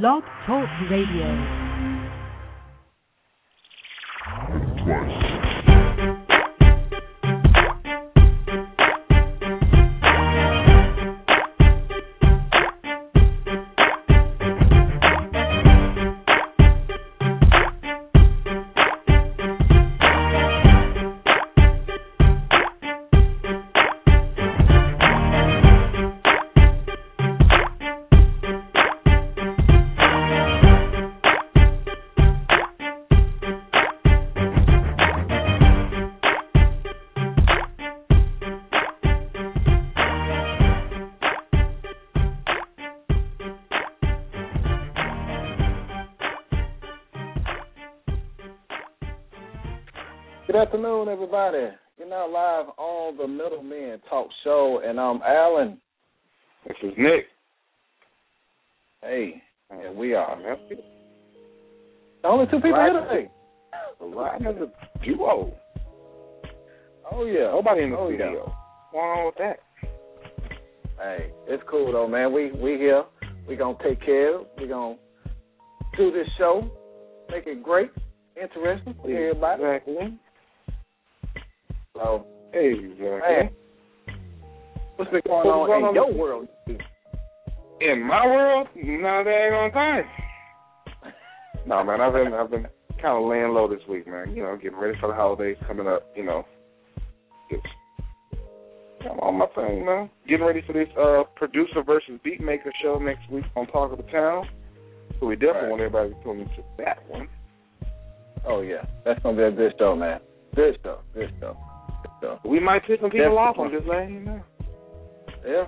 Blog 0.00 0.22
Talk 0.46 0.70
Radio. 0.88 1.61
And 54.84 54.98
I'm 54.98 55.20
Alan. 55.22 55.78
This 56.66 56.76
is 56.82 56.92
Nick. 56.98 57.26
Hey, 59.00 59.42
and 59.70 59.96
we 59.96 60.14
are 60.14 60.36
That's 60.42 60.60
the 62.22 62.28
only 62.28 62.46
two 62.46 62.56
people 62.56 62.80
here 62.80 63.00
today. 63.00 63.30
Right 64.00 64.40
as 64.40 64.56
a 64.56 65.04
duo. 65.04 65.52
Oh 67.10 67.24
yeah. 67.24 67.50
Nobody 67.52 67.82
in 67.82 67.90
the 67.90 67.96
oh, 67.96 68.08
studio. 68.08 68.32
Yeah. 68.32 68.38
What's 68.40 68.92
going 68.92 69.04
on 69.04 69.26
with 69.26 69.34
that? 69.38 69.58
Hey, 70.98 71.32
it's 71.46 71.62
cool 71.68 71.92
though, 71.92 72.08
man. 72.08 72.32
We 72.32 72.52
we 72.52 72.78
here. 72.78 73.04
We 73.48 73.56
gonna 73.56 73.78
take 73.82 74.04
care. 74.04 74.36
of 74.36 74.42
it. 74.42 74.48
We 74.58 74.68
gonna 74.68 74.96
do 75.96 76.10
this 76.10 76.28
show, 76.38 76.70
make 77.30 77.46
it 77.46 77.62
great, 77.62 77.90
interesting 78.40 78.94
for 79.00 79.10
everybody. 79.10 79.62
Exactly. 79.62 80.18
So, 81.94 82.26
Exactly. 82.54 83.20
man, 83.20 83.50
what's 85.02 85.10
been 85.10 85.22
going 85.26 85.46
What's 85.46 85.58
on 85.58 85.66
going 85.66 85.80
in 85.82 85.88
on 85.88 85.94
your 85.94 86.06
with- 86.08 86.16
world? 86.16 86.48
In 87.80 88.00
my 88.06 88.24
world, 88.26 88.68
not 88.76 89.24
that 89.24 89.52
on 89.52 89.72
time. 89.72 90.04
No, 91.66 91.82
man, 91.82 92.00
I've 92.00 92.12
been 92.12 92.32
I've 92.32 92.50
been 92.50 92.66
kind 93.00 93.18
of 93.18 93.28
laying 93.28 93.48
low 93.52 93.66
this 93.68 93.80
week, 93.88 94.06
man. 94.06 94.36
You 94.36 94.42
know, 94.44 94.56
getting 94.56 94.78
ready 94.78 94.96
for 95.00 95.08
the 95.08 95.14
holidays 95.14 95.56
coming 95.66 95.88
up. 95.88 96.06
You 96.16 96.24
know, 96.24 96.44
just 97.50 97.62
I'm 99.02 99.18
on 99.18 99.38
my 99.38 99.46
thing, 99.54 99.84
man. 99.84 100.10
Getting 100.28 100.46
ready 100.46 100.62
for 100.64 100.72
this 100.74 100.88
uh 100.96 101.24
producer 101.34 101.82
versus 101.84 102.20
beat 102.22 102.40
maker 102.40 102.70
show 102.82 102.98
next 103.00 103.28
week 103.30 103.44
on 103.56 103.66
Talk 103.66 103.90
of 103.90 103.98
the 103.98 104.10
Town. 104.12 104.46
So 105.18 105.26
we 105.26 105.34
definitely 105.34 105.62
Right. 105.62 105.70
want 105.70 105.82
everybody 105.82 106.10
to 106.10 106.22
tune 106.22 106.40
into 106.40 106.62
that 106.78 106.98
one. 107.08 107.28
Oh 108.46 108.60
yeah, 108.60 108.84
that's 109.04 109.20
gonna 109.24 109.36
be 109.36 109.42
a 109.42 109.50
good 109.50 109.72
show, 109.78 109.96
man. 109.96 110.20
Good 110.54 110.78
show. 110.84 111.00
Good 111.14 111.30
show. 111.40 111.56
Good 112.02 112.10
show. 112.20 112.38
We 112.48 112.60
might 112.60 112.86
piss 112.86 113.00
some 113.00 113.10
people 113.10 113.34
Definitely. 113.34 113.38
off. 113.38 113.58
I'm 113.58 113.70
just 113.72 113.86
letting 113.88 114.14
you 114.14 114.20
know. 114.20 114.40
Yeah. 115.46 115.64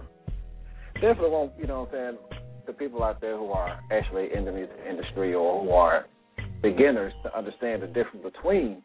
Definitely 0.94 1.30
want, 1.30 1.52
you 1.58 1.66
know 1.66 1.80
what 1.80 1.94
I'm 1.98 2.16
saying, 2.16 2.40
the 2.66 2.72
people 2.72 3.02
out 3.02 3.20
there 3.20 3.36
who 3.36 3.50
are 3.50 3.80
actually 3.92 4.28
in 4.34 4.44
the 4.44 4.52
music 4.52 4.76
industry 4.88 5.34
or 5.34 5.62
who 5.62 5.70
are 5.70 6.06
beginners 6.62 7.12
to 7.22 7.36
understand 7.36 7.82
the 7.82 7.86
difference 7.88 8.22
between 8.22 8.82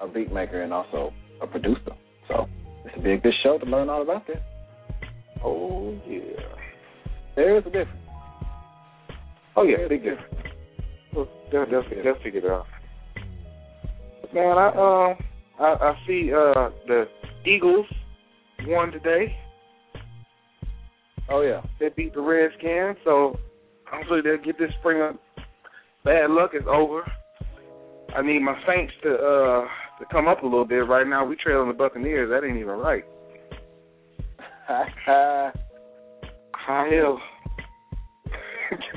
a 0.00 0.08
beat 0.08 0.32
maker 0.32 0.62
and 0.62 0.72
also 0.72 1.12
a 1.40 1.46
producer. 1.46 1.92
So 2.28 2.46
this 2.82 2.92
would 2.96 3.04
be 3.04 3.12
a 3.12 3.18
good 3.18 3.34
show 3.42 3.58
to 3.58 3.66
learn 3.66 3.88
all 3.88 4.02
about 4.02 4.26
this. 4.26 4.38
Oh 5.44 5.96
yeah. 6.08 6.20
There 7.36 7.56
is 7.58 7.62
a 7.66 7.70
difference. 7.70 8.00
Oh 9.56 9.62
yeah, 9.62 9.86
big 9.88 10.02
difference. 10.02 10.22
difference. 10.32 10.56
Well, 11.14 11.28
They'll, 11.52 11.66
they'll, 11.70 12.02
they'll 12.02 12.22
figure 12.22 12.40
it 12.40 12.50
out. 12.50 12.66
Man, 14.32 14.58
I 14.58 14.68
um 14.68 15.16
I, 15.60 15.64
I 15.64 15.94
see 16.06 16.32
uh 16.32 16.70
the 16.88 17.04
Eagles 17.46 17.86
won 18.66 18.90
today. 18.90 19.36
Oh 21.30 21.40
yeah. 21.40 21.62
They 21.80 21.88
beat 21.96 22.14
the 22.14 22.20
Redskins, 22.20 22.96
so 23.04 23.38
hopefully 23.90 24.20
they'll 24.22 24.44
get 24.44 24.58
this 24.58 24.70
spring 24.80 25.02
up. 25.02 25.16
Bad 26.04 26.30
luck 26.30 26.50
is 26.54 26.66
over. 26.68 27.02
I 28.14 28.22
need 28.22 28.40
my 28.40 28.54
Saints 28.66 28.92
to 29.02 29.14
uh 29.14 29.66
to 29.98 30.04
come 30.10 30.28
up 30.28 30.42
a 30.42 30.46
little 30.46 30.64
bit. 30.66 30.86
Right 30.86 31.06
now 31.06 31.24
we 31.24 31.36
trailing 31.36 31.68
the 31.68 31.74
Buccaneers. 31.74 32.30
That 32.30 32.46
ain't 32.46 32.58
even 32.58 32.76
right. 32.76 33.04
High 36.54 36.88
hill. 36.88 37.18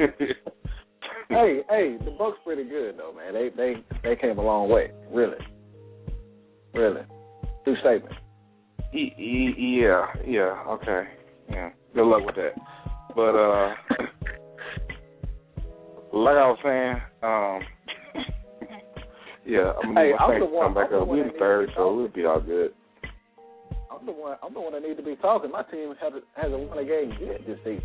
hey, 1.29 1.61
hey, 1.69 1.97
the 2.03 2.15
Bucks 2.17 2.37
pretty 2.45 2.63
good 2.63 2.95
though, 2.97 3.13
man. 3.13 3.33
They 3.33 3.49
they 3.55 3.75
they 4.03 4.15
came 4.15 4.37
a 4.37 4.41
long 4.41 4.69
way, 4.69 4.91
really, 5.11 5.37
really. 6.73 7.01
True 7.63 7.75
statement. 7.81 8.15
E- 8.93 9.13
e- 9.17 9.81
yeah, 9.81 10.05
yeah, 10.25 10.63
okay, 10.69 11.03
yeah. 11.49 11.69
Good 11.97 12.05
luck 12.05 12.23
with 12.27 12.35
that. 12.35 12.53
But 13.15 13.33
uh, 13.35 13.73
like 16.13 16.37
I 16.37 16.47
was 16.47 16.59
saying, 16.63 17.01
um, 17.23 17.61
yeah, 19.47 19.71
I'm 19.81 19.95
gonna 19.95 20.05
Hey, 20.05 20.13
I'm 20.13 20.39
the 20.39 20.45
one- 20.45 20.65
come 20.67 20.73
back 20.75 20.89
I'm 20.91 21.01
up. 21.01 21.07
one 21.07 21.17
We 21.17 21.23
that 21.23 21.33
the 21.33 21.39
third, 21.39 21.71
so 21.75 21.95
we'll 21.95 22.07
be 22.09 22.23
all 22.25 22.39
good. 22.39 22.71
I'm 23.91 24.05
the 24.05 24.11
one. 24.11 24.37
I'm 24.43 24.53
the 24.53 24.61
one 24.61 24.73
that 24.73 24.83
need 24.83 24.97
to 24.97 25.03
be 25.03 25.15
talking. 25.15 25.49
My 25.49 25.63
team 25.63 25.95
has 25.99 26.13
hasn't 26.35 26.69
won 26.69 26.77
a 26.77 26.85
game 26.85 27.13
yet 27.19 27.43
this 27.47 27.57
season. 27.63 27.81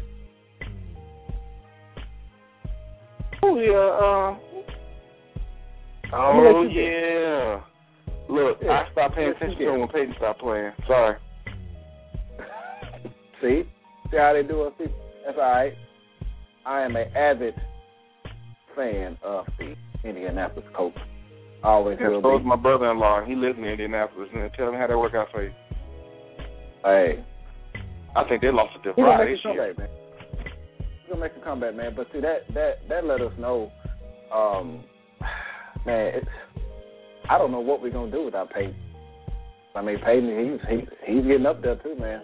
Oh 3.43 3.59
yeah, 3.59 3.73
uh, 3.73 4.37
oh 6.17 6.39
let 6.45 6.55
you 6.69 6.69
get- 6.69 6.85
yeah. 6.85 7.61
Look, 8.29 8.59
Yeah, 8.63 8.85
I 8.87 8.89
stopped 8.93 9.15
paying 9.17 9.31
attention 9.31 9.63
it 9.63 9.71
when 9.71 9.89
Peyton 9.89 10.15
stopped 10.19 10.41
playing. 10.41 10.73
Sorry. 10.87 11.17
See, 13.41 13.63
see 14.13 14.19
how 14.19 14.33
they 14.35 14.43
do 14.45 14.65
it. 14.67 14.75
See, 14.79 14.93
that's 15.27 15.37
all 15.39 15.43
right. 15.51 15.73
I 16.65 16.83
am 16.83 16.95
an 16.95 17.09
avid 17.17 17.55
fan 18.77 19.19
of 19.25 19.47
the 19.59 19.75
Indianapolis 20.09 20.65
Colts. 20.77 20.97
Always 21.65 21.99
Yeah, 22.01 22.09
will 22.09 22.23
so 22.23 22.39
be. 22.39 22.45
my 22.45 22.57
brother-in-law. 22.57 23.25
He 23.25 23.35
lives 23.35 23.59
in 23.59 23.65
Indianapolis, 23.65 24.29
and 24.35 24.51
tell 24.57 24.69
him 24.69 24.75
how 24.75 24.87
that 24.87 24.99
work 24.99 25.15
out 25.15 25.29
for 25.33 25.43
you. 25.43 25.51
Hey, 26.85 27.25
I 28.17 28.25
think 28.29 28.43
they 28.43 28.51
lost 28.51 28.75
to 28.75 28.79
he's 28.91 28.97
gonna 28.97 29.09
DeVry 29.09 29.27
make 29.27 29.37
this 29.37 29.45
year. 29.45 29.73
comeback, 29.75 29.79
man. 29.79 29.89
He's 31.03 31.09
gonna 31.11 31.21
make 31.21 31.33
a 31.37 31.45
comeback, 31.45 31.75
man. 31.75 31.93
But 31.97 32.07
see, 32.13 32.21
that 32.21 32.53
that 32.55 32.89
that 32.89 33.05
let 33.05 33.21
us 33.21 33.33
know, 33.39 33.71
um, 34.35 34.83
man. 35.87 36.15
It's 36.17 36.27
I 37.31 37.39
don't 37.39 37.53
know 37.53 37.61
what 37.61 37.81
we're 37.81 37.93
gonna 37.93 38.11
do 38.11 38.25
without 38.25 38.51
Peyton. 38.51 38.75
I 39.77 39.83
mean, 39.83 39.99
Peyton, 40.05 40.59
he's 40.61 40.69
he's 40.69 40.89
he's 41.07 41.25
getting 41.25 41.47
up 41.47 41.63
there 41.63 41.77
too, 41.77 41.95
man. 41.95 42.21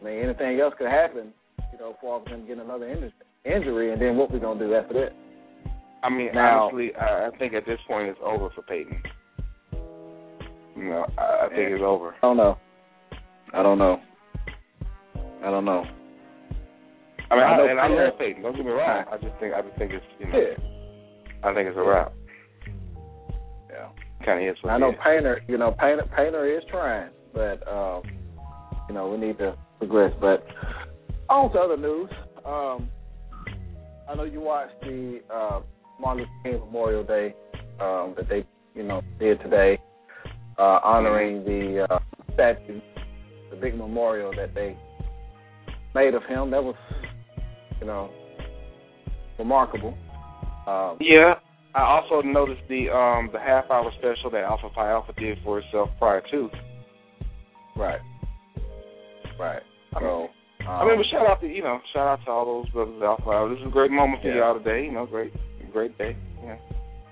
I 0.00 0.04
mean, 0.04 0.18
anything 0.24 0.60
else 0.60 0.74
could 0.78 0.88
happen, 0.88 1.32
you 1.72 1.78
know, 1.78 1.96
for 2.00 2.20
him 2.26 2.46
getting 2.46 2.60
another 2.62 2.88
injury, 2.88 3.12
injury, 3.44 3.92
and 3.92 4.00
then 4.00 4.16
what 4.16 4.30
we 4.32 4.38
gonna 4.40 4.58
do 4.58 4.74
after 4.74 4.94
that? 4.94 5.12
I 6.02 6.08
mean, 6.08 6.30
Now- 6.34 6.64
honestly, 6.64 6.94
I, 6.94 7.26
I 7.26 7.30
think 7.38 7.52
at 7.54 7.66
this 7.66 7.78
point 7.86 8.08
it's 8.08 8.18
over 8.24 8.48
for 8.54 8.62
Peyton. 8.62 9.02
You 10.76 10.84
know, 10.84 11.06
I, 11.18 11.46
I 11.46 11.48
think 11.48 11.72
it's 11.72 11.82
over. 11.84 12.14
I 12.14 12.20
don't 12.22 12.36
know. 12.38 12.58
I 13.52 13.62
don't 13.62 13.78
know. 13.78 14.00
I 15.44 15.50
don't 15.50 15.64
know. 15.64 15.84
I 17.30 17.34
mean, 17.34 17.44
I 17.44 17.56
know 17.56 17.68
and 17.68 17.80
I 17.80 17.86
love 17.88 18.18
Peyton. 18.18 18.42
Don't 18.42 18.56
get 18.56 18.64
me 18.64 18.72
wrong. 18.72 19.04
I 19.10 19.16
just 19.18 19.38
think 19.38 19.54
I 19.54 19.62
just 19.62 19.76
think 19.78 19.92
it's 19.92 20.04
you 20.18 20.26
know 20.26 20.38
Yeah. 20.38 21.48
I 21.48 21.54
think 21.54 21.68
it's 21.68 21.76
a 21.76 21.82
wrap. 21.82 22.12
Yeah. 23.70 23.88
Kind 24.24 24.46
of 24.46 24.52
is. 24.56 24.62
what 24.62 24.72
I 24.72 24.78
know 24.78 24.90
is. 24.90 24.96
Painter, 25.04 25.40
you 25.48 25.56
know, 25.58 25.72
Painter, 25.78 26.04
Painter 26.16 26.46
is 26.58 26.62
trying, 26.70 27.10
but 27.32 27.66
um, 27.68 28.02
you 28.88 28.94
know, 28.94 29.08
we 29.08 29.18
need 29.18 29.38
to 29.38 29.56
progress. 29.80 30.12
But 30.20 30.46
on 31.28 31.50
to 31.52 31.58
other 31.58 31.76
news. 31.76 32.10
Um, 32.44 32.88
I 34.08 34.14
know 34.14 34.24
you 34.24 34.40
watched 34.40 34.80
the 34.82 35.20
uh, 35.32 35.60
Martin 36.00 36.24
Luther 36.44 36.58
King 36.58 36.66
Memorial 36.66 37.04
Day 37.04 37.34
um, 37.80 38.14
that 38.16 38.28
they, 38.28 38.44
you 38.74 38.82
know, 38.82 39.02
did 39.18 39.40
today, 39.40 39.78
uh, 40.58 40.80
honoring 40.84 41.44
the 41.44 41.86
uh, 41.88 41.98
statue, 42.34 42.80
the 43.50 43.56
big 43.56 43.76
memorial 43.76 44.32
that 44.36 44.54
they 44.54 44.76
made 45.94 46.14
of 46.14 46.22
him. 46.24 46.50
That 46.50 46.62
was, 46.62 46.76
you 47.80 47.86
know, 47.86 48.10
remarkable. 49.38 49.96
Um, 50.66 50.98
Yeah. 51.00 51.34
I 51.72 51.82
also 51.82 52.20
noticed 52.26 52.62
the 52.68 52.90
um 52.90 53.30
the 53.32 53.38
half 53.38 53.70
hour 53.70 53.92
special 53.96 54.28
that 54.32 54.42
Alpha 54.42 54.70
Phi 54.74 54.90
Alpha 54.90 55.12
did 55.16 55.38
for 55.44 55.60
itself 55.60 55.90
prior 56.00 56.20
to. 56.32 56.50
Right. 57.76 58.00
Right. 59.38 59.62
So 59.92 60.28
I 60.66 60.84
mean, 60.86 60.96
but 60.98 61.06
shout 61.10 61.26
out 61.26 61.40
to 61.40 61.46
you 61.46 61.62
know, 61.62 61.80
shout 61.92 62.06
out 62.06 62.24
to 62.24 62.30
all 62.30 62.62
those 62.62 62.70
brothers 62.72 63.02
out 63.02 63.24
there. 63.24 63.48
This 63.48 63.58
is 63.58 63.66
a 63.66 63.70
great 63.70 63.90
moment 63.90 64.22
for 64.22 64.28
Yeah. 64.28 64.36
y'all 64.36 64.58
today. 64.58 64.84
You 64.84 64.92
know, 64.92 65.06
great, 65.06 65.32
great 65.72 65.96
day. 65.98 66.16
Yeah. 66.44 66.56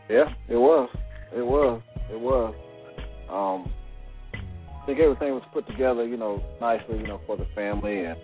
Yeah, 0.09 0.35
it 0.49 0.57
was. 0.57 0.89
It 1.37 1.43
was. 1.43 1.83
It 2.11 2.19
was. 2.21 2.55
Um, 3.29 3.71
I 4.35 4.87
think 4.87 5.01
everything 5.01 5.35
was 5.35 5.43
put 5.53 5.67
together, 5.67 6.07
you 6.07 6.17
know, 6.17 6.43
nicely, 6.63 6.97
you 6.99 7.07
know, 7.07 7.21
for 7.27 7.37
the 7.37 7.45
family, 7.55 8.05
and 8.05 8.17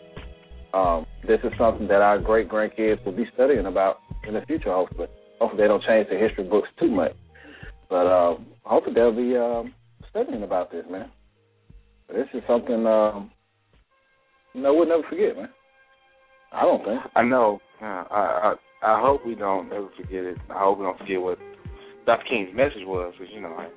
um, 0.73 1.07
this 1.27 1.41
is 1.45 1.53
something 1.59 1.87
that 1.89 2.01
our 2.01 2.19
great 2.19 2.49
grandkids 2.49 3.05
will 3.05 3.13
be 3.13 3.27
studying 3.35 3.67
about 3.67 3.99
in 4.27 4.33
the 4.33 4.41
future. 4.47 4.73
Hopefully, 4.73 5.09
hopefully 5.41 5.63
they 5.63 5.69
don't 5.69 5.83
change 5.83 6.09
the 6.09 6.17
history 6.17 6.45
books 6.45 6.69
too 6.81 6.91
much, 6.91 7.13
but 7.91 8.07
um, 8.07 8.47
hopefully 8.63 8.95
they'll 8.95 9.13
be 9.13 9.37
um, 9.37 9.75
studying 10.09 10.43
about 10.43 10.73
this, 10.73 10.87
man. 10.91 11.11
This 12.09 12.29
is 12.33 12.43
something, 12.49 12.87
um, 12.87 13.31
you 14.55 14.63
know, 14.63 14.75
we'll 14.75 14.89
never 14.89 15.03
forget, 15.09 15.37
man. 15.37 15.49
I 16.53 16.63
don't 16.63 16.85
think. 16.85 17.01
I 17.15 17.23
know. 17.23 17.61
Uh, 17.83 17.85
I, 17.85 18.05
I 18.11 18.55
I 18.85 19.01
hope 19.01 19.27
we 19.27 19.35
don't 19.35 19.73
ever 19.73 19.89
forget 19.97 20.25
it. 20.25 20.37
I 20.51 20.59
hope 20.61 20.79
we 20.79 20.85
don't 20.85 20.99
forget 20.99 21.21
what 21.21 21.39
Dr. 22.07 22.25
King's 22.29 22.55
message 22.55 22.85
was, 22.85 23.15
because 23.19 23.33
you 23.35 23.41
know, 23.41 23.49
I, 23.49 23.69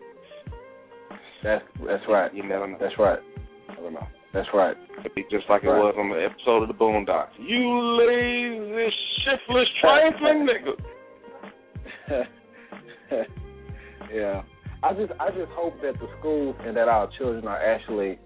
That's 1.43 1.63
that's 1.85 2.03
right. 2.09 2.33
you 2.33 2.43
never 2.43 2.67
know. 2.67 2.77
That's 2.79 2.99
right. 2.99 3.19
Never 3.69 3.91
know. 3.91 4.07
That's 4.33 4.47
right. 4.53 4.75
It'd 4.99 5.15
be 5.15 5.23
just 5.31 5.45
like 5.49 5.63
it 5.63 5.67
was 5.67 5.95
on 5.97 6.09
the 6.09 6.23
episode 6.23 6.63
of 6.63 6.67
the 6.67 6.73
Boondocks. 6.73 7.29
You 7.39 7.97
lazy, 7.97 8.93
shiftless, 9.23 9.67
trifling 9.81 10.45
nigga. 10.45 10.75
yeah. 14.13 14.41
I 14.83 14.93
just 14.93 15.13
I 15.19 15.29
just 15.29 15.51
hope 15.51 15.81
that 15.81 15.93
the 15.99 16.07
schools 16.19 16.55
and 16.65 16.75
that 16.75 16.87
our 16.89 17.09
children 17.17 17.47
are 17.47 17.63
actually 17.63 18.19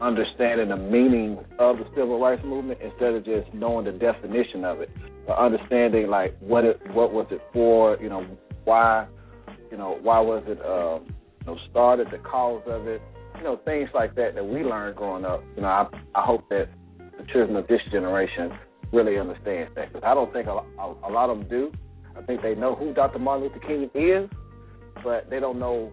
understanding 0.00 0.68
the 0.68 0.76
meaning 0.76 1.38
of 1.58 1.78
the 1.78 1.84
civil 1.94 2.20
rights 2.20 2.42
movement 2.44 2.80
instead 2.82 3.14
of 3.14 3.24
just 3.24 3.52
knowing 3.54 3.84
the 3.84 3.92
definition 3.92 4.64
of 4.64 4.80
it. 4.80 4.90
But 5.26 5.38
understanding 5.38 6.08
like 6.08 6.36
what 6.40 6.64
it 6.64 6.80
what 6.92 7.12
was 7.12 7.26
it 7.30 7.40
for, 7.52 7.96
you 8.00 8.08
know, 8.08 8.26
why 8.64 9.06
you 9.70 9.76
know, 9.76 9.98
why 10.02 10.20
was 10.20 10.42
it 10.46 10.58
um 10.64 11.14
you 11.40 11.54
know, 11.54 11.58
started, 11.70 12.08
the 12.10 12.18
cause 12.18 12.62
of 12.66 12.86
it, 12.86 13.00
you 13.36 13.44
know, 13.44 13.60
things 13.64 13.88
like 13.94 14.14
that 14.16 14.34
that 14.34 14.44
we 14.44 14.62
learned 14.62 14.96
growing 14.96 15.24
up. 15.24 15.42
You 15.56 15.62
know, 15.62 15.68
I 15.68 15.86
I 16.14 16.22
hope 16.24 16.48
that 16.50 16.68
the 16.98 17.24
children 17.32 17.56
of 17.56 17.66
this 17.68 17.80
generation 17.90 18.52
really 18.92 19.18
understands 19.18 19.72
that 19.74 19.92
because 19.92 20.06
I 20.06 20.14
don't 20.14 20.32
think 20.32 20.46
a, 20.46 20.52
a, 20.52 20.94
a 21.04 21.10
lot 21.10 21.30
of 21.30 21.38
them 21.38 21.48
do. 21.48 21.72
I 22.16 22.22
think 22.22 22.42
they 22.42 22.54
know 22.54 22.74
who 22.74 22.94
Dr. 22.94 23.18
Martin 23.18 23.48
Luther 23.48 23.66
King 23.66 23.90
is, 23.94 24.30
but 25.02 25.28
they 25.30 25.40
don't 25.40 25.58
know, 25.58 25.90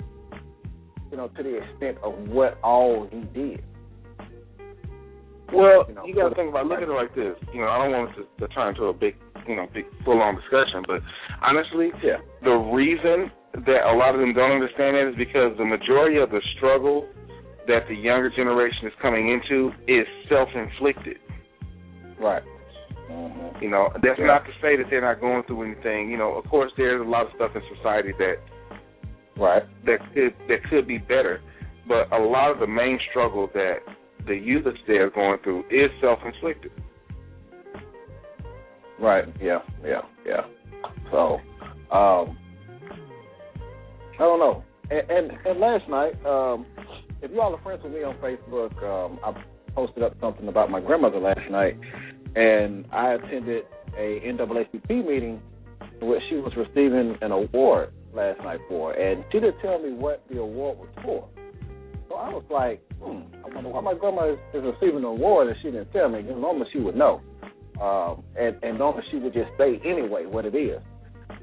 you 1.10 1.18
know, 1.18 1.28
to 1.30 1.44
the 1.44 1.58
extent 1.58 1.98
of 2.04 2.14
what 2.30 2.60
all 2.64 3.08
he 3.12 3.22
did. 3.22 3.64
Well, 5.54 5.86
You 5.88 5.96
know, 5.96 6.06
you 6.06 6.16
got 6.16 6.30
to 6.30 6.36
think 6.36 6.50
about 6.50 6.66
look 6.68 6.80
at 6.82 6.88
it 6.88 6.92
like 6.92 7.14
this. 7.16 7.36
You 7.54 7.62
know, 7.62 7.68
I 7.70 7.78
don't 7.78 7.92
want 7.92 8.16
to, 8.16 8.24
to 8.40 8.48
turn 8.54 8.70
into 8.70 8.86
a 8.86 8.94
big, 8.94 9.16
you 9.48 9.56
know, 9.56 9.68
big 9.74 9.86
full-on 10.06 10.36
discussion, 10.36 10.84
but 10.88 11.02
honestly, 11.42 11.92
Yeah. 12.04 12.18
the 12.44 12.56
reason 12.72 13.32
that 13.54 13.84
a 13.84 13.94
lot 13.96 14.16
of 14.16 14.22
them 14.22 14.34
don't 14.34 14.52
understand 14.52 14.96
that 14.96 15.10
is 15.10 15.16
because 15.16 15.58
the 15.58 15.66
majority 15.66 16.18
of 16.18 16.30
the 16.32 16.42
struggle 16.58 17.08
that 17.68 17.88
the 17.88 17.96
younger 17.96 18.30
generation 18.30 18.88
is 18.88 18.94
coming 19.02 19.30
into 19.30 19.72
is 19.88 20.08
self-inflicted. 20.30 21.20
Right. 22.18 22.44
Mm-hmm. 23.12 23.64
You 23.64 23.70
know, 23.70 23.90
that's 24.02 24.20
Yeah. 24.20 24.26
not 24.26 24.46
to 24.46 24.52
say 24.62 24.78
that 24.78 24.90
they're 24.90 25.02
not 25.02 25.20
going 25.20 25.44
through 25.44 25.64
anything. 25.64 26.10
You 26.10 26.18
know, 26.18 26.34
of 26.34 26.48
course, 26.50 26.72
there's 26.78 27.02
a 27.02 27.04
lot 27.10 27.28
of 27.28 27.34
stuff 27.36 27.56
in 27.56 27.62
society 27.76 28.14
that 28.18 28.38
Right. 29.38 29.64
that 29.86 30.00
could 30.14 30.34
that 30.48 30.64
could 30.70 30.88
be 30.88 30.98
better, 30.98 31.42
but 31.88 32.12
a 32.12 32.20
lot 32.20 32.52
of 32.52 32.60
the 32.60 32.68
main 32.68 33.00
struggle 33.10 33.48
that 33.54 33.80
the 34.28 34.36
youth 34.36 34.64
that 34.66 34.74
they 34.88 34.96
are 34.96 35.10
going 35.10 35.40
through 35.44 35.64
is 35.70 35.90
self-inflicted. 36.02 36.72
Right. 39.00 39.26
Yeah. 39.42 39.60
Yeah. 39.84 40.02
Yeah. 40.26 40.42
So, 41.12 41.40
um, 41.92 42.38
I 44.16 44.20
don't 44.20 44.40
know. 44.40 44.64
And, 44.90 45.10
and 45.10 45.32
and 45.46 45.60
last 45.60 45.90
night, 45.90 46.14
um, 46.26 46.66
if 47.22 47.32
you 47.32 47.42
all 47.42 47.56
are 47.56 47.62
friends 47.62 47.82
with 47.84 47.94
me 47.94 48.04
on 48.04 48.16
Facebook, 48.18 48.76
um, 48.84 49.20
I 49.24 49.44
posted 49.74 50.04
up 50.04 50.14
something 50.22 50.48
about 50.48 50.70
my 50.70 50.80
grandmother 50.80 51.20
last 51.20 51.50
night, 51.50 51.78
and 52.36 52.86
I 52.92 53.14
attended 53.14 53.64
a 53.98 54.20
NAACP 54.26 54.90
meeting 54.90 55.42
in 56.02 56.08
which 56.08 56.22
she 56.30 56.36
was 56.36 56.54
receiving 56.56 57.18
an 57.22 57.32
award 57.32 57.94
last 58.14 58.40
night 58.44 58.60
for, 58.68 58.94
and 58.94 59.24
she 59.32 59.40
didn't 59.40 59.60
tell 59.62 59.80
me 59.80 59.94
what 59.94 60.24
the 60.30 60.40
award 60.40 60.78
was 60.78 60.90
for. 61.04 61.28
So 62.12 62.18
I 62.18 62.30
was 62.30 62.44
like, 62.50 62.82
hmm, 63.02 63.22
I 63.46 63.56
wonder 63.56 63.70
why 63.70 63.80
my 63.80 63.94
grandma 63.94 64.34
is, 64.34 64.40
is 64.54 64.64
receiving 64.64 64.98
an 64.98 65.06
award 65.06 65.48
and 65.48 65.56
she 65.62 65.72
didn't 65.72 65.94
tell 65.94 66.10
me. 66.10 66.22
Because 66.22 66.42
normally 66.42 66.68
she 66.74 66.80
would 66.80 66.96
know 66.96 67.22
um, 67.82 68.24
and, 68.38 68.58
and 68.64 68.78
normally 68.78 69.04
she 69.10 69.18
would 69.18 69.34
just 69.34 69.50
say 69.58 69.80
anyway 69.86 70.26
what 70.26 70.46
it 70.46 70.54
is. 70.54 70.82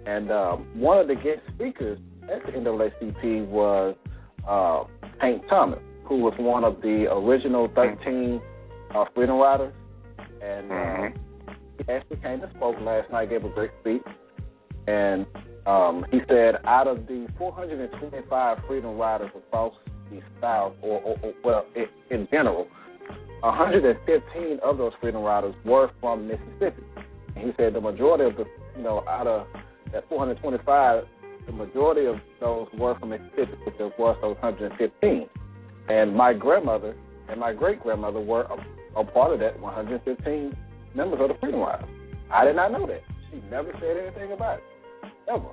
And 0.04 0.30
um, 0.30 0.68
one 0.74 0.98
of 0.98 1.08
the 1.08 1.14
guest 1.14 1.40
speakers 1.54 1.98
at 2.24 2.44
the 2.44 2.52
NAACP 2.52 3.48
was 3.48 3.96
uh, 4.46 4.84
Hank 5.20 5.42
Thomas, 5.48 5.80
who 6.04 6.18
was 6.18 6.34
one 6.38 6.64
of 6.64 6.82
the 6.82 7.06
original 7.10 7.68
13 7.74 8.40
uh, 8.94 9.04
Freedom 9.14 9.36
Riders. 9.36 9.72
And 10.42 10.70
uh, 10.70 10.74
Mhm. 10.74 11.16
he 11.78 11.92
actually 11.92 12.16
came 12.18 12.42
and 12.42 12.52
spoke 12.56 12.76
last 12.82 13.10
night, 13.10 13.30
gave 13.30 13.44
a 13.44 13.48
great 13.48 13.70
speech. 13.80 14.02
And 14.86 15.24
um, 15.66 16.04
he 16.10 16.20
said 16.28 16.56
out 16.64 16.86
of 16.86 17.06
the 17.06 17.26
425 17.38 18.58
Freedom 18.66 18.98
Riders 18.98 19.30
across 19.34 19.72
the 20.10 20.20
South, 20.40 20.74
or, 20.82 21.00
or, 21.00 21.16
or 21.22 21.32
well, 21.44 21.66
in, 21.74 21.86
in 22.10 22.28
general, 22.30 22.66
115 23.40 24.58
of 24.62 24.78
those 24.78 24.92
freedom 25.00 25.22
riders 25.22 25.54
were 25.64 25.90
from 26.00 26.26
Mississippi. 26.26 26.82
And 27.36 27.46
he 27.46 27.52
said 27.56 27.74
the 27.74 27.80
majority 27.80 28.24
of 28.24 28.36
the, 28.36 28.44
you 28.76 28.82
know, 28.82 29.04
out 29.08 29.26
of 29.26 29.46
that 29.92 30.08
425, 30.08 31.04
the 31.46 31.52
majority 31.52 32.06
of 32.06 32.16
those 32.40 32.68
were 32.78 32.98
from 32.98 33.10
Mississippi, 33.10 33.52
which 33.64 33.74
was 33.78 34.16
those 34.20 34.36
115. 34.40 35.28
And 35.88 36.14
my 36.14 36.34
grandmother 36.34 36.94
and 37.28 37.40
my 37.40 37.52
great 37.52 37.80
grandmother 37.80 38.20
were 38.20 38.42
a, 38.42 39.00
a 39.00 39.04
part 39.04 39.32
of 39.32 39.40
that 39.40 39.58
115 39.60 40.56
members 40.94 41.20
of 41.20 41.28
the 41.28 41.34
Freedom 41.40 41.60
Riders. 41.60 41.88
I 42.32 42.44
did 42.44 42.56
not 42.56 42.72
know 42.72 42.86
that. 42.86 43.02
She 43.30 43.40
never 43.50 43.72
said 43.80 43.96
anything 43.96 44.32
about 44.32 44.58
it, 44.58 44.64
ever. 45.30 45.52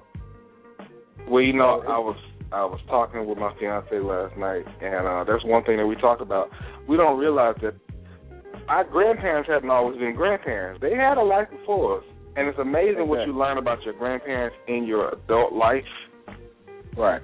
Well, 1.29 1.41
you 1.41 1.53
know, 1.53 1.83
I 1.87 1.99
was 1.99 2.17
I 2.51 2.63
was 2.65 2.79
talking 2.87 3.25
with 3.27 3.37
my 3.37 3.53
fiance 3.59 3.99
last 3.99 4.37
night, 4.37 4.65
and 4.81 5.07
uh, 5.07 5.23
that's 5.23 5.43
one 5.45 5.63
thing 5.63 5.77
that 5.77 5.85
we 5.87 5.95
talked 5.95 6.21
about. 6.21 6.49
We 6.87 6.95
don't 6.97 7.19
realize 7.19 7.55
that 7.61 7.73
our 8.69 8.83
grandparents 8.83 9.49
haven't 9.49 9.69
always 9.69 9.97
been 9.97 10.15
grandparents. 10.15 10.81
They 10.81 10.95
had 10.95 11.17
a 11.17 11.23
life 11.23 11.47
before 11.51 11.99
us, 11.99 12.03
and 12.35 12.47
it's 12.47 12.59
amazing 12.59 13.07
what 13.07 13.25
you 13.27 13.37
learn 13.37 13.57
about 13.57 13.83
your 13.83 13.93
grandparents 13.93 14.55
in 14.67 14.85
your 14.85 15.09
adult 15.13 15.53
life 15.53 15.83
Right. 16.97 17.21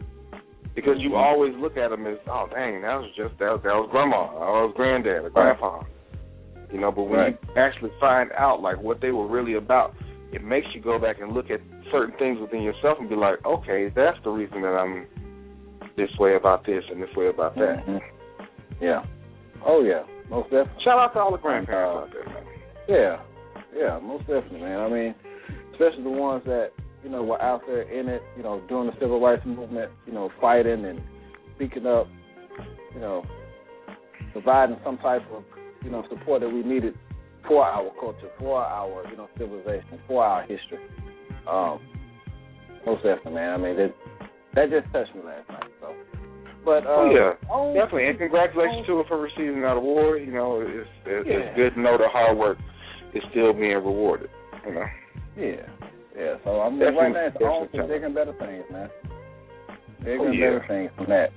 because 0.75 0.99
you 0.99 1.11
Mhm. 1.11 1.17
always 1.17 1.55
look 1.55 1.77
at 1.77 1.89
them 1.91 2.05
as, 2.07 2.17
oh 2.27 2.47
dang, 2.51 2.81
that 2.81 2.95
was 3.01 3.11
just 3.15 3.37
that 3.39 3.51
was, 3.51 3.61
that 3.63 3.75
was 3.75 3.89
grandma, 3.91 4.27
that 4.27 4.67
was 4.67 4.73
granddad, 4.75 5.23
or 5.25 5.29
grandpa. 5.29 5.83
You 6.71 6.79
know, 6.79 6.91
but 6.91 7.03
when 7.03 7.19
Right. 7.19 7.37
you 7.47 7.61
actually 7.61 7.91
find 7.99 8.31
out 8.33 8.61
like 8.61 8.77
what 8.81 9.01
they 9.01 9.11
were 9.11 9.27
really 9.27 9.55
about, 9.55 9.93
it 10.31 10.43
makes 10.43 10.73
you 10.73 10.81
go 10.81 10.97
back 10.97 11.19
and 11.19 11.33
look 11.33 11.49
at 11.51 11.59
certain 11.91 12.15
things 12.17 12.39
within 12.39 12.61
yourself 12.61 12.97
and 12.99 13.09
be 13.09 13.15
like, 13.15 13.43
okay, 13.45 13.91
that's 13.95 14.17
the 14.23 14.29
reason 14.29 14.61
that 14.61 14.75
I'm 14.75 15.05
this 15.97 16.09
way 16.19 16.35
about 16.35 16.65
this 16.65 16.83
and 16.89 17.01
this 17.01 17.13
way 17.15 17.27
about 17.27 17.55
that. 17.55 17.85
Mhm. 17.85 18.01
Yeah. 18.79 19.03
Oh 19.65 19.83
yeah. 19.83 20.03
Most 20.29 20.49
definitely. 20.49 20.83
Shout 20.83 20.97
out 20.97 21.13
to 21.13 21.19
all 21.19 21.31
the 21.31 21.37
grandparents 21.37 22.07
out 22.07 22.13
there, 22.13 22.25
man. 22.33 22.45
Yeah, 22.87 23.19
yeah, 23.75 23.99
most 23.99 24.21
definitely, 24.21 24.61
man. 24.61 24.79
I 24.79 24.89
mean, 24.89 25.15
especially 25.73 26.03
the 26.03 26.09
ones 26.09 26.43
that 26.45 26.71
you 27.03 27.09
know 27.09 27.21
were 27.23 27.41
out 27.41 27.61
there 27.67 27.81
in 27.81 28.07
it, 28.07 28.21
you 28.37 28.43
know, 28.43 28.61
during 28.69 28.87
the 28.87 28.93
civil 28.99 29.19
rights 29.19 29.45
movement, 29.45 29.91
you 30.07 30.13
know, 30.13 30.31
fighting 30.39 30.85
and 30.85 31.01
speaking 31.55 31.85
up, 31.85 32.07
you 32.93 33.01
know, 33.01 33.23
providing 34.31 34.77
some 34.85 34.97
type 34.99 35.23
of 35.33 35.43
you 35.83 35.89
know 35.91 36.03
support 36.09 36.41
that 36.41 36.49
we 36.49 36.63
needed 36.63 36.95
for 37.47 37.65
our 37.65 37.91
culture, 37.99 38.29
for 38.39 38.61
our 38.63 39.05
you 39.09 39.17
know 39.17 39.27
civilization, 39.37 39.99
for 40.07 40.23
our 40.23 40.41
history. 40.43 40.79
Um, 41.47 41.79
most 42.85 43.03
definitely, 43.03 43.33
man. 43.33 43.53
I 43.53 43.57
mean, 43.57 43.77
that 43.77 43.93
that 44.55 44.69
just 44.69 44.91
touched 44.93 45.15
me 45.15 45.21
last 45.25 45.47
night. 45.49 45.69
So, 45.79 45.93
but 46.65 46.85
uh, 46.85 46.89
Oh 46.89 47.09
yeah, 47.13 47.49
on- 47.49 47.73
definitely. 47.73 48.07
And 48.07 48.17
congratulations 48.17 48.85
to 48.87 48.97
her 48.97 49.03
for 49.07 49.19
receiving 49.19 49.61
that 49.61 49.77
award. 49.77 50.21
You 50.25 50.33
know, 50.33 50.61
it's 50.61 50.89
it's, 51.05 51.27
Yeah. 51.27 51.33
it's 51.37 51.55
good 51.55 51.73
to 51.75 51.79
know 51.81 51.97
the 51.97 52.09
hard 52.09 52.37
work 52.37 52.57
is 53.13 53.23
still 53.31 53.53
being 53.53 53.71
rewarded. 53.71 54.29
You 54.65 54.73
know. 54.75 54.85
Yeah, 55.37 55.65
yeah. 56.17 56.33
So 56.43 56.61
I 56.61 56.69
mean, 56.69 56.81
right 56.95 57.13
now 57.13 57.25
it's 57.27 57.35
on 57.37 57.69
to 57.71 57.87
bigger 57.87 58.09
better 58.09 58.33
things, 58.39 58.65
man. 58.71 58.89
Bigger 59.99 60.19
Oh, 60.19 60.25
and 60.27 60.35
yeah. 60.37 60.45
better 60.59 60.65
things 60.67 60.91
from 60.97 61.05
that. 61.09 61.29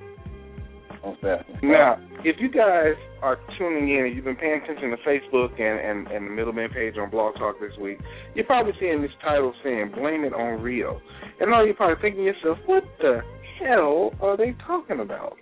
Now, 1.63 1.97
if 2.25 2.37
you 2.39 2.51
guys 2.51 2.95
are 3.23 3.39
tuning 3.59 3.91
in 3.91 4.07
and 4.07 4.15
you've 4.15 4.25
been 4.25 4.37
paying 4.37 4.61
attention 4.63 4.91
to 4.91 4.97
Facebook 5.07 5.61
and, 5.61 5.81
and, 5.81 6.09
and 6.09 6.27
the 6.27 6.31
Middleman 6.31 6.71
page 6.71 6.95
on 7.01 7.11
Blog 7.11 7.35
Talk 7.37 7.61
this 7.61 7.77
week, 7.81 7.99
you're 8.35 8.45
probably 8.45 8.73
seeing 8.81 9.03
this 9.03 9.11
title 9.23 9.53
saying 9.63 9.93
"Blame 9.95 10.25
It 10.25 10.33
on 10.33 10.63
Rio," 10.63 11.01
and 11.41 11.51
now 11.51 11.65
you're 11.65 11.75
probably 11.75 12.01
thinking 12.01 12.25
to 12.25 12.33
yourself, 12.33 12.59
"What 12.67 12.85
the 13.01 13.21
hell 13.61 14.13
are 14.21 14.37
they 14.37 14.57
talking 14.67 15.01
about? 15.01 15.37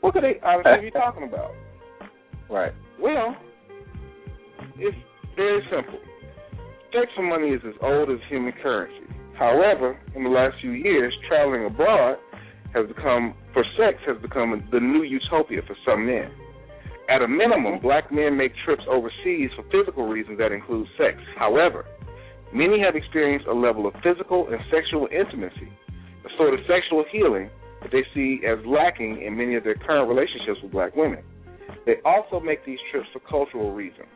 What 0.00 0.14
could 0.14 0.22
they 0.22 0.40
uh, 0.40 0.48
honestly 0.48 0.86
be 0.86 0.90
talking 0.98 1.24
about?" 1.24 1.52
right. 2.50 2.72
Well, 3.00 3.36
it's 4.76 4.96
very 5.36 5.62
simple. 5.70 6.00
Sex 6.92 7.06
for 7.14 7.22
money 7.22 7.50
is 7.50 7.60
as 7.66 7.74
old 7.82 8.10
as 8.10 8.18
human 8.30 8.52
currency. 8.62 9.06
However, 9.38 9.98
in 10.16 10.24
the 10.24 10.30
last 10.30 10.56
few 10.60 10.72
years, 10.72 11.14
traveling 11.28 11.64
abroad 11.66 12.16
has 12.74 12.86
become, 12.86 13.34
for 13.52 13.64
sex, 13.76 13.98
has 14.06 14.20
become 14.20 14.62
the 14.70 14.80
new 14.80 15.02
utopia 15.02 15.60
for 15.66 15.76
some 15.86 16.06
men. 16.06 16.30
At 17.08 17.22
a 17.22 17.28
minimum, 17.28 17.80
black 17.80 18.12
men 18.12 18.36
make 18.36 18.52
trips 18.64 18.84
overseas 18.88 19.50
for 19.56 19.64
physical 19.72 20.06
reasons 20.06 20.38
that 20.38 20.52
include 20.52 20.86
sex. 20.98 21.16
However, 21.38 21.86
many 22.52 22.80
have 22.80 22.96
experienced 22.96 23.46
a 23.46 23.54
level 23.54 23.86
of 23.86 23.94
physical 24.02 24.48
and 24.48 24.60
sexual 24.70 25.08
intimacy, 25.10 25.72
a 26.24 26.28
sort 26.36 26.52
of 26.52 26.60
sexual 26.68 27.04
healing 27.10 27.48
that 27.80 27.90
they 27.92 28.04
see 28.12 28.40
as 28.44 28.58
lacking 28.66 29.22
in 29.22 29.36
many 29.36 29.54
of 29.54 29.64
their 29.64 29.76
current 29.76 30.08
relationships 30.08 30.60
with 30.62 30.72
black 30.72 30.94
women. 30.96 31.24
They 31.86 31.96
also 32.04 32.40
make 32.40 32.66
these 32.66 32.78
trips 32.90 33.08
for 33.12 33.20
cultural 33.20 33.72
reasons. 33.72 34.08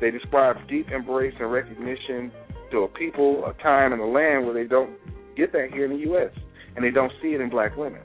They 0.00 0.10
describe 0.10 0.56
deep 0.68 0.90
embrace 0.90 1.34
and 1.38 1.52
recognition 1.52 2.32
to 2.70 2.84
a 2.84 2.88
people, 2.88 3.44
a 3.44 3.52
time, 3.62 3.92
and 3.92 4.00
a 4.00 4.06
land 4.06 4.46
where 4.46 4.54
they 4.54 4.66
don't 4.68 4.96
get 5.36 5.52
that 5.52 5.68
here 5.72 5.84
in 5.84 5.90
the 5.90 6.06
U.S., 6.08 6.30
and 6.78 6.86
they 6.86 6.92
don't 6.92 7.10
see 7.20 7.30
it 7.34 7.40
in 7.40 7.50
black 7.50 7.76
women. 7.76 8.00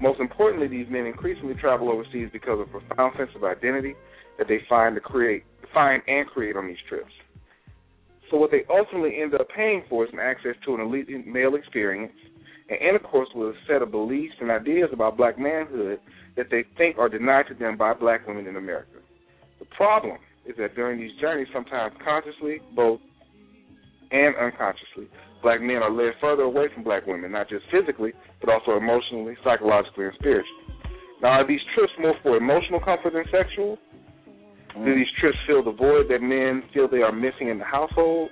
Most 0.00 0.18
importantly, 0.18 0.66
these 0.66 0.86
men 0.88 1.04
increasingly 1.04 1.52
travel 1.54 1.90
overseas 1.90 2.30
because 2.32 2.58
of 2.58 2.60
a 2.60 2.80
profound 2.80 3.12
sense 3.18 3.28
of 3.36 3.44
identity 3.44 3.94
that 4.38 4.48
they 4.48 4.60
find 4.66 4.94
to 4.94 5.00
create, 5.00 5.44
find 5.74 6.02
and 6.08 6.26
create 6.26 6.56
on 6.56 6.66
these 6.66 6.80
trips. 6.88 7.12
So 8.30 8.38
what 8.38 8.50
they 8.50 8.62
ultimately 8.70 9.20
end 9.20 9.34
up 9.34 9.46
paying 9.54 9.82
for 9.90 10.06
is 10.06 10.10
an 10.14 10.20
access 10.20 10.54
to 10.64 10.74
an 10.74 10.80
elite 10.80 11.08
male 11.26 11.54
experience 11.54 12.14
and 12.70 12.80
intercourse 12.80 13.28
with 13.34 13.48
a 13.48 13.58
set 13.68 13.82
of 13.82 13.90
beliefs 13.90 14.34
and 14.40 14.50
ideas 14.50 14.88
about 14.90 15.18
black 15.18 15.38
manhood 15.38 16.00
that 16.34 16.46
they 16.50 16.64
think 16.78 16.96
are 16.96 17.10
denied 17.10 17.44
to 17.48 17.54
them 17.54 17.76
by 17.76 17.92
black 17.92 18.26
women 18.26 18.46
in 18.46 18.56
America. 18.56 19.00
The 19.58 19.66
problem 19.66 20.16
is 20.46 20.54
that 20.56 20.74
during 20.74 20.98
these 20.98 21.12
journeys, 21.20 21.48
sometimes 21.52 21.94
consciously, 22.02 22.60
both 22.74 23.00
and 24.10 24.34
unconsciously, 24.36 25.08
black 25.42 25.60
men 25.60 25.82
are 25.82 25.90
led 25.90 26.14
further 26.20 26.42
away 26.42 26.66
from 26.72 26.84
black 26.84 27.06
women, 27.06 27.32
not 27.32 27.48
just 27.48 27.64
physically, 27.70 28.12
but 28.40 28.50
also 28.50 28.76
emotionally, 28.76 29.36
psychologically, 29.44 30.06
and 30.06 30.14
spiritually. 30.18 30.66
Now, 31.22 31.40
are 31.40 31.46
these 31.46 31.60
trips 31.74 31.92
more 31.98 32.14
for 32.22 32.36
emotional 32.36 32.80
comfort 32.80 33.14
than 33.14 33.24
sexual? 33.32 33.78
Do 34.76 34.94
these 34.94 35.08
trips 35.20 35.38
fill 35.46 35.64
the 35.64 35.72
void 35.72 36.12
that 36.12 36.20
men 36.20 36.62
feel 36.74 36.88
they 36.88 37.00
are 37.00 37.12
missing 37.12 37.48
in 37.48 37.58
the 37.58 37.64
household? 37.64 38.28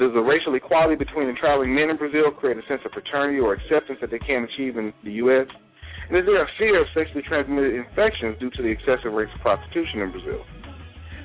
Does 0.00 0.14
the 0.14 0.24
racial 0.24 0.54
equality 0.54 0.96
between 0.96 1.28
the 1.28 1.36
traveling 1.36 1.74
men 1.74 1.90
in 1.90 1.98
Brazil 1.98 2.32
create 2.32 2.56
a 2.56 2.64
sense 2.64 2.80
of 2.86 2.92
fraternity 2.92 3.38
or 3.38 3.52
acceptance 3.52 3.98
that 4.00 4.10
they 4.10 4.22
can't 4.22 4.48
achieve 4.48 4.78
in 4.78 4.94
the 5.04 5.20
U.S.? 5.26 5.44
And 6.08 6.16
is 6.16 6.24
there 6.24 6.40
a 6.40 6.48
fear 6.56 6.80
of 6.80 6.86
sexually 6.96 7.20
transmitted 7.28 7.76
infections 7.76 8.40
due 8.40 8.48
to 8.56 8.62
the 8.62 8.72
excessive 8.72 9.12
rates 9.12 9.34
of 9.34 9.42
prostitution 9.44 10.00
in 10.00 10.12
Brazil? 10.12 10.40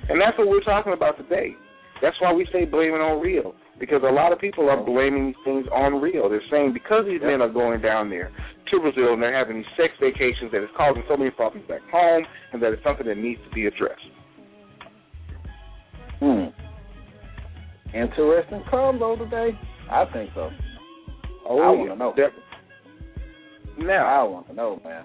And 0.09 0.19
that's 0.19 0.35
what 0.35 0.51
we're 0.51 0.67
talking 0.67 0.91
about 0.91 1.15
today. 1.15 1.55
That's 2.01 2.19
why 2.19 2.33
we 2.33 2.43
say 2.51 2.65
blame 2.65 2.91
it 2.91 2.99
on 2.99 3.23
Rio 3.23 3.55
because 3.83 4.01
a 4.07 4.13
lot 4.13 4.31
of 4.31 4.39
people 4.39 4.69
are 4.69 4.81
blaming 4.81 5.27
these 5.27 5.43
things 5.43 5.65
on 5.73 5.99
Rio. 5.99 6.29
They're 6.29 6.39
saying 6.49 6.71
because 6.71 7.03
these 7.05 7.19
men 7.21 7.41
are 7.41 7.51
going 7.51 7.81
down 7.81 8.09
there 8.09 8.31
to 8.71 8.79
Brazil 8.79 9.11
and 9.11 9.21
they're 9.21 9.37
having 9.37 9.57
these 9.57 9.65
sex 9.75 9.91
vacations 9.99 10.53
that 10.53 10.63
it's 10.63 10.71
causing 10.77 11.03
so 11.09 11.17
many 11.17 11.31
problems 11.31 11.67
back 11.67 11.81
home 11.91 12.23
and 12.53 12.63
that 12.63 12.71
it's 12.71 12.81
something 12.81 13.05
that 13.05 13.17
needs 13.17 13.41
to 13.43 13.53
be 13.53 13.65
addressed. 13.65 13.99
Hmm. 16.21 16.55
Interesting 17.93 18.63
combo 18.71 19.17
today. 19.17 19.49
I 19.91 20.05
think 20.13 20.29
so. 20.33 20.49
Oh, 21.45 21.59
I 21.59 21.69
want 21.71 21.91
to 21.91 21.97
know. 21.97 22.13
Now 23.85 24.05
I 24.05 24.23
want 24.23 24.47
to 24.47 24.53
know, 24.53 24.79
man. 24.85 25.03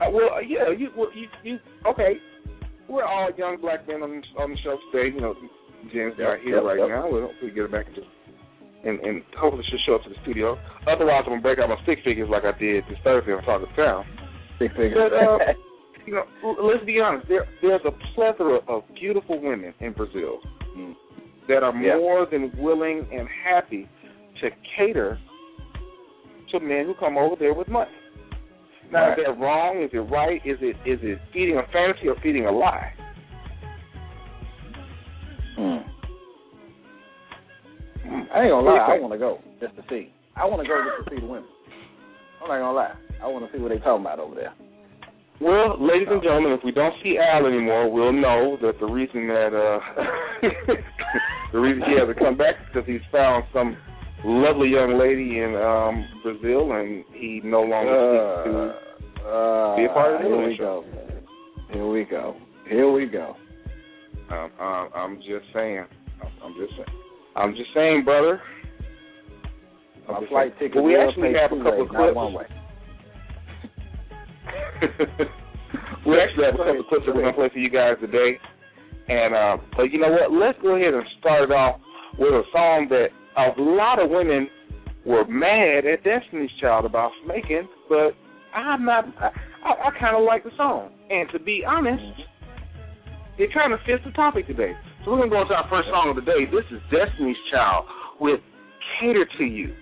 Uh, 0.00 0.08
well, 0.12 0.40
yeah, 0.40 0.70
you, 0.70 0.90
well, 0.96 1.10
you, 1.16 1.26
you, 1.42 1.58
okay. 1.84 2.14
We're 2.88 3.04
all 3.04 3.30
young 3.36 3.60
black 3.60 3.88
men 3.88 4.02
on 4.02 4.22
on 4.38 4.50
the 4.50 4.56
show 4.62 4.78
today. 4.92 5.12
You 5.12 5.20
know, 5.20 5.34
James 5.92 6.14
yep, 6.18 6.28
not 6.28 6.40
here 6.40 6.56
yep, 6.56 6.64
right 6.64 6.78
yep. 6.78 6.88
now. 6.88 7.10
We'll 7.10 7.28
hopefully 7.28 7.50
get 7.50 7.64
it 7.64 7.72
back 7.72 7.88
into 7.88 8.02
and, 8.84 8.98
and 9.00 9.22
hopefully 9.36 9.64
she'll 9.68 9.80
show 9.86 9.94
up 9.96 10.02
to 10.04 10.08
the 10.08 10.16
studio. 10.22 10.58
Otherwise, 10.88 11.22
I'm 11.26 11.32
gonna 11.32 11.42
break 11.42 11.58
out 11.58 11.68
my 11.68 11.80
stick 11.82 11.98
figures 12.04 12.28
like 12.30 12.44
I 12.44 12.56
did 12.58 12.84
this 12.88 12.98
Thursday 13.04 13.32
on 13.32 13.42
Talk 13.42 13.62
of 13.62 13.74
Town. 13.76 14.04
Stick 14.56 14.72
figures. 14.72 14.96
But 14.96 15.12
uh, 15.12 15.38
you 16.06 16.14
know, 16.14 16.24
let's 16.62 16.84
be 16.84 17.00
honest. 17.00 17.28
There, 17.28 17.46
there's 17.62 17.82
a 17.84 17.92
plethora 18.14 18.60
of 18.68 18.82
beautiful 18.94 19.40
women 19.40 19.74
in 19.80 19.92
Brazil 19.92 20.40
mm. 20.76 20.94
that 21.48 21.62
are 21.62 21.74
yeah. 21.76 21.96
more 21.96 22.26
than 22.30 22.52
willing 22.56 23.06
and 23.12 23.28
happy 23.44 23.88
to 24.40 24.48
cater 24.76 25.18
to 26.52 26.60
men 26.60 26.86
who 26.86 26.94
come 26.98 27.16
over 27.16 27.36
there 27.38 27.54
with 27.54 27.68
money. 27.68 27.90
Now, 28.90 29.10
right. 29.10 29.18
is 29.18 29.24
that 29.26 29.38
wrong? 29.38 29.82
Is 29.84 29.90
it 29.92 29.98
right? 29.98 30.40
Is 30.44 30.58
it 30.60 30.76
is 30.88 30.98
it 31.02 31.18
feeding 31.32 31.58
a 31.58 31.72
fantasy 31.72 32.08
or 32.08 32.16
feeding 32.22 32.46
a 32.46 32.50
lie? 32.50 32.92
I 38.32 38.42
ain't 38.42 38.50
gonna 38.50 38.66
lie, 38.66 38.78
I 38.78 38.98
want 39.00 39.12
to 39.12 39.18
go 39.18 39.38
just 39.60 39.74
to 39.76 39.82
see. 39.90 40.12
I 40.36 40.46
want 40.46 40.62
to 40.62 40.68
go 40.68 40.78
just 40.78 41.08
to 41.08 41.16
see 41.16 41.20
the 41.20 41.26
women. 41.26 41.48
I'm 42.42 42.48
not 42.48 42.58
gonna 42.58 42.72
lie. 42.72 42.94
I 43.22 43.26
want 43.26 43.44
to 43.44 43.56
see 43.56 43.60
what 43.60 43.70
they 43.70 43.78
talking 43.78 44.06
about 44.06 44.18
over 44.18 44.34
there. 44.34 44.54
Well, 45.40 45.76
ladies 45.80 46.08
and 46.10 46.22
gentlemen, 46.22 46.52
if 46.52 46.60
we 46.64 46.70
don't 46.70 46.94
see 47.02 47.16
Al 47.18 47.46
anymore, 47.46 47.90
we'll 47.90 48.12
know 48.12 48.58
that 48.62 48.78
the 48.78 48.86
reason 48.86 49.26
that 49.26 49.52
uh 49.56 49.80
the 51.52 51.58
reason 51.58 51.82
he 51.88 51.98
hasn't 51.98 52.18
come 52.18 52.36
back 52.36 52.54
is 52.60 52.66
because 52.72 52.86
he's 52.86 53.04
found 53.10 53.44
some 53.52 53.76
lovely 54.24 54.68
young 54.68 54.98
lady 54.98 55.40
in 55.40 55.56
um 55.56 56.06
Brazil, 56.22 56.72
and 56.72 57.04
he 57.14 57.40
no 57.42 57.62
longer 57.62 57.90
uh, 57.90 58.44
to 58.44 59.26
uh, 59.26 59.76
be 59.76 59.84
a 59.84 59.88
part 59.88 60.16
of 60.16 60.22
the 60.22 60.28
Here 60.28 60.46
we 60.46 60.56
go. 60.56 60.84
Here 61.72 61.88
we 61.88 62.04
go. 62.04 62.36
Here 62.68 62.92
we 62.92 63.06
go. 63.06 63.36
Um, 64.30 64.50
um, 64.60 64.88
I'm 64.94 65.16
just 65.18 65.46
saying. 65.52 65.84
I'm 66.44 66.54
just 66.54 66.76
saying. 66.76 67.09
I'm 67.36 67.54
just 67.54 67.70
saying, 67.74 68.04
brother. 68.04 68.40
My 70.08 70.26
flight 70.28 70.58
ticket. 70.58 70.76
Well, 70.76 70.84
we 70.90 70.96
actually 70.96 71.32
have 71.34 71.52
a 71.52 71.62
couple 71.62 71.82
of 71.82 71.88
clips. 71.88 72.16
One 72.16 72.32
way. 72.34 72.46
we 76.06 76.18
actually 76.18 76.44
have 76.44 76.54
a 76.54 76.58
couple 76.58 76.80
of 76.80 76.86
clips 76.88 77.06
that 77.06 77.14
we're 77.14 77.22
gonna 77.22 77.32
play 77.32 77.50
for 77.52 77.58
you 77.58 77.70
guys 77.70 77.96
today. 78.00 78.38
And 79.08 79.34
uh, 79.34 79.56
but 79.76 79.90
you 79.92 80.00
know 80.00 80.10
what? 80.10 80.32
Let's 80.32 80.58
go 80.62 80.74
ahead 80.76 80.94
and 80.94 81.04
start 81.18 81.50
it 81.50 81.52
off 81.52 81.80
with 82.18 82.30
a 82.30 82.42
song 82.52 82.88
that 82.90 83.08
a 83.36 83.60
lot 83.60 84.02
of 84.02 84.10
women 84.10 84.48
were 85.06 85.24
mad 85.26 85.86
at 85.86 86.04
Destiny's 86.04 86.50
Child 86.60 86.84
about 86.84 87.12
making, 87.26 87.68
but 87.88 88.12
I'm 88.54 88.84
not. 88.84 89.04
I, 89.18 89.30
I, 89.64 89.88
I 89.88 89.90
kind 89.98 90.16
of 90.16 90.24
like 90.24 90.44
the 90.44 90.50
song, 90.56 90.90
and 91.08 91.28
to 91.30 91.38
be 91.38 91.62
honest, 91.66 92.02
it 93.38 93.52
kind 93.54 93.72
of 93.72 93.80
fits 93.86 94.02
the 94.04 94.12
topic 94.12 94.46
today. 94.46 94.72
So 95.04 95.12
we're 95.12 95.18
gonna 95.18 95.30
go 95.30 95.40
into 95.40 95.54
our 95.54 95.66
first 95.70 95.88
song 95.88 96.10
of 96.10 96.16
the 96.16 96.22
day. 96.22 96.44
This 96.44 96.64
is 96.70 96.80
Destiny's 96.90 97.36
Child 97.50 97.86
with 98.20 98.40
"Cater 99.00 99.24
to 99.38 99.44
You." 99.44 99.74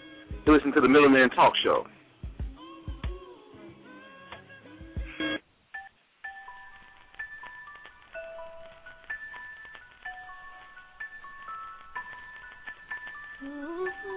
You 0.46 0.52
listen 0.52 0.72
to 0.72 0.80
the 0.80 0.86
Middleman 0.86 1.28
Talk 1.30 1.52
Show. 1.64 1.86
Mm-hmm. 13.42 14.07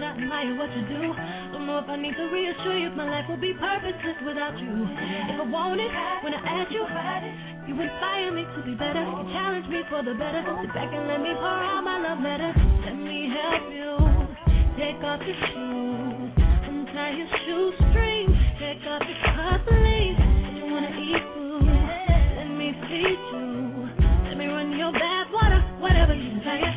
What 0.00 0.68
you 0.76 0.84
do. 0.92 1.00
Don't 1.56 1.64
know 1.64 1.80
if 1.80 1.88
I 1.88 1.96
need 1.96 2.12
to 2.12 2.28
reassure 2.28 2.76
you 2.76 2.92
if 2.92 2.96
my 2.96 3.08
life 3.08 3.24
will 3.28 3.40
be 3.40 3.56
purposeless 3.56 4.20
without 4.28 4.52
you. 4.60 4.84
If 5.32 5.40
I 5.40 5.46
want 5.48 5.80
it, 5.80 5.88
when 6.20 6.36
I 6.36 6.40
ask 6.44 6.68
you, 6.68 6.84
you 7.64 7.72
inspire 7.80 8.28
me 8.32 8.44
to 8.44 8.60
be 8.60 8.76
better. 8.76 9.00
You 9.00 9.24
challenge 9.32 9.68
me 9.72 9.80
for 9.88 10.04
the 10.04 10.12
better. 10.12 10.44
Sit 10.60 10.72
back 10.76 10.92
and 10.92 11.08
let 11.08 11.20
me 11.24 11.32
pour 11.32 11.48
out 11.48 11.80
my 11.80 11.96
love 11.96 12.20
letter. 12.20 12.52
Let 12.84 12.96
me 13.00 13.32
help 13.32 13.64
you. 13.72 13.92
Take 14.76 15.00
off 15.00 15.24
your 15.24 15.38
shoes. 15.48 16.32
Untie 16.44 17.16
your 17.16 17.30
shoestrings. 17.48 18.36
Take 18.60 18.84
off 18.84 19.00
your 19.00 19.20
cufflinks. 19.32 20.20
You 20.60 20.64
wanna 20.68 20.92
eat 20.92 21.24
food? 21.32 21.64
Let 21.64 22.48
me 22.52 22.68
feed 22.84 23.20
you. 23.32 23.48
Let 24.28 24.36
me 24.36 24.44
run 24.44 24.76
your 24.76 24.92
bath 24.92 25.32
water. 25.32 25.60
Whatever 25.80 26.12
you 26.12 26.36
desire, 26.36 26.68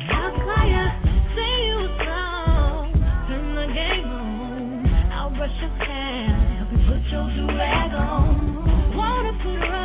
brush 5.40 5.56
your 5.62 5.70
hair, 5.70 6.36
help 6.58 6.70
you 6.70 6.78
put 6.84 7.00
your 7.10 7.24
do-rag 7.32 7.94
on. 7.94 8.94
Wanna 8.94 9.32
put 9.42 9.79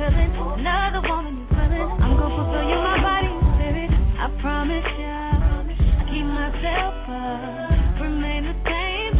Another 0.00 1.02
woman 1.08 1.46
willing. 1.50 1.90
I'm 2.00 2.16
gonna 2.16 2.32
fulfill 2.32 2.68
you, 2.72 2.80
my 2.80 2.96
body 3.04 3.28
spirit. 3.60 3.90
I 4.16 4.32
promise 4.40 4.88
you, 4.96 5.04
I 5.04 6.08
keep 6.08 6.24
myself 6.24 6.94
up, 7.04 8.00
remain 8.00 8.48
the 8.48 8.56
same 8.64 9.12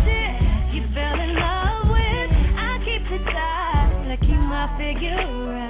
you 0.73 0.83
fell 0.95 1.21
in 1.21 1.37
love 1.37 1.85
with. 1.85 2.31
I 2.57 2.81
keep 2.81 3.05
tight, 3.29 4.09
I 4.09 4.17
keep 4.25 4.41
my 4.41 4.73
figure 4.81 5.21
right. 5.53 5.70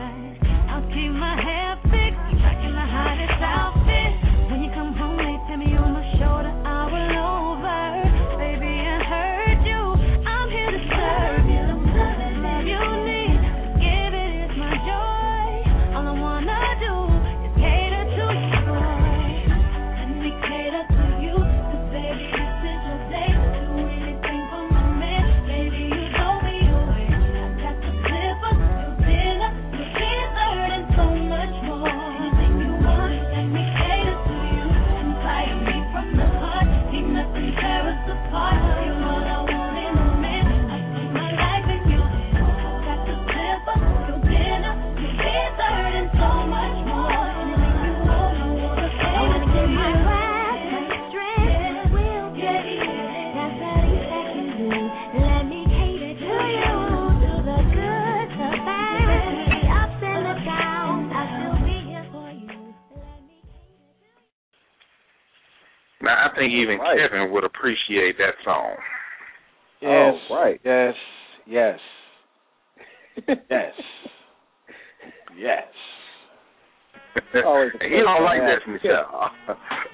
Think 66.41 66.53
even 66.53 66.79
Right. 66.79 66.97
Kevin 66.99 67.31
would 67.33 67.45
appreciate 67.45 68.17
that 68.19 68.35
song. 68.45 68.75
Yes. 69.81 70.15
Oh, 70.31 70.35
right. 70.35 70.61
Yes. 70.65 70.95
Yes. 71.47 71.79
Yes. 73.51 73.75
Yes. 75.37 75.65
Always 77.45 77.71
a 77.81 77.85
he 77.85 77.97
don't 77.97 78.25
like 78.25 78.41
that 78.41 78.59
to 78.59 78.65
from 78.65 78.73
have 78.75 78.83
himself. 78.83 79.33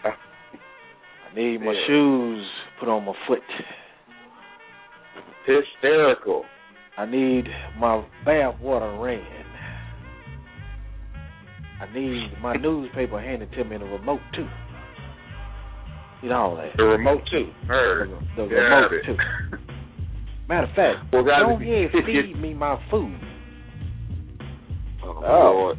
I 0.05 1.35
need 1.35 1.59
my 1.63 1.73
Yeah. 1.73 1.87
shoes 1.87 2.47
put 2.79 2.89
on 2.89 3.05
my 3.05 3.13
foot. 3.27 3.43
Hysterical. 5.47 6.45
I 6.99 7.07
need 7.07 7.45
my 7.79 8.05
bath 8.25 8.59
water 8.61 8.91
ran. 8.99 9.23
I 11.81 11.93
need 11.95 12.31
my 12.41 12.55
newspaper 12.55 13.21
handed 13.21 13.53
to 13.53 13.65
me 13.65 13.77
in 13.77 13.83
a 13.83 13.87
remote 13.87 14.21
too. 14.35 14.49
Need 16.27 16.33
all 16.33 16.57
that. 16.57 16.77
The 16.77 16.83
remote 16.83 17.23
too. 17.31 17.53
Heard. 17.69 18.11
The 18.37 18.47
Got 18.49 18.55
remote 18.57 18.93
it. 18.95 19.05
too. 19.07 19.17
Matter 20.49 20.67
of 20.67 20.75
fact, 20.75 21.13
Well, 21.13 21.23
don't 21.25 21.63
if 21.63 21.69
yeah, 21.69 21.75
you- 21.77 21.87
if 21.87 22.09
you- 22.09 22.23
feed 22.35 22.41
me 22.43 22.53
my 22.55 22.77
food. 22.91 23.17
Oh, 25.05 25.23
Oh. 25.25 25.53
Lord. 25.55 25.79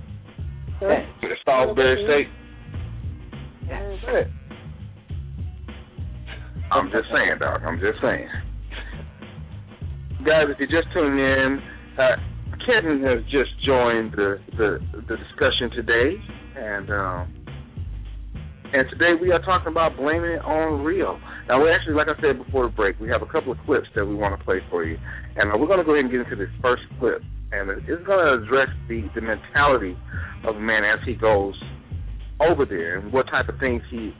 Yes. 0.81 1.05
The 1.21 1.27
Salisbury 1.43 2.05
steak. 2.07 2.27
Yes. 3.67 4.27
I'm 6.71 6.89
just 6.91 7.07
saying, 7.11 7.39
Doc. 7.39 7.61
I'm 7.65 7.79
just 7.79 7.99
saying. 8.01 8.27
Guys, 10.25 10.45
if 10.49 10.59
you're 10.59 10.81
just 10.81 10.93
tuning 10.93 11.19
in, 11.19 11.59
uh, 11.99 12.15
Kevin 12.65 13.01
has 13.03 13.21
just 13.25 13.49
joined 13.65 14.11
the, 14.13 14.39
the 14.57 14.79
the 14.93 15.15
discussion 15.17 15.71
today, 15.75 16.15
and 16.55 16.89
um, 16.91 17.33
and 18.73 18.89
today 18.89 19.13
we 19.19 19.31
are 19.31 19.41
talking 19.41 19.71
about 19.71 19.95
blaming 19.95 20.31
it 20.31 20.43
on 20.43 20.83
Rio. 20.83 21.19
Now, 21.47 21.63
we 21.63 21.71
actually, 21.71 21.95
like 21.95 22.07
I 22.07 22.19
said 22.21 22.43
before 22.43 22.67
the 22.67 22.75
break, 22.75 22.99
we 22.99 23.09
have 23.09 23.21
a 23.21 23.29
couple 23.29 23.51
of 23.51 23.57
clips 23.65 23.87
that 23.95 24.05
we 24.05 24.15
want 24.15 24.37
to 24.37 24.43
play 24.43 24.59
for 24.69 24.83
you, 24.83 24.97
and 25.35 25.51
uh, 25.51 25.57
we're 25.57 25.67
going 25.67 25.79
to 25.79 25.85
go 25.85 25.93
ahead 25.93 26.05
and 26.05 26.11
get 26.11 26.21
into 26.21 26.35
this 26.35 26.51
first 26.61 26.83
clip, 26.99 27.21
and 27.51 27.69
it's 27.69 28.03
going 28.03 28.19
to 28.19 28.43
address 28.43 28.69
the 28.87 29.07
the 29.15 29.21
mentality 29.21 29.95
of 30.43 30.55
a 30.55 30.59
man 30.59 30.83
as 30.83 30.99
he 31.05 31.15
goes 31.15 31.55
over 32.39 32.65
there 32.65 32.99
and 32.99 33.11
what 33.11 33.27
type 33.27 33.49
of 33.49 33.59
things 33.59 33.81
he 33.89 34.11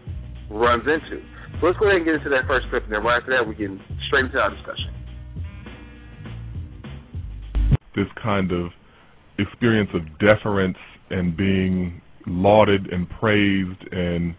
runs 0.50 0.84
into. 0.88 1.22
So 1.60 1.68
let's 1.68 1.78
go 1.80 1.88
ahead 1.88 2.02
and 2.02 2.06
get 2.06 2.16
into 2.16 2.30
that 2.30 2.48
first 2.48 2.68
clip, 2.70 2.84
and 2.84 2.92
then 2.94 3.04
right 3.04 3.20
after 3.20 3.36
that, 3.36 3.44
we 3.44 3.56
get 3.56 3.70
straight 4.08 4.26
into 4.26 4.40
our 4.40 4.50
discussion. 4.50 4.98
this 7.98 8.08
kind 8.22 8.52
of 8.52 8.70
experience 9.40 9.90
of 9.94 10.04
deference 10.20 10.78
and 11.10 11.36
being 11.36 12.00
lauded 12.28 12.88
and 12.92 13.10
praised 13.10 13.82
and 13.92 14.36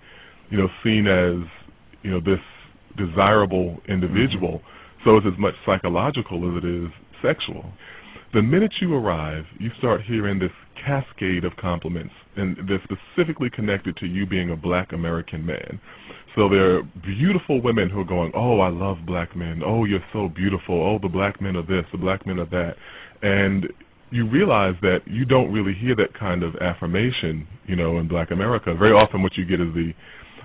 you 0.51 0.59
know 0.59 0.69
seen 0.85 1.07
as 1.07 1.49
you 2.03 2.11
know 2.11 2.21
this 2.21 2.41
desirable 2.97 3.79
individual. 3.89 4.59
Mm-hmm. 4.59 5.05
So 5.05 5.17
it's 5.17 5.27
as 5.27 5.39
much 5.39 5.55
psychological 5.65 6.51
as 6.51 6.63
it 6.63 6.67
is 6.67 6.91
sexual. 7.23 7.65
The 8.35 8.43
minute 8.43 8.73
you 8.81 8.95
arrive 8.95 9.45
you 9.59 9.71
start 9.79 10.03
hearing 10.07 10.39
this 10.39 10.53
cascade 10.85 11.45
of 11.45 11.53
compliments 11.57 12.13
and 12.37 12.57
they're 12.69 12.83
specifically 12.85 13.51
connected 13.51 13.97
to 13.97 14.07
you 14.07 14.27
being 14.27 14.51
a 14.51 14.57
black 14.57 14.93
american 14.93 15.45
man. 15.45 15.81
So 16.37 16.49
there 16.49 16.77
are 16.77 16.83
beautiful 17.03 17.61
women 17.63 17.91
who 17.91 18.01
are 18.01 18.05
going 18.05 18.33
oh 18.35 18.61
i 18.61 18.69
love 18.69 18.99
black 19.07 19.35
men. 19.35 19.63
Oh 19.65 19.85
you're 19.85 20.05
so 20.13 20.29
beautiful. 20.29 20.75
Oh 20.75 20.99
the 21.01 21.09
black 21.09 21.41
men 21.41 21.57
are 21.57 21.67
this 21.67 21.85
the 21.91 21.99
black 21.99 22.27
men 22.27 22.39
are 22.39 22.47
that. 22.47 22.75
And 23.23 23.67
you 24.11 24.29
realize 24.29 24.75
that 24.83 25.01
you 25.07 25.25
don't 25.25 25.53
really 25.53 25.75
hear 25.75 25.95
that 25.97 26.19
kind 26.19 26.43
of 26.43 26.55
affirmation, 26.57 27.47
you 27.67 27.77
know, 27.77 27.99
in 27.99 28.09
Black 28.09 28.31
America. 28.31 28.75
Very 28.75 28.93
often, 28.93 29.23
what 29.23 29.33
you 29.37 29.45
get 29.45 29.61
is 29.61 29.73
the 29.75 29.93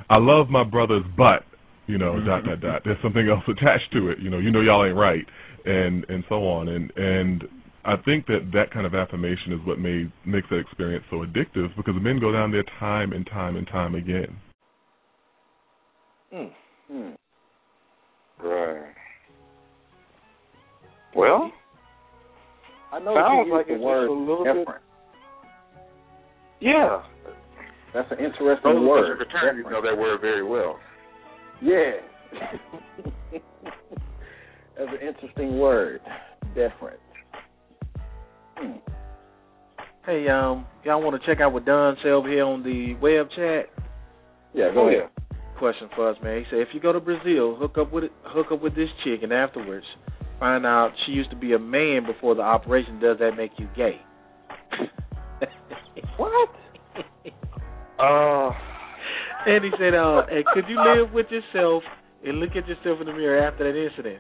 "I 0.10 0.18
love 0.18 0.50
my 0.50 0.64
brothers, 0.64 1.04
but," 1.18 1.44
you 1.88 1.98
know, 1.98 2.20
dot 2.26 2.44
dot 2.46 2.62
dot. 2.62 2.82
There's 2.84 3.02
something 3.02 3.28
else 3.28 3.44
attached 3.48 3.92
to 3.94 4.10
it, 4.10 4.20
you 4.20 4.30
know. 4.30 4.40
You 4.40 4.52
know, 4.52 4.62
y'all 4.62 4.86
ain't 4.86 4.98
right, 4.98 5.26
and 5.66 6.06
and 6.10 6.24
so 6.30 6.48
on. 6.48 6.68
And 6.68 6.92
and 6.98 7.44
I 7.86 7.96
think 7.98 8.28
that 8.28 8.52
that 8.54 8.72
kind 8.72 8.86
of 8.86 8.96
affirmation 8.96 9.54
is 9.54 9.60
what 9.66 9.80
made 9.80 10.12
makes 10.26 10.48
that 10.50 10.60
experience 10.60 11.06
so 11.10 11.18
addictive 11.18 11.76
because 11.76 11.96
men 12.02 12.20
go 12.20 12.32
down 12.32 12.52
there 12.52 12.64
time 12.80 13.12
and 13.14 13.26
time 13.26 13.56
and 13.56 13.68
time 13.68 13.96
again. 13.96 14.38
Mm. 16.34 16.52
Hmm. 16.88 18.46
Right. 18.46 18.94
Well, 21.16 21.52
I 22.94 23.00
know 23.00 23.16
Sounds 23.16 23.50
like 23.52 23.66
use 23.68 23.74
it's 23.76 23.82
the 23.82 23.86
word 23.86 24.06
just 24.06 24.12
a 24.12 24.14
little 24.14 24.44
bit- 24.44 24.54
different. 24.54 24.82
yeah. 26.62 27.02
That's 27.94 28.12
an 28.12 28.20
interesting 28.20 28.62
Those 28.64 28.78
of 28.78 28.84
us 28.84 28.88
word. 28.90 29.12
in 29.12 29.18
fraternities 29.30 29.66
know 29.70 29.82
that 29.82 29.98
word 29.98 30.22
very 30.22 30.44
well. 30.44 30.80
Yeah. 31.62 31.92
That's 34.78 34.90
an 34.90 35.08
interesting 35.08 35.60
word. 35.60 36.02
Different. 36.56 37.00
Hmm. 38.58 38.72
Hey, 40.06 40.28
um, 40.28 40.66
y'all 40.84 41.02
want 41.02 41.20
to 41.22 41.26
check 41.28 41.40
out 41.42 41.54
what 41.54 41.66
Don 41.66 41.96
said 42.02 42.12
over 42.12 42.28
here 42.30 42.44
on 42.44 42.64
the 42.64 42.94
web 42.96 43.28
chat? 43.36 43.70
Yeah, 44.54 44.72
go 44.74 44.90
ahead. 44.90 45.10
Question 45.58 45.90
for 45.96 46.10
us, 46.10 46.18
man. 46.24 46.40
He 46.40 46.46
said, 46.50 46.60
if 46.60 46.70
you 46.74 46.80
go 46.80 46.92
to 46.92 47.00
Brazil, 47.00 47.56
hook 47.56 47.78
up 47.78 47.92
with 47.94 48.04
it, 48.06 48.12
hook 48.24 48.48
up 48.52 48.62
with 48.62 48.76
this 48.76 48.90
chick, 49.04 49.22
and 49.24 49.32
afterwards 49.32 49.86
find 50.44 50.66
out 50.66 50.92
she 51.06 51.14
used 51.14 51.30
to 51.30 51.38
be 51.38 51.54
a 51.54 51.60
man 51.60 52.06
before 52.06 52.36
the 52.36 52.42
operation. 52.42 53.00
Does 53.00 53.18
that 53.20 53.38
make 53.38 53.52
you 53.58 53.70
gay? 53.78 54.02
What? 56.18 56.50
Uh, 58.00 58.52
and 59.46 59.64
he 59.64 59.72
said, 59.80 59.94
uh, 59.94 60.24
and 60.30 60.44
could 60.54 60.66
you 60.68 60.78
live 60.78 61.14
with 61.14 61.28
yourself 61.30 61.84
and 62.26 62.40
look 62.40 62.50
at 62.50 62.68
yourself 62.68 63.00
in 63.00 63.08
the 63.08 63.14
mirror 63.14 63.48
after 63.48 63.64
that 63.64 63.80
incident? 63.80 64.20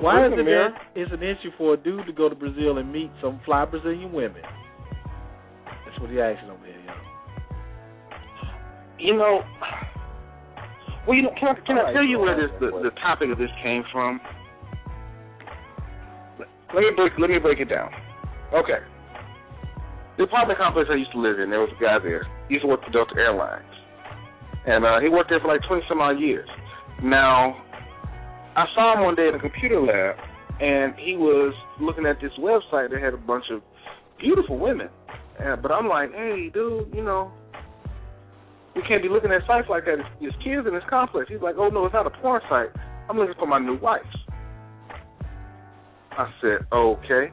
Why 0.00 0.26
is 0.26 0.32
it 0.32 0.42
mirror? 0.42 0.70
that 0.72 0.98
it's 0.98 1.12
an 1.12 1.22
issue 1.22 1.50
for 1.58 1.74
a 1.74 1.76
dude 1.76 2.06
to 2.06 2.12
go 2.12 2.28
to 2.28 2.34
Brazil 2.34 2.78
and 2.78 2.90
meet 2.92 3.10
some 3.20 3.40
fly 3.44 3.64
Brazilian 3.64 4.12
women? 4.12 4.42
That's 5.84 6.00
what 6.00 6.10
he 6.10 6.20
asked 6.20 6.44
over 6.44 6.64
there, 6.64 6.80
y'all. 6.86 6.96
You 8.98 9.16
know, 9.16 9.40
well, 11.06 11.16
you 11.16 11.22
know, 11.22 11.34
can 11.38 11.48
I 11.48 11.54
can 11.66 11.78
I 11.78 11.92
tell 11.92 12.04
you 12.04 12.18
where 12.18 12.36
this 12.36 12.50
the, 12.60 12.70
the 12.82 12.90
topic 13.00 13.30
of 13.30 13.38
this 13.38 13.50
came 13.62 13.82
from? 13.92 14.20
Let 16.74 16.80
me 16.80 16.90
break 16.96 17.12
let 17.18 17.30
me 17.30 17.38
break 17.38 17.58
it 17.60 17.68
down. 17.68 17.90
Okay. 18.54 18.78
The 20.18 20.24
apartment 20.24 20.58
complex 20.58 20.88
I 20.92 20.96
used 20.96 21.12
to 21.12 21.20
live 21.20 21.40
in, 21.40 21.48
there 21.50 21.60
was 21.60 21.70
a 21.76 21.80
guy 21.82 21.98
there. 22.02 22.26
He 22.48 22.54
used 22.54 22.64
to 22.64 22.68
work 22.68 22.84
for 22.84 22.90
Delta 22.90 23.14
Airlines. 23.16 23.64
and 24.66 24.84
uh, 24.84 25.00
he 25.00 25.08
worked 25.08 25.30
there 25.30 25.40
for 25.40 25.48
like 25.48 25.62
twenty 25.66 25.82
some 25.88 26.00
odd 26.00 26.20
years. 26.20 26.48
Now, 27.02 27.62
I 28.56 28.66
saw 28.74 28.96
him 28.96 29.04
one 29.04 29.14
day 29.14 29.28
in 29.28 29.34
a 29.34 29.38
computer 29.38 29.80
lab, 29.80 30.16
and 30.60 30.94
he 30.98 31.16
was 31.16 31.54
looking 31.80 32.04
at 32.06 32.20
this 32.20 32.32
website 32.38 32.90
that 32.90 33.00
had 33.02 33.14
a 33.14 33.18
bunch 33.18 33.44
of 33.50 33.62
beautiful 34.18 34.58
women. 34.58 34.88
And, 35.38 35.62
but 35.62 35.72
I'm 35.72 35.88
like, 35.88 36.12
hey, 36.12 36.50
dude, 36.52 36.92
you 36.94 37.02
know, 37.02 37.32
we 38.80 38.88
can't 38.88 39.02
be 39.02 39.10
looking 39.10 39.30
at 39.30 39.44
sites 39.46 39.68
like 39.68 39.84
that. 39.84 40.00
It's, 40.00 40.32
it's 40.32 40.36
kids 40.42 40.66
in 40.66 40.72
this 40.72 40.86
complex. 40.88 41.28
He's 41.28 41.42
like, 41.42 41.56
oh 41.58 41.68
no, 41.68 41.84
it's 41.84 41.92
not 41.92 42.06
a 42.06 42.10
porn 42.10 42.40
site. 42.48 42.72
I'm 43.08 43.18
looking 43.18 43.34
for 43.38 43.46
my 43.46 43.58
new 43.58 43.76
wife. 43.78 44.08
I 46.12 46.32
said, 46.40 46.64
okay. 46.72 47.28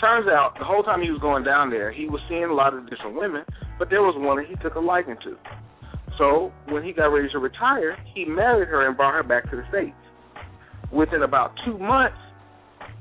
Turns 0.00 0.28
out 0.30 0.54
the 0.58 0.64
whole 0.64 0.84
time 0.84 1.02
he 1.02 1.10
was 1.10 1.20
going 1.20 1.42
down 1.42 1.70
there, 1.70 1.90
he 1.90 2.06
was 2.06 2.20
seeing 2.28 2.44
a 2.44 2.54
lot 2.54 2.72
of 2.72 2.88
different 2.88 3.18
women, 3.18 3.42
but 3.80 3.90
there 3.90 4.02
was 4.02 4.14
one 4.16 4.38
that 4.38 4.46
he 4.46 4.54
took 4.62 4.76
a 4.76 4.80
liking 4.80 5.16
to. 5.24 5.34
So 6.16 6.52
when 6.68 6.84
he 6.84 6.92
got 6.92 7.06
ready 7.06 7.28
to 7.30 7.38
retire, 7.38 7.98
he 8.14 8.24
married 8.24 8.68
her 8.68 8.86
and 8.86 8.96
brought 8.96 9.14
her 9.14 9.24
back 9.24 9.50
to 9.50 9.56
the 9.56 9.64
States. 9.68 9.98
Within 10.92 11.22
about 11.22 11.52
two 11.66 11.78
months, 11.78 12.16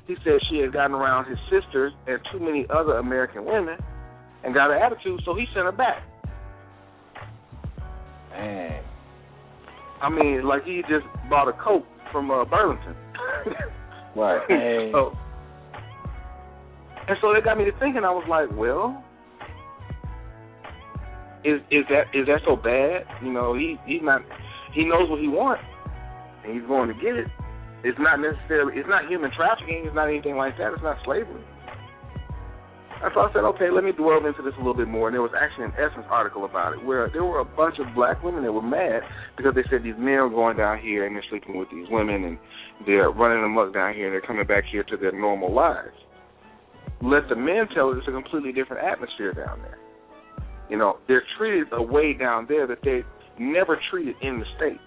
he 0.08 0.16
said 0.24 0.42
she 0.50 0.58
had 0.58 0.74
gotten 0.74 0.96
around 0.96 1.30
his 1.30 1.38
sisters 1.54 1.94
and 2.08 2.18
too 2.32 2.40
many 2.40 2.66
other 2.74 2.98
American 2.98 3.46
women 3.46 3.78
and 4.44 4.54
got 4.54 4.72
an 4.72 4.82
attitude, 4.82 5.22
so 5.24 5.36
he 5.36 5.46
sent 5.54 5.66
her 5.66 5.72
back. 5.72 6.02
Man. 8.38 8.84
I 10.02 10.10
mean, 10.10 10.46
like 10.46 10.64
he 10.64 10.82
just 10.84 11.06
bought 11.30 11.48
a 11.48 11.54
coat 11.54 11.86
from 12.12 12.32
uh, 12.32 12.46
Burlington. 12.46 12.96
Right. 14.18 14.42
Hey. 14.50 14.90
so, 14.92 15.14
and 17.08 17.18
so 17.22 17.32
that 17.34 17.46
got 17.46 17.58
me 17.58 17.66
to 17.66 17.72
thinking. 17.80 18.04
I 18.04 18.10
was 18.10 18.26
like, 18.28 18.50
well, 18.58 19.04
is 21.46 21.62
is 21.70 21.86
that 21.90 22.10
is 22.18 22.26
that 22.26 22.42
so 22.44 22.56
bad? 22.58 23.06
You 23.24 23.32
know, 23.32 23.54
he 23.54 23.78
he's 23.86 24.02
not 24.02 24.22
he 24.74 24.84
knows 24.86 25.10
what 25.10 25.22
he 25.22 25.28
wants, 25.28 25.64
and 26.44 26.54
he's 26.54 26.68
going 26.68 26.90
to 26.90 26.96
get 26.96 27.16
it. 27.16 27.28
It's 27.84 28.00
not 28.00 28.20
necessarily 28.20 28.80
it's 28.80 28.90
not 28.90 29.08
human 29.08 29.32
trafficking. 29.32 29.86
It's 29.86 29.96
not 29.96 30.10
anything 30.10 30.36
like 30.36 30.58
that. 30.58 30.74
It's 30.74 30.84
not 30.84 30.98
slavery. 31.06 31.46
And 32.98 33.12
so 33.14 33.22
I 33.22 33.30
said, 33.32 33.46
okay, 33.54 33.70
let 33.70 33.84
me 33.84 33.92
delve 33.94 34.26
into 34.26 34.42
this 34.42 34.54
a 34.56 34.58
little 34.58 34.74
bit 34.74 34.88
more. 34.88 35.08
And 35.08 35.14
there 35.14 35.22
was 35.22 35.36
actually 35.38 35.66
an 35.66 35.78
Essence 35.78 36.06
article 36.10 36.46
about 36.46 36.74
it 36.74 36.84
where 36.84 37.10
there 37.14 37.24
were 37.24 37.40
a 37.40 37.46
bunch 37.46 37.78
of 37.78 37.94
black 37.94 38.24
women 38.24 38.42
that 38.44 38.52
were 38.52 38.66
mad 38.66 39.04
because 39.38 39.54
they 39.54 39.62
said 39.70 39.84
these 39.84 39.98
men 39.98 40.18
are 40.18 40.30
going 40.30 40.58
down 40.58 40.80
here 40.80 41.06
and 41.06 41.16
they're 41.16 41.26
sleeping 41.30 41.58
with 41.58 41.70
these 41.70 41.86
women 41.92 42.24
and 42.24 42.38
they're 42.86 43.12
running 43.12 43.44
amok 43.44 43.74
down 43.74 43.94
here 43.94 44.10
and 44.10 44.14
they're 44.14 44.26
coming 44.26 44.48
back 44.48 44.64
here 44.66 44.84
to 44.84 44.98
their 44.98 45.12
normal 45.14 45.54
lives. 45.54 45.94
Let 47.02 47.30
the 47.30 47.36
men 47.36 47.70
tell 47.76 47.92
it 47.94 47.98
it's 47.98 48.08
a 48.08 48.12
completely 48.12 48.52
different 48.52 48.84
atmosphere 48.84 49.34
down 49.34 49.62
there. 49.62 49.78
You 50.70 50.78
know, 50.78 50.98
they're 51.08 51.24
treated 51.38 51.68
a 51.72 51.82
way 51.82 52.14
down 52.14 52.48
there 52.50 52.66
that 52.66 52.80
they 52.84 53.04
never 53.40 53.80
treated 53.92 54.16
in 54.22 54.40
the 54.40 54.46
States. 54.58 54.82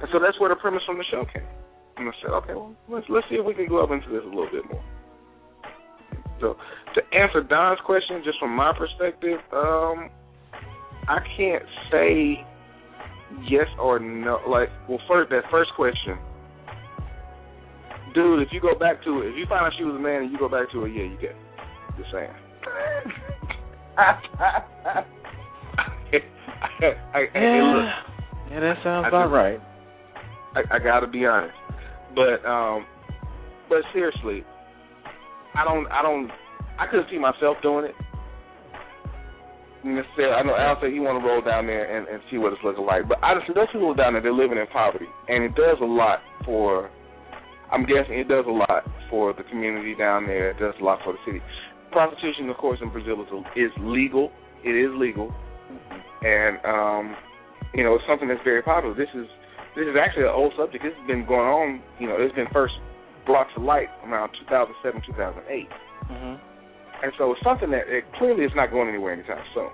And 0.00 0.08
so 0.12 0.18
that's 0.18 0.38
where 0.40 0.50
the 0.50 0.56
premise 0.56 0.82
from 0.84 0.98
the 0.98 1.04
show 1.10 1.24
came. 1.32 1.46
And 1.96 2.08
I 2.08 2.12
said, 2.20 2.30
okay, 2.30 2.54
well, 2.54 2.74
let's 2.88 3.06
let's 3.08 3.26
see 3.30 3.36
if 3.36 3.46
we 3.46 3.54
can 3.54 3.68
go 3.68 3.82
up 3.82 3.90
into 3.90 4.08
this 4.10 4.20
a 4.22 4.28
little 4.28 4.50
bit 4.52 4.68
more. 4.70 4.82
So 6.40 6.56
to 6.94 7.16
answer 7.16 7.42
Don's 7.42 7.80
question, 7.84 8.22
just 8.24 8.38
from 8.38 8.54
my 8.54 8.72
perspective, 8.76 9.38
um, 9.52 10.10
I 11.08 11.18
can't 11.36 11.62
say 11.90 12.44
yes 13.48 13.66
or 13.80 13.98
no. 13.98 14.40
Like, 14.48 14.68
well, 14.88 15.00
first 15.08 15.30
that 15.30 15.42
first 15.50 15.70
question, 15.76 16.18
dude. 18.14 18.42
If 18.42 18.48
you 18.52 18.60
go 18.60 18.74
back 18.78 19.02
to 19.04 19.22
it, 19.22 19.28
if 19.30 19.36
you 19.36 19.46
find 19.48 19.66
out 19.66 19.72
she 19.78 19.84
was 19.84 19.94
a 19.94 19.98
man 19.98 20.22
and 20.22 20.32
you 20.32 20.38
go 20.38 20.48
back 20.48 20.70
to 20.72 20.84
it, 20.84 20.90
yeah, 20.90 21.04
you 21.04 21.16
get. 21.20 21.30
It. 21.30 21.36
Just 21.98 22.12
saying. 22.12 22.30
I, 23.96 24.20
I, 27.14 27.20
Yeah. 27.34 27.72
look, 27.74 27.84
Yeah, 28.50 28.60
that 28.60 28.76
sounds 28.84 29.04
I 29.04 29.08
about 29.08 29.30
right. 29.30 29.60
I, 30.54 30.76
I 30.76 30.78
gotta 30.78 31.06
be 31.06 31.26
honest, 31.26 31.54
but 32.14 32.44
um, 32.48 32.86
but 33.68 33.78
seriously, 33.92 34.44
I 35.56 35.64
don't, 35.64 35.86
I 35.88 36.02
don't, 36.02 36.30
I 36.78 36.86
couldn't 36.86 37.08
see 37.10 37.18
myself 37.18 37.56
doing 37.62 37.86
it. 37.86 37.96
Necessarily, 39.84 40.34
I 40.34 40.42
know 40.42 40.56
Al 40.56 40.76
said 40.82 40.92
he 40.92 41.00
want 41.00 41.22
to 41.22 41.24
roll 41.24 41.40
down 41.40 41.66
there 41.66 41.86
and, 41.86 42.08
and 42.08 42.20
see 42.28 42.38
what 42.38 42.52
it's 42.52 42.62
looking 42.64 42.84
like, 42.84 43.06
but 43.08 43.22
I 43.22 43.38
just 43.38 43.46
those 43.54 43.70
people 43.72 43.94
down 43.94 44.12
there, 44.14 44.22
they're 44.22 44.34
living 44.34 44.58
in 44.58 44.66
poverty, 44.68 45.06
and 45.28 45.44
it 45.44 45.54
does 45.54 45.78
a 45.80 45.86
lot 45.86 46.20
for. 46.44 46.90
I'm 47.70 47.82
guessing 47.82 48.18
it 48.18 48.28
does 48.28 48.46
a 48.46 48.52
lot 48.52 48.86
for 49.10 49.32
the 49.32 49.42
community 49.50 49.94
down 49.94 50.26
there. 50.26 50.50
It 50.50 50.58
does 50.58 50.74
a 50.80 50.84
lot 50.84 51.00
for 51.02 51.14
the 51.14 51.18
city. 51.26 51.42
Prostitution, 51.90 52.50
of 52.50 52.56
course, 52.58 52.78
in 52.82 52.90
Brazil 52.90 53.22
is 53.22 53.30
is 53.54 53.72
legal. 53.78 54.32
It 54.64 54.74
is 54.74 54.90
legal, 54.98 55.32
and 56.22 56.58
um, 56.66 57.16
you 57.74 57.84
know, 57.84 57.94
it's 57.94 58.04
something 58.10 58.26
that's 58.26 58.42
very 58.42 58.62
popular. 58.62 58.94
This 58.94 59.10
is 59.14 59.26
this 59.78 59.86
is 59.86 59.94
actually 59.94 60.24
an 60.24 60.34
old 60.34 60.52
subject. 60.58 60.82
This 60.82 60.94
has 60.98 61.06
been 61.06 61.26
going 61.26 61.46
on. 61.46 61.82
You 62.00 62.08
know, 62.08 62.16
it's 62.18 62.34
been 62.34 62.50
first 62.52 62.74
brought 63.26 63.48
to 63.54 63.60
light 63.60 63.88
around 64.06 64.30
2007, 64.48 65.02
2008, 65.02 65.68
Mhm. 66.10 66.38
and 67.02 67.12
so 67.18 67.32
it's 67.32 67.42
something 67.42 67.70
that 67.70 67.88
it 67.88 68.04
clearly 68.14 68.44
is 68.44 68.54
not 68.54 68.70
going 68.70 68.88
anywhere 68.88 69.12
anytime 69.12 69.42
soon. 69.52 69.70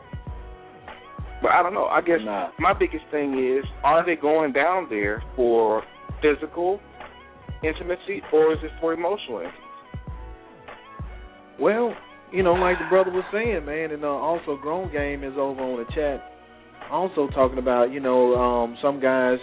But 1.42 1.52
I 1.52 1.62
don't 1.62 1.74
know. 1.74 1.86
I 1.86 2.00
guess 2.00 2.20
Nah. 2.22 2.48
my 2.58 2.72
biggest 2.72 3.04
thing 3.10 3.38
is: 3.38 3.64
Are 3.84 4.02
they 4.04 4.16
going 4.16 4.52
down 4.52 4.88
there 4.88 5.22
for 5.36 5.82
physical 6.20 6.80
intimacy, 7.62 8.22
or 8.32 8.52
is 8.52 8.62
it 8.62 8.72
for 8.80 8.92
emotional 8.92 9.38
intimacy? 9.40 9.58
Well, 11.58 11.94
you 12.32 12.42
know, 12.42 12.54
like 12.54 12.78
the 12.78 12.86
brother 12.88 13.10
was 13.10 13.24
saying, 13.30 13.64
man, 13.66 13.90
and 13.90 14.04
uh, 14.04 14.08
also 14.08 14.56
Grown 14.56 14.90
Game 14.90 15.22
is 15.22 15.36
over 15.36 15.62
on 15.62 15.78
the 15.78 15.84
chat, 15.92 16.32
also 16.90 17.28
talking 17.28 17.58
about, 17.58 17.90
you 17.92 18.00
know, 18.00 18.34
um, 18.36 18.76
some 18.80 19.00
guys 19.00 19.38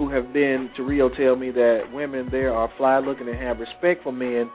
who 0.00 0.08
have 0.08 0.32
been 0.32 0.70
to 0.78 0.82
Rio 0.82 1.10
tell 1.10 1.36
me 1.36 1.50
that 1.50 1.92
women 1.92 2.28
there 2.30 2.54
are 2.54 2.70
fly 2.78 3.00
looking 3.00 3.28
and 3.28 3.36
have 3.36 3.58
respect 3.58 4.02
for 4.02 4.10
men 4.10 4.50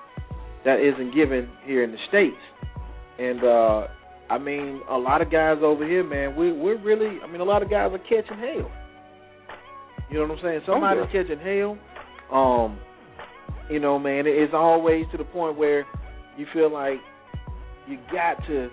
that 0.66 0.80
isn't 0.80 1.14
given 1.14 1.48
here 1.66 1.84
in 1.84 1.92
the 1.92 2.00
states. 2.10 2.42
And 3.20 3.44
uh 3.44 3.88
I 4.28 4.40
mean, 4.40 4.82
a 4.90 4.98
lot 4.98 5.22
of 5.22 5.32
guys 5.32 5.58
over 5.62 5.88
here, 5.88 6.04
man, 6.04 6.36
we 6.36 6.52
we're 6.52 6.82
really 6.82 7.20
I 7.24 7.28
mean, 7.28 7.42
a 7.42 7.44
lot 7.44 7.62
of 7.62 7.70
guys 7.70 7.92
are 7.94 8.00
catching 8.00 8.40
hell. 8.40 8.72
You 10.10 10.18
know 10.18 10.22
what 10.22 10.40
I'm 10.40 10.44
saying? 10.44 10.62
Somebody's 10.66 11.06
catching 11.12 11.38
hell. 11.38 11.78
Um, 12.34 12.80
you 13.70 13.80
know, 13.80 14.00
man, 14.00 14.24
it's 14.26 14.54
always 14.56 15.06
to 15.12 15.18
the 15.18 15.26
point 15.26 15.60
where 15.60 15.86
you 16.38 16.48
feel 16.54 16.74
like 16.74 16.98
you 17.88 18.00
got 18.12 18.44
to, 18.48 18.70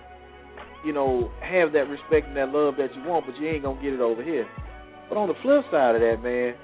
you 0.83 0.91
know, 0.93 1.29
have 1.41 1.71
that 1.73 1.87
respect 1.87 2.27
and 2.27 2.37
that 2.37 2.49
love 2.49 2.77
that 2.77 2.95
you 2.95 3.03
want, 3.07 3.27
but 3.27 3.35
you 3.39 3.47
ain't 3.47 3.61
gonna 3.61 3.79
get 3.79 3.93
it 3.93 3.99
over 3.99 4.23
here. 4.23 4.47
But 5.13 5.19
on 5.19 5.27
the 5.27 5.37
flip 5.43 5.61
side 5.69 5.93
of 5.93 6.01
that, 6.01 6.23
man, 6.23 6.55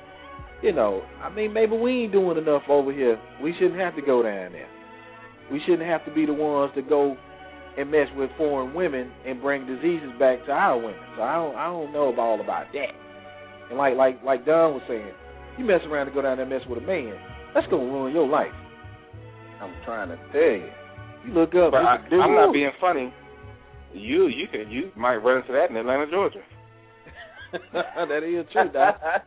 you 0.63 0.73
know, 0.73 1.03
I 1.21 1.29
mean, 1.29 1.53
maybe 1.53 1.77
we 1.77 2.03
ain't 2.03 2.11
doing 2.11 2.37
enough 2.37 2.63
over 2.67 2.91
here. 2.91 3.21
We 3.43 3.53
shouldn't 3.53 3.79
have 3.79 3.95
to 3.95 4.01
go 4.01 4.23
down 4.23 4.53
there. 4.53 4.67
We 5.51 5.61
shouldn't 5.65 5.87
have 5.87 6.03
to 6.05 6.13
be 6.13 6.25
the 6.25 6.33
ones 6.33 6.71
to 6.73 6.81
go 6.81 7.15
and 7.77 7.91
mess 7.91 8.07
with 8.17 8.31
foreign 8.37 8.73
women 8.73 9.11
and 9.25 9.39
bring 9.39 9.67
diseases 9.67 10.09
back 10.17 10.43
to 10.47 10.51
our 10.51 10.77
women. 10.77 10.99
So 11.15 11.21
I 11.21 11.35
don't, 11.35 11.55
I 11.55 11.65
don't 11.65 11.93
know 11.93 12.09
about 12.09 12.21
all 12.21 12.41
about 12.41 12.65
that. 12.73 12.91
And 13.69 13.77
like, 13.77 13.95
like, 13.95 14.23
like 14.23 14.47
Don 14.47 14.73
was 14.73 14.83
saying, 14.87 15.13
you 15.59 15.65
mess 15.65 15.81
around 15.85 16.07
to 16.07 16.11
go 16.11 16.23
down 16.23 16.37
there 16.37 16.45
and 16.45 16.49
mess 16.49 16.67
with 16.67 16.81
a 16.81 16.85
man, 16.85 17.13
that's 17.53 17.67
gonna 17.67 17.83
ruin 17.83 18.13
your 18.13 18.27
life. 18.27 18.51
I'm 19.61 19.75
trying 19.85 20.09
to 20.09 20.17
tell 20.31 20.41
you. 20.41 20.69
You 21.27 21.33
look 21.33 21.53
up, 21.53 21.71
But 21.71 21.85
I, 21.85 21.95
it's 21.95 22.07
a 22.07 22.09
dude. 22.09 22.21
I'm 22.21 22.33
not 22.33 22.51
being 22.51 22.71
funny. 22.81 23.13
You, 23.93 24.27
you 24.27 24.47
could, 24.51 24.71
you 24.71 24.91
might 24.97 25.17
run 25.17 25.41
into 25.41 25.53
that 25.53 25.69
in 25.69 25.77
Atlanta, 25.77 26.09
Georgia. 26.09 26.41
that 27.73 28.23
is 28.23 28.45
true, 28.51 28.69
Doc. 28.71 28.99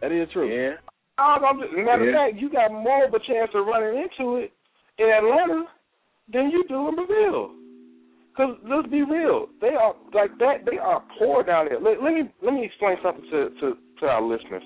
That 0.00 0.12
is 0.12 0.28
true. 0.34 0.44
Yeah. 0.52 0.76
I'm 1.16 1.40
just, 1.62 1.72
matter 1.72 2.04
of 2.04 2.12
Yeah. 2.12 2.28
fact, 2.28 2.36
you 2.36 2.50
got 2.52 2.68
more 2.72 3.06
of 3.06 3.14
a 3.14 3.22
chance 3.24 3.48
of 3.54 3.64
running 3.64 4.04
into 4.04 4.36
it 4.36 4.52
in 4.98 5.08
Atlanta 5.08 5.64
than 6.28 6.50
you 6.50 6.64
do 6.68 6.88
in 6.88 6.94
Brazil. 6.96 7.56
Because 8.28 8.58
let's 8.68 8.88
be 8.90 9.00
real, 9.00 9.46
they 9.62 9.72
are 9.78 9.94
like 10.12 10.36
that. 10.42 10.66
They 10.68 10.76
are 10.76 11.00
poor 11.18 11.42
down 11.44 11.70
there. 11.70 11.80
Let, 11.80 12.02
let 12.02 12.12
me 12.12 12.28
let 12.42 12.52
me 12.52 12.66
explain 12.66 12.98
something 13.00 13.24
to, 13.30 13.48
to 13.62 13.78
to 14.00 14.04
our 14.06 14.20
listeners. 14.20 14.64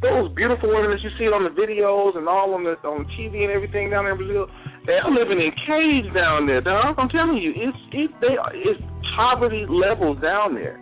Those 0.00 0.32
beautiful 0.34 0.70
women 0.72 0.90
that 0.96 1.02
you 1.04 1.10
see 1.18 1.26
on 1.28 1.44
the 1.44 1.52
videos 1.54 2.16
and 2.16 2.26
all 2.26 2.54
on 2.54 2.64
the 2.64 2.74
on 2.88 3.04
TV 3.14 3.44
and 3.44 3.52
everything 3.52 3.90
down 3.90 4.04
there 4.08 4.16
in 4.16 4.18
Brazil, 4.18 4.48
they're 4.86 5.04
living 5.06 5.38
in 5.38 5.52
caves 5.68 6.08
down 6.16 6.46
there. 6.48 6.62
Dog. 6.62 6.96
I'm 6.98 7.10
telling 7.10 7.36
you, 7.36 7.52
it's 7.54 7.78
it 7.92 8.10
they 8.24 8.34
are, 8.40 8.50
it's 8.56 8.80
poverty 9.14 9.66
levels 9.68 10.18
down 10.22 10.54
there. 10.54 10.80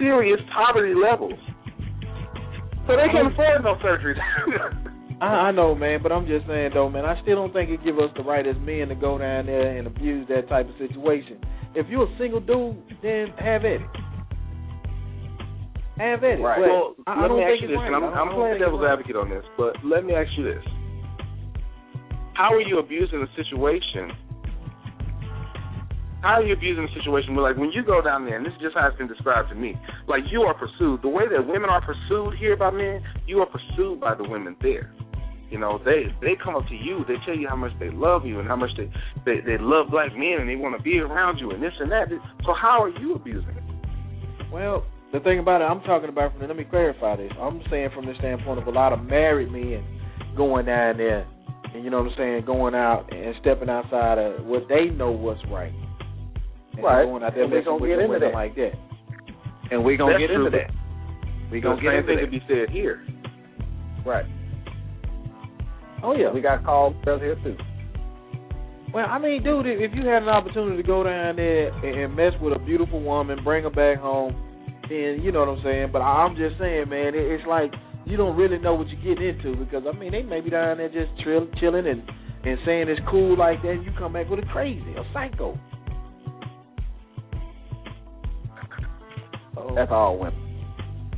Serious 0.00 0.40
poverty 0.56 0.94
levels. 0.96 1.38
So 2.88 2.96
they 2.96 3.06
can't 3.12 3.30
afford 3.32 3.62
no 3.62 3.76
surgeries. 3.84 4.18
I, 5.20 5.26
I 5.26 5.50
know, 5.52 5.74
man, 5.74 6.00
but 6.02 6.10
I'm 6.10 6.26
just 6.26 6.46
saying 6.46 6.70
though, 6.72 6.88
man. 6.88 7.04
I 7.04 7.20
still 7.22 7.36
don't 7.36 7.52
think 7.52 7.68
it 7.68 7.84
give 7.84 7.98
us 7.98 8.08
the 8.16 8.22
right 8.22 8.46
as 8.46 8.56
men 8.64 8.88
to 8.88 8.94
go 8.94 9.18
down 9.18 9.44
there 9.46 9.76
and 9.76 9.86
abuse 9.86 10.26
that 10.28 10.48
type 10.48 10.66
of 10.68 10.74
situation. 10.78 11.38
If 11.74 11.86
you're 11.88 12.08
a 12.08 12.18
single 12.18 12.40
dude, 12.40 12.82
then 13.02 13.28
have 13.38 13.62
at 13.68 13.78
it. 13.78 13.80
Have 15.98 16.24
at 16.24 16.40
it. 16.40 16.42
Right. 16.42 16.58
But 16.58 16.68
well, 16.68 16.94
I, 17.06 17.12
I 17.12 17.22
let 17.22 17.28
don't 17.28 17.36
me 17.38 17.44
ask 17.44 17.50
think 17.60 17.62
you 17.62 17.68
it's 17.68 17.72
this, 17.72 17.78
right. 17.78 17.86
and 17.92 17.96
I'm, 17.96 18.04
I 18.04 18.16
don't- 18.16 18.28
I'm 18.28 18.34
playing 18.34 18.58
devil's 18.58 18.80
right. 18.82 18.92
advocate 18.96 19.16
on 19.16 19.28
this, 19.28 19.44
but 19.58 19.76
let 19.84 20.04
me 20.04 20.14
ask 20.14 20.30
you 20.38 20.44
this: 20.44 20.64
How 22.34 22.54
are 22.56 22.62
you 22.64 22.78
abusing 22.78 23.20
a 23.20 23.28
situation 23.36 24.16
how 26.22 26.40
are 26.40 26.42
you 26.42 26.52
abusing 26.52 26.84
the 26.84 26.92
situation? 26.92 27.34
But 27.34 27.42
like 27.42 27.56
when 27.56 27.72
you 27.72 27.82
go 27.82 28.02
down 28.02 28.24
there, 28.24 28.36
and 28.36 28.44
this 28.44 28.52
is 28.52 28.60
just 28.60 28.76
how 28.76 28.86
it's 28.86 28.98
been 28.98 29.08
described 29.08 29.48
to 29.50 29.54
me. 29.54 29.74
Like 30.06 30.22
you 30.30 30.42
are 30.42 30.54
pursued. 30.54 31.02
The 31.02 31.08
way 31.08 31.24
that 31.28 31.46
women 31.46 31.70
are 31.70 31.80
pursued 31.80 32.36
here 32.38 32.56
by 32.56 32.70
men, 32.70 33.02
you 33.26 33.40
are 33.40 33.48
pursued 33.48 34.00
by 34.00 34.14
the 34.14 34.24
women 34.24 34.56
there. 34.60 34.92
You 35.50 35.58
know, 35.58 35.80
they 35.84 36.14
they 36.20 36.36
come 36.42 36.54
up 36.54 36.68
to 36.68 36.76
you, 36.76 37.04
they 37.08 37.16
tell 37.26 37.36
you 37.36 37.48
how 37.48 37.56
much 37.56 37.72
they 37.80 37.90
love 37.90 38.24
you 38.24 38.38
and 38.38 38.46
how 38.46 38.56
much 38.56 38.70
they 38.76 38.90
they, 39.24 39.40
they 39.40 39.58
love 39.58 39.90
black 39.90 40.12
men 40.14 40.38
and 40.38 40.48
they 40.48 40.56
want 40.56 40.76
to 40.76 40.82
be 40.82 40.98
around 41.00 41.38
you 41.38 41.50
and 41.50 41.62
this 41.62 41.72
and 41.80 41.90
that. 41.90 42.08
So 42.44 42.54
how 42.54 42.82
are 42.82 42.90
you 42.90 43.14
abusing 43.14 43.50
it? 43.50 43.64
Well, 44.52 44.84
the 45.12 45.20
thing 45.20 45.40
about 45.40 45.60
it, 45.60 45.64
I'm 45.64 45.80
talking 45.82 46.08
about 46.08 46.32
from. 46.32 46.42
The, 46.42 46.46
let 46.46 46.56
me 46.56 46.64
clarify 46.64 47.16
this. 47.16 47.32
I'm 47.40 47.60
saying 47.70 47.90
from 47.94 48.06
the 48.06 48.14
standpoint 48.18 48.60
of 48.60 48.66
a 48.68 48.70
lot 48.70 48.92
of 48.92 49.02
married 49.04 49.50
men 49.50 49.82
going 50.36 50.66
down 50.66 50.98
there, 50.98 51.26
and 51.74 51.82
you 51.82 51.90
know 51.90 52.02
what 52.02 52.12
I'm 52.12 52.16
saying, 52.16 52.44
going 52.46 52.76
out 52.76 53.12
and 53.12 53.34
stepping 53.40 53.68
outside 53.68 54.18
of 54.18 54.44
what 54.46 54.68
they 54.68 54.86
know 54.86 55.10
what's 55.10 55.40
right. 55.50 55.72
And 56.74 56.84
right. 56.84 57.04
Going 57.04 57.22
out 57.22 57.34
there 57.34 57.44
and 57.44 57.52
we're 57.52 57.58
messing 57.58 57.72
gonna 57.72 57.82
with 57.82 57.90
get 57.90 57.98
into 57.98 58.12
women 58.12 58.28
that. 58.28 58.34
like 58.34 58.54
that. 58.56 58.72
And 59.70 59.84
we're 59.84 59.96
gonna 59.96 60.12
That's 60.14 60.22
get 60.22 60.30
into 60.30 60.50
true. 60.50 60.58
that. 60.58 60.70
We're 61.50 61.60
gonna 61.60 61.80
get 61.80 61.90
same 61.90 61.98
into 61.98 62.06
thing 62.06 62.16
that. 62.16 62.22
could 62.22 62.30
be 62.30 62.42
said 62.48 62.70
here. 62.70 63.04
Right. 64.06 64.26
Oh 66.02 66.14
yeah. 66.16 66.32
We 66.32 66.40
got 66.40 66.64
called 66.64 67.04
girls 67.04 67.20
here 67.20 67.36
too. 67.42 67.56
Well, 68.92 69.06
I 69.06 69.18
mean, 69.18 69.42
dude, 69.44 69.66
if 69.66 69.90
if 69.90 69.94
you 69.94 70.06
had 70.06 70.22
an 70.22 70.28
opportunity 70.28 70.76
to 70.76 70.86
go 70.86 71.04
down 71.04 71.36
there 71.36 71.68
and 71.84 72.00
and 72.00 72.16
mess 72.16 72.32
with 72.40 72.54
a 72.54 72.58
beautiful 72.58 73.00
woman, 73.02 73.44
bring 73.44 73.64
her 73.64 73.70
back 73.70 73.98
home, 73.98 74.34
then 74.88 75.20
you 75.22 75.30
know 75.30 75.40
what 75.40 75.58
I'm 75.58 75.62
saying. 75.62 75.90
But 75.92 76.02
I'm 76.02 76.34
just 76.34 76.58
saying, 76.58 76.88
man, 76.88 77.12
it's 77.14 77.46
like 77.46 77.70
you 78.04 78.16
don't 78.16 78.36
really 78.36 78.58
know 78.58 78.74
what 78.74 78.88
you're 78.88 79.14
getting 79.14 79.28
into 79.28 79.54
because 79.62 79.84
I 79.86 79.96
mean, 79.96 80.10
they 80.12 80.22
may 80.22 80.40
be 80.40 80.50
down 80.50 80.78
there 80.78 80.88
just 80.88 81.12
trill, 81.22 81.46
chilling 81.60 81.86
and 81.86 82.02
and 82.42 82.58
saying 82.64 82.88
it's 82.88 83.00
cool 83.10 83.36
like 83.38 83.62
that. 83.62 83.70
And 83.78 83.84
you 83.84 83.92
come 83.98 84.14
back 84.14 84.28
with 84.28 84.40
a 84.40 84.46
crazy, 84.46 84.94
a 84.96 85.04
psycho. 85.12 85.58
That's 89.74 89.90
all 89.92 90.18
women. 90.18 90.34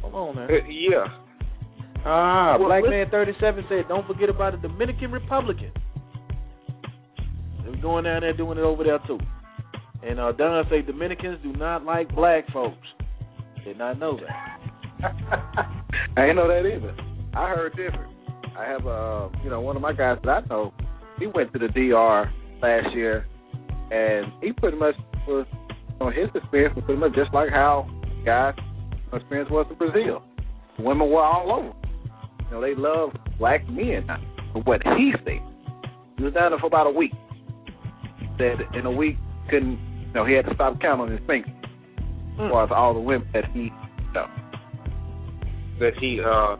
come 0.00 0.14
on 0.14 0.36
man. 0.36 0.48
Uh, 0.50 0.68
yeah. 0.68 1.06
Ah, 2.04 2.56
Well, 2.58 2.68
Black 2.68 2.82
listen- 2.82 2.98
Man 2.98 3.10
37 3.10 3.64
said, 3.68 3.84
don't 3.88 4.06
forget 4.06 4.28
about 4.28 4.60
the 4.60 4.68
Dominican 4.68 5.12
Republican. 5.12 5.70
They're 7.64 7.80
going 7.80 8.04
down 8.04 8.22
there 8.22 8.36
doing 8.36 8.58
it 8.58 8.62
over 8.62 8.84
there 8.84 8.98
too. 9.06 9.18
And 10.02 10.18
uh, 10.18 10.32
Don 10.32 10.64
say 10.68 10.82
Dominicans 10.82 11.38
do 11.42 11.52
not 11.52 11.84
like 11.84 12.12
black 12.14 12.44
folks. 12.52 12.76
Did 13.64 13.78
not 13.78 13.98
know 14.00 14.18
that. 14.18 14.58
I 16.16 16.20
didn't 16.22 16.36
know 16.36 16.48
that 16.48 16.66
either. 16.66 16.94
I 17.34 17.50
heard 17.50 17.76
different. 17.76 18.12
I 18.58 18.64
have 18.64 18.84
a, 18.86 19.30
you 19.44 19.50
know, 19.50 19.60
one 19.60 19.76
of 19.76 19.82
my 19.82 19.92
guys 19.92 20.18
that 20.24 20.30
I 20.30 20.40
know. 20.48 20.72
He 21.18 21.26
went 21.28 21.52
to 21.52 21.58
the 21.60 21.68
DR 21.68 22.30
last 22.60 22.92
year, 22.94 23.26
and 23.92 24.32
he 24.42 24.52
pretty 24.52 24.76
much 24.76 24.96
was, 25.28 25.46
you 25.52 25.96
know, 26.00 26.10
his 26.10 26.28
experience 26.34 26.74
was 26.74 26.84
pretty 26.84 27.00
much 27.00 27.14
just 27.14 27.32
like 27.32 27.50
how 27.50 27.88
guys' 28.24 28.54
my 29.10 29.18
experience 29.18 29.50
was 29.50 29.66
in 29.70 29.76
Brazil. 29.76 30.22
Women 30.78 31.10
were 31.10 31.22
all 31.22 31.52
over. 31.52 31.72
You 32.44 32.50
know, 32.50 32.60
they 32.60 32.74
love 32.74 33.10
black 33.38 33.68
men. 33.68 34.06
From 34.52 34.62
what 34.62 34.82
he 34.96 35.12
said, 35.24 35.40
he 36.16 36.24
was 36.24 36.34
down 36.34 36.50
there 36.50 36.58
for 36.58 36.66
about 36.66 36.86
a 36.86 36.90
week. 36.90 37.12
Said 38.38 38.58
in 38.74 38.86
a 38.86 38.90
week 38.90 39.16
couldn't, 39.50 39.78
you 40.06 40.12
know, 40.14 40.24
he 40.24 40.34
had 40.34 40.46
to 40.46 40.54
stop 40.54 40.80
counting 40.80 41.02
on 41.02 41.10
his 41.10 41.20
fingers 41.26 41.52
as 42.32 42.50
far 42.50 42.64
as 42.64 42.70
all 42.74 42.94
the 42.94 43.00
women 43.00 43.28
that 43.32 43.44
he, 43.52 43.64
you 43.64 44.12
know, 44.14 44.26
That 45.80 45.92
he 46.00 46.20
uh 46.20 46.56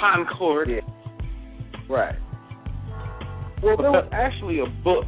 concord. 0.00 0.70
Yeah. 0.70 0.80
right. 1.88 2.14
Well, 3.62 3.76
there 3.76 3.90
was 3.90 4.08
actually 4.12 4.60
a 4.60 4.66
book 4.82 5.04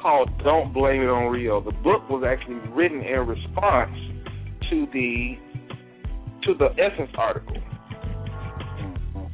called 0.00 0.30
"Don't 0.44 0.74
Blame 0.74 1.02
It 1.02 1.08
on 1.08 1.32
Rio." 1.32 1.60
The 1.62 1.72
book 1.72 2.08
was 2.10 2.22
actually 2.26 2.56
written 2.74 3.00
in 3.00 3.26
response 3.26 3.96
to 4.70 4.86
the 4.92 5.36
to 6.44 6.54
the 6.54 6.68
Essence 6.78 7.10
article. 7.18 7.56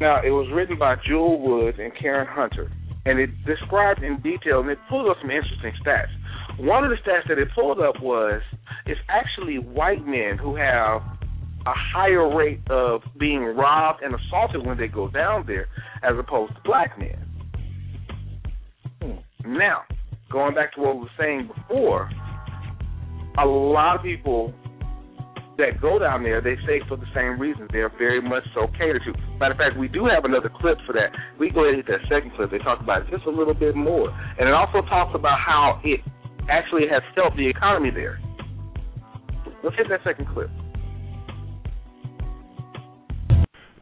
Now, 0.01 0.20
it 0.22 0.31
was 0.31 0.51
written 0.53 0.79
by 0.79 0.96
Jewel 1.07 1.40
Woods 1.40 1.79
and 1.81 1.92
Karen 1.99 2.27
Hunter, 2.29 2.70
and 3.05 3.18
it 3.18 3.31
described 3.46 4.03
in 4.03 4.20
detail, 4.20 4.61
and 4.61 4.68
it 4.70 4.79
pulled 4.90 5.09
up 5.09 5.16
some 5.22 5.31
interesting 5.31 5.72
stats. 5.85 6.11
One 6.59 6.85
of 6.85 6.90
the 6.90 6.96
stats 6.96 7.29
that 7.29 7.38
it 7.38 7.49
pulled 7.55 7.81
up 7.81 8.03
was 8.03 8.42
it's 8.87 9.01
actually 9.09 9.59
white 9.59 10.05
men 10.05 10.38
who 10.38 10.57
have 10.57 11.03
a 11.66 11.72
higher 11.75 12.35
rate 12.35 12.61
of 12.70 13.03
being 13.18 13.42
robbed 13.42 14.03
and 14.03 14.14
assaulted 14.14 14.66
when 14.66 14.79
they 14.79 14.88
go 14.88 15.09
down 15.09 15.44
there 15.46 15.66
as 16.03 16.16
opposed 16.18 16.55
to 16.55 16.61
black 16.64 16.99
men. 16.99 17.18
Hmm. 19.03 19.59
Now, 19.59 19.83
going 20.31 20.55
back 20.55 20.75
to 20.75 20.81
what 20.81 20.96
we 20.96 21.03
were 21.03 21.11
saying 21.18 21.49
before, 21.55 22.11
a 23.38 23.46
lot 23.46 23.96
of 23.96 24.03
people 24.03 24.55
that 25.59 25.81
go 25.81 25.99
down 25.99 26.23
there, 26.23 26.40
they 26.40 26.57
say 26.66 26.81
for 26.88 26.97
the 26.97 27.09
same 27.14 27.40
reasons. 27.40 27.69
They're 27.73 27.92
very 27.99 28.21
much 28.21 28.45
so 28.55 28.66
catered 28.79 29.03
to. 29.07 29.12
Matter 29.38 29.53
of 29.53 29.59
fact, 29.59 29.79
we 29.79 29.88
do 29.88 30.07
have 30.07 30.25
another 30.25 30.51
clip 30.51 30.79
for 30.87 30.92
that. 30.92 31.12
We 31.38 31.51
go 31.51 31.64
ahead 31.64 31.79
and 31.79 31.85
hit 31.85 31.90
that 31.92 32.09
second 32.09 32.33
clip. 32.37 32.51
They 32.51 32.59
talk 32.59 32.81
about 32.81 33.03
it 33.03 33.11
just 33.11 33.25
a 33.27 33.31
little 33.31 33.55
bit 33.55 33.75
more. 33.75 34.11
And 34.38 34.49
it 34.49 34.55
also 34.55 34.87
talks 34.88 35.14
about 35.14 35.38
how 35.40 35.81
it 35.85 36.01
actually 36.51 36.88
has 36.90 37.03
helped 37.14 37.37
the 37.37 37.49
economy 37.49 37.90
there. 37.90 38.21
Let's 39.64 39.77
hit 39.77 39.88
that 39.88 40.01
second 40.05 40.29
clip. 40.33 40.51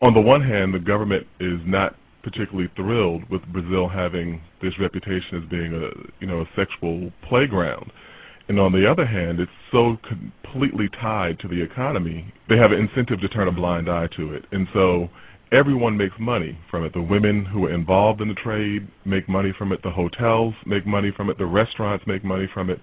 on 0.04 0.12
the 0.12 0.20
one 0.20 0.42
hand, 0.42 0.74
the 0.74 0.78
government 0.78 1.26
is 1.40 1.58
not 1.64 1.96
particularly 2.22 2.68
thrilled 2.76 3.22
with 3.30 3.40
Brazil 3.52 3.88
having 3.88 4.40
this 4.62 4.72
reputation 4.78 5.42
as 5.42 5.48
being 5.48 5.72
a 5.72 5.88
you 6.20 6.26
know 6.26 6.42
a 6.42 6.48
sexual 6.56 7.10
playground, 7.28 7.90
and 8.48 8.60
on 8.60 8.72
the 8.72 8.90
other 8.90 9.06
hand, 9.06 9.40
it's 9.40 9.50
so 9.72 9.96
completely 10.06 10.88
tied 11.00 11.38
to 11.40 11.48
the 11.48 11.62
economy. 11.62 12.32
They 12.48 12.56
have 12.56 12.72
an 12.72 12.78
incentive 12.78 13.20
to 13.20 13.28
turn 13.28 13.48
a 13.48 13.52
blind 13.52 13.88
eye 13.88 14.08
to 14.16 14.34
it, 14.34 14.44
and 14.52 14.66
so 14.72 15.08
everyone 15.52 15.96
makes 15.96 16.14
money 16.18 16.58
from 16.70 16.84
it. 16.84 16.92
The 16.92 17.02
women 17.02 17.44
who 17.44 17.66
are 17.66 17.72
involved 17.72 18.20
in 18.20 18.28
the 18.28 18.34
trade 18.34 18.88
make 19.04 19.28
money 19.28 19.52
from 19.56 19.72
it. 19.72 19.82
The 19.82 19.90
hotels 19.90 20.54
make 20.66 20.86
money 20.86 21.12
from 21.16 21.30
it. 21.30 21.38
The 21.38 21.46
restaurants 21.46 22.04
make 22.06 22.24
money 22.24 22.48
from 22.52 22.70
it. 22.70 22.80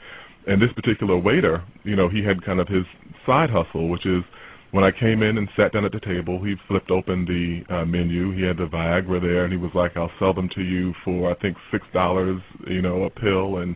And 0.47 0.61
this 0.61 0.71
particular 0.73 1.17
waiter, 1.17 1.63
you 1.83 1.95
know, 1.95 2.09
he 2.09 2.23
had 2.23 2.43
kind 2.43 2.59
of 2.59 2.67
his 2.67 2.85
side 3.25 3.49
hustle, 3.51 3.89
which 3.89 4.05
is 4.05 4.23
when 4.71 4.83
I 4.83 4.91
came 4.91 5.21
in 5.21 5.37
and 5.37 5.49
sat 5.55 5.73
down 5.73 5.85
at 5.85 5.91
the 5.91 5.99
table, 5.99 6.43
he 6.43 6.55
flipped 6.67 6.91
open 6.91 7.25
the 7.25 7.75
uh, 7.75 7.85
menu. 7.85 8.31
He 8.31 8.43
had 8.43 8.57
the 8.57 8.67
Viagra 8.67 9.21
there, 9.21 9.43
and 9.43 9.51
he 9.51 9.59
was 9.59 9.71
like, 9.75 9.97
"I'll 9.97 10.11
sell 10.17 10.33
them 10.33 10.49
to 10.55 10.61
you 10.61 10.93
for 11.03 11.29
I 11.29 11.35
think 11.35 11.57
six 11.71 11.85
dollars, 11.93 12.41
you 12.67 12.81
know, 12.81 13.03
a 13.03 13.09
pill." 13.09 13.57
And 13.57 13.75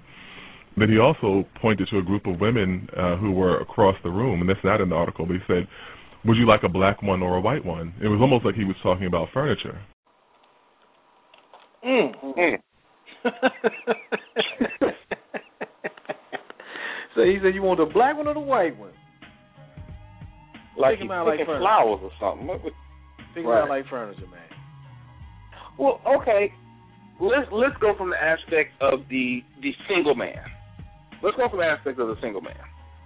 then 0.77 0.89
he 0.89 0.97
also 0.99 1.45
pointed 1.61 1.88
to 1.91 1.97
a 1.99 2.01
group 2.01 2.25
of 2.27 2.39
women 2.39 2.88
uh, 2.97 3.15
who 3.17 3.31
were 3.31 3.59
across 3.59 3.95
the 4.03 4.09
room, 4.09 4.41
and 4.41 4.49
that's 4.49 4.63
not 4.63 4.81
in 4.81 4.89
the 4.89 4.95
article. 4.95 5.25
But 5.25 5.33
he 5.35 5.39
said, 5.47 5.67
"Would 6.25 6.38
you 6.38 6.45
like 6.47 6.63
a 6.63 6.69
black 6.69 7.01
one 7.01 7.21
or 7.21 7.38
a 7.38 7.41
white 7.41 7.63
one?" 7.65 7.93
It 8.01 8.07
was 8.07 8.19
almost 8.21 8.43
like 8.45 8.55
he 8.55 8.65
was 8.65 8.75
talking 8.83 9.07
about 9.07 9.29
furniture. 9.33 9.79
Mm. 11.85 12.13
Mm. 12.38 12.57
so 17.15 17.21
he 17.23 17.38
said, 17.41 17.53
"You 17.55 17.61
want 17.61 17.79
the 17.79 17.85
black 17.93 18.17
one 18.17 18.27
or 18.27 18.33
the 18.33 18.39
white 18.39 18.77
one?" 18.77 18.91
Like 20.77 20.99
Think 20.99 21.03
he's 21.03 21.07
about 21.07 21.25
like 21.27 21.33
picking 21.39 21.45
furniture. 21.45 21.61
flowers 21.63 21.99
or 22.03 22.11
something. 22.19 22.47
What- 22.47 22.63
what- 22.63 22.73
Think 23.33 23.47
Right. 23.47 23.57
about 23.59 23.69
like 23.69 23.85
furniture, 23.88 24.27
man. 24.27 24.39
Well, 25.77 25.99
okay. 26.07 26.53
Let's 27.19 27.49
let's 27.51 27.75
go 27.77 27.93
from 27.95 28.09
the 28.09 28.21
aspect 28.21 28.71
of 28.81 29.07
the 29.09 29.43
the 29.61 29.73
single 29.89 30.15
man. 30.15 30.39
Let's 31.23 31.38
go 31.38 31.49
from 31.49 31.60
the 31.60 31.65
aspect 31.65 31.99
of 31.99 32.08
the 32.08 32.15
single 32.21 32.41
man. 32.41 32.60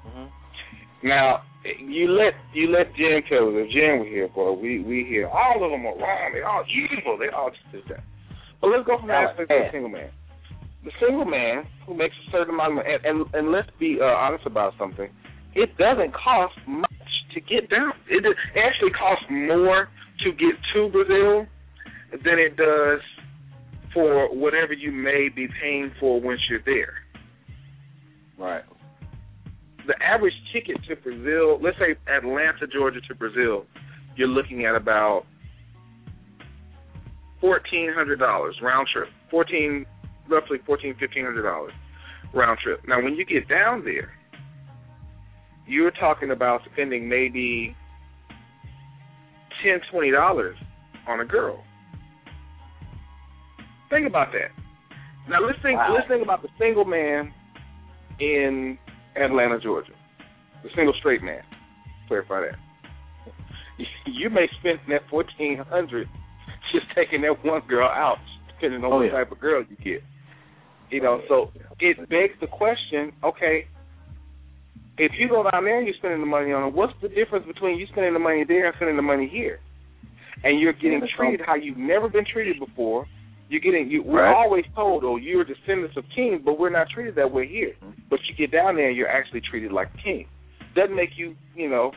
Mm-hmm. 0.08 1.08
Now, 1.08 1.43
you 1.63 2.12
let 2.12 2.34
you 2.54 2.67
let 2.72 2.95
Jen 2.95 3.24
Kelly, 3.28 3.63
if 3.63 3.72
Jen 3.72 4.00
were 4.00 4.06
here, 4.06 4.28
boy, 4.28 4.52
we 4.54 4.84
we 4.84 5.06
hear 5.08 5.28
all 5.28 5.63
of 5.63 5.72
them 5.72 5.86
are 5.86 5.95
wrong. 5.95 6.32
They 6.34 6.41
all 6.41 6.63
evil. 6.67 7.17
They 7.17 7.30
all 7.30 7.52
just 7.52 7.63
this 7.72 7.84
that. 7.89 8.04
But 8.62 8.67
let's 8.67 8.86
go 8.86 8.98
from 9.00 9.08
the 9.08 9.15
aspect 9.15 9.52
of 9.52 9.60
the 9.60 9.72
single 9.72 9.89
man. 9.89 10.12
The 10.84 10.91
single 11.00 11.26
man 11.26 11.63
who 11.86 11.95
makes 11.95 12.15
a 12.28 12.32
certain 12.32 12.54
amount 12.54 12.72
of 12.72 12.76
money, 12.84 12.89
and 12.91 13.06
and, 13.06 13.17
and 13.34 13.52
let's 13.52 13.69
be 13.80 14.00
uh, 14.02 14.06
honest 14.06 14.45
about 14.45 14.74
something. 14.78 15.10
It 15.56 15.76
doesn't 15.78 16.13
cost 16.13 16.56
much 16.67 17.12
to 17.34 17.39
get 17.41 17.69
down. 17.69 17.91
It, 18.10 18.26
it 18.26 18.36
actually 18.60 18.91
costs 18.91 19.26
more 19.30 19.88
to 20.24 20.32
get 20.32 20.56
to 20.76 20.89
Brazil 20.91 21.48
than 22.12 22.39
it 22.39 22.56
does 22.56 23.00
for 23.93 24.34
whatever 24.36 24.74
you 24.74 24.91
may 24.91 25.30
be 25.34 25.48
paying 25.62 25.91
for 26.00 26.19
once 26.22 26.39
you're 26.50 26.63
there 26.65 26.99
Right. 28.39 28.63
the 29.89 29.95
average 30.04 30.34
ticket 30.54 30.78
to 30.88 30.95
Brazil, 30.95 31.60
let's 31.62 31.78
say 31.78 31.95
Atlanta, 32.08 32.67
Georgia 32.71 33.02
to 33.08 33.15
Brazil, 33.15 33.65
you're 34.15 34.28
looking 34.28 34.65
at 34.65 34.75
about 34.75 35.23
fourteen 37.41 37.91
hundred 37.93 38.19
dollars 38.19 38.56
round 38.62 38.88
trip. 38.93 39.10
Fourteen, 39.32 39.86
roughly 40.30 40.60
fourteen, 40.65 40.95
fifteen 40.99 41.25
hundred 41.25 41.43
dollars 41.43 41.73
round 42.34 42.60
trip. 42.63 42.82
Now, 42.88 43.02
when 43.02 43.15
you 43.15 43.25
get 43.25 43.49
down 43.49 43.84
there, 43.84 44.12
you're 45.67 45.91
talking 45.91 46.32
about 46.32 46.62
spending 46.71 47.10
maybe 47.10 47.75
ten, 49.63 49.80
twenty 49.91 50.12
dollars 50.12 50.56
on 51.08 51.19
a 51.19 51.25
girl. 51.25 51.63
Think 53.89 54.06
about 54.06 54.32
that. 54.34 54.52
Now 55.28 55.45
let's 55.45 55.58
think. 55.63 55.78
Wow. 55.78 55.95
Let's 55.95 56.08
think 56.08 56.21
about 56.21 56.41
the 56.43 56.49
single 56.60 56.86
man 56.86 57.34
in 58.19 58.77
Atlanta, 59.15 59.60
Georgia. 59.60 59.93
The 60.63 60.69
single 60.75 60.93
straight 60.99 61.23
man. 61.23 61.41
Clarify 62.08 62.41
that. 62.41 62.55
You 64.05 64.29
may 64.29 64.47
spend 64.60 64.79
that 64.89 65.01
fourteen 65.10 65.58
hundred 65.58 66.10
just 66.73 66.86
taking 66.93 67.21
that 67.21 67.45
one 67.45 67.62
girl 67.69 67.88
out, 67.88 68.17
depending 68.47 68.84
on 68.84 68.91
Oh, 68.91 68.97
what 68.97 69.05
yeah. 69.05 69.12
type 69.12 69.32
of 69.32 69.39
girl 69.39 69.63
you 69.69 69.77
get. 69.77 70.03
You 70.89 71.01
know, 71.01 71.21
oh, 71.29 71.49
so 71.53 71.62
it 71.79 71.97
begs 72.10 72.34
the 72.41 72.47
question, 72.47 73.13
okay, 73.23 73.67
if 74.97 75.13
you 75.17 75.29
go 75.29 75.43
down 75.49 75.63
there 75.63 75.77
and 75.77 75.88
you're 75.88 75.95
spending 75.97 76.19
the 76.19 76.25
money 76.25 76.51
on 76.51 76.67
it, 76.67 76.73
what's 76.73 76.91
the 77.01 77.08
difference 77.08 77.45
between 77.47 77.77
you 77.79 77.86
spending 77.91 78.12
the 78.13 78.19
money 78.19 78.43
there 78.45 78.65
and 78.65 78.75
spending 78.75 78.97
the 78.97 79.01
money 79.01 79.29
here? 79.32 79.60
And 80.43 80.60
you're 80.60 80.73
getting 80.73 81.01
treated 81.15 81.41
how 81.45 81.55
you've 81.55 81.77
never 81.77 82.10
been 82.10 82.25
treated 82.25 82.60
before. 82.60 83.05
You're 83.50 83.62
getting 83.62 83.90
you 83.90 84.04
we're 84.04 84.24
Right. 84.24 84.34
always 84.36 84.66
told, 84.76 85.04
oh, 85.04 85.18
you're 85.18 85.44
descendants 85.44 85.98
of 85.98 86.06
kings, 86.16 86.42
but 86.46 86.60
we're 86.60 86.70
not 86.70 86.88
treated 86.90 87.16
that 87.16 87.32
way 87.32 87.48
here. 87.48 87.74
Mm-hmm. 87.84 88.02
But 88.10 88.20
you 88.30 88.36
get 88.36 88.52
down 88.56 88.76
there 88.76 88.88
and 88.90 88.96
you're 88.96 89.10
actually 89.10 89.42
treated 89.42 89.72
like 89.72 89.90
a 89.94 90.02
king. 90.04 90.28
Doesn't 90.76 90.96
make 90.96 91.12
you, 91.18 91.36
you 91.56 91.68
know, 91.70 91.92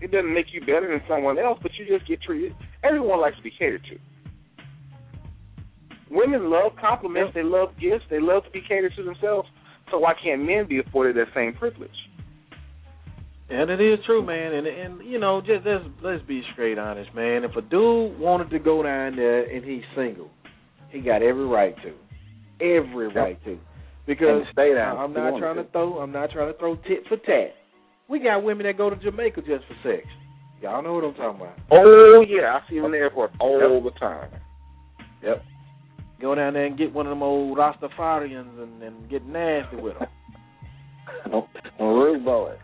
it 0.00 0.12
doesn't 0.12 0.32
make 0.32 0.46
you 0.52 0.60
better 0.60 0.88
than 0.88 1.02
someone 1.08 1.38
else, 1.38 1.58
but 1.60 1.72
you 1.74 1.86
just 1.86 2.06
get 2.08 2.22
treated. 2.22 2.54
Everyone 2.84 3.20
likes 3.20 3.36
to 3.36 3.42
be 3.42 3.50
catered 3.50 3.82
to. 3.90 3.98
Women 6.08 6.50
love 6.50 6.72
compliments, 6.80 7.32
they 7.34 7.42
love 7.42 7.70
gifts, 7.80 8.04
they 8.08 8.20
love 8.20 8.44
to 8.44 8.50
be 8.50 8.60
catered 8.60 8.92
to 8.96 9.02
themselves. 9.02 9.48
So 9.90 9.98
why 9.98 10.14
can't 10.22 10.44
men 10.44 10.66
be 10.68 10.78
afforded 10.78 11.16
that 11.16 11.34
same 11.34 11.54
privilege? 11.54 11.90
And 13.48 13.70
it 13.70 13.80
is 13.80 13.98
true, 14.06 14.24
man. 14.24 14.54
And 14.54 14.66
and 14.66 15.06
you 15.08 15.18
know, 15.20 15.40
just 15.40 15.64
let's 15.64 15.84
let's 16.02 16.22
be 16.26 16.42
straight 16.52 16.78
honest, 16.78 17.14
man. 17.14 17.44
If 17.44 17.54
a 17.56 17.62
dude 17.62 18.18
wanted 18.18 18.50
to 18.50 18.58
go 18.58 18.82
down 18.82 19.14
there 19.16 19.44
and 19.44 19.64
he's 19.64 19.84
single, 19.94 20.30
he 20.90 21.00
got 21.00 21.22
every 21.22 21.46
right 21.46 21.74
to, 21.82 21.94
every 22.64 23.08
right 23.08 23.42
to, 23.44 23.58
because 24.06 24.42
stay 24.52 24.74
down 24.74 24.96
I'm 24.98 25.12
not 25.12 25.38
trying 25.38 25.56
to 25.56 25.64
to. 25.64 25.70
throw 25.70 25.98
I'm 25.98 26.12
not 26.12 26.30
trying 26.30 26.52
to 26.52 26.58
throw 26.58 26.76
tit 26.76 27.06
for 27.08 27.16
tat. 27.18 27.54
We 28.08 28.20
got 28.20 28.44
women 28.44 28.66
that 28.66 28.78
go 28.78 28.88
to 28.90 28.96
Jamaica 28.96 29.42
just 29.42 29.64
for 29.66 29.76
sex. 29.82 30.06
Y'all 30.62 30.82
know 30.82 30.94
what 30.94 31.04
I'm 31.04 31.14
talking 31.14 31.40
about. 31.40 31.58
Oh 31.70 32.24
yeah, 32.26 32.58
I 32.58 32.70
see 32.70 32.76
them 32.76 32.86
in 32.86 32.92
the 32.92 32.98
airport 32.98 33.32
all 33.40 33.82
the 33.82 33.90
time. 33.92 34.30
Yep. 35.22 35.44
Go 36.20 36.34
down 36.34 36.54
there 36.54 36.64
and 36.64 36.78
get 36.78 36.92
one 36.92 37.06
of 37.06 37.10
them 37.10 37.22
old 37.22 37.58
Rastafarians 37.58 38.62
and, 38.62 38.82
and 38.82 39.10
get 39.10 39.26
nasty 39.26 39.76
with 39.76 39.94
them. 39.98 40.08
Rude 41.80 42.24
boys. 42.24 42.56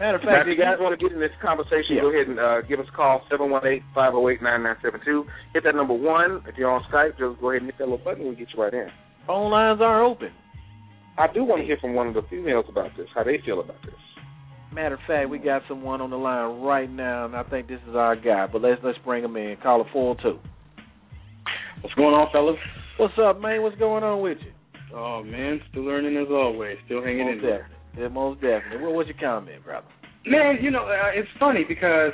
Matter 0.00 0.16
of 0.18 0.24
Now, 0.24 0.42
fact, 0.42 0.48
if 0.48 0.58
you 0.58 0.62
guys 0.62 0.76
want 0.80 0.98
to 0.98 1.00
get 1.02 1.12
in 1.14 1.20
this 1.20 1.30
conversation, 1.40 1.96
Yeah. 1.96 2.02
go 2.02 2.10
ahead 2.10 2.26
and 2.28 2.38
uh, 2.40 2.60
give 2.62 2.80
us 2.80 2.86
a 2.92 2.96
call, 2.96 3.22
718-508-9972. 3.30 5.24
Hit 5.54 5.64
that 5.64 5.74
number 5.74 5.94
one. 5.94 6.42
If 6.46 6.56
you're 6.56 6.70
on 6.70 6.82
Skype, 6.90 7.18
just 7.18 7.40
go 7.40 7.50
ahead 7.50 7.62
and 7.62 7.70
hit 7.70 7.78
that 7.78 7.84
little 7.84 7.98
button 7.98 8.20
and 8.20 8.28
we'll 8.28 8.38
get 8.38 8.48
you 8.54 8.62
right 8.62 8.74
in. 8.74 8.88
phone 9.26 9.50
lines 9.50 9.80
are 9.80 10.04
open. 10.04 10.30
I 11.18 11.26
do 11.32 11.44
want 11.44 11.62
to 11.62 11.66
hear 11.66 11.78
from 11.80 11.94
one 11.94 12.08
of 12.08 12.14
the 12.14 12.22
females 12.28 12.66
about 12.68 12.90
this, 12.96 13.06
how 13.14 13.24
they 13.24 13.38
feel 13.44 13.60
about 13.60 13.80
this. 13.84 13.94
Matter 14.72 14.96
of 14.96 15.00
fact, 15.06 15.30
we 15.30 15.38
got 15.38 15.62
someone 15.68 16.00
on 16.02 16.10
the 16.10 16.16
line 16.18 16.60
right 16.60 16.90
now, 16.90 17.24
and 17.24 17.34
I 17.34 17.42
think 17.44 17.68
this 17.68 17.80
is 17.88 17.94
our 17.96 18.14
guy. 18.16 18.46
But 18.46 18.60
let's 18.60 18.80
let's 18.84 18.98
bring 19.04 19.24
him 19.24 19.34
in. 19.36 19.56
Call 19.62 19.80
it 19.80 19.86
four 19.92 20.16
two. 20.22 20.38
What's 21.80 21.94
going 21.94 22.12
on, 22.14 22.28
fellas? 22.32 22.56
What's 22.98 23.14
up, 23.22 23.40
man? 23.40 23.62
What's 23.62 23.76
going 23.78 24.04
on 24.04 24.20
with 24.20 24.38
you? 24.44 24.52
Oh 24.94 25.22
man, 25.22 25.60
still 25.70 25.84
learning 25.84 26.16
as 26.18 26.28
always. 26.30 26.76
Still 26.84 27.02
hanging 27.02 27.24
most 27.26 27.36
in 27.36 27.42
there. 27.42 27.68
Yeah, 27.96 28.08
most 28.08 28.40
definitely. 28.40 28.84
What 28.84 28.94
was 28.94 29.06
your 29.06 29.16
comment, 29.18 29.64
brother? 29.64 29.86
Man, 30.26 30.58
you 30.60 30.70
know 30.70 30.84
uh, 30.84 31.10
it's 31.14 31.28
funny 31.38 31.64
because 31.66 32.12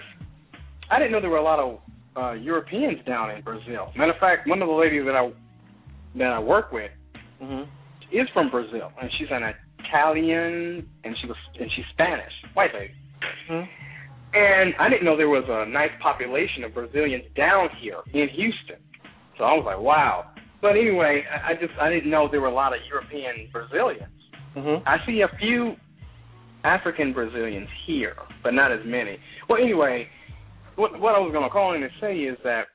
I 0.91 0.99
didn't 0.99 1.13
know 1.13 1.21
there 1.21 1.31
were 1.31 1.39
a 1.39 1.43
lot 1.43 1.59
of 1.59 1.79
uh, 2.17 2.33
Europeans 2.33 2.99
down 3.07 3.31
in 3.31 3.43
Brazil. 3.43 3.91
Matter 3.97 4.13
of 4.13 4.19
fact, 4.21 4.47
one 4.49 4.61
of 4.63 4.69
the 4.69 4.75
ladies 4.75 5.03
that 5.07 5.15
I 5.17 5.33
that 6.19 6.29
I 6.29 6.39
work 6.39 6.73
with 6.73 6.91
Mm-hmm. 7.43 7.67
is 8.17 8.29
from 8.33 8.51
Brazil, 8.51 8.93
and 9.01 9.11
she's 9.19 9.27
an 9.33 9.43
Italian, 9.81 10.87
and 11.03 11.17
she 11.21 11.27
was 11.27 11.37
and 11.59 11.69
she's 11.75 11.85
Spanish, 11.93 12.33
white 12.55 12.71
lady. 12.73 12.95
Mhm. 13.51 13.69
And 14.35 14.75
I 14.79 14.89
didn't 14.89 15.05
know 15.05 15.17
there 15.17 15.29
was 15.29 15.45
a 15.49 15.67
nice 15.69 15.91
population 16.01 16.63
of 16.65 16.73
Brazilians 16.73 17.25
down 17.37 17.69
here 17.81 17.99
in 18.15 18.29
Houston. 18.29 18.77
So 19.37 19.45
I 19.45 19.55
was 19.55 19.65
like, 19.67 19.81
wow. 19.81 20.27
But 20.61 20.77
anyway, 20.77 21.25
I 21.29 21.51
I 21.51 21.55
just 21.55 21.73
I 21.81 21.91
didn't 21.91 22.11
know 22.11 22.29
there 22.31 22.41
were 22.41 22.47
a 22.47 22.55
lot 22.55 22.73
of 22.73 22.81
European 22.89 23.49
Brazilians. 23.53 24.13
Mm-hmm. 24.57 24.87
I 24.87 24.97
see 25.07 25.23
a 25.23 25.37
few 25.39 25.75
African 26.65 27.13
Brazilians 27.13 27.69
here, 27.87 28.17
but 28.43 28.55
not 28.55 28.71
as 28.71 28.81
many. 28.85 29.19
Well, 29.49 29.63
anyway, 29.63 30.09
what 30.77 30.99
what 31.01 31.15
I 31.15 31.19
was 31.19 31.33
going 31.33 31.45
to 31.45 31.51
call 31.51 31.75
in 31.75 31.81
to 31.81 31.89
say 32.01 32.17
is 32.19 32.39
that 32.45 32.67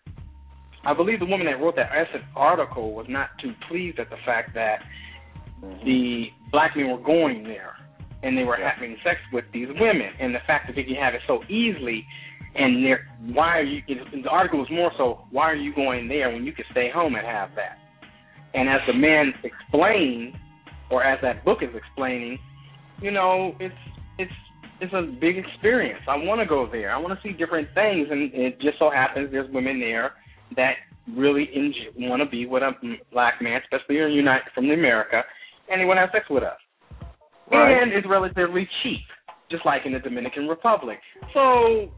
I 0.86 0.94
believe 0.94 1.20
the 1.20 1.26
woman 1.26 1.48
that 1.48 1.60
wrote 1.60 1.76
that 1.76 1.92
article 2.36 2.94
was 2.94 3.06
not 3.10 3.30
too 3.42 3.54
pleased 3.70 4.00
at 4.00 4.10
the 4.10 4.18
fact 4.26 4.54
that 4.54 4.80
the 5.84 6.26
black 6.52 6.76
men 6.76 6.90
were 6.90 7.04
going 7.04 7.44
there 7.44 7.76
and 8.24 8.38
they 8.38 8.44
were 8.44 8.58
having 8.58 8.98
sex 9.04 9.20
with 9.32 9.46
these 9.54 9.68
women, 9.80 10.10
and 10.20 10.34
the 10.34 10.40
fact 10.48 10.68
that 10.68 10.76
they 10.76 10.84
can 10.84 10.96
have 10.96 11.14
it 11.14 11.22
so 11.28 11.44
easily. 11.50 12.06
And 12.56 12.84
they're, 12.84 13.08
why 13.34 13.60
are 13.60 13.64
you? 13.64 13.82
The 13.88 14.30
article 14.30 14.60
was 14.60 14.70
more 14.72 14.92
so, 14.98 15.26
why 15.30 15.44
are 15.52 15.56
you 15.56 15.76
going 15.76 16.08
there 16.08 16.32
when 16.32 16.44
you 16.44 16.52
could 16.52 16.66
stay 16.72 16.90
home 16.92 17.14
and 17.14 17.26
have 17.26 17.50
that? 17.56 17.78
And 18.56 18.68
as 18.68 18.80
the 18.88 18.94
man 18.94 19.34
explained, 19.44 20.34
or 20.90 21.04
as 21.04 21.20
that 21.22 21.44
book 21.44 21.60
is 21.62 21.70
explaining, 21.76 22.38
you 23.02 23.12
know, 23.12 23.56
it's 23.60 23.76
it's 24.18 24.32
it's 24.80 24.94
a 24.94 25.02
big 25.20 25.38
experience. 25.38 26.02
I 26.08 26.16
want 26.18 26.40
to 26.40 26.46
go 26.46 26.68
there. 26.72 26.92
I 26.92 26.98
want 26.98 27.18
to 27.18 27.28
see 27.28 27.34
different 27.36 27.68
things, 27.74 28.08
and 28.12 28.32
it 28.34 28.60
just 28.62 28.78
so 28.80 28.90
happens 28.90 29.30
there's 29.32 29.52
women 29.52 29.80
there 29.80 30.14
that 30.56 30.74
really 31.16 31.50
enjoy, 31.54 32.10
want 32.10 32.22
to 32.22 32.30
be 32.30 32.46
with 32.46 32.64
a 32.64 32.72
black 33.12 33.42
man, 33.42 33.60
especially 33.64 34.00
in 34.00 34.12
United 34.12 34.52
from 34.54 34.70
America, 34.70 35.22
and 35.70 35.82
they 35.82 35.86
want 35.86 35.98
to 35.98 36.02
have 36.02 36.10
sex 36.12 36.26
with 36.30 36.44
us. 36.44 36.58
Right. 37.52 37.82
And 37.82 37.94
it's 37.94 38.08
relatively 38.08 38.68
cheap, 38.84 39.06
just 39.50 39.66
like 39.66 39.84
in 39.86 39.94
the 39.94 40.00
Dominican 40.00 40.48
Republic. 40.48 40.98
So, 41.34 41.92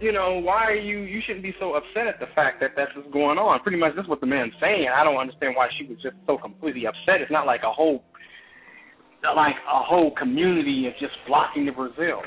you 0.00 0.12
know, 0.12 0.40
why 0.42 0.64
are 0.64 0.74
you? 0.74 1.00
You 1.00 1.20
shouldn't 1.26 1.42
be 1.42 1.54
so 1.58 1.74
upset 1.74 2.06
at 2.06 2.20
the 2.20 2.26
fact 2.34 2.60
that 2.60 2.70
that's 2.76 2.90
what's 2.94 3.10
going 3.12 3.38
on. 3.38 3.60
Pretty 3.60 3.78
much, 3.78 3.92
that's 3.96 4.08
what 4.08 4.20
the 4.20 4.26
man's 4.26 4.52
saying. 4.60 4.88
I 4.92 5.04
don't 5.04 5.16
understand 5.16 5.54
why 5.56 5.68
she 5.78 5.86
was 5.86 5.96
just 6.02 6.16
so 6.26 6.36
completely 6.36 6.86
upset. 6.86 7.20
It's 7.20 7.30
not 7.32 7.46
like 7.46 7.60
a 7.64 7.72
whole, 7.72 8.04
like 9.34 9.56
a 9.56 9.82
whole 9.82 10.12
community 10.18 10.86
is 10.86 10.94
just 11.00 11.14
flocking 11.26 11.66
to 11.66 11.72
Brazil. 11.72 12.20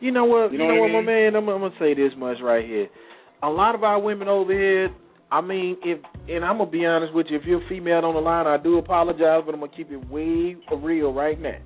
You 0.00 0.12
know 0.12 0.24
what? 0.26 0.52
You 0.52 0.58
You 0.58 0.58
know 0.58 0.74
know, 0.74 0.80
what 0.82 0.90
I 0.90 0.94
what, 0.94 1.02
my 1.02 1.12
man? 1.12 1.36
I'm, 1.36 1.48
I'm 1.48 1.60
gonna 1.60 1.74
say 1.80 1.94
this 1.94 2.12
much 2.16 2.36
right 2.42 2.64
here. 2.64 2.88
A 3.42 3.48
lot 3.50 3.74
of 3.74 3.82
our 3.82 4.00
women 4.00 4.28
over 4.28 4.52
here. 4.52 4.90
I 5.30 5.40
mean, 5.40 5.76
if 5.82 5.98
and 6.28 6.44
I'm 6.44 6.58
gonna 6.58 6.70
be 6.70 6.86
honest 6.86 7.12
with 7.14 7.26
you, 7.30 7.38
if 7.38 7.44
you're 7.44 7.64
a 7.64 7.68
female 7.68 8.04
on 8.04 8.14
the 8.14 8.20
line, 8.20 8.46
I 8.46 8.58
do 8.62 8.78
apologize, 8.78 9.42
but 9.44 9.54
I'm 9.54 9.60
gonna 9.60 9.72
keep 9.76 9.90
it 9.90 10.08
way 10.08 10.56
for 10.68 10.78
real 10.78 11.12
right 11.12 11.40
now. 11.40 11.58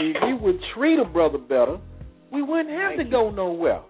If 0.00 0.16
we 0.24 0.34
would 0.34 0.58
treat 0.74 0.98
a 0.98 1.04
brother 1.04 1.38
better, 1.38 1.78
we 2.32 2.42
wouldn't 2.42 2.70
have 2.70 2.96
to 2.96 3.04
go 3.04 3.30
nowhere. 3.30 3.82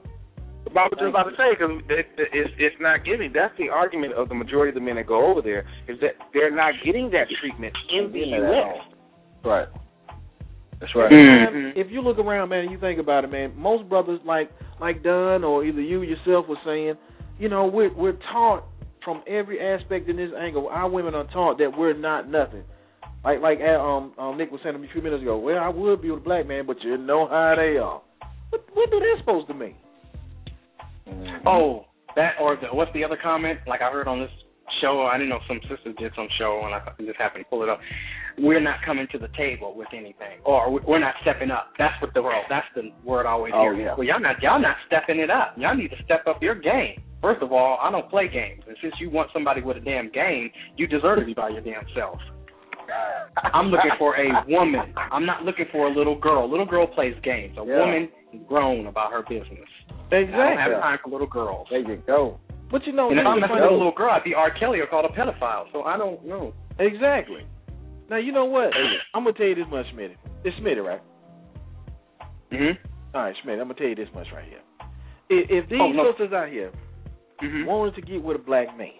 I 0.76 0.90
was 0.90 0.98
just 0.98 1.10
about 1.10 1.30
to 1.30 1.36
say 1.38 1.54
because 1.54 1.78
it, 1.88 2.06
it, 2.18 2.28
it's 2.32 2.50
it's 2.58 2.76
not 2.80 3.04
giving. 3.04 3.32
That's 3.32 3.54
the 3.58 3.70
argument 3.70 4.14
of 4.14 4.28
the 4.28 4.34
majority 4.34 4.70
of 4.70 4.74
the 4.74 4.80
men 4.80 4.96
that 4.96 5.06
go 5.06 5.30
over 5.30 5.40
there 5.40 5.66
is 5.88 5.98
that 6.00 6.18
they're 6.32 6.54
not 6.54 6.74
getting 6.84 7.10
that 7.10 7.26
treatment 7.40 7.74
in 7.90 8.10
the 8.10 8.18
Getting 8.18 8.30
that 8.32 8.42
at 8.42 8.54
U.S. 8.54 8.86
all. 9.44 9.50
Right. 9.50 9.68
That's 10.80 10.94
right. 10.94 11.10
Mm-hmm. 11.10 11.54
Man, 11.54 11.72
if 11.76 11.90
you 11.90 12.02
look 12.02 12.18
around, 12.18 12.48
man, 12.48 12.64
and 12.64 12.70
you 12.70 12.78
think 12.78 12.98
about 12.98 13.24
it, 13.24 13.30
man, 13.30 13.54
most 13.56 13.88
brothers 13.88 14.20
like 14.26 14.50
like 14.80 15.02
Dunn 15.02 15.44
or 15.44 15.64
either 15.64 15.80
you 15.80 16.02
yourself 16.02 16.46
was 16.48 16.58
saying, 16.64 16.94
you 17.38 17.48
know, 17.48 17.66
we're 17.66 17.94
we're 17.94 18.18
taught 18.32 18.64
from 19.04 19.22
every 19.26 19.60
aspect 19.60 20.08
in 20.08 20.16
this 20.16 20.30
angle. 20.36 20.68
Our 20.68 20.88
women 20.88 21.14
are 21.14 21.30
taught 21.32 21.58
that 21.58 21.76
we're 21.76 21.96
not 21.96 22.28
nothing. 22.28 22.64
Like 23.24 23.40
like 23.40 23.58
uh, 23.60 23.80
um, 23.80 24.12
um 24.18 24.36
Nick 24.36 24.50
was 24.50 24.60
saying 24.64 24.76
a 24.76 24.92
few 24.92 25.02
minutes 25.02 25.22
ago. 25.22 25.38
Well, 25.38 25.58
I 25.58 25.68
would 25.68 26.02
be 26.02 26.10
with 26.10 26.20
a 26.20 26.24
black 26.24 26.46
man, 26.46 26.66
but 26.66 26.82
you 26.82 26.98
know 26.98 27.28
how 27.28 27.54
they 27.56 27.78
are. 27.78 28.02
What 28.50 28.64
what 28.74 28.90
do 28.90 28.98
that 28.98 29.16
supposed 29.20 29.46
to 29.48 29.54
mean? 29.54 29.76
Mhm. 31.08 31.42
Oh, 31.46 31.86
that 32.16 32.34
or 32.40 32.56
the, 32.56 32.68
what's 32.72 32.92
the 32.92 33.04
other 33.04 33.16
comment? 33.20 33.58
Like 33.66 33.82
I 33.82 33.90
heard 33.90 34.08
on 34.08 34.20
this 34.20 34.30
show, 34.80 35.02
I 35.02 35.18
didn't 35.18 35.28
know 35.30 35.40
some 35.46 35.60
sisters 35.68 35.94
did 35.98 36.12
some 36.16 36.28
show, 36.38 36.62
and 36.64 36.74
I 36.74 36.80
just 37.04 37.18
happened 37.18 37.44
to 37.44 37.50
pull 37.50 37.62
it 37.62 37.68
up. 37.68 37.80
We're 38.38 38.60
not 38.60 38.82
coming 38.84 39.06
to 39.12 39.18
the 39.18 39.28
table 39.36 39.74
with 39.76 39.88
anything, 39.92 40.40
or 40.44 40.70
we- 40.70 40.80
we're 40.80 40.98
not 40.98 41.14
stepping 41.22 41.50
up. 41.50 41.70
That's 41.78 42.00
what 42.00 42.14
the 42.14 42.22
world. 42.22 42.44
That's 42.48 42.66
the 42.74 42.90
word 43.04 43.26
I 43.26 43.30
always 43.30 43.52
Oh, 43.54 43.62
hear. 43.62 43.74
yeah. 43.74 43.94
Well, 43.94 44.04
y'all 44.06 44.18
not 44.20 44.42
y'all 44.42 44.58
not 44.58 44.76
stepping 44.86 45.18
it 45.20 45.30
up. 45.30 45.54
Y'all 45.56 45.74
need 45.76 45.90
to 45.90 46.02
step 46.02 46.26
up 46.26 46.42
your 46.42 46.54
game. 46.54 47.00
First 47.20 47.42
of 47.42 47.52
all, 47.52 47.78
I 47.80 47.90
don't 47.90 48.08
play 48.10 48.28
games, 48.28 48.64
and 48.66 48.76
since 48.82 48.94
you 49.00 49.08
want 49.10 49.30
somebody 49.32 49.60
with 49.62 49.76
a 49.76 49.80
damn 49.80 50.08
game, 50.10 50.50
you 50.76 50.86
deserve 50.86 51.20
to 51.20 51.24
be 51.24 51.32
by 51.34 51.48
your 51.50 51.60
damn 51.62 51.86
self. 51.94 52.20
I'm 53.52 53.68
looking 53.68 53.92
for 53.98 54.14
a 54.16 54.44
woman. 54.46 54.92
I'm 55.10 55.24
not 55.24 55.42
looking 55.44 55.64
for 55.72 55.86
a 55.86 55.90
little 55.90 56.16
girl. 56.16 56.44
A 56.44 56.46
Little 56.46 56.66
girl 56.66 56.86
plays 56.86 57.14
games. 57.22 57.56
A 57.56 57.64
Yeah. 57.64 57.78
woman 57.78 58.08
is 58.32 58.42
grown 58.46 58.86
about 58.88 59.10
her 59.12 59.22
business. 59.22 59.68
I 60.14 60.20
don't 60.26 60.58
have 60.58 60.70
Exactly. 60.70 60.74
time 60.82 60.98
for 61.02 61.10
little 61.10 61.26
girls. 61.26 61.66
There 61.70 61.80
you 61.80 61.96
go. 62.06 62.38
But 62.70 62.86
you 62.86 62.92
know, 62.92 63.10
And 63.10 63.20
if 63.20 63.26
I'm 63.26 63.40
messing 63.40 63.54
with 63.56 63.64
a 63.64 63.72
little 63.72 63.92
girl, 63.92 64.10
I'd 64.10 64.24
be 64.24 64.34
R. 64.34 64.50
Kelly 64.58 64.80
or 64.80 64.86
called 64.86 65.04
a 65.04 65.08
pedophile. 65.08 65.64
So 65.72 65.82
I 65.82 65.96
don't 65.96 66.24
know. 66.26 66.52
exactly. 66.78 67.46
Now 68.10 68.16
you 68.16 68.32
know 68.32 68.44
what? 68.46 68.70
I'm 69.14 69.24
gonna 69.24 69.32
tell 69.36 69.46
you 69.46 69.54
this 69.54 69.64
much, 69.70 69.86
Smitty. 69.94 70.16
It's 70.44 70.56
Smitty, 70.60 70.84
right? 70.84 71.00
Mm-hmm. 72.52 73.16
All 73.16 73.22
right, 73.22 73.34
Smitty. 73.44 73.52
I'm 73.60 73.68
gonna 73.68 73.74
tell 73.74 73.86
you 73.88 73.94
this 73.94 74.08
much 74.14 74.26
right 74.34 74.44
here. 74.48 74.60
If, 75.30 75.64
if 75.64 75.70
these 75.70 75.78
Oh, 75.80 75.92
no. 75.92 76.10
sisters 76.12 76.32
out 76.32 76.48
here 76.48 76.70
Mm-hmm. 77.42 77.66
wanted 77.66 77.96
to 77.96 78.02
get 78.02 78.22
with 78.22 78.36
a 78.36 78.38
black 78.38 78.76
man, 78.78 78.92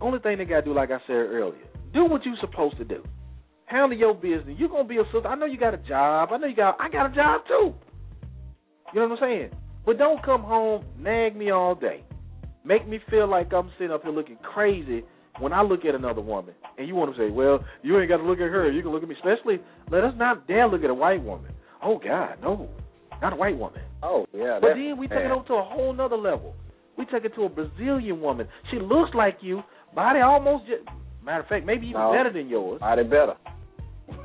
only 0.00 0.20
thing 0.20 0.38
they 0.38 0.44
gotta 0.44 0.62
do, 0.62 0.72
like 0.72 0.90
I 0.92 0.98
said 1.06 1.14
earlier, 1.14 1.64
do 1.92 2.04
what 2.04 2.24
you're 2.24 2.36
supposed 2.40 2.76
to 2.78 2.84
do. 2.84 3.02
handle 3.66 3.98
your 3.98 4.14
business. 4.14 4.56
You're 4.58 4.68
gonna 4.68 4.84
be 4.84 4.98
a 4.98 5.04
sister. 5.12 5.26
I 5.26 5.34
know 5.34 5.46
you 5.46 5.58
got 5.58 5.74
a 5.74 5.78
job. 5.78 6.28
I 6.32 6.36
know 6.38 6.46
you 6.46 6.54
got. 6.56 6.76
I 6.80 6.88
got 6.88 7.10
a 7.10 7.14
job 7.14 7.42
too. 7.48 7.74
You 8.94 9.00
know 9.00 9.08
what 9.08 9.18
I'm 9.22 9.28
saying? 9.28 9.50
But 9.88 9.96
don't 9.96 10.22
come 10.22 10.42
home 10.42 10.84
nag 10.98 11.34
me 11.34 11.50
all 11.50 11.74
day, 11.74 12.04
make 12.62 12.86
me 12.86 12.98
feel 13.08 13.26
like 13.26 13.54
I'm 13.54 13.70
sitting 13.78 13.90
up 13.90 14.02
here 14.02 14.12
looking 14.12 14.36
crazy 14.36 15.02
when 15.40 15.54
I 15.54 15.62
look 15.62 15.86
at 15.86 15.94
another 15.94 16.20
woman. 16.20 16.52
And 16.76 16.86
you 16.86 16.94
want 16.94 17.16
to 17.16 17.18
say, 17.18 17.30
well, 17.30 17.64
you 17.82 17.98
ain't 17.98 18.10
got 18.10 18.18
to 18.18 18.22
look 18.22 18.36
at 18.36 18.50
her. 18.50 18.70
You 18.70 18.82
can 18.82 18.92
look 18.92 19.02
at 19.02 19.08
me. 19.08 19.14
Especially, 19.14 19.60
let 19.90 20.04
us 20.04 20.12
not 20.18 20.46
dare 20.46 20.68
look 20.68 20.84
at 20.84 20.90
a 20.90 20.94
white 20.94 21.24
woman. 21.24 21.52
Oh 21.82 21.98
God, 21.98 22.36
no, 22.42 22.68
not 23.22 23.32
a 23.32 23.36
white 23.36 23.56
woman. 23.56 23.80
Oh 24.02 24.26
yeah. 24.34 24.58
But 24.60 24.74
then 24.74 24.98
we 24.98 25.08
take 25.08 25.20
it 25.20 25.30
over 25.30 25.46
to 25.46 25.54
a 25.54 25.64
whole 25.64 25.94
nother 25.94 26.18
level. 26.18 26.54
We 26.98 27.06
take 27.06 27.24
it 27.24 27.34
to 27.36 27.44
a 27.44 27.48
Brazilian 27.48 28.20
woman. 28.20 28.46
She 28.70 28.78
looks 28.78 29.14
like 29.14 29.38
you, 29.40 29.62
body 29.94 30.20
almost. 30.20 30.66
Just, 30.66 30.82
matter 31.24 31.44
of 31.44 31.48
fact, 31.48 31.64
maybe 31.64 31.86
even 31.86 32.02
No. 32.02 32.12
better 32.12 32.30
than 32.30 32.50
yours. 32.50 32.80
Body 32.80 33.04
better. 33.04 33.36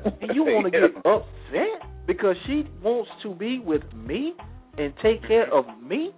And 0.03 0.36
you 0.36 0.43
want 0.43 0.66
to 0.66 0.72
get 0.72 0.93
upset 1.05 1.89
because 2.05 2.36
she 2.47 2.68
wants 2.84 3.11
to 3.24 3.34
be 3.34 3.59
with 3.59 3.84
me 3.93 4.34
and 4.78 4.93
take 5.01 5.21
care 5.28 5.53
of 5.53 5.65
me? 5.82 6.11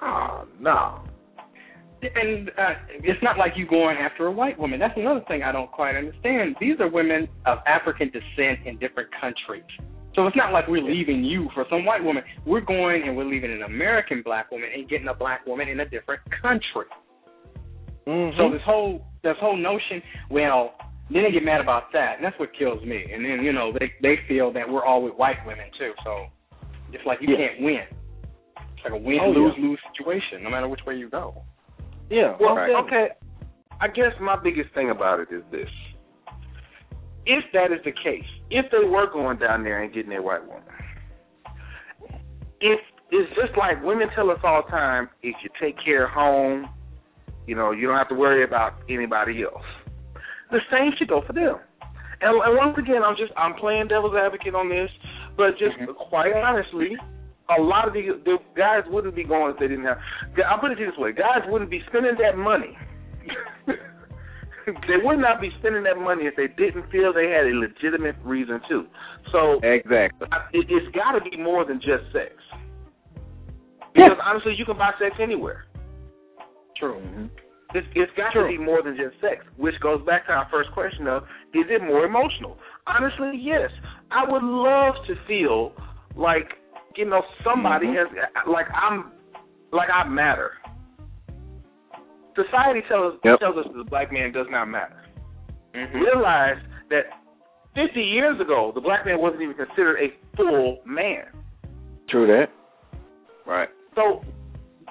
Ah, 0.00 0.44
no. 0.60 1.02
And 2.02 2.50
uh, 2.50 2.74
it's 3.02 3.22
not 3.22 3.38
like 3.38 3.52
you 3.56 3.66
going 3.66 3.96
after 3.96 4.26
a 4.26 4.32
white 4.32 4.58
woman. 4.58 4.78
That's 4.78 4.96
another 4.96 5.22
thing 5.26 5.42
I 5.42 5.52
don't 5.52 5.72
quite 5.72 5.96
understand. 5.96 6.56
These 6.60 6.78
are 6.80 6.88
women 6.88 7.28
of 7.46 7.58
African 7.66 8.10
descent 8.10 8.66
in 8.66 8.78
different 8.78 9.08
countries. 9.18 9.64
So 10.14 10.26
it's 10.26 10.36
not 10.36 10.52
like 10.52 10.68
we're 10.68 10.82
leaving 10.82 11.24
you 11.24 11.48
for 11.54 11.64
some 11.70 11.84
white 11.84 12.04
woman. 12.04 12.22
We're 12.46 12.60
going 12.60 13.02
and 13.06 13.16
we're 13.16 13.24
leaving 13.24 13.52
an 13.52 13.62
American 13.62 14.22
black 14.22 14.50
woman 14.50 14.68
and 14.74 14.88
getting 14.88 15.08
a 15.08 15.14
black 15.14 15.46
woman 15.46 15.68
in 15.68 15.80
a 15.80 15.88
different 15.88 16.20
country. 16.42 16.86
Mm-hmm. 18.06 18.38
So 18.38 18.52
this 18.52 18.60
whole 18.64 19.06
this 19.22 19.36
whole 19.40 19.56
notion, 19.56 20.02
well, 20.30 20.74
then 21.10 21.24
they 21.24 21.32
get 21.32 21.42
mad 21.42 21.60
about 21.60 21.84
that, 21.92 22.16
and 22.16 22.24
that's 22.24 22.38
what 22.38 22.50
kills 22.56 22.84
me. 22.84 23.04
And 23.12 23.24
then 23.24 23.42
you 23.42 23.52
know 23.52 23.72
they 23.72 23.92
they 24.02 24.16
feel 24.28 24.52
that 24.52 24.68
we're 24.68 24.84
all 24.84 25.02
with 25.02 25.14
white 25.14 25.38
women 25.46 25.66
too. 25.78 25.92
So 26.04 26.26
it's 26.94 27.04
like 27.06 27.20
you 27.20 27.28
Yeah. 27.30 27.48
can't 27.48 27.60
win. 27.60 27.84
It's 28.74 28.84
like 28.84 28.92
a 28.92 28.96
win 28.96 29.18
Oh, 29.20 29.32
yeah. 29.32 29.38
lose 29.38 29.54
lose 29.58 29.80
situation, 29.92 30.42
no 30.42 30.50
matter 30.50 30.68
which 30.68 30.84
way 30.86 30.94
you 30.96 31.08
go. 31.10 31.42
yeah. 32.10 32.36
Well, 32.40 32.50
I'm 32.56 32.68
telling 32.68 32.70
you. 32.70 32.76
okay. 32.86 33.08
I 33.80 33.88
guess 33.88 34.12
my 34.20 34.36
biggest 34.36 34.72
thing 34.74 34.90
about 34.90 35.20
it 35.20 35.28
is 35.32 35.42
this: 35.50 35.68
if 37.26 37.44
that 37.52 37.72
is 37.72 37.80
the 37.84 37.92
case, 37.92 38.24
if 38.50 38.70
they 38.70 38.84
were 38.88 39.06
going 39.12 39.38
down 39.38 39.64
there 39.64 39.82
and 39.82 39.92
getting 39.92 40.10
their 40.10 40.22
white 40.22 40.44
woman, 40.46 40.62
if 42.60 42.80
it's 43.10 43.30
just 43.34 43.56
like 43.58 43.82
women 43.82 44.08
tell 44.14 44.30
us 44.30 44.38
all 44.44 44.62
the 44.64 44.70
time, 44.70 45.08
if 45.22 45.34
you 45.42 45.50
take 45.60 45.76
care 45.84 46.04
of 46.06 46.10
home, 46.10 46.68
you 47.46 47.54
know, 47.54 47.70
you 47.72 47.86
don't 47.86 47.96
have 47.98 48.08
to 48.08 48.14
worry 48.14 48.44
about 48.44 48.74
anybody 48.88 49.42
else. 49.42 49.62
The 50.50 50.60
same 50.70 50.92
should 50.98 51.08
go 51.08 51.22
for 51.26 51.32
them. 51.32 51.56
And, 52.20 52.40
and 52.42 52.56
once 52.56 52.78
again, 52.78 53.02
I'm 53.04 53.16
just 53.16 53.32
I'm 53.36 53.54
playing 53.54 53.88
devil's 53.88 54.14
advocate 54.14 54.54
on 54.54 54.68
this, 54.68 54.90
but 55.36 55.58
just 55.58 55.76
mm-hmm. 55.78 55.92
quite 56.08 56.32
honestly, 56.32 56.96
a 57.56 57.60
lot 57.60 57.86
of 57.86 57.94
the 57.94 58.20
the 58.24 58.38
guys 58.56 58.82
wouldn't 58.88 59.14
be 59.14 59.24
going 59.24 59.52
if 59.52 59.58
they 59.58 59.68
didn't 59.68 59.84
have. 59.84 59.98
I'll 60.48 60.58
put 60.58 60.72
it 60.72 60.78
this 60.78 60.96
way: 60.98 61.12
guys 61.12 61.42
wouldn't 61.48 61.70
be 61.70 61.82
spending 61.88 62.16
that 62.20 62.36
money. 62.36 62.76
they 64.66 64.96
would 65.02 65.18
not 65.18 65.40
be 65.40 65.50
spending 65.58 65.82
that 65.84 65.98
money 65.98 66.24
if 66.24 66.36
they 66.36 66.48
didn't 66.48 66.90
feel 66.90 67.12
they 67.12 67.28
had 67.28 67.46
a 67.46 67.54
legitimate 67.54 68.16
reason 68.24 68.60
to. 68.68 68.86
So 69.32 69.60
Exactly. 69.62 70.28
I- 70.32 70.48
it, 70.52 70.66
it's 70.68 70.94
got 70.94 71.12
to 71.12 71.20
be 71.20 71.36
more 71.36 71.64
than 71.64 71.80
just 71.80 72.04
sex. 72.12 72.32
Because 73.94 74.18
honestly, 74.24 74.54
you 74.56 74.64
can 74.64 74.76
buy 74.76 74.90
sex 74.98 75.14
anywhere. 75.20 75.66
True. 76.76 77.00
Mm-hmm. 77.00 77.26
It's, 77.74 77.86
it's 77.94 78.12
got 78.16 78.32
True. 78.32 78.44
to 78.50 78.56
be 78.56 78.62
more 78.62 78.82
than 78.82 78.96
just 78.96 79.20
sex, 79.20 79.44
which 79.56 79.74
goes 79.80 80.00
back 80.06 80.26
to 80.26 80.32
our 80.32 80.46
first 80.50 80.70
question 80.72 81.08
of, 81.08 81.24
is 81.52 81.66
it 81.68 81.82
more 81.82 82.04
emotional? 82.04 82.56
Honestly, 82.86 83.32
yes. 83.40 83.70
I 84.12 84.30
would 84.30 84.44
love 84.44 84.94
to 85.08 85.14
feel 85.26 85.72
like, 86.16 86.48
you 86.96 87.04
know, 87.04 87.22
somebody 87.42 87.88
has, 87.88 88.06
like 88.48 88.66
I'm, 88.72 89.10
like 89.72 89.88
I 89.92 90.08
matter. 90.08 90.52
Society 92.36 92.80
tells 92.88 93.14
Yep. 93.24 93.38
tells 93.40 93.56
us 93.58 93.64
that 93.66 93.78
the 93.78 93.90
black 93.90 94.12
man 94.12 94.32
does 94.32 94.46
not 94.50 94.66
matter. 94.66 95.04
Mm-hmm. 95.74 95.98
Realize 95.98 96.56
that 96.90 97.04
50 97.74 98.00
years 98.00 98.40
ago, 98.40 98.70
the 98.74 98.80
black 98.80 99.04
man 99.04 99.20
wasn't 99.20 99.42
even 99.42 99.54
considered 99.56 99.98
a 99.98 100.36
full 100.36 100.78
man. 100.86 101.24
True 102.08 102.26
that. 102.28 102.46
Right. 103.46 103.68
So 103.96 104.22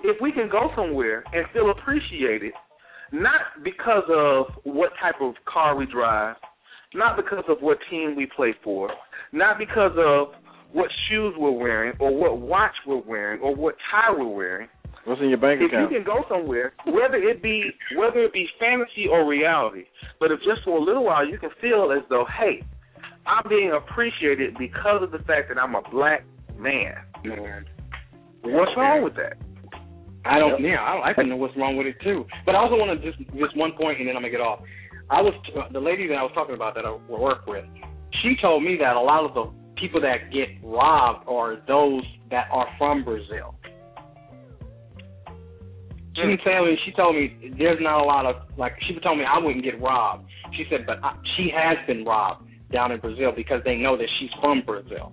if 0.03 0.19
we 0.21 0.31
can 0.31 0.49
go 0.49 0.69
somewhere 0.75 1.23
and 1.33 1.45
feel 1.53 1.71
appreciated, 1.71 2.51
not 3.13 3.63
because 3.63 4.03
of 4.09 4.47
what 4.63 4.91
type 4.99 5.21
of 5.21 5.35
car 5.45 5.75
we 5.75 5.85
drive, 5.85 6.35
not 6.95 7.15
because 7.15 7.43
of 7.47 7.57
what 7.61 7.77
team 7.89 8.15
we 8.17 8.27
play 8.35 8.55
for, 8.63 8.89
not 9.31 9.57
because 9.59 9.91
of 9.97 10.29
what 10.73 10.89
shoes 11.07 11.35
we're 11.37 11.51
wearing 11.51 11.93
or 11.99 12.13
what 12.13 12.41
watch 12.41 12.73
we're 12.87 13.03
wearing 13.03 13.39
or 13.41 13.55
what 13.55 13.75
tie 13.91 14.11
we're 14.11 14.27
wearing. 14.27 14.67
What's 15.05 15.21
in 15.21 15.29
your 15.29 15.37
bank 15.37 15.61
account? 15.61 15.85
If 15.85 15.91
you 15.91 15.97
can 15.97 16.05
go 16.05 16.23
somewhere, 16.27 16.73
whether 16.87 17.17
it 17.17 17.43
be 17.43 17.69
whether 17.97 18.23
it 18.23 18.33
be 18.33 18.47
fantasy 18.59 19.05
or 19.11 19.27
reality, 19.27 19.83
but 20.19 20.31
if 20.31 20.39
just 20.39 20.63
for 20.63 20.77
a 20.77 20.81
little 20.81 21.03
while 21.03 21.27
you 21.27 21.37
can 21.37 21.49
feel 21.61 21.93
as 21.95 22.03
though, 22.09 22.25
hey, 22.39 22.63
I'm 23.27 23.47
being 23.47 23.73
appreciated 23.73 24.55
because 24.57 25.03
of 25.03 25.11
the 25.11 25.19
fact 25.19 25.49
that 25.49 25.57
I'm 25.59 25.75
a 25.75 25.81
black 25.91 26.23
man. 26.57 26.95
Man. 27.23 27.65
What's 28.43 28.71
wrong 28.75 29.03
with 29.03 29.15
that? 29.15 29.37
I 30.25 30.39
don't. 30.39 30.61
Yeah, 30.63 30.81
I 30.81 30.93
don't. 30.93 31.03
I 31.03 31.13
don't 31.13 31.29
know 31.29 31.35
what's 31.35 31.55
wrong 31.57 31.77
with 31.77 31.87
it 31.87 31.95
too. 32.03 32.25
But 32.45 32.55
I 32.55 32.59
also 32.59 32.75
want 32.75 32.99
to 32.99 33.11
just 33.11 33.19
just 33.35 33.57
one 33.57 33.73
point, 33.73 33.99
and 33.99 34.07
then 34.07 34.15
I'm 34.15 34.21
gonna 34.21 34.31
get 34.31 34.41
off. 34.41 34.61
I 35.09 35.21
was 35.21 35.33
the 35.71 35.79
lady 35.79 36.07
that 36.07 36.15
I 36.15 36.23
was 36.23 36.31
talking 36.33 36.55
about 36.55 36.75
that 36.75 36.85
I 36.85 36.95
work 37.11 37.45
with. 37.45 37.65
She 38.21 38.35
told 38.41 38.63
me 38.63 38.77
that 38.79 38.95
a 38.95 39.01
lot 39.01 39.25
of 39.25 39.33
the 39.33 39.51
people 39.79 39.99
that 40.01 40.31
get 40.31 40.47
robbed 40.63 41.27
are 41.27 41.57
those 41.67 42.03
that 42.31 42.47
are 42.51 42.67
from 42.77 43.03
Brazil. 43.03 43.55
She 46.15 46.21
didn't 46.21 46.41
tell 46.45 46.65
me. 46.65 46.77
She 46.85 46.91
told 46.93 47.15
me 47.15 47.53
there's 47.57 47.79
not 47.81 47.99
a 47.99 48.05
lot 48.05 48.25
of 48.25 48.35
like. 48.57 48.73
She 48.87 48.97
told 48.99 49.17
me 49.17 49.25
I 49.25 49.43
wouldn't 49.43 49.63
get 49.63 49.81
robbed. 49.81 50.29
She 50.55 50.65
said, 50.69 50.85
but 50.85 51.03
I, 51.03 51.15
she 51.35 51.49
has 51.53 51.77
been 51.87 52.05
robbed 52.05 52.47
down 52.71 52.91
in 52.91 52.99
Brazil 52.99 53.31
because 53.35 53.61
they 53.65 53.75
know 53.75 53.97
that 53.97 54.07
she's 54.19 54.29
from 54.39 54.61
Brazil. 54.65 55.11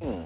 Hmm. 0.00 0.22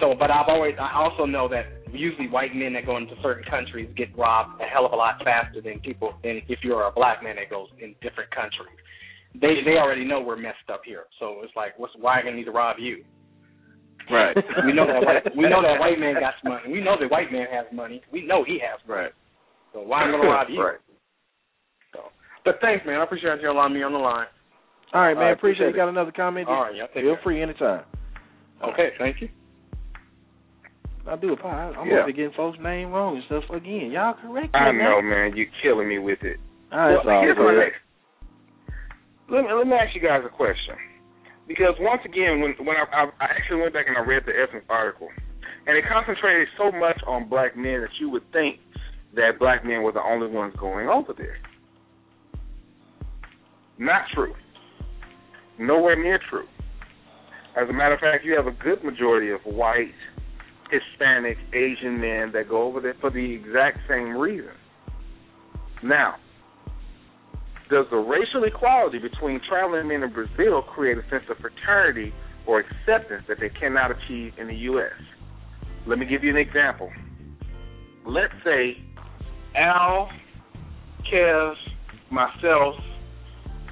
So, 0.00 0.14
but 0.18 0.30
I've 0.30 0.48
always, 0.48 0.74
I 0.80 0.94
also 0.94 1.26
know 1.26 1.48
that 1.48 1.66
usually 1.92 2.28
white 2.28 2.54
men 2.54 2.72
that 2.74 2.86
go 2.86 2.96
into 2.96 3.14
certain 3.22 3.44
countries 3.48 3.88
get 3.96 4.16
robbed 4.16 4.60
a 4.60 4.64
hell 4.64 4.86
of 4.86 4.92
a 4.92 4.96
lot 4.96 5.22
faster 5.24 5.60
than 5.60 5.80
people 5.80 6.14
than 6.22 6.40
if 6.48 6.60
you're 6.62 6.86
a 6.86 6.92
black 6.92 7.22
man 7.22 7.36
that 7.36 7.50
goes 7.50 7.68
in 7.80 7.94
different 8.02 8.30
countries. 8.30 8.76
They 9.34 9.64
they 9.64 9.76
already 9.80 10.04
know 10.04 10.20
we're 10.20 10.36
messed 10.36 10.68
up 10.72 10.82
here, 10.84 11.04
so 11.18 11.40
it's 11.42 11.54
like, 11.56 11.78
what's 11.78 11.92
why 11.98 12.20
are 12.20 12.24
gonna 12.24 12.36
need 12.36 12.44
to 12.44 12.52
rob 12.52 12.76
you? 12.78 13.04
Right. 14.10 14.36
We 14.66 14.72
know 14.72 14.86
that 14.86 15.00
white, 15.00 15.36
we 15.36 15.44
know 15.48 15.62
that 15.62 15.78
white 15.78 15.98
man 15.98 16.14
got 16.20 16.34
money. 16.44 16.72
We 16.72 16.80
know 16.82 16.96
that 16.98 17.10
white 17.10 17.32
man 17.32 17.46
has 17.52 17.66
money. 17.72 18.02
We 18.12 18.26
know 18.26 18.44
he 18.44 18.58
has 18.60 18.80
money. 18.86 19.02
Right. 19.02 19.12
So 19.72 19.80
why 19.80 20.02
am 20.02 20.08
I 20.08 20.18
gonna 20.18 20.28
rob 20.28 20.48
you? 20.50 20.60
Right. 20.60 20.78
So, 21.92 22.00
but 22.44 22.56
thanks, 22.60 22.84
man. 22.84 23.00
I 23.00 23.04
appreciate 23.04 23.40
you 23.40 23.50
allowing 23.50 23.74
me 23.74 23.82
on 23.82 23.92
the 23.92 23.98
line. 23.98 24.26
All 24.92 25.00
right, 25.00 25.14
man. 25.14 25.24
I 25.24 25.30
appreciate, 25.30 25.68
appreciate 25.68 25.70
you. 25.70 25.76
Got 25.76 25.88
another 25.88 26.12
comment? 26.12 26.48
All 26.48 26.62
right, 26.62 26.74
y'all 26.74 26.88
take 26.88 27.04
Feel 27.04 27.14
care. 27.14 27.22
free 27.24 27.42
anytime. 27.42 27.84
Okay, 28.62 28.90
thank 28.98 29.20
you. 29.20 29.28
I 31.06 31.16
do 31.16 31.32
apologize. 31.32 31.76
I'm 31.78 31.88
Yeah. 31.90 32.06
getting 32.06 32.32
folks' 32.32 32.58
name 32.60 32.92
wrong 32.92 33.16
and 33.16 33.24
stuff 33.26 33.50
again. 33.50 33.90
Y'all 33.90 34.14
correct 34.14 34.54
me. 34.54 34.60
I 34.60 34.70
know, 34.70 35.02
man. 35.02 35.36
You're 35.36 35.50
killing 35.62 35.88
me 35.88 35.98
with 35.98 36.22
it. 36.22 36.38
All 36.70 36.78
right, 36.78 37.04
well, 37.04 37.20
here's 37.20 37.36
my 37.36 37.54
next. 37.54 37.80
Let 39.28 39.44
me 39.44 39.52
let 39.52 39.66
me 39.66 39.74
ask 39.74 39.94
you 39.94 40.00
guys 40.00 40.22
a 40.24 40.28
question, 40.28 40.76
because 41.48 41.74
once 41.80 42.02
again, 42.04 42.40
when 42.40 42.52
when 42.64 42.76
I, 42.76 42.84
I, 42.92 43.02
I 43.20 43.24
actually 43.24 43.60
went 43.62 43.72
back 43.74 43.86
and 43.88 43.96
I 43.96 44.00
read 44.00 44.24
the 44.26 44.32
Essence 44.32 44.64
article, 44.68 45.08
and 45.66 45.76
it 45.76 45.84
concentrated 45.90 46.48
so 46.56 46.70
much 46.70 47.00
on 47.06 47.28
black 47.28 47.56
men 47.56 47.80
that 47.80 47.90
you 47.98 48.10
would 48.10 48.24
think 48.32 48.58
that 49.14 49.38
black 49.38 49.64
men 49.64 49.82
were 49.82 49.92
the 49.92 50.02
only 50.02 50.28
ones 50.28 50.54
going 50.58 50.88
over 50.88 51.12
there. 51.12 51.36
Not 53.78 54.02
true. 54.14 54.34
Nowhere 55.58 55.96
near 56.00 56.18
true. 56.30 56.46
As 57.56 57.68
a 57.68 57.72
matter 57.72 57.94
of 57.94 58.00
fact, 58.00 58.24
you 58.24 58.34
have 58.36 58.46
a 58.46 58.56
good 58.62 58.82
majority 58.84 59.30
of 59.30 59.40
white, 59.44 59.92
Hispanic, 60.72 61.36
Asian 61.52 62.00
men 62.00 62.32
that 62.32 62.48
go 62.48 62.62
over 62.62 62.80
there 62.80 62.96
for 63.00 63.10
the 63.10 63.34
exact 63.34 63.78
same 63.88 64.16
reason. 64.16 64.54
Now, 65.84 66.14
does 67.70 67.86
the 67.90 67.96
racial 67.96 68.44
equality 68.44 68.98
between 68.98 69.40
traveling 69.48 69.88
men 69.88 70.02
in 70.02 70.12
Brazil 70.12 70.62
create 70.62 70.96
a 70.96 71.02
sense 71.10 71.24
of 71.30 71.36
fraternity 71.38 72.14
or 72.46 72.60
acceptance 72.60 73.24
that 73.28 73.38
they 73.38 73.50
cannot 73.50 73.90
achieve 73.90 74.32
in 74.38 74.46
the 74.46 74.54
U.S.? 74.72 74.92
Let 75.86 75.98
me 75.98 76.06
give 76.06 76.24
you 76.24 76.30
an 76.30 76.36
example. 76.36 76.90
Let's 78.06 78.34
say 78.44 78.76
Al, 79.56 80.08
Kev, 81.12 81.54
myself, 82.10 82.74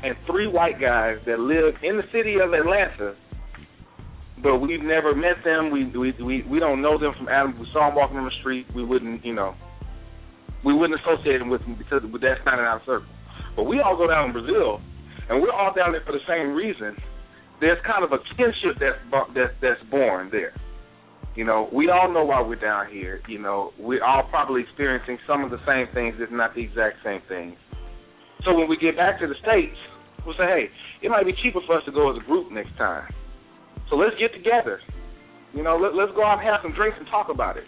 and 0.02 0.16
three 0.26 0.46
white 0.46 0.80
guys 0.80 1.18
that 1.26 1.38
live 1.38 1.74
in 1.82 1.96
the 1.96 2.04
city 2.12 2.36
of 2.42 2.52
Atlanta, 2.52 3.14
but 4.42 4.58
we've 4.58 4.82
never 4.82 5.14
met 5.14 5.44
them. 5.44 5.70
We 5.70 5.86
we 5.96 6.12
we, 6.22 6.42
we 6.48 6.60
don't 6.60 6.82
know 6.82 6.98
them 6.98 7.12
from 7.16 7.28
Adam. 7.28 7.58
We 7.58 7.66
saw 7.72 7.88
them 7.88 7.96
walking 7.96 8.16
on 8.16 8.24
the 8.24 8.36
street. 8.40 8.66
We 8.74 8.84
wouldn't, 8.84 9.24
you 9.24 9.34
know, 9.34 9.54
we 10.64 10.74
wouldn't 10.74 11.00
associate 11.00 11.38
them 11.38 11.50
with 11.50 11.62
them 11.62 11.76
because 11.76 12.02
that's 12.02 12.44
not 12.44 12.58
in 12.58 12.64
our 12.64 12.80
circle. 12.86 13.08
But 13.56 13.64
we 13.64 13.80
all 13.80 13.96
go 13.96 14.06
down 14.06 14.26
in 14.26 14.32
Brazil, 14.32 14.80
and 15.28 15.40
we're 15.42 15.52
all 15.52 15.74
down 15.74 15.92
there 15.92 16.02
for 16.04 16.12
the 16.12 16.24
same 16.28 16.54
reason, 16.54 16.96
there's 17.60 17.78
kind 17.86 18.04
of 18.04 18.12
a 18.12 18.18
kinship 18.36 18.80
that's 18.80 18.98
that's 19.34 19.54
that's 19.60 19.82
born 19.90 20.28
there. 20.32 20.54
You 21.36 21.44
know, 21.44 21.68
we 21.72 21.90
all 21.90 22.12
know 22.12 22.24
why 22.24 22.42
we're 22.42 22.56
down 22.56 22.90
here. 22.90 23.20
You 23.28 23.38
know, 23.38 23.72
we're 23.78 24.02
all 24.02 24.24
probably 24.30 24.62
experiencing 24.62 25.18
some 25.26 25.44
of 25.44 25.50
the 25.50 25.60
same 25.66 25.86
things, 25.94 26.16
if 26.18 26.30
not 26.30 26.54
the 26.54 26.62
exact 26.62 26.96
same 27.04 27.20
things. 27.28 27.56
So 28.44 28.54
when 28.54 28.68
we 28.68 28.76
get 28.76 28.96
back 28.96 29.20
to 29.20 29.26
the 29.28 29.34
states, 29.42 29.76
we'll 30.24 30.34
say, 30.34 30.48
hey, 30.48 30.64
it 31.02 31.08
might 31.08 31.26
be 31.26 31.32
cheaper 31.42 31.60
for 31.66 31.76
us 31.78 31.84
to 31.84 31.92
go 31.92 32.10
as 32.10 32.16
a 32.16 32.26
group 32.26 32.50
next 32.50 32.76
time. 32.76 33.12
So 33.90 33.96
let's 33.96 34.14
get 34.16 34.32
together. 34.32 34.80
You 35.52 35.62
know, 35.62 35.76
let, 35.76 35.94
let's 35.94 36.14
go 36.14 36.24
out 36.24 36.38
and 36.38 36.46
have 36.46 36.62
some 36.62 36.72
drinks 36.72 36.96
and 36.98 37.06
talk 37.10 37.28
about 37.28 37.58
it. 37.58 37.64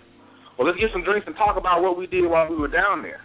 Well, 0.56 0.66
let's 0.66 0.78
get 0.78 0.90
some 0.92 1.02
drinks 1.02 1.26
and 1.26 1.34
talk 1.34 1.58
about 1.58 1.82
what 1.82 1.98
we 1.98 2.06
did 2.06 2.24
while 2.24 2.48
we 2.48 2.56
were 2.56 2.70
down 2.70 3.02
there. 3.02 3.20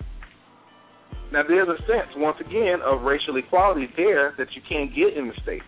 Now, 1.31 1.43
there's 1.47 1.67
a 1.67 1.77
sense, 1.85 2.09
once 2.15 2.37
again, 2.39 2.79
of 2.83 3.01
racial 3.03 3.35
equality 3.37 3.87
there 3.95 4.33
that 4.37 4.47
you 4.55 4.61
can't 4.67 4.89
get 4.95 5.15
in 5.15 5.27
the 5.27 5.35
States. 5.43 5.65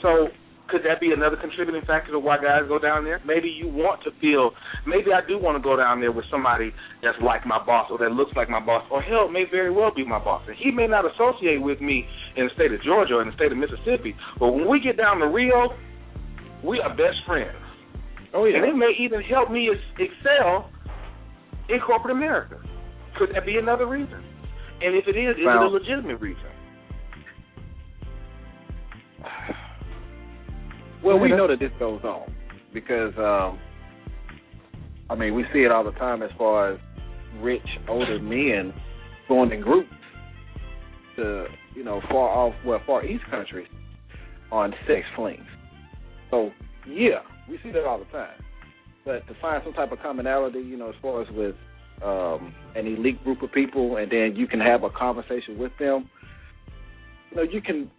So, 0.00 0.28
could 0.68 0.80
that 0.88 1.00
be 1.00 1.12
another 1.12 1.36
contributing 1.36 1.82
factor 1.86 2.12
to 2.12 2.18
why 2.18 2.36
guys 2.40 2.64
go 2.68 2.78
down 2.78 3.04
there? 3.04 3.20
Maybe 3.26 3.48
you 3.48 3.68
want 3.68 4.02
to 4.04 4.10
feel, 4.20 4.52
maybe 4.86 5.12
I 5.12 5.20
do 5.26 5.36
want 5.36 5.60
to 5.60 5.62
go 5.62 5.76
down 5.76 6.00
there 6.00 6.12
with 6.12 6.24
somebody 6.30 6.72
that's 7.02 7.20
like 7.20 7.44
my 7.46 7.60
boss 7.60 7.88
or 7.90 7.98
that 7.98 8.12
looks 8.12 8.32
like 8.34 8.48
my 8.48 8.64
boss, 8.64 8.84
or 8.90 9.02
hell, 9.02 9.28
may 9.28 9.44
very 9.50 9.70
well 9.70 9.92
be 9.94 10.04
my 10.06 10.18
boss. 10.18 10.42
And 10.48 10.56
he 10.56 10.70
may 10.70 10.86
not 10.86 11.04
associate 11.04 11.60
with 11.60 11.80
me 11.80 12.06
in 12.36 12.48
the 12.48 12.52
state 12.54 12.72
of 12.72 12.80
Georgia 12.82 13.20
or 13.20 13.22
in 13.22 13.28
the 13.28 13.36
state 13.36 13.52
of 13.52 13.58
Mississippi, 13.58 14.16
but 14.40 14.50
when 14.56 14.68
we 14.68 14.80
get 14.80 14.96
down 14.96 15.18
to 15.20 15.28
Rio, 15.28 15.76
we 16.64 16.80
are 16.80 16.90
best 16.90 17.20
friends. 17.26 17.60
Oh 18.32 18.46
yeah. 18.46 18.56
And 18.56 18.64
it 18.64 18.74
may 18.74 18.92
even 18.98 19.20
help 19.20 19.50
me 19.50 19.68
excel 20.00 20.72
in 21.68 21.78
corporate 21.84 22.16
America. 22.16 22.56
Could 23.18 23.30
that 23.36 23.46
be 23.46 23.56
another 23.60 23.86
reason? 23.86 24.24
And 24.80 24.96
if 24.96 25.06
it 25.06 25.16
is, 25.16 25.36
is 25.36 25.44
well, 25.44 25.62
it 25.62 25.66
a 25.66 25.70
legitimate 25.70 26.20
reason? 26.20 26.50
Well, 31.04 31.18
we 31.18 31.28
know 31.28 31.46
that 31.48 31.60
this 31.60 31.70
goes 31.78 32.02
on 32.02 32.32
because, 32.72 33.12
um, 33.18 33.58
I 35.10 35.14
mean, 35.14 35.34
we 35.34 35.44
see 35.52 35.60
it 35.60 35.70
all 35.70 35.84
the 35.84 35.92
time 35.92 36.22
as 36.22 36.30
far 36.38 36.72
as 36.72 36.80
rich 37.40 37.66
older 37.88 38.18
men 38.18 38.72
going 39.28 39.52
in 39.52 39.60
groups 39.60 39.90
to, 41.16 41.46
you 41.74 41.84
know, 41.84 42.00
far 42.10 42.28
off, 42.28 42.54
well, 42.64 42.80
far 42.86 43.04
east 43.04 43.24
countries 43.30 43.68
on 44.50 44.72
sex 44.86 45.04
flings. 45.14 45.44
So, 46.30 46.50
yeah, 46.88 47.20
we 47.50 47.58
see 47.62 47.70
that 47.72 47.84
all 47.84 47.98
the 47.98 48.06
time. 48.06 48.42
But 49.04 49.26
to 49.26 49.34
find 49.40 49.62
some 49.62 49.74
type 49.74 49.92
of 49.92 49.98
commonality, 50.00 50.60
you 50.60 50.78
know, 50.78 50.88
as 50.88 50.94
far 51.02 51.20
as 51.20 51.28
with 51.32 51.54
um, 52.02 52.54
an 52.74 52.86
elite 52.86 53.22
group 53.22 53.42
of 53.42 53.52
people, 53.52 53.98
and 53.98 54.10
then 54.10 54.34
you 54.36 54.46
can 54.46 54.60
have 54.60 54.82
a 54.82 54.90
conversation 54.90 55.58
with 55.58 55.72
them. 55.78 56.08
You 57.30 57.36
know, 57.36 57.42
you 57.42 57.60
can. 57.60 57.90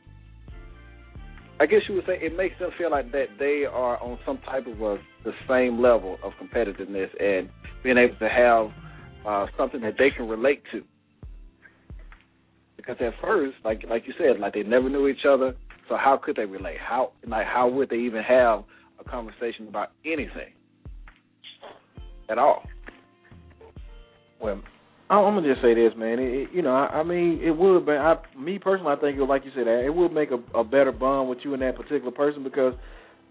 I 1.60 1.66
guess 1.66 1.82
you 1.88 1.95
would 1.95 2.06
say 2.06 2.18
it 2.22 2.36
makes 2.36 2.60
them 2.60 2.72
feel 2.78 2.91
like 2.91 3.12
that 3.14 3.28
they 3.39 3.64
are 3.66 3.97
on 4.03 4.20
some 4.26 4.39
type 4.39 4.68
of 4.68 4.82
a 4.82 4.97
the 5.24 5.32
same 5.47 5.82
level 5.82 6.18
of 6.22 6.34
competitiveness 6.34 7.10
and 7.20 7.49
being 7.84 7.97
able 7.97 8.16
to 8.20 8.30
have 8.30 8.68
uh, 9.26 9.47
something 9.58 9.82
that 9.82 9.95
they 9.97 10.10
can 10.12 10.28
relate 10.28 10.62
to. 10.72 10.84
Because 12.76 12.97
at 12.99 13.14
first, 13.22 13.56
like 13.64 13.84
like 13.89 14.03
you 14.06 14.14
said, 14.18 14.39
like 14.39 14.53
they 14.53 14.64
never 14.64 14.89
knew 14.89 15.08
each 15.08 15.26
other, 15.28 15.56
so 15.88 15.95
how 15.95 16.20
could 16.22 16.36
they 16.36 16.45
relate? 16.45 16.78
How 16.78 17.14
like 17.26 17.47
how 17.47 17.70
would 17.70 17.89
they 17.89 17.97
even 17.97 18.22
have 18.22 18.64
a 18.99 19.10
conversation 19.10 19.68
about 19.68 19.91
anything 20.06 20.53
at 22.30 22.38
all? 22.38 22.64
Well, 24.41 24.62
I'm 25.10 25.36
gonna 25.36 25.47
just 25.47 25.62
say 25.62 25.76
this, 25.76 25.93
man. 25.95 26.18
It, 26.20 26.49
you 26.51 26.62
know, 26.64 26.74
I, 26.74 27.01
I 27.01 27.03
mean, 27.03 27.39
it 27.43 27.51
would, 27.51 27.86
but 27.86 27.97
I, 27.97 28.16
me 28.38 28.58
personally, 28.58 28.93
I 28.97 28.99
think, 28.99 29.20
it, 29.20 29.24
like 29.24 29.45
you 29.45 29.51
said, 29.56 29.68
it 29.68 29.93
would 29.93 30.12
make 30.12 30.30
a, 30.32 30.58
a 30.58 30.64
better 30.64 30.91
bond 30.91 31.30
with 31.30 31.39
you 31.43 31.53
and 31.53 31.62
that 31.62 31.76
particular 31.76 32.12
person 32.12 32.43
because 32.43 32.74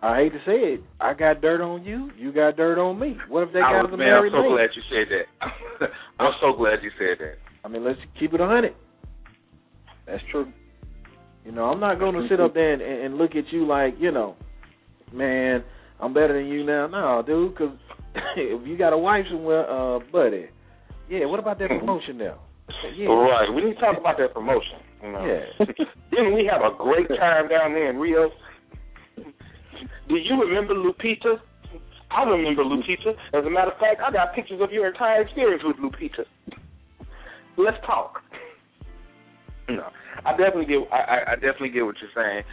I 0.01 0.17
hate 0.19 0.33
to 0.33 0.39
say 0.47 0.75
it, 0.75 0.83
I 1.01 1.15
got 1.15 1.41
dirt 1.41 1.61
on 1.61 1.85
you, 1.85 2.11
you 2.17 2.33
got 2.33 2.57
dirt 2.57 2.79
on 2.79 2.99
me. 3.01 3.17
What 3.29 3.49
if 3.49 3.53
they 3.53 3.61
I 3.61 3.83
got 3.83 3.91
was, 3.91 3.95
a 3.95 3.97
married 3.97 4.35
I'm 4.35 4.45
so 4.45 4.55
glad 4.55 4.71
you 4.77 4.83
said 4.89 5.09
that. 5.11 5.89
I'm 6.21 6.33
so 6.41 6.57
glad 6.57 6.83
you 6.83 6.91
said 6.99 7.19
that. 7.19 7.37
I 7.65 7.69
mean, 7.69 7.85
let's 7.85 7.99
keep 8.21 8.35
it 8.35 8.41
a 8.41 8.47
hundred. 8.47 8.75
That's 10.07 10.23
true. 10.31 10.53
You 11.45 11.53
know, 11.53 11.65
I'm 11.65 11.81
not 11.81 11.99
going 11.99 12.15
to 12.15 12.27
sit 12.29 12.41
up 12.41 12.55
there 12.55 12.73
and, 12.73 12.83
and 12.83 13.19
look 13.19 13.33
at 13.35 13.53
you 13.53 13.67
like, 13.67 13.95
you 13.99 14.11
know, 14.11 14.37
man, 15.13 15.65
I'm 16.01 16.15
better 16.15 16.39
than 16.39 16.51
you 16.51 16.65
now. 16.65 16.87
No, 16.87 17.23
dude, 17.27 17.53
because 17.55 17.77
if 18.37 18.67
you 18.67 18.79
got 18.79 18.93
a 18.93 18.99
wife 18.99 19.25
somewhere, 19.31 19.69
uh, 19.69 19.99
buddy, 20.13 20.47
yeah. 21.09 21.27
What 21.27 21.41
about 21.41 21.59
that 21.59 21.69
promotion 21.69 22.19
now? 22.19 22.41
Yeah. 22.97 23.09
All 23.09 23.23
right, 23.23 23.53
we 23.53 23.63
need 23.63 23.75
to 23.75 23.81
talk 23.81 23.99
about 23.99 24.17
that 24.19 24.33
promotion. 24.33 24.79
You 25.03 25.13
know? 25.13 25.25
Yeah. 25.25 25.67
Didn't 26.11 26.35
we 26.35 26.49
have 26.51 26.63
a 26.63 26.75
great 26.77 27.09
time 27.09 27.49
down 27.49 27.73
there 27.73 27.91
in 27.91 27.97
Rio? 27.97 28.31
Do 30.09 30.17
you 30.17 30.41
remember 30.41 30.75
Lupita? 30.75 31.41
I 32.11 32.23
remember 32.23 32.63
Lupita. 32.63 33.13
As 33.35 33.45
a 33.45 33.51
matter 33.51 33.73
of 33.73 33.79
fact, 33.79 34.01
I 34.05 34.13
got 34.13 34.35
pictures 34.35 34.61
of 34.63 34.71
your 34.71 34.87
entire 34.87 35.23
experience 35.23 35.63
with 35.65 35.77
Lupita. 35.77 36.25
Let's 37.57 37.77
talk. 37.87 38.21
No, 39.69 39.89
I 40.27 40.33
definitely 40.33 40.67
get. 40.67 40.93
I, 40.93 41.33
I 41.33 41.35
definitely 41.37 41.71
get 41.71 41.87
what 41.87 41.97
you're 42.01 42.11
saying, 42.15 42.45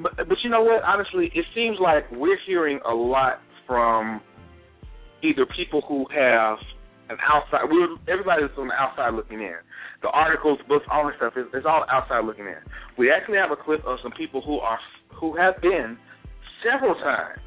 but 0.00 0.16
but 0.16 0.38
you 0.44 0.50
know 0.50 0.62
what? 0.62 0.84
Honestly, 0.84 1.30
it 1.34 1.44
seems 1.52 1.78
like 1.80 2.04
we're 2.12 2.38
hearing 2.46 2.78
a 2.88 2.94
lot 2.94 3.40
from 3.66 4.20
either 5.22 5.46
people 5.46 5.82
who 5.88 6.06
have 6.14 6.58
an 7.10 7.18
outside. 7.26 7.66
We 7.68 7.82
everybody's 8.06 8.54
on 8.56 8.68
the 8.68 8.74
outside 8.78 9.14
looking 9.14 9.40
in. 9.40 9.58
The 10.02 10.08
articles, 10.08 10.58
books, 10.68 10.86
all 10.90 11.06
this 11.06 11.16
stuff 11.18 11.34
is 11.36 11.44
it's 11.52 11.66
all 11.66 11.84
outside 11.90 12.24
looking 12.24 12.46
in. 12.46 12.62
We 12.96 13.10
actually 13.10 13.38
have 13.38 13.50
a 13.50 13.58
clip 13.58 13.84
of 13.84 13.98
some 14.02 14.12
people 14.12 14.40
who 14.40 14.58
are 14.58 14.78
who 15.10 15.36
have 15.36 15.60
been 15.60 15.98
several 16.62 16.94
times, 16.94 17.42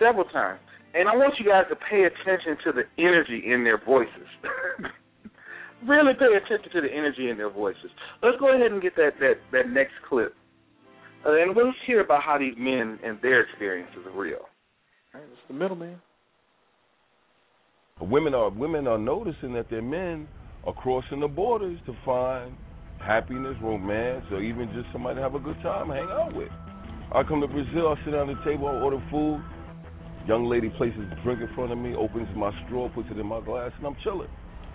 several 0.00 0.24
times, 0.24 0.60
and 0.94 1.08
I 1.08 1.14
want 1.14 1.34
you 1.38 1.44
guys 1.44 1.68
to 1.68 1.76
pay 1.76 2.08
attention 2.08 2.56
to 2.64 2.72
the 2.72 2.84
energy 2.98 3.52
in 3.52 3.62
their 3.62 3.78
voices. 3.78 4.28
really 5.86 6.14
pay 6.18 6.32
attention 6.32 6.72
to 6.72 6.80
the 6.80 6.92
energy 6.92 7.30
in 7.30 7.36
their 7.36 7.50
voices. 7.50 7.92
Let's 8.22 8.40
go 8.40 8.54
ahead 8.54 8.72
and 8.72 8.82
get 8.82 8.96
that 8.96 9.20
that 9.20 9.44
that 9.52 9.68
next 9.68 9.94
clip, 10.08 10.34
uh, 11.26 11.36
and 11.36 11.54
let's 11.54 11.76
hear 11.86 12.00
about 12.00 12.22
how 12.22 12.38
these 12.38 12.56
men 12.56 12.98
and 13.04 13.20
their 13.20 13.42
experiences 13.42 14.08
are 14.08 14.18
real. 14.18 14.48
Right, 15.12 15.24
it's 15.24 15.42
the 15.48 15.54
middleman. 15.54 16.00
Women 18.00 18.34
are 18.34 18.48
women 18.48 18.86
are 18.86 18.98
noticing 18.98 19.52
that 19.52 19.68
their 19.68 19.82
men 19.82 20.26
are 20.64 20.72
crossing 20.72 21.20
the 21.20 21.28
borders 21.28 21.78
to 21.84 21.94
find 22.04 22.56
happiness, 22.98 23.56
romance, 23.62 24.24
or 24.30 24.42
even 24.42 24.72
just 24.72 24.90
somebody 24.92 25.16
to 25.16 25.22
have 25.22 25.34
a 25.34 25.38
good 25.38 25.60
time, 25.62 25.90
hang 25.90 26.08
out 26.08 26.34
with. 26.34 26.48
I 27.12 27.22
come 27.24 27.42
to 27.42 27.46
Brazil, 27.46 27.88
I 27.88 28.02
sit 28.04 28.12
down 28.12 28.30
at 28.30 28.36
the 28.38 28.44
table, 28.44 28.68
I 28.68 28.80
order 28.80 29.02
food. 29.10 29.42
Young 30.26 30.46
lady 30.46 30.70
places 30.70 31.00
drink 31.24 31.40
in 31.40 31.54
front 31.54 31.72
of 31.72 31.78
me, 31.78 31.94
opens 31.94 32.28
my 32.36 32.50
straw, 32.64 32.88
puts 32.88 33.08
it 33.10 33.18
in 33.18 33.26
my 33.26 33.40
glass, 33.40 33.72
and 33.76 33.86
I'm 33.86 33.96
chilling. 34.02 34.28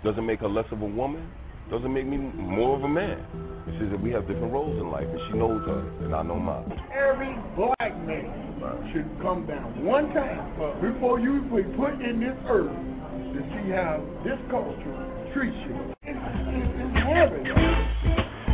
Doesn't 0.04 0.24
make 0.24 0.40
her 0.40 0.48
less 0.48 0.66
of 0.70 0.82
a 0.82 0.86
woman, 0.86 1.28
doesn't 1.70 1.92
make 1.92 2.06
me 2.06 2.18
more 2.18 2.76
of 2.76 2.84
a 2.84 2.88
man. 2.88 3.18
It 3.66 3.74
says 3.80 3.90
that 3.90 4.00
we 4.00 4.10
have 4.12 4.28
different 4.28 4.52
roles 4.52 4.78
in 4.78 4.90
life, 4.90 5.06
and 5.10 5.20
she 5.26 5.38
knows 5.38 5.66
her, 5.66 5.82
and 6.04 6.14
I 6.14 6.22
know 6.22 6.38
mine. 6.38 6.70
Every 6.94 7.34
black 7.58 7.90
man 8.06 8.30
should 8.92 9.10
come 9.22 9.46
down 9.46 9.84
one 9.84 10.14
time 10.14 10.46
before 10.78 11.18
you 11.18 11.42
be 11.50 11.62
put 11.74 11.98
in 11.98 12.20
this 12.20 12.38
earth 12.46 12.70
to 13.36 13.42
see 13.52 13.68
how 13.68 14.00
this 14.24 14.40
culture 14.48 14.96
treats 15.36 15.60
you. 15.68 15.76
It's, 16.08 16.16
it's, 16.16 16.72
it's 16.72 16.96
heaven. 17.04 17.44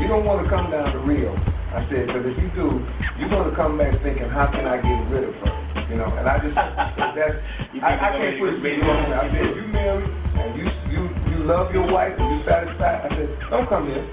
You 0.02 0.10
don't 0.10 0.26
want 0.26 0.42
to 0.42 0.50
come 0.50 0.74
down 0.74 0.90
to 0.90 0.98
Rio. 1.06 1.30
I 1.30 1.86
said, 1.86 2.10
because 2.10 2.26
if 2.26 2.34
you 2.42 2.50
do, 2.58 2.82
you're 3.22 3.30
going 3.30 3.46
to 3.46 3.54
come 3.54 3.78
back 3.78 3.94
thinking, 4.02 4.26
how 4.26 4.50
can 4.50 4.66
I 4.66 4.82
get 4.82 4.98
rid 5.06 5.30
of 5.30 5.34
her? 5.38 5.54
You 5.86 6.02
know, 6.02 6.10
and 6.10 6.26
I 6.26 6.42
just, 6.42 6.58
that's, 6.58 7.38
I, 7.78 7.94
I 7.94 8.10
can't 8.10 8.42
put 8.42 8.58
it 8.58 8.82
on 8.82 9.14
I 9.14 9.30
said, 9.30 9.54
you 9.54 9.66
married 9.70 10.10
and 10.10 10.50
you, 10.58 10.66
you, 10.90 11.02
you 11.30 11.38
love 11.46 11.70
your 11.70 11.86
wife 11.86 12.18
and 12.18 12.26
you're 12.26 12.46
satisfied. 12.50 13.06
I 13.06 13.10
said, 13.14 13.30
don't 13.54 13.68
come 13.70 13.86
here. 13.86 14.06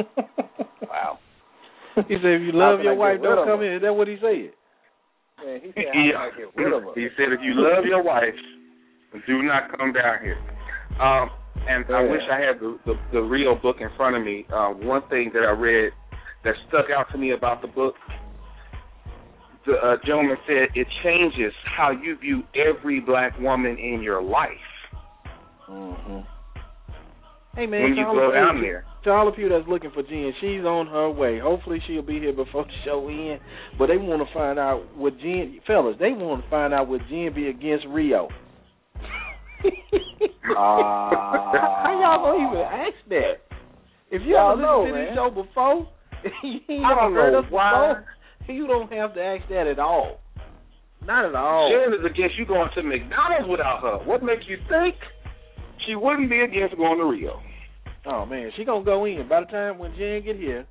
wow. 0.88 1.20
He 2.08 2.16
said, 2.24 2.40
if 2.40 2.42
you 2.42 2.56
love 2.56 2.80
your 2.80 2.94
wife, 2.96 3.20
don't 3.20 3.44
come 3.44 3.60
here. 3.60 3.76
Is 3.76 3.82
that 3.82 3.92
what 3.92 4.08
he 4.08 4.16
said? 4.16 4.56
Man, 5.44 5.60
he 5.60 5.68
said, 5.76 5.92
yeah. 5.92 6.30
He 6.96 7.08
said, 7.20 7.36
if 7.36 7.40
you 7.44 7.52
love 7.54 7.84
your 7.84 8.02
wife, 8.02 8.32
do 9.26 9.42
not 9.42 9.76
come 9.76 9.92
down 9.92 10.18
here. 10.22 10.38
Um, 11.00 11.30
and 11.68 11.84
yeah. 11.88 11.96
I 11.96 12.02
wish 12.02 12.22
I 12.30 12.40
had 12.40 12.60
the, 12.60 12.78
the 12.86 12.94
the 13.12 13.20
Rio 13.20 13.54
book 13.54 13.76
in 13.80 13.88
front 13.96 14.16
of 14.16 14.24
me. 14.24 14.46
Uh, 14.52 14.68
one 14.70 15.02
thing 15.08 15.30
that 15.34 15.42
I 15.42 15.50
read 15.50 15.92
that 16.44 16.54
stuck 16.68 16.86
out 16.96 17.06
to 17.12 17.18
me 17.18 17.32
about 17.32 17.62
the 17.62 17.68
book, 17.68 17.94
the 19.66 19.72
uh, 19.72 19.96
gentleman 20.04 20.36
said 20.46 20.68
it 20.74 20.86
changes 21.02 21.52
how 21.76 21.90
you 21.90 22.16
view 22.18 22.42
every 22.54 23.00
black 23.00 23.38
woman 23.38 23.76
in 23.78 24.02
your 24.02 24.22
life. 24.22 24.50
Mm-hmm. 25.68 26.20
Hey 27.56 27.66
man, 27.66 27.82
when 27.82 27.96
you 27.96 28.04
go 28.04 28.32
down 28.32 28.60
there. 28.60 28.84
To 29.04 29.10
all 29.10 29.28
of 29.28 29.38
you 29.38 29.48
that's 29.48 29.66
looking 29.68 29.90
for 29.90 30.02
Jen, 30.02 30.32
she's 30.40 30.64
on 30.64 30.86
her 30.86 31.10
way. 31.10 31.38
Hopefully 31.38 31.80
she'll 31.86 32.02
be 32.02 32.18
here 32.18 32.32
before 32.32 32.64
the 32.64 32.70
show 32.84 33.08
ends. 33.08 33.42
But 33.78 33.86
they 33.86 33.96
want 33.96 34.26
to 34.26 34.34
find 34.34 34.58
out 34.58 34.96
what 34.96 35.18
Jen, 35.18 35.60
fellas, 35.66 35.96
they 35.98 36.12
want 36.12 36.44
to 36.44 36.50
find 36.50 36.72
out 36.74 36.88
what 36.88 37.00
Jen 37.08 37.32
be 37.34 37.48
against 37.48 37.86
Rio 37.88 38.28
How 40.54 41.92
y'all 42.00 42.22
gonna 42.24 42.46
even 42.46 42.62
ask 42.66 42.98
that? 43.08 43.34
If 44.10 44.22
you 44.24 44.32
know, 44.32 44.54
listened 44.56 44.94
to 44.94 45.00
this 45.00 45.14
show 45.14 45.30
before, 45.30 45.88
you 46.42 46.60
ain't 46.68 46.84
I 46.84 46.94
don't 46.94 47.12
never 47.14 47.24
heard 47.24 47.32
know 47.32 47.40
us 47.40 47.50
why. 47.50 47.94
before, 48.40 48.54
you 48.54 48.66
don't 48.66 48.92
have 48.92 49.14
to 49.14 49.20
ask 49.22 49.48
that 49.50 49.66
at 49.66 49.78
all. 49.78 50.20
Not 51.04 51.24
at 51.26 51.34
all. 51.34 51.70
Jen 51.70 51.92
is 51.94 52.04
against 52.04 52.36
you 52.38 52.46
going 52.46 52.68
to 52.74 52.82
McDonald's 52.82 53.48
without 53.48 53.80
her. 53.82 53.98
What 54.04 54.22
makes 54.22 54.44
you 54.48 54.56
think 54.68 54.94
she 55.86 55.94
wouldn't 55.94 56.30
be 56.30 56.40
against 56.40 56.76
going 56.76 56.98
to 56.98 57.04
Rio? 57.04 57.40
Oh 58.06 58.24
man, 58.26 58.50
she 58.56 58.64
gonna 58.64 58.84
go 58.84 59.04
in. 59.04 59.28
By 59.28 59.40
the 59.40 59.46
time 59.46 59.78
when 59.78 59.92
Jen 59.96 60.22
get 60.24 60.36
here, 60.36 60.66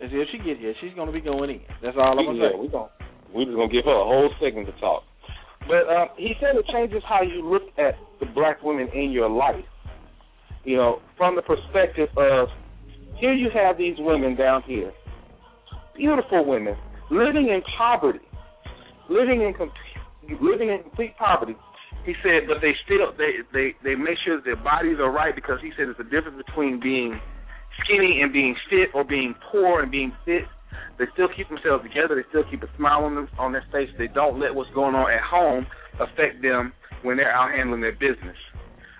as 0.00 0.10
if 0.12 0.28
she 0.32 0.38
get 0.38 0.58
here, 0.58 0.74
she's 0.80 0.94
gonna 0.94 1.12
be 1.12 1.20
going 1.20 1.50
in. 1.50 1.60
That's 1.82 1.96
all 1.98 2.18
I'm 2.18 2.24
gonna 2.24 2.38
yeah, 2.38 2.50
say. 2.54 2.58
we 2.58 2.68
going 2.68 2.88
we 3.34 3.44
just 3.44 3.56
gonna 3.56 3.72
give 3.72 3.84
her 3.84 3.94
a 3.94 4.04
whole 4.04 4.30
segment 4.40 4.66
to 4.66 4.74
talk. 4.80 5.02
But 5.70 5.86
uh, 5.86 6.06
he 6.16 6.34
said 6.40 6.56
it 6.58 6.66
changes 6.72 7.00
how 7.08 7.22
you 7.22 7.48
look 7.48 7.62
at 7.78 7.94
the 8.18 8.26
black 8.26 8.60
women 8.64 8.88
in 8.92 9.12
your 9.12 9.30
life. 9.30 9.64
You 10.64 10.76
know, 10.76 11.00
from 11.16 11.36
the 11.36 11.42
perspective 11.42 12.08
of 12.18 12.48
here 13.16 13.32
you 13.32 13.50
have 13.54 13.78
these 13.78 13.94
women 13.98 14.34
down 14.34 14.62
here, 14.66 14.92
beautiful 15.96 16.44
women 16.44 16.74
living 17.10 17.48
in 17.48 17.62
poverty, 17.78 18.26
living 19.08 19.42
in 19.42 19.54
com- 19.56 19.70
living 20.42 20.70
in 20.70 20.82
complete 20.82 21.16
poverty. 21.16 21.54
He 22.04 22.14
said, 22.22 22.48
but 22.48 22.58
they 22.60 22.72
still 22.84 23.12
they 23.16 23.46
they 23.52 23.74
they 23.84 23.94
make 23.94 24.18
sure 24.24 24.42
their 24.42 24.56
bodies 24.56 24.96
are 24.98 25.10
right 25.10 25.34
because 25.34 25.58
he 25.62 25.70
said 25.76 25.86
there's 25.86 26.00
a 26.00 26.10
difference 26.10 26.42
between 26.46 26.80
being 26.80 27.20
skinny 27.84 28.20
and 28.22 28.32
being 28.32 28.56
fit, 28.68 28.88
or 28.92 29.04
being 29.04 29.34
poor 29.52 29.82
and 29.82 29.90
being 29.90 30.12
fit. 30.24 30.42
They 30.98 31.04
still 31.12 31.28
keep 31.34 31.48
themselves 31.48 31.82
together. 31.82 32.14
They 32.16 32.28
still 32.28 32.44
keep 32.50 32.62
a 32.62 32.70
smile 32.76 33.04
on 33.04 33.14
them 33.14 33.28
on 33.38 33.52
their 33.52 33.64
face. 33.72 33.88
They 33.98 34.08
don't 34.08 34.38
let 34.38 34.54
what's 34.54 34.70
going 34.74 34.94
on 34.94 35.10
at 35.10 35.22
home 35.22 35.66
affect 36.00 36.42
them 36.42 36.72
when 37.02 37.16
they're 37.16 37.32
out 37.32 37.50
handling 37.56 37.80
their 37.80 37.96
business. 37.96 38.36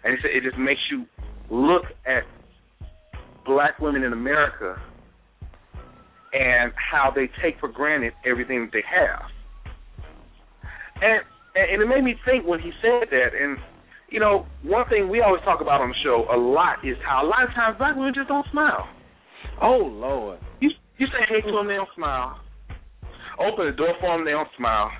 And 0.04 0.16
he 0.16 0.18
said 0.22 0.30
it 0.32 0.42
just 0.48 0.58
makes 0.58 0.80
you 0.90 1.04
look 1.50 1.84
at 2.06 2.24
black 3.44 3.78
women 3.80 4.02
in 4.02 4.12
America 4.12 4.76
and 6.32 6.72
how 6.76 7.10
they 7.14 7.28
take 7.42 7.58
for 7.58 7.68
granted 7.68 8.12
everything 8.24 8.60
that 8.60 8.72
they 8.72 8.84
have. 8.86 9.28
And 11.02 11.20
and 11.54 11.82
it 11.82 11.86
made 11.86 12.04
me 12.04 12.14
think 12.24 12.46
when 12.46 12.60
he 12.60 12.70
said 12.80 13.08
that. 13.10 13.30
And 13.34 13.58
you 14.08 14.20
know, 14.20 14.46
one 14.62 14.88
thing 14.88 15.08
we 15.08 15.20
always 15.20 15.42
talk 15.44 15.60
about 15.60 15.80
on 15.80 15.88
the 15.88 15.94
show 16.02 16.26
a 16.30 16.38
lot 16.38 16.84
is 16.84 16.96
how 17.06 17.24
a 17.24 17.26
lot 17.26 17.42
of 17.42 17.50
times 17.54 17.76
black 17.78 17.96
women 17.96 18.12
just 18.14 18.28
don't 18.28 18.46
smile. 18.50 18.88
Oh 19.60 19.82
Lord. 19.82 20.38
You 20.60 20.70
you 21.00 21.08
say 21.08 21.24
hey 21.28 21.40
to 21.40 21.52
them, 21.56 21.66
they 21.66 21.80
don't 21.80 21.88
smile. 21.96 22.38
Open 23.40 23.66
the 23.66 23.72
door 23.72 23.96
for 24.00 24.16
them, 24.16 24.28
they 24.28 24.36
don't 24.36 24.52
smile. 24.56 24.92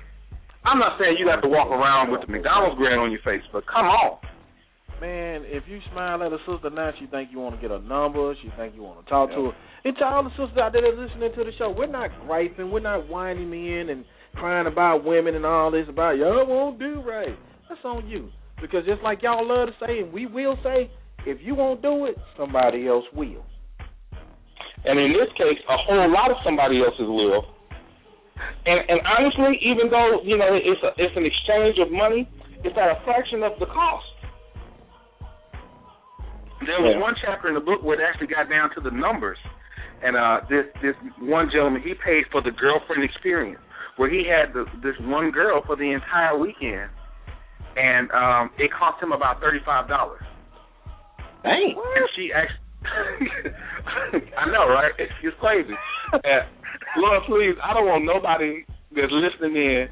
I'm 0.65 0.77
not 0.81 0.97
saying 0.97 1.17
you 1.17 1.29
have 1.29 1.41
to 1.41 1.47
walk 1.47 1.69
around 1.69 2.11
with 2.11 2.21
the 2.21 2.27
McDonald's 2.27 2.77
grin 2.77 2.97
on 2.97 3.11
your 3.11 3.21
face, 3.21 3.45
but 3.53 3.65
come 3.65 3.85
on. 3.85 4.17
Man, 5.01 5.41
if 5.45 5.63
you 5.65 5.79
smile 5.91 6.21
at 6.21 6.33
a 6.33 6.37
sister 6.45 6.69
now, 6.69 6.91
she 6.99 7.07
think 7.07 7.29
you 7.31 7.39
want 7.39 7.55
to 7.55 7.61
get 7.61 7.71
a 7.71 7.81
number. 7.81 8.33
She 8.41 8.49
think 8.57 8.75
you 8.75 8.83
want 8.83 9.03
to 9.03 9.09
talk 9.09 9.29
to 9.29 9.49
her. 9.49 9.51
And 9.83 9.97
to 9.97 10.05
all 10.05 10.23
the 10.23 10.29
sisters 10.37 10.57
out 10.61 10.73
there 10.73 10.81
that 10.83 10.93
are 10.93 11.05
listening 11.05 11.31
to 11.33 11.43
the 11.43 11.51
show, 11.57 11.73
we're 11.75 11.87
not 11.87 12.11
griping. 12.25 12.69
We're 12.69 12.81
not 12.81 13.09
whining 13.09 13.49
in 13.49 13.89
and 13.89 14.05
crying 14.35 14.67
about 14.67 15.03
women 15.03 15.33
and 15.33 15.45
all 15.45 15.71
this 15.71 15.85
about 15.89 16.17
y'all 16.17 16.45
won't 16.45 16.77
do 16.77 17.01
right. 17.01 17.35
That's 17.67 17.81
on 17.83 18.07
you. 18.07 18.29
Because 18.61 18.85
just 18.85 19.01
like 19.01 19.23
y'all 19.23 19.47
love 19.47 19.69
to 19.69 19.85
say, 19.85 19.99
and 20.01 20.13
we 20.13 20.27
will 20.27 20.57
say, 20.63 20.91
if 21.25 21.39
you 21.41 21.55
won't 21.55 21.81
do 21.81 22.05
it, 22.05 22.15
somebody 22.37 22.87
else 22.87 23.05
will. 23.15 23.43
And 24.85 24.99
in 24.99 25.13
this 25.13 25.29
case, 25.37 25.59
a 25.69 25.77
whole 25.77 26.09
lot 26.11 26.31
of 26.31 26.37
somebody 26.43 26.81
else's 26.81 27.05
will. 27.05 27.45
And 28.65 28.79
and 28.89 28.99
honestly, 29.05 29.59
even 29.61 29.89
though 29.89 30.21
you 30.25 30.37
know 30.37 30.49
it's 30.57 30.81
a, 30.81 30.91
it's 30.97 31.13
an 31.15 31.25
exchange 31.25 31.77
of 31.77 31.91
money, 31.93 32.27
it's 32.63 32.73
at 32.77 32.89
a 32.89 32.97
fraction 33.05 33.43
of 33.43 33.53
the 33.59 33.67
cost. 33.67 34.05
There 36.65 36.81
was 36.81 36.93
Yeah. 36.97 37.01
one 37.01 37.15
chapter 37.21 37.49
in 37.49 37.55
the 37.55 37.61
book 37.61 37.81
where 37.81 37.99
it 37.99 38.05
actually 38.05 38.27
got 38.27 38.49
down 38.49 38.69
to 38.75 38.81
the 38.81 38.91
numbers, 38.91 39.37
and 40.03 40.15
uh, 40.17 40.41
this 40.49 40.65
this 40.81 40.95
one 41.19 41.49
gentleman 41.53 41.81
he 41.81 41.93
paid 41.93 42.25
for 42.31 42.41
the 42.41 42.51
girlfriend 42.51 43.03
experience, 43.03 43.61
where 43.97 44.09
he 44.09 44.25
had 44.25 44.53
the, 44.53 44.65
this 44.81 44.97
one 45.01 45.31
girl 45.31 45.61
for 45.65 45.75
the 45.75 45.89
entire 45.89 46.37
weekend, 46.37 46.89
and 47.77 48.09
um, 48.11 48.49
it 48.57 48.69
cost 48.73 49.01
him 49.01 49.11
about 49.11 49.39
thirty 49.41 49.59
five 49.65 49.87
dollars. 49.87 50.21
Dang. 51.43 51.73
And 51.77 52.05
she 52.15 52.29
actually, 52.33 52.61
I 54.37 54.45
know, 54.49 54.67
right? 54.67 54.91
It's, 54.97 55.11
crazy. 55.39 55.73
Uh, 56.13 56.19
Lord, 56.97 57.21
please, 57.27 57.55
I 57.63 57.73
don't 57.73 57.85
want 57.85 58.05
nobody 58.05 58.65
that's 58.91 59.13
listening 59.13 59.55
in 59.55 59.87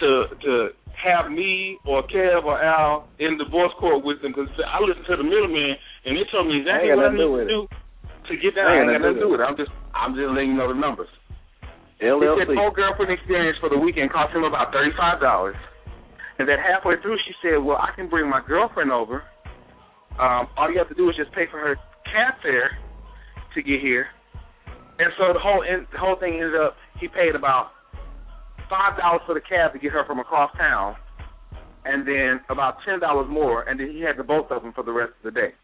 to 0.00 0.10
to 0.42 0.52
have 0.98 1.30
me 1.30 1.78
or 1.86 2.02
Kev 2.06 2.44
or 2.44 2.58
Al 2.58 3.08
in 3.18 3.38
divorce 3.38 3.72
court 3.78 4.04
with 4.04 4.22
them 4.22 4.32
because 4.34 4.50
I 4.66 4.82
listened 4.82 5.06
to 5.06 5.16
the 5.16 5.26
middleman 5.26 5.78
and 6.06 6.16
they 6.16 6.26
told 6.30 6.46
me 6.46 6.58
exactly 6.62 6.90
what 6.94 7.06
I 7.06 7.14
need 7.14 7.22
to 7.22 7.46
do 7.46 7.60
to 7.68 8.34
get 8.38 8.54
that. 8.58 8.66
I 8.66 8.82
ain't 8.82 8.90
got 8.90 9.02
nothing 9.02 9.22
to 9.22 9.26
do 9.26 9.30
with 9.30 9.40
it. 9.40 9.46
I'm 9.46 9.58
just 9.58 9.70
I'm 9.94 10.14
just 10.14 10.30
letting 10.30 10.54
you 10.54 10.58
know 10.58 10.70
the 10.70 10.78
numbers. 10.78 11.10
He 11.98 12.06
LLC. 12.06 12.46
said 12.46 12.54
full 12.54 12.70
girlfriend 12.70 13.10
experience 13.10 13.58
for 13.58 13.68
the 13.70 13.78
weekend 13.78 14.14
cost 14.14 14.34
him 14.34 14.46
about 14.46 14.70
thirty 14.70 14.94
five 14.94 15.20
dollars. 15.20 15.58
And 16.38 16.46
then 16.46 16.58
halfway 16.62 16.94
through 17.02 17.18
she 17.26 17.34
said, 17.42 17.58
Well, 17.58 17.78
I 17.78 17.90
can 17.94 18.08
bring 18.08 18.30
my 18.30 18.40
girlfriend 18.46 18.92
over. 18.94 19.26
Um, 20.18 20.50
all 20.58 20.70
you 20.70 20.78
have 20.78 20.88
to 20.88 20.94
do 20.94 21.10
is 21.10 21.16
just 21.16 21.30
pay 21.34 21.46
for 21.50 21.58
her 21.58 21.76
cab 22.12 22.34
fare 22.42 22.78
to 23.54 23.62
get 23.62 23.80
here. 23.80 24.06
And 24.98 25.12
so 25.16 25.32
the 25.32 25.38
whole 25.38 25.62
the 25.62 25.98
whole 25.98 26.16
thing 26.18 26.34
ended 26.34 26.60
up 26.60 26.76
he 27.00 27.08
paid 27.08 27.34
about 27.34 27.70
five 28.68 28.98
dollars 28.98 29.22
for 29.26 29.34
the 29.34 29.40
cab 29.40 29.72
to 29.72 29.78
get 29.78 29.92
her 29.92 30.04
from 30.04 30.18
across 30.18 30.50
town 30.56 30.96
and 31.84 32.06
then 32.06 32.40
about 32.50 32.76
ten 32.84 33.00
dollars 33.00 33.26
more 33.30 33.62
and 33.62 33.78
then 33.78 33.90
he 33.90 34.00
had 34.00 34.16
the 34.16 34.24
both 34.24 34.50
of 34.50 34.62
them 34.62 34.72
for 34.74 34.82
the 34.82 34.92
rest 34.92 35.12
of 35.24 35.32
the 35.32 35.40
day. 35.40 35.54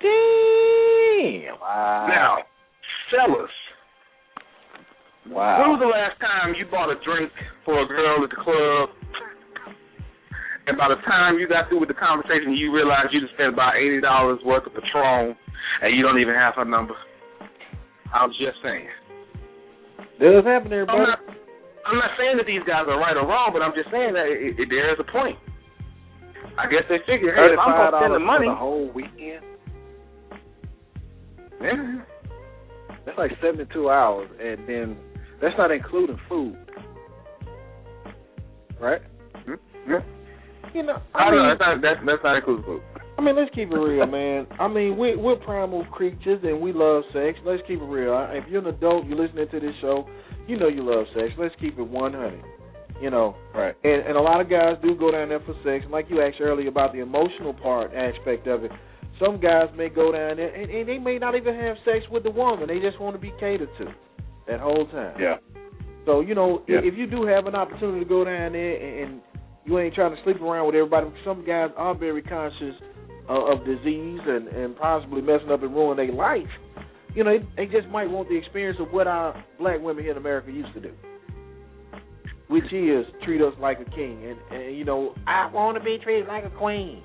Damn. 0.00 1.60
Wow. 1.60 2.06
Now, 2.08 2.38
fellas, 3.10 3.50
wow. 5.28 5.60
When 5.60 5.70
was 5.76 5.80
the 5.80 5.92
last 5.92 6.18
time 6.20 6.54
you 6.58 6.64
bought 6.70 6.90
a 6.90 6.96
drink 7.04 7.30
for 7.64 7.82
a 7.82 7.86
girl 7.86 8.24
at 8.24 8.30
the 8.30 8.36
club, 8.36 8.88
and 10.66 10.76
by 10.76 10.88
the 10.88 11.00
time 11.06 11.38
you 11.38 11.48
got 11.48 11.68
through 11.68 11.80
with 11.80 11.88
the 11.88 11.96
conversation, 11.98 12.52
you 12.54 12.72
realized 12.72 13.12
you 13.12 13.20
just 13.20 13.34
spent 13.34 13.52
about 13.52 13.76
eighty 13.76 14.00
dollars 14.00 14.38
worth 14.44 14.66
of 14.66 14.74
Patron, 14.74 15.36
and 15.82 15.96
you 15.96 16.02
don't 16.02 16.20
even 16.20 16.34
have 16.34 16.54
her 16.56 16.64
number? 16.64 16.94
I'm 18.12 18.30
just 18.30 18.58
saying. 18.62 18.88
Does 20.20 20.44
happen 20.44 20.68
there, 20.70 20.84
I'm 20.84 20.98
buddy. 20.98 21.10
not. 21.16 21.20
I'm 21.86 21.96
not 21.96 22.10
saying 22.18 22.36
that 22.36 22.46
these 22.46 22.62
guys 22.68 22.84
are 22.86 22.98
right 23.00 23.16
or 23.16 23.26
wrong, 23.26 23.50
but 23.52 23.62
I'm 23.62 23.72
just 23.74 23.90
saying 23.90 24.12
that 24.14 24.26
it, 24.28 24.60
it, 24.60 24.68
there 24.68 24.92
is 24.92 25.00
a 25.00 25.08
point. 25.10 25.38
I 26.58 26.66
guess 26.68 26.84
they 26.88 26.98
figure, 27.08 27.34
hey, 27.34 27.54
if 27.54 27.58
I'm 27.58 27.72
gonna 27.72 27.96
spend 28.00 28.14
the 28.14 28.18
money, 28.20 28.46
for 28.46 28.52
the 28.52 28.58
whole 28.60 28.90
weekend. 28.92 29.44
yeah, 31.62 32.04
That's 33.06 33.16
like 33.18 33.30
seventy-two 33.42 33.88
hours, 33.88 34.28
and 34.40 34.68
then 34.68 34.96
that's 35.40 35.54
not 35.56 35.70
including 35.70 36.18
food, 36.28 36.56
right? 38.80 39.00
yeah. 39.88 40.00
You 40.74 40.82
know, 40.84 40.98
I 41.14 41.18
I 41.18 41.30
don't 41.30 41.36
know. 41.36 41.42
mean, 41.42 41.56
That's 41.58 41.60
not 41.60 41.82
that's, 41.82 42.00
that's 42.06 42.22
not 42.24 42.44
food. 42.44 42.82
I 43.18 43.22
mean, 43.22 43.36
let's 43.36 43.50
keep 43.54 43.70
it 43.70 43.74
real, 43.76 44.06
man. 44.06 44.46
I 44.58 44.66
mean, 44.68 44.96
we're 44.96 45.18
we're 45.18 45.36
primal 45.36 45.84
creatures 45.86 46.40
and 46.42 46.60
we 46.60 46.72
love 46.72 47.02
sex. 47.12 47.38
Let's 47.44 47.62
keep 47.66 47.80
it 47.80 47.84
real. 47.84 48.14
If 48.32 48.48
you're 48.48 48.60
an 48.62 48.68
adult, 48.68 49.06
you're 49.06 49.18
listening 49.18 49.46
to 49.50 49.60
this 49.60 49.74
show, 49.80 50.08
you 50.46 50.58
know 50.58 50.68
you 50.68 50.82
love 50.82 51.06
sex. 51.14 51.32
Let's 51.38 51.54
keep 51.60 51.78
it 51.78 51.82
100. 51.86 52.42
You 53.02 53.08
know, 53.10 53.34
Right. 53.54 53.74
and 53.84 54.02
and 54.06 54.16
a 54.16 54.20
lot 54.20 54.40
of 54.40 54.48
guys 54.50 54.76
do 54.82 54.94
go 54.94 55.10
down 55.10 55.28
there 55.30 55.40
for 55.40 55.54
sex. 55.64 55.84
Like 55.90 56.06
you 56.10 56.22
asked 56.22 56.40
earlier 56.40 56.68
about 56.68 56.92
the 56.92 57.00
emotional 57.00 57.52
part 57.54 57.92
aspect 57.94 58.46
of 58.46 58.64
it. 58.64 58.70
Some 59.18 59.38
guys 59.40 59.68
may 59.76 59.88
go 59.90 60.12
down 60.12 60.36
there 60.36 60.54
and, 60.54 60.70
and 60.70 60.88
they 60.88 60.98
may 60.98 61.18
not 61.18 61.34
even 61.34 61.54
have 61.54 61.76
sex 61.84 62.04
with 62.10 62.22
the 62.24 62.30
woman. 62.30 62.68
They 62.68 62.78
just 62.78 62.98
want 63.00 63.16
to 63.16 63.20
be 63.20 63.32
catered 63.40 63.68
to 63.78 63.86
that 64.48 64.60
whole 64.60 64.86
time. 64.86 65.16
Yeah. 65.20 65.36
So 66.06 66.20
you 66.20 66.34
know, 66.34 66.62
Yeah. 66.68 66.80
if 66.82 66.94
you 66.96 67.06
do 67.06 67.24
have 67.26 67.46
an 67.46 67.54
opportunity 67.54 68.00
to 68.00 68.08
go 68.08 68.24
down 68.24 68.52
there 68.52 68.76
and, 68.76 69.12
and 69.12 69.20
you 69.64 69.78
ain't 69.78 69.94
trying 69.94 70.14
to 70.14 70.22
sleep 70.24 70.40
around 70.40 70.66
with 70.66 70.74
everybody, 70.74 71.06
some 71.24 71.44
guys 71.44 71.70
are 71.76 71.94
very 71.94 72.22
conscious 72.22 72.74
of, 73.28 73.58
of 73.60 73.66
disease 73.66 74.20
and 74.26 74.48
and 74.48 74.76
possibly 74.76 75.22
messing 75.22 75.50
up 75.50 75.62
and 75.62 75.74
ruining 75.74 76.08
their 76.08 76.16
life. 76.16 76.48
You 77.14 77.24
know, 77.24 77.38
they 77.56 77.66
just 77.66 77.88
might 77.88 78.08
want 78.08 78.28
the 78.28 78.36
experience 78.36 78.78
of 78.80 78.92
what 78.92 79.06
our 79.06 79.44
black 79.58 79.80
women 79.80 80.04
here 80.04 80.12
in 80.12 80.18
America 80.18 80.50
used 80.52 80.72
to 80.74 80.80
do, 80.80 80.92
which 82.48 82.72
is 82.72 83.04
treat 83.24 83.42
us 83.42 83.52
like 83.60 83.80
a 83.80 83.90
king. 83.90 84.24
And, 84.24 84.38
and 84.60 84.76
you 84.76 84.84
know, 84.84 85.14
I 85.26 85.50
want 85.52 85.76
to 85.76 85.84
be 85.84 85.98
treated 86.02 86.28
like 86.28 86.44
a 86.44 86.50
queen, 86.50 87.02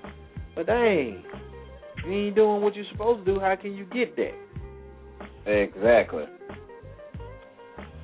but 0.55 0.67
dang, 0.67 1.23
you 2.05 2.13
ain't 2.13 2.35
doing 2.35 2.61
what 2.61 2.75
you're 2.75 2.85
supposed 2.91 3.25
to 3.25 3.33
do. 3.33 3.39
How 3.39 3.55
can 3.55 3.75
you 3.75 3.85
get 3.85 4.15
that? 4.15 4.35
Exactly. 5.47 6.25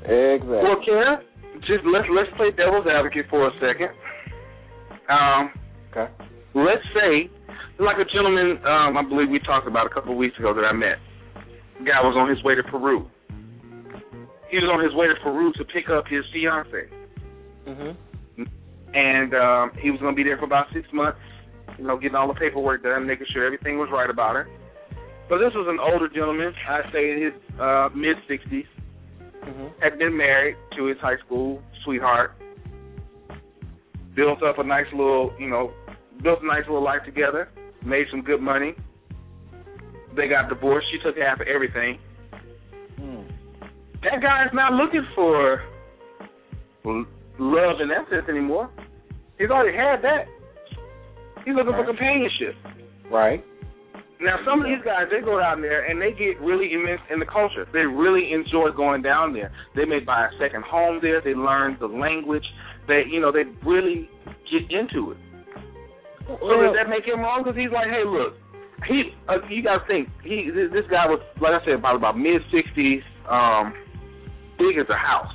Exactly. 0.03 0.47
Well, 0.47 0.81
Karen, 0.83 1.19
just 1.61 1.85
let's 1.85 2.07
let's 2.09 2.29
play 2.37 2.49
devil's 2.57 2.85
advocate 2.89 3.25
for 3.29 3.47
a 3.47 3.51
second. 3.61 3.89
Um, 5.09 5.51
Okay. 5.91 6.07
let's 6.53 6.83
say, 6.93 7.29
like 7.79 7.97
a 7.97 8.05
gentleman, 8.05 8.57
um, 8.65 8.95
I 8.97 9.03
believe 9.07 9.29
we 9.29 9.39
talked 9.39 9.67
about 9.67 9.85
a 9.85 9.89
couple 9.89 10.11
of 10.11 10.17
weeks 10.17 10.37
ago 10.39 10.53
that 10.53 10.63
I 10.63 10.71
met. 10.71 10.97
guy 11.83 11.99
was 12.01 12.15
on 12.15 12.29
his 12.29 12.41
way 12.43 12.55
to 12.55 12.63
Peru. 12.63 13.09
He 14.49 14.57
was 14.57 14.69
on 14.71 14.83
his 14.83 14.93
way 14.93 15.07
to 15.07 15.15
Peru 15.23 15.51
to 15.53 15.63
pick 15.65 15.89
up 15.89 16.05
his 16.07 16.23
fiance, 16.33 16.89
Mm-hmm. 17.67 18.43
and 18.93 19.33
um, 19.35 19.71
he 19.79 19.91
was 19.91 19.99
going 20.01 20.13
to 20.13 20.15
be 20.15 20.23
there 20.23 20.37
for 20.37 20.45
about 20.45 20.65
six 20.73 20.87
months. 20.93 21.19
You 21.77 21.85
know, 21.87 21.97
getting 21.97 22.15
all 22.15 22.27
the 22.27 22.33
paperwork 22.33 22.83
done, 22.83 23.05
making 23.07 23.27
sure 23.33 23.45
everything 23.45 23.77
was 23.77 23.89
right 23.91 24.09
about 24.09 24.35
her. 24.35 24.47
But 25.29 25.37
this 25.39 25.53
was 25.55 25.67
an 25.69 25.79
older 25.79 26.09
gentleman, 26.09 26.53
I'd 26.67 26.91
say 26.91 27.11
in 27.11 27.21
his 27.23 27.33
uh, 27.59 27.89
mid 27.95 28.17
60s, 28.29 28.65
mm-hmm. 29.45 29.67
had 29.81 29.97
been 29.97 30.17
married 30.17 30.57
to 30.75 30.85
his 30.87 30.97
high 30.99 31.17
school 31.25 31.61
sweetheart, 31.85 32.33
built 34.15 34.43
up 34.43 34.59
a 34.59 34.63
nice 34.63 34.87
little, 34.91 35.33
you 35.39 35.49
know, 35.49 35.71
built 36.23 36.39
a 36.41 36.47
nice 36.47 36.63
little 36.67 36.83
life 36.83 37.01
together, 37.05 37.49
made 37.85 38.05
some 38.11 38.21
good 38.21 38.41
money. 38.41 38.75
They 40.15 40.27
got 40.27 40.49
divorced. 40.49 40.87
She 40.91 40.99
took 41.03 41.17
half 41.17 41.39
of 41.39 41.47
everything. 41.47 41.99
Mm. 42.99 43.27
That 44.03 44.21
guy 44.21 44.45
is 44.45 44.51
not 44.53 44.73
looking 44.73 45.05
for 45.15 45.63
love 46.83 47.77
and 47.79 47.91
sense 48.09 48.27
anymore. 48.29 48.69
He's 49.37 49.49
already 49.49 49.77
had 49.77 50.03
that. 50.03 50.25
He's 51.45 51.55
looking 51.55 51.73
for 51.73 51.85
companionship. 51.85 52.55
Right. 53.11 53.43
Now, 54.21 54.37
some 54.45 54.61
of 54.61 54.67
these 54.67 54.85
guys, 54.85 55.09
they 55.09 55.25
go 55.25 55.39
down 55.39 55.61
there 55.61 55.89
and 55.89 55.99
they 55.99 56.11
get 56.11 56.39
really 56.41 56.73
immersed 56.73 57.09
in 57.11 57.17
the 57.17 57.25
culture. 57.25 57.65
They 57.73 57.89
really 57.89 58.31
enjoy 58.31 58.69
going 58.69 59.01
down 59.01 59.33
there. 59.33 59.51
They 59.75 59.85
may 59.85 59.99
buy 59.99 60.27
a 60.27 60.29
second 60.37 60.63
home 60.63 60.99
there. 61.01 61.21
They 61.21 61.33
learn 61.33 61.77
the 61.79 61.87
language. 61.87 62.45
They, 62.87 63.03
you 63.09 63.19
know, 63.21 63.31
they 63.31 63.43
really 63.65 64.09
get 64.49 64.69
into 64.71 65.11
it. 65.11 65.17
So 66.27 66.47
does 66.61 66.75
that 66.77 66.89
make 66.89 67.05
him 67.05 67.19
wrong? 67.21 67.43
Because 67.43 67.57
he's 67.57 67.71
like, 67.71 67.87
hey, 67.87 68.03
look, 68.05 68.33
he, 68.87 69.11
uh, 69.27 69.37
you 69.49 69.61
got 69.63 69.79
to 69.79 69.87
think, 69.87 70.09
he, 70.23 70.49
this, 70.53 70.71
this 70.71 70.85
guy 70.89 71.05
was, 71.07 71.19
like 71.41 71.53
I 71.53 71.63
said, 71.65 71.75
about 71.75 71.95
about 71.95 72.17
mid 72.17 72.41
sixties, 72.53 73.01
um, 73.29 73.73
big 74.57 74.77
as 74.79 74.87
a 74.89 74.97
house. 74.97 75.33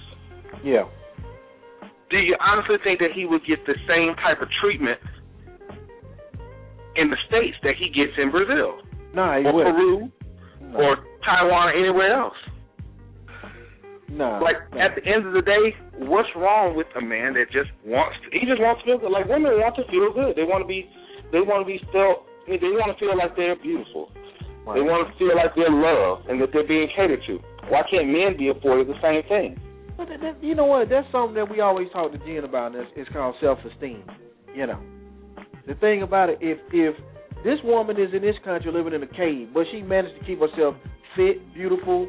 yeah. 0.65 0.85
Do 2.09 2.19
you 2.19 2.37
honestly 2.39 2.77
think 2.85 3.01
that 3.01 3.11
he 3.15 3.27
would 3.27 3.43
get 3.47 3.67
the 3.67 3.75
same 3.89 4.15
type 4.23 4.41
of 4.41 4.47
treatment 4.63 5.01
in 6.95 7.11
the 7.11 7.17
states 7.27 7.57
that 7.65 7.75
he 7.79 7.89
gets 7.91 8.15
in 8.17 8.31
Brazil? 8.31 8.79
Nah, 9.13 9.39
he 9.41 9.45
or 9.45 9.53
wouldn't. 9.53 9.75
Peru 9.77 10.13
No. 10.71 10.79
or 10.79 10.97
Taiwan 11.25 11.69
or 11.69 11.73
anywhere 11.75 12.15
else. 12.15 12.39
Nah. 14.09 14.41
Like 14.41 14.57
no. 14.73 14.81
at 14.81 14.95
the 14.95 15.05
end 15.05 15.27
of 15.27 15.33
the 15.33 15.43
day, 15.43 15.75
what's 16.07 16.29
wrong 16.37 16.77
with 16.77 16.87
a 16.97 17.03
man 17.03 17.35
that 17.35 17.51
just 17.53 17.71
wants 17.85 18.17
to, 18.25 18.27
he 18.33 18.47
just 18.47 18.61
wants 18.61 18.83
to 18.83 18.85
feel 18.87 18.99
good. 18.99 19.13
Like 19.13 19.27
women 19.29 19.59
want 19.59 19.77
to 19.77 19.85
feel 19.91 20.13
good. 20.13 20.37
They 20.37 20.45
want 20.45 20.63
to 20.63 20.69
be 20.69 20.89
they 21.33 21.43
want 21.43 21.63
to 21.63 21.69
be 21.69 21.81
felt 21.91 22.27
they 22.47 22.59
want 22.63 22.95
to 22.95 22.99
feel 23.03 23.17
like 23.19 23.35
they're 23.35 23.59
beautiful. 23.59 24.11
They 24.75 24.83
want 24.83 25.07
to 25.07 25.15
feel 25.19 25.35
like 25.35 25.55
they're 25.55 25.71
loved 25.71 26.27
and 26.27 26.43
that 26.43 26.51
they're 26.51 26.67
being 26.67 26.91
catered 26.95 27.23
to. 27.27 27.39
Why 27.71 27.83
can't 27.91 28.11
men 28.11 28.35
be 28.39 28.51
afforded 28.51 28.87
the 28.87 28.99
same 29.03 29.23
thing? 29.27 29.59
But 29.97 30.09
that, 30.11 30.21
that, 30.21 30.43
you 30.43 30.55
know 30.55 30.67
what? 30.67 30.89
That's 30.89 31.07
something 31.11 31.35
that 31.35 31.51
we 31.51 31.61
always 31.61 31.87
talk 31.93 32.13
to 32.13 32.19
Jen 32.19 32.45
about. 32.45 32.75
And 32.75 32.83
it's, 32.83 32.91
it's 32.95 33.11
called 33.11 33.35
self-esteem. 33.41 34.05
You 34.55 34.67
know, 34.67 34.81
the 35.67 35.75
thing 35.75 36.03
about 36.03 36.31
it, 36.31 36.39
if 36.41 36.59
if 36.73 36.95
this 37.45 37.59
woman 37.63 38.01
is 38.01 38.15
in 38.15 38.23
this 38.23 38.37
country 38.45 38.73
living 38.73 38.95
in 38.95 39.03
a 39.03 39.07
cave, 39.07 39.51
but 39.53 39.67
she 39.71 39.83
managed 39.83 40.19
to 40.19 40.27
keep 40.27 40.41
herself 40.41 40.75
fit, 41.15 41.43
beautiful, 41.55 42.09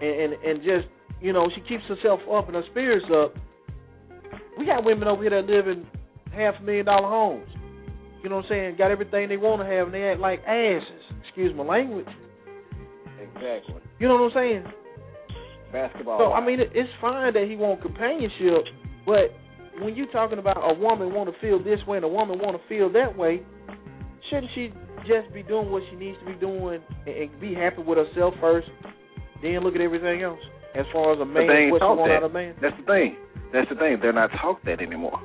and 0.00 0.10
and, 0.10 0.32
and 0.44 0.62
just 0.62 0.88
you 1.20 1.32
know 1.32 1.48
she 1.54 1.60
keeps 1.62 1.84
herself 1.88 2.20
up 2.32 2.46
and 2.46 2.56
her 2.56 2.64
spirits 2.70 3.06
up. 3.12 3.34
We 4.58 4.66
got 4.66 4.84
women 4.84 5.08
over 5.08 5.22
here 5.22 5.30
that 5.30 5.50
live 5.50 5.68
in 5.68 5.86
half 6.32 6.54
a 6.60 6.62
million 6.62 6.86
dollar 6.86 7.08
homes. 7.08 7.48
You 8.22 8.28
know 8.28 8.36
what 8.36 8.46
I'm 8.46 8.50
saying? 8.50 8.76
Got 8.76 8.90
everything 8.90 9.28
they 9.28 9.36
want 9.38 9.62
to 9.62 9.66
have, 9.66 9.86
and 9.86 9.94
they 9.94 10.04
act 10.04 10.20
like 10.20 10.40
asses. 10.46 11.00
Excuse 11.24 11.56
my 11.56 11.64
language. 11.64 12.08
Exactly. 13.20 13.80
You 13.98 14.08
know 14.08 14.14
what 14.14 14.32
I'm 14.32 14.34
saying? 14.34 14.64
Basketball. 15.72 16.18
So 16.18 16.32
I 16.32 16.44
mean, 16.44 16.58
it's 16.60 16.90
fine 17.00 17.32
that 17.34 17.46
he 17.48 17.56
want 17.56 17.80
companionship, 17.80 18.66
but 19.06 19.32
when 19.80 19.96
you're 19.96 20.10
talking 20.12 20.38
about 20.38 20.58
a 20.58 20.74
woman 20.74 21.14
want 21.14 21.32
to 21.32 21.40
feel 21.40 21.62
this 21.62 21.78
way 21.86 21.96
and 21.96 22.04
a 22.04 22.08
woman 22.08 22.38
want 22.38 22.60
to 22.60 22.68
feel 22.68 22.92
that 22.92 23.16
way, 23.16 23.42
shouldn't 24.28 24.50
she 24.54 24.72
just 25.06 25.32
be 25.32 25.42
doing 25.42 25.70
what 25.70 25.82
she 25.90 25.96
needs 25.96 26.18
to 26.20 26.26
be 26.26 26.38
doing 26.38 26.82
and, 27.06 27.16
and 27.16 27.40
be 27.40 27.54
happy 27.54 27.82
with 27.82 27.98
herself 27.98 28.34
first, 28.40 28.68
then 29.42 29.60
look 29.60 29.74
at 29.74 29.80
everything 29.80 30.22
else? 30.22 30.40
As 30.74 30.86
far 30.92 31.12
as 31.14 31.20
a 31.20 31.24
But 31.24 31.34
they 31.34 31.46
man, 31.46 31.56
ain't 31.56 31.72
what 31.72 31.80
taught 31.80 31.98
that. 32.06 32.22
out 32.22 32.30
a 32.30 32.32
man. 32.32 32.54
That's 32.62 32.76
the 32.78 32.86
thing. 32.86 33.16
That's 33.52 33.68
the 33.68 33.74
thing. 33.76 33.98
They're 34.00 34.12
not 34.14 34.30
taught 34.40 34.62
that 34.64 34.80
anymore. 34.80 35.18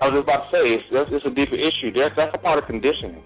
I 0.00 0.06
was 0.06 0.14
just 0.20 0.24
about 0.28 0.46
to 0.46 0.48
say 0.54 0.62
it's 0.76 0.86
that's, 0.92 1.10
it's 1.10 1.26
a 1.26 1.34
deeper 1.34 1.56
issue. 1.58 1.90
That's 1.90 2.14
that's 2.14 2.34
a 2.34 2.38
part 2.38 2.58
of 2.62 2.66
conditioning. 2.70 3.22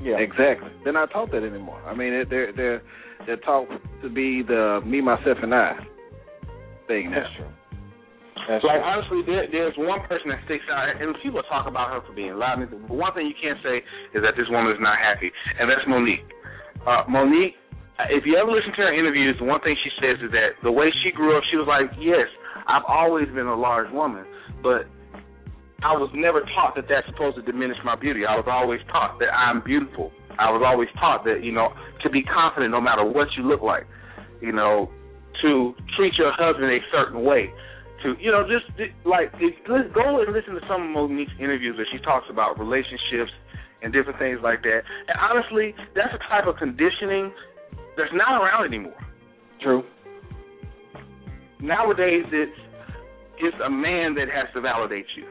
Yeah, 0.00 0.20
Exactly. 0.20 0.70
They're 0.84 0.92
not 0.92 1.10
taught 1.10 1.32
that 1.32 1.42
anymore. 1.42 1.80
I 1.88 1.94
mean, 1.96 2.12
they're 2.12 2.26
they're 2.28 2.52
they're, 2.52 2.82
they're 3.26 3.42
taught 3.42 3.66
to 4.02 4.08
be 4.08 4.42
the 4.46 4.80
me, 4.84 5.00
myself, 5.00 5.38
and 5.42 5.54
I 5.54 5.72
thing 6.86 7.10
now. 7.10 7.24
that's 7.24 7.34
true. 7.34 7.50
That's 8.46 8.62
like 8.62 8.78
true. 8.78 8.86
honestly, 8.86 9.20
there, 9.26 9.48
there's 9.50 9.74
one 9.80 10.04
person 10.06 10.30
that 10.30 10.44
sticks 10.46 10.68
out, 10.70 11.00
and 11.02 11.16
people 11.24 11.42
talk 11.48 11.66
about 11.66 11.90
her 11.90 12.00
for 12.06 12.14
being 12.14 12.36
loud. 12.36 12.60
But 12.62 12.78
one 12.94 13.10
thing 13.14 13.26
you 13.26 13.34
can't 13.40 13.58
say 13.64 13.82
is 14.14 14.22
that 14.22 14.36
this 14.38 14.46
woman 14.52 14.70
is 14.70 14.78
not 14.78 14.98
happy, 15.02 15.32
and 15.58 15.66
that's 15.66 15.82
Mo'Nique. 15.88 16.28
Uh, 16.86 17.02
Mo'Nique, 17.10 17.56
if 18.12 18.26
you 18.26 18.36
ever 18.36 18.52
listen 18.52 18.72
to 18.76 18.82
her 18.84 18.92
interviews, 18.92 19.36
the 19.38 19.44
one 19.44 19.60
thing 19.60 19.76
she 19.82 19.90
says 20.00 20.20
is 20.20 20.30
that 20.32 20.60
the 20.62 20.72
way 20.72 20.92
she 21.02 21.10
grew 21.12 21.36
up, 21.36 21.44
she 21.50 21.56
was 21.56 21.66
like, 21.66 21.90
"Yes, 21.98 22.28
I've 22.66 22.84
always 22.84 23.28
been 23.28 23.46
a 23.46 23.56
large 23.56 23.90
woman, 23.90 24.24
but 24.62 24.86
I 25.82 25.92
was 25.96 26.10
never 26.14 26.40
taught 26.54 26.74
that 26.76 26.88
that's 26.88 27.06
supposed 27.06 27.36
to 27.36 27.42
diminish 27.42 27.78
my 27.84 27.96
beauty. 27.96 28.26
I 28.26 28.36
was 28.36 28.46
always 28.48 28.80
taught 28.92 29.18
that 29.20 29.32
I'm 29.32 29.60
beautiful. 29.60 30.12
I 30.38 30.50
was 30.50 30.62
always 30.64 30.88
taught 31.00 31.24
that 31.24 31.42
you 31.42 31.52
know 31.52 31.72
to 32.02 32.10
be 32.10 32.22
confident 32.22 32.70
no 32.70 32.80
matter 32.80 33.04
what 33.04 33.28
you 33.36 33.44
look 33.44 33.62
like, 33.62 33.86
you 34.40 34.52
know, 34.52 34.90
to 35.42 35.74
treat 35.96 36.14
your 36.18 36.32
husband 36.32 36.72
a 36.72 36.80
certain 36.92 37.24
way." 37.24 37.52
to 38.02 38.12
you 38.20 38.30
know 38.30 38.44
just 38.44 38.68
like 39.06 39.32
let's 39.68 39.88
go 39.94 40.20
and 40.20 40.28
listen 40.28 40.52
to 40.52 40.60
some 40.68 40.82
of 40.82 40.90
Mo'Nique's 40.92 41.32
interviews 41.40 41.78
where 41.78 41.88
she 41.90 41.96
talks 42.04 42.26
about 42.28 42.58
relationships 42.58 43.32
and 43.80 43.92
different 43.92 44.18
things 44.18 44.40
like 44.42 44.62
that. 44.62 44.82
And 45.08 45.16
honestly, 45.16 45.74
that's 45.94 46.12
a 46.12 46.20
type 46.28 46.46
of 46.46 46.56
conditioning 46.56 47.32
that's 47.96 48.12
not 48.12 48.42
around 48.42 48.66
anymore. 48.66 48.94
True. 49.62 49.82
Nowadays, 51.60 52.24
it's 52.32 52.52
it's 53.38 53.56
a 53.64 53.70
man 53.70 54.14
that 54.14 54.28
has 54.32 54.46
to 54.54 54.60
validate 54.60 55.06
you. 55.16 55.24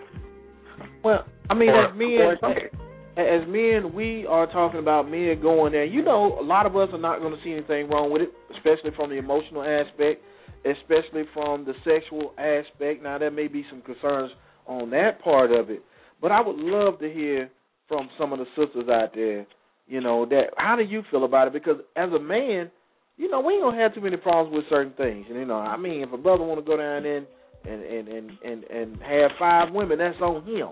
Well, 1.03 1.25
I 1.49 1.53
mean, 1.53 1.69
Or- 1.69 1.85
as 1.85 1.95
men, 1.95 2.37
or- 2.41 2.69
as 3.17 3.47
men, 3.47 3.93
we 3.93 4.25
are 4.27 4.45
talking 4.47 4.79
about 4.79 5.09
men 5.09 5.39
going 5.41 5.71
there. 5.71 5.85
You 5.85 6.01
know, 6.01 6.37
a 6.39 6.43
lot 6.43 6.65
of 6.65 6.75
us 6.75 6.89
are 6.93 6.99
not 6.99 7.19
going 7.19 7.35
to 7.35 7.41
see 7.43 7.53
anything 7.53 7.89
wrong 7.89 8.11
with 8.11 8.23
it, 8.23 8.33
especially 8.55 8.91
from 8.91 9.09
the 9.09 9.17
emotional 9.17 9.63
aspect, 9.63 10.21
especially 10.65 11.23
from 11.33 11.65
the 11.65 11.73
sexual 11.83 12.33
aspect. 12.37 13.01
Now, 13.03 13.17
there 13.17 13.31
may 13.31 13.47
be 13.47 13.65
some 13.69 13.81
concerns 13.81 14.31
on 14.67 14.89
that 14.91 15.23
part 15.23 15.51
of 15.51 15.69
it, 15.69 15.81
but 16.21 16.31
I 16.31 16.41
would 16.41 16.57
love 16.57 16.99
to 16.99 17.11
hear 17.11 17.49
from 17.87 18.09
some 18.17 18.33
of 18.33 18.39
the 18.39 18.45
sisters 18.55 18.89
out 18.89 19.13
there. 19.13 19.45
You 19.87 20.01
know, 20.01 20.25
that 20.25 20.45
how 20.57 20.75
do 20.75 20.83
you 20.83 21.03
feel 21.11 21.25
about 21.25 21.47
it? 21.47 21.53
Because 21.53 21.77
as 21.95 22.09
a 22.11 22.19
man, 22.19 22.71
you 23.17 23.29
know, 23.29 23.39
we 23.39 23.53
ain't 23.53 23.63
gonna 23.63 23.81
have 23.81 23.93
too 23.93 24.01
many 24.01 24.17
problems 24.17 24.55
with 24.55 24.65
certain 24.69 24.93
things. 24.93 25.25
And 25.29 25.37
you 25.37 25.45
know, 25.45 25.57
I 25.57 25.77
mean, 25.77 26.01
if 26.01 26.11
a 26.11 26.17
brother 26.17 26.43
want 26.43 26.59
to 26.59 26.65
go 26.65 26.77
down 26.77 27.03
there 27.03 27.17
and 27.17 27.27
and 27.65 27.83
and 27.83 28.07
and 28.07 28.31
and, 28.43 28.63
and 28.63 29.01
have 29.01 29.31
five 29.37 29.73
women, 29.73 29.99
that's 29.99 30.19
on 30.21 30.43
him. 30.45 30.69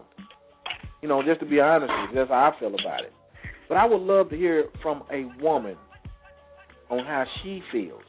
You 1.02 1.10
know, 1.10 1.22
just 1.22 1.42
to 1.42 1.46
be 1.46 1.60
honest 1.60 1.92
with 1.92 2.10
you, 2.12 2.16
that's 2.16 2.30
how 2.30 2.52
I 2.56 2.60
feel 2.60 2.74
about 2.74 3.04
it. 3.04 3.14
But 3.70 3.78
I 3.78 3.86
would 3.86 4.02
love 4.02 4.30
to 4.30 4.38
hear 4.38 4.66
from 4.82 5.04
a 5.12 5.26
woman 5.42 5.76
on 6.90 7.06
how 7.06 7.26
she 7.42 7.62
feels 7.72 8.02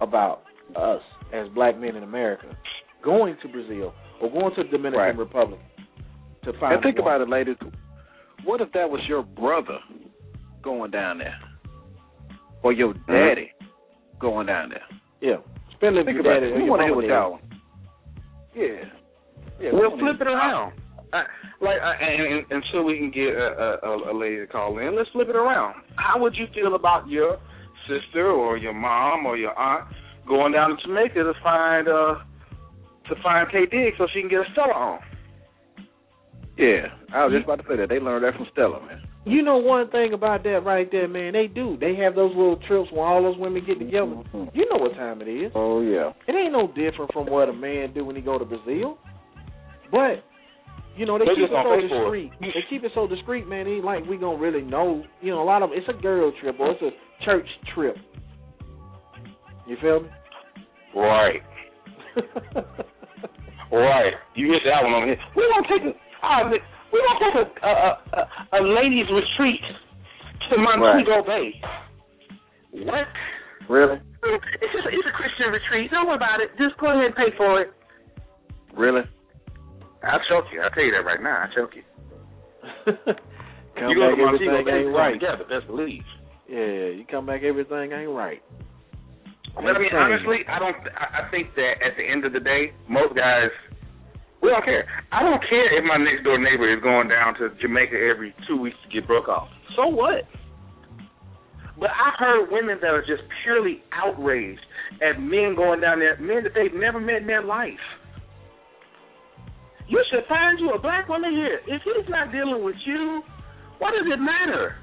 about 0.00 0.42
us 0.76 1.02
as 1.32 1.48
black 1.54 1.78
men 1.78 1.96
in 1.96 2.02
America 2.02 2.56
going 3.02 3.36
to 3.42 3.48
Brazil 3.48 3.92
or 4.20 4.30
going 4.30 4.54
to 4.56 4.64
the 4.64 4.70
Dominican 4.70 4.98
Right. 4.98 5.16
Republic 5.16 5.60
to 6.44 6.52
find. 6.58 6.74
And 6.74 6.82
think 6.82 6.98
about 6.98 7.20
it, 7.20 7.28
ladies. 7.28 7.56
What 8.44 8.60
if 8.60 8.72
that 8.72 8.88
was 8.88 9.00
your 9.08 9.22
brother 9.22 9.78
going 10.68 10.90
down 10.90 11.16
there, 11.16 11.38
or 12.62 12.74
your 12.74 12.92
daddy 13.06 13.52
going 14.20 14.46
down 14.46 14.68
there? 14.68 14.84
Yeah, 15.22 15.36
spend 15.74 15.96
it 15.96 16.04
with 16.04 16.20
about 16.20 16.40
daddy 16.40 16.52
We 16.52 16.68
want 16.68 16.80
to 16.80 16.84
hear 16.84 16.94
what 16.94 17.08
did. 17.08 17.10
y'all. 17.10 17.40
Yeah. 18.54 18.84
Yeah. 19.58 19.72
we 19.72 19.80
We'll 19.80 19.96
flip 19.96 20.20
it 20.20 20.26
around. 20.26 20.74
I, 21.10 21.24
like, 21.62 21.80
I, 21.80 21.94
and, 22.04 22.20
and, 22.20 22.62
until 22.62 22.84
we 22.84 22.98
can 22.98 23.10
get 23.10 23.32
a, 23.32 23.78
a, 23.82 24.12
a 24.12 24.14
lady 24.14 24.36
to 24.36 24.46
call 24.46 24.76
in, 24.78 24.94
let's 24.94 25.08
flip 25.10 25.28
it 25.30 25.36
around. 25.36 25.76
How 25.96 26.20
would 26.20 26.34
you 26.36 26.44
feel 26.54 26.74
about 26.74 27.08
your 27.08 27.38
sister 27.88 28.28
or 28.28 28.58
your 28.58 28.74
mom 28.74 29.24
or 29.24 29.38
your 29.38 29.58
aunt 29.58 29.88
going 30.28 30.52
down 30.52 30.76
to 30.76 30.76
Jamaica 30.84 31.24
to 31.24 31.32
find 31.42 31.88
uh 31.88 32.16
to 33.08 33.14
find 33.22 33.48
Taye 33.48 33.70
Diggs 33.70 33.96
so 33.96 34.06
she 34.12 34.20
can 34.20 34.28
get 34.28 34.40
a 34.40 34.52
Stella 34.52 34.74
on? 34.74 35.00
Yeah, 36.58 36.92
I 37.14 37.24
was 37.24 37.32
just 37.32 37.44
about 37.44 37.62
to 37.62 37.64
say 37.68 37.76
that 37.76 37.88
they 37.88 38.00
learned 38.00 38.24
that 38.24 38.34
from 38.34 38.46
Stella, 38.52 38.84
man. 38.84 39.07
You 39.28 39.42
know 39.42 39.58
one 39.58 39.90
thing 39.90 40.12
about 40.14 40.42
that 40.44 40.64
right 40.64 40.90
there, 40.90 41.06
man. 41.08 41.34
They 41.34 41.46
do. 41.46 41.76
They 41.80 41.94
have 41.96 42.14
those 42.14 42.30
little 42.34 42.56
trips 42.66 42.90
when 42.90 43.00
all 43.04 43.22
those 43.22 43.36
women 43.38 43.62
get 43.66 43.78
together. 43.78 44.06
Mhm. 44.06 44.50
You 44.54 44.68
know 44.70 44.78
what 44.78 44.94
time 44.94 45.20
it 45.22 45.28
is. 45.28 45.52
Oh 45.54 45.80
yeah. 45.82 46.12
It 46.26 46.34
ain't 46.34 46.52
no 46.52 46.66
different 46.68 47.12
from 47.12 47.26
what 47.26 47.48
a 47.48 47.52
man 47.52 47.92
do 47.92 48.04
when 48.04 48.16
he 48.16 48.22
go 48.22 48.38
to 48.38 48.44
Brazil. 48.44 48.98
But 49.90 50.24
you 50.96 51.06
know 51.06 51.18
they 51.18 51.24
They 51.26 51.34
keep 51.34 51.44
it 51.44 51.50
so 51.50 51.62
for 51.62 51.78
it. 51.78 51.82
discreet. 51.88 52.32
They 52.40 52.64
keep 52.70 52.84
it 52.84 52.92
so 52.94 53.06
discreet, 53.06 53.46
man. 53.46 53.66
It 53.66 53.76
ain't 53.76 53.84
like 53.84 54.04
we 54.06 54.16
gonna 54.16 54.38
really 54.38 54.62
know. 54.62 55.04
You 55.20 55.30
know, 55.32 55.42
a 55.42 55.44
lot 55.44 55.62
of 55.62 55.70
it's 55.72 55.88
a 55.88 55.92
girl 55.92 56.32
trip 56.40 56.58
or 56.58 56.70
it's 56.72 56.82
a 56.82 56.90
church 57.24 57.48
trip. 57.74 57.96
You 59.66 59.76
feel 59.82 60.00
me? 60.00 60.08
Right, 60.96 61.42
right. 63.72 64.12
You 64.34 64.52
hit 64.52 64.62
that 64.64 64.82
one 64.82 64.92
on 64.94 65.08
here. 65.08 65.18
We're 65.36 65.48
gonna 65.52 65.68
take 65.68 65.84
a 65.84 65.94
we're 66.92 67.04
gonna 67.04 67.20
take 67.20 67.36
a 67.36 67.66
a, 67.66 67.72
a, 68.16 68.22
a 68.56 68.60
ladies 68.62 69.06
retreat 69.10 69.62
to 70.50 70.54
Montego 70.56 71.22
Bay. 71.26 71.52
What? 72.84 73.08
Really? 73.68 74.00
It's 74.24 74.72
just 74.72 74.88
it's 74.90 75.08
a 75.08 75.14
Christian 75.14 75.52
retreat. 75.52 75.90
Don't 75.90 76.06
worry 76.06 76.16
about 76.16 76.40
it. 76.40 76.50
Just 76.58 76.78
go 76.80 76.88
ahead 76.90 77.12
and 77.12 77.14
pay 77.14 77.30
for 77.36 77.60
it. 77.60 77.72
Really? 78.76 79.02
I'll 80.02 80.22
choke 80.28 80.46
you. 80.52 80.62
I'll 80.62 80.70
tell 80.70 80.84
you 80.84 80.92
that 80.92 81.04
right 81.04 81.22
now. 81.22 81.44
I'll 81.44 81.54
choke 81.54 81.74
you. 81.74 81.82
come 83.76 83.90
you 83.90 83.96
go 83.98 84.08
back 84.08 84.16
to 84.16 84.24
Montego 84.24 84.56
everything 84.56 84.64
Bay 84.64 84.78
ain't 84.86 84.94
right. 84.94 85.12
together. 85.14 85.44
Best 85.48 85.66
believe. 85.66 86.06
Yeah, 86.48 86.96
you 86.96 87.04
come 87.10 87.26
back 87.26 87.42
everything 87.42 87.92
ain't 87.92 88.10
right. 88.10 88.40
But 89.54 89.74
I 89.74 89.78
mean, 89.78 89.90
honestly, 89.92 90.46
I 90.48 90.58
don't. 90.58 90.76
I 90.96 91.28
think 91.30 91.54
that 91.56 91.82
at 91.82 91.96
the 91.96 92.04
end 92.04 92.24
of 92.24 92.32
the 92.32 92.40
day, 92.40 92.72
most 92.88 93.16
guys, 93.16 93.50
we 94.42 94.50
don't 94.50 94.64
care. 94.64 94.86
I 95.10 95.22
don't 95.22 95.42
care 95.48 95.78
if 95.78 95.84
my 95.84 95.96
next 95.96 96.22
door 96.24 96.38
neighbor 96.38 96.70
is 96.72 96.82
going 96.82 97.08
down 97.08 97.34
to 97.42 97.50
Jamaica 97.60 97.96
every 97.98 98.34
two 98.46 98.56
weeks 98.56 98.76
to 98.86 98.94
get 98.94 99.06
broke 99.06 99.28
off. 99.28 99.48
So 99.76 99.88
what? 99.88 100.24
But 101.78 101.90
I 101.90 102.10
heard 102.18 102.50
women 102.50 102.78
that 102.80 102.90
are 102.90 103.02
just 103.02 103.22
purely 103.44 103.82
outraged 103.92 104.60
at 105.02 105.20
men 105.20 105.54
going 105.54 105.80
down 105.80 105.98
there, 106.00 106.18
men 106.18 106.42
that 106.42 106.52
they've 106.54 106.74
never 106.74 106.98
met 106.98 107.22
in 107.22 107.26
their 107.26 107.42
life. 107.42 107.78
You 109.88 110.02
should 110.10 110.26
find 110.28 110.60
you 110.60 110.70
a 110.70 110.78
black 110.78 111.08
woman 111.08 111.30
here. 111.32 111.60
If 111.66 111.82
he's 111.82 112.08
not 112.08 112.30
dealing 112.30 112.62
with 112.62 112.76
you, 112.84 113.22
what 113.78 113.92
does 113.92 114.06
it 114.06 114.20
matter? 114.20 114.76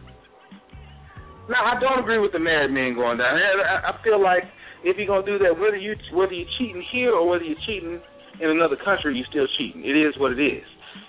Now, 1.48 1.62
I 1.62 1.80
don't 1.80 2.00
agree 2.00 2.18
with 2.18 2.32
the 2.32 2.40
married 2.40 2.72
men 2.72 2.96
going 2.96 3.20
down 3.20 3.38
there. 3.38 3.62
I, 3.62 4.02
feel 4.04 4.22
like 4.22 4.44
if 4.84 4.98
you're 4.98 5.06
gonna 5.06 5.26
do 5.26 5.38
that, 5.46 5.54
whether 5.54 5.78
you 5.78 5.94
whether 6.12 6.34
you're 6.34 6.50
cheating 6.58 6.84
here 6.92 7.14
or 7.14 7.30
whether 7.30 7.44
you're 7.44 7.62
cheating 7.68 8.02
in 8.42 8.50
another 8.50 8.78
country, 8.78 9.16
you're 9.16 9.30
still 9.30 9.48
cheating. 9.58 9.84
It 9.86 9.96
is 9.96 10.18
what 10.18 10.32
it 10.32 10.42
is. 10.42 10.66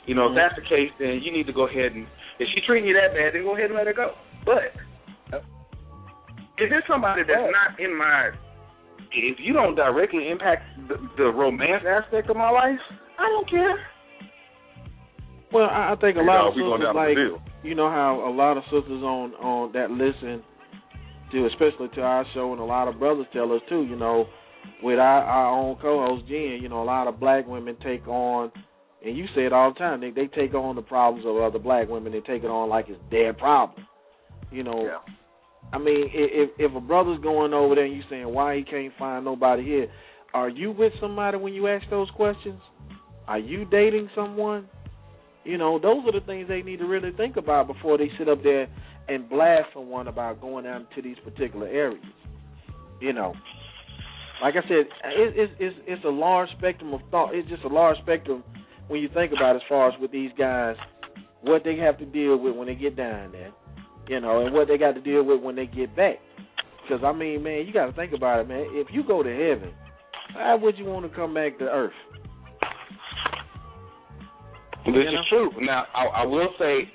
You 0.07 0.15
know, 0.15 0.27
if 0.27 0.35
mm-hmm. 0.35 0.43
that's 0.43 0.57
the 0.57 0.67
case, 0.67 0.91
then 0.99 1.21
you 1.23 1.33
need 1.33 1.47
to 1.47 1.53
go 1.53 1.67
ahead 1.67 1.93
and 1.93 2.07
if 2.39 2.49
she's 2.55 2.65
treating 2.65 2.89
you 2.89 2.95
that 2.95 3.15
bad, 3.17 3.33
then 3.35 3.43
go 3.43 3.57
ahead 3.57 3.71
and 3.71 3.77
let 3.77 3.87
her 3.87 3.95
go. 3.95 4.13
But 4.45 4.77
if 6.59 6.71
there's 6.71 6.85
somebody 6.89 7.23
that's 7.23 7.53
not 7.53 7.81
in 7.81 7.97
my, 7.97 8.31
if 9.13 9.39
you 9.41 9.53
don't 9.53 9.75
directly 9.75 10.29
impact 10.31 10.65
the, 10.89 10.97
the 11.17 11.25
romance 11.25 11.85
aspect 11.87 12.31
of 12.31 12.37
my 12.37 12.51
life, 12.51 12.81
I 13.19 13.25
don't 13.29 13.49
care. 13.49 13.77
Well, 15.53 15.69
I, 15.71 15.93
I 15.93 15.97
think 16.01 16.17
a 16.17 16.21
You 16.21 16.27
lot 16.27 16.55
know, 16.55 16.73
of 16.73 16.81
sisters 16.81 16.95
like 16.95 17.17
you 17.63 17.75
know 17.75 17.89
how 17.89 18.23
a 18.27 18.33
lot 18.33 18.57
of 18.57 18.65
sisters 18.65 19.03
on 19.03 19.33
on 19.35 19.73
that 19.73 19.91
listen 19.91 20.43
to 21.33 21.47
especially 21.47 21.89
to 21.95 22.01
our 22.03 22.25
show 22.35 22.53
and 22.53 22.61
a 22.61 22.65
lot 22.65 22.89
of 22.89 22.99
brothers 22.99 23.27
tell 23.33 23.53
us 23.53 23.63
too, 23.69 23.83
you 23.83 23.97
know, 23.97 24.27
with 24.83 24.99
our 24.99 25.23
our 25.23 25.59
own 25.59 25.77
co 25.77 26.07
host 26.07 26.27
Jen, 26.29 26.59
you 26.63 26.69
know, 26.69 26.83
a 26.83 26.85
lot 26.85 27.07
of 27.07 27.21
black 27.21 27.47
women 27.47 27.77
take 27.83 28.07
on 28.09 28.53
and 29.05 29.17
you 29.17 29.27
say 29.35 29.47
it 29.47 29.53
all 29.53 29.73
the 29.73 29.79
time, 29.79 30.01
they 30.01 30.11
they 30.11 30.27
take 30.27 30.55
on 30.55 30.77
the 30.77 30.83
problems 30.83 31.27
of 31.27 31.37
other 31.37 31.59
black 31.59 31.89
women, 31.89 32.13
they 32.13 32.21
take 32.21 32.43
it 32.43 32.51
on 32.51 32.69
like 32.69 32.87
it's 32.89 33.01
their 33.11 33.33
problem. 33.33 33.87
You 34.51 34.63
know, 34.63 34.85
Yeah. 34.85 35.15
I 35.73 35.79
mean, 35.79 36.11
if 36.13 36.51
if 36.59 36.75
a 36.75 36.81
brother's 36.81 37.21
going 37.21 37.53
over 37.53 37.75
there 37.75 37.85
and 37.85 37.95
you 37.95 38.03
saying 38.09 38.33
why 38.33 38.57
he 38.57 38.63
can't 38.63 38.93
find 38.99 39.25
nobody 39.25 39.65
here, 39.65 39.89
are 40.35 40.49
you 40.49 40.71
with 40.71 40.93
somebody 41.01 41.39
when 41.39 41.55
you 41.55 41.69
ask 41.69 41.89
those 41.91 42.11
questions? 42.11 42.61
Are 43.27 43.39
you 43.39 43.65
dating 43.65 44.09
someone? 44.15 44.69
You 45.45 45.59
know, 45.59 45.79
those 45.79 46.05
are 46.07 46.13
the 46.13 46.25
things 46.27 46.49
they 46.49 46.63
need 46.63 46.79
to 46.79 46.87
really 46.87 47.13
think 47.13 47.37
about 47.37 47.67
before 47.67 47.99
they 47.99 48.11
sit 48.19 48.29
up 48.29 48.43
there 48.43 48.69
and 49.09 49.29
blast 49.29 49.69
someone 49.75 50.09
about 50.09 50.41
going 50.41 50.67
out 50.67 50.87
into 50.91 51.03
these 51.03 51.17
particular 51.25 51.67
areas. 51.69 52.05
You 53.01 53.13
know, 53.13 53.35
like 54.43 54.55
I 54.55 54.63
said, 54.69 54.87
it, 55.05 55.35
it's 55.37 55.53
it's 55.59 55.77
it's 55.87 56.05
a 56.05 56.09
large 56.09 56.49
spectrum 56.59 56.93
of 56.95 57.01
thought. 57.11 57.35
It's 57.35 57.49
just 57.49 57.65
a 57.65 57.69
large 57.69 57.97
spectrum 57.99 58.45
when 58.89 59.01
you 59.01 59.09
think 59.13 59.33
about 59.33 59.57
as 59.57 59.63
far 59.69 59.89
as 59.89 60.01
with 60.01 60.13
these 60.13 60.31
guys, 60.39 60.77
what 61.43 61.65
they 61.65 61.77
have 61.77 61.99
to 61.99 62.07
deal 62.07 62.37
with 62.37 62.55
when 62.55 62.67
they 62.67 62.75
get 62.75 62.97
down 62.97 63.33
there, 63.33 63.53
you 64.09 64.21
know, 64.21 64.45
and 64.45 64.55
what 64.55 64.69
they 64.69 64.79
got 64.79 64.93
to 64.93 65.01
deal 65.01 65.25
with 65.25 65.41
when 65.41 65.57
they 65.57 65.67
get 65.67 65.95
back. 65.97 66.17
Because 66.83 67.03
I 67.05 67.13
mean, 67.13 67.43
man, 67.43 67.67
you 67.67 67.73
got 67.73 67.87
to 67.87 67.93
think 67.93 68.13
about 68.13 68.41
it, 68.41 68.49
man. 68.49 68.65
If 68.71 68.89
you 68.93 69.03
go 69.05 69.23
to 69.23 69.31
heaven, 69.31 69.75
why 70.35 70.55
would 70.55 70.79
you 70.79 70.85
want 70.85 71.11
to 71.11 71.17
come 71.17 71.35
back 71.35 71.59
to 71.59 71.65
earth? 71.65 71.93
This 74.85 74.95
You 74.95 75.01
is 75.01 75.27
true. 75.29 75.51
Now, 75.63 75.87
I, 75.95 76.23
I 76.23 76.27
will 76.27 76.49
say 76.59 76.89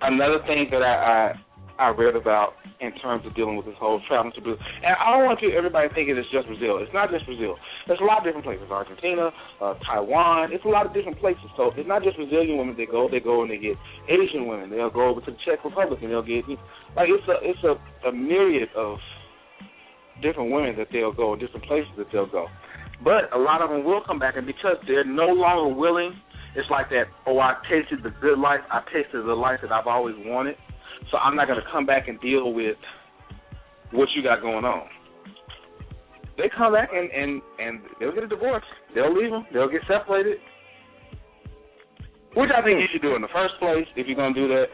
another 0.00 0.38
thing 0.46 0.68
that 0.70 0.82
I, 0.82 1.32
I 1.32 1.34
I 1.78 1.94
read 1.94 2.16
about 2.16 2.58
in 2.80 2.92
terms 2.98 3.24
of 3.26 3.34
dealing 3.34 3.56
with 3.56 3.66
this 3.66 3.78
whole 3.78 4.02
traveling 4.06 4.34
to 4.34 4.42
Brazil. 4.42 4.62
And 4.82 4.94
I 4.98 5.14
don't 5.14 5.26
want 5.26 5.40
you 5.42 5.54
everybody 5.54 5.88
thinking 5.94 6.18
it's 6.18 6.30
just 6.30 6.46
Brazil. 6.46 6.78
It's 6.82 6.92
not 6.92 7.10
just 7.10 7.24
Brazil. 7.26 7.54
There's 7.86 8.02
a 8.02 8.04
lot 8.04 8.18
of 8.18 8.24
different 8.24 8.44
places. 8.44 8.66
Argentina, 8.70 9.30
uh, 9.62 9.74
Taiwan. 9.86 10.50
It's 10.52 10.64
a 10.64 10.72
lot 10.72 10.86
of 10.86 10.92
different 10.92 11.18
places. 11.18 11.46
So 11.56 11.70
it's 11.78 11.88
not 11.88 12.02
just 12.02 12.18
Brazilian 12.18 12.58
women 12.58 12.74
that 12.76 12.90
go. 12.90 13.06
They 13.06 13.20
go 13.20 13.42
and 13.42 13.50
they 13.50 13.58
get 13.58 13.78
Asian 14.10 14.46
women. 14.46 14.70
They'll 14.70 14.90
go 14.90 15.08
over 15.08 15.22
to 15.22 15.30
the 15.30 15.38
Czech 15.46 15.64
Republic 15.64 16.02
and 16.02 16.10
they'll 16.10 16.26
get 16.26 16.44
like 16.96 17.08
it's 17.10 17.26
a 17.30 17.38
it's 17.42 17.62
a, 17.62 17.78
a 18.08 18.12
myriad 18.12 18.68
of 18.74 18.98
different 20.22 20.50
women 20.50 20.74
that 20.76 20.88
they'll 20.92 21.12
go, 21.12 21.36
different 21.36 21.66
places 21.66 21.90
that 21.96 22.06
they'll 22.12 22.30
go. 22.30 22.46
But 23.02 23.30
a 23.34 23.38
lot 23.38 23.62
of 23.62 23.70
them 23.70 23.84
will 23.84 24.02
come 24.04 24.18
back, 24.18 24.36
and 24.36 24.46
because 24.46 24.76
they're 24.86 25.04
no 25.04 25.26
longer 25.26 25.74
willing, 25.74 26.12
it's 26.56 26.68
like 26.70 26.90
that. 26.90 27.04
Oh, 27.26 27.38
I 27.38 27.54
tasted 27.70 28.02
the 28.02 28.10
good 28.20 28.38
life. 28.38 28.60
I 28.70 28.82
tasted 28.92 29.22
the 29.22 29.34
life 29.34 29.60
that 29.62 29.70
I've 29.70 29.86
always 29.86 30.16
wanted. 30.18 30.56
So 31.10 31.18
I'm 31.18 31.36
not 31.36 31.46
going 31.46 31.60
to 31.60 31.66
come 31.72 31.86
back 31.86 32.08
and 32.08 32.20
deal 32.20 32.52
with 32.52 32.76
what 33.92 34.08
you 34.14 34.22
got 34.22 34.40
going 34.42 34.64
on. 34.64 34.88
They 36.36 36.50
come 36.56 36.72
back 36.72 36.90
and 36.92 37.10
and 37.10 37.42
and 37.58 37.80
they'll 37.98 38.14
get 38.14 38.24
a 38.24 38.28
divorce. 38.28 38.64
They'll 38.94 39.14
leave 39.14 39.30
them. 39.30 39.46
They'll 39.52 39.70
get 39.70 39.82
separated. 39.88 40.38
Which 42.36 42.50
I 42.54 42.62
think 42.62 42.78
you 42.78 42.86
should 42.92 43.02
do 43.02 43.16
in 43.16 43.22
the 43.22 43.32
first 43.34 43.54
place 43.58 43.86
if 43.96 44.06
you're 44.06 44.16
going 44.16 44.34
to 44.34 44.40
do 44.40 44.48
that. 44.48 44.66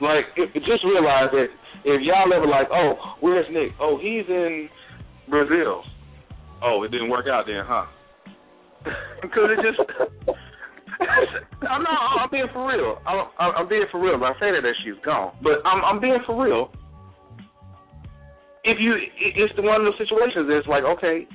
Like, 0.00 0.26
if, 0.36 0.52
just 0.54 0.84
realize 0.84 1.30
that 1.32 1.46
if 1.84 2.02
y'all 2.02 2.32
ever 2.32 2.46
like, 2.46 2.68
oh, 2.72 2.94
where's 3.20 3.46
Nick? 3.50 3.72
Oh, 3.80 3.98
he's 3.98 4.28
in 4.28 4.68
Brazil. 5.28 5.82
Oh, 6.62 6.82
it 6.84 6.90
didn't 6.90 7.08
work 7.10 7.26
out 7.26 7.46
then, 7.46 7.62
huh? 7.66 7.86
Because 9.22 9.50
it 9.56 9.62
just. 9.62 10.38
I'm 11.68 11.82
not. 11.82 11.98
I'm 12.20 12.30
being 12.30 12.46
for 12.52 12.66
real. 12.66 12.98
I'm, 13.06 13.26
I'm 13.38 13.68
being 13.68 13.86
for 13.90 14.00
real. 14.00 14.14
I 14.22 14.32
say 14.40 14.50
that 14.50 14.64
as 14.66 14.76
she's 14.84 14.98
gone, 15.04 15.34
but 15.42 15.60
I'm, 15.64 15.84
I'm 15.84 16.00
being 16.00 16.18
for 16.26 16.34
real. 16.36 16.70
If 18.64 18.78
you, 18.78 18.94
it's 18.94 19.52
the 19.56 19.62
one 19.62 19.82
of 19.82 19.84
those 19.90 19.98
situations 19.98 20.46
that's 20.46 20.68
like, 20.70 20.84
okay, 20.86 21.26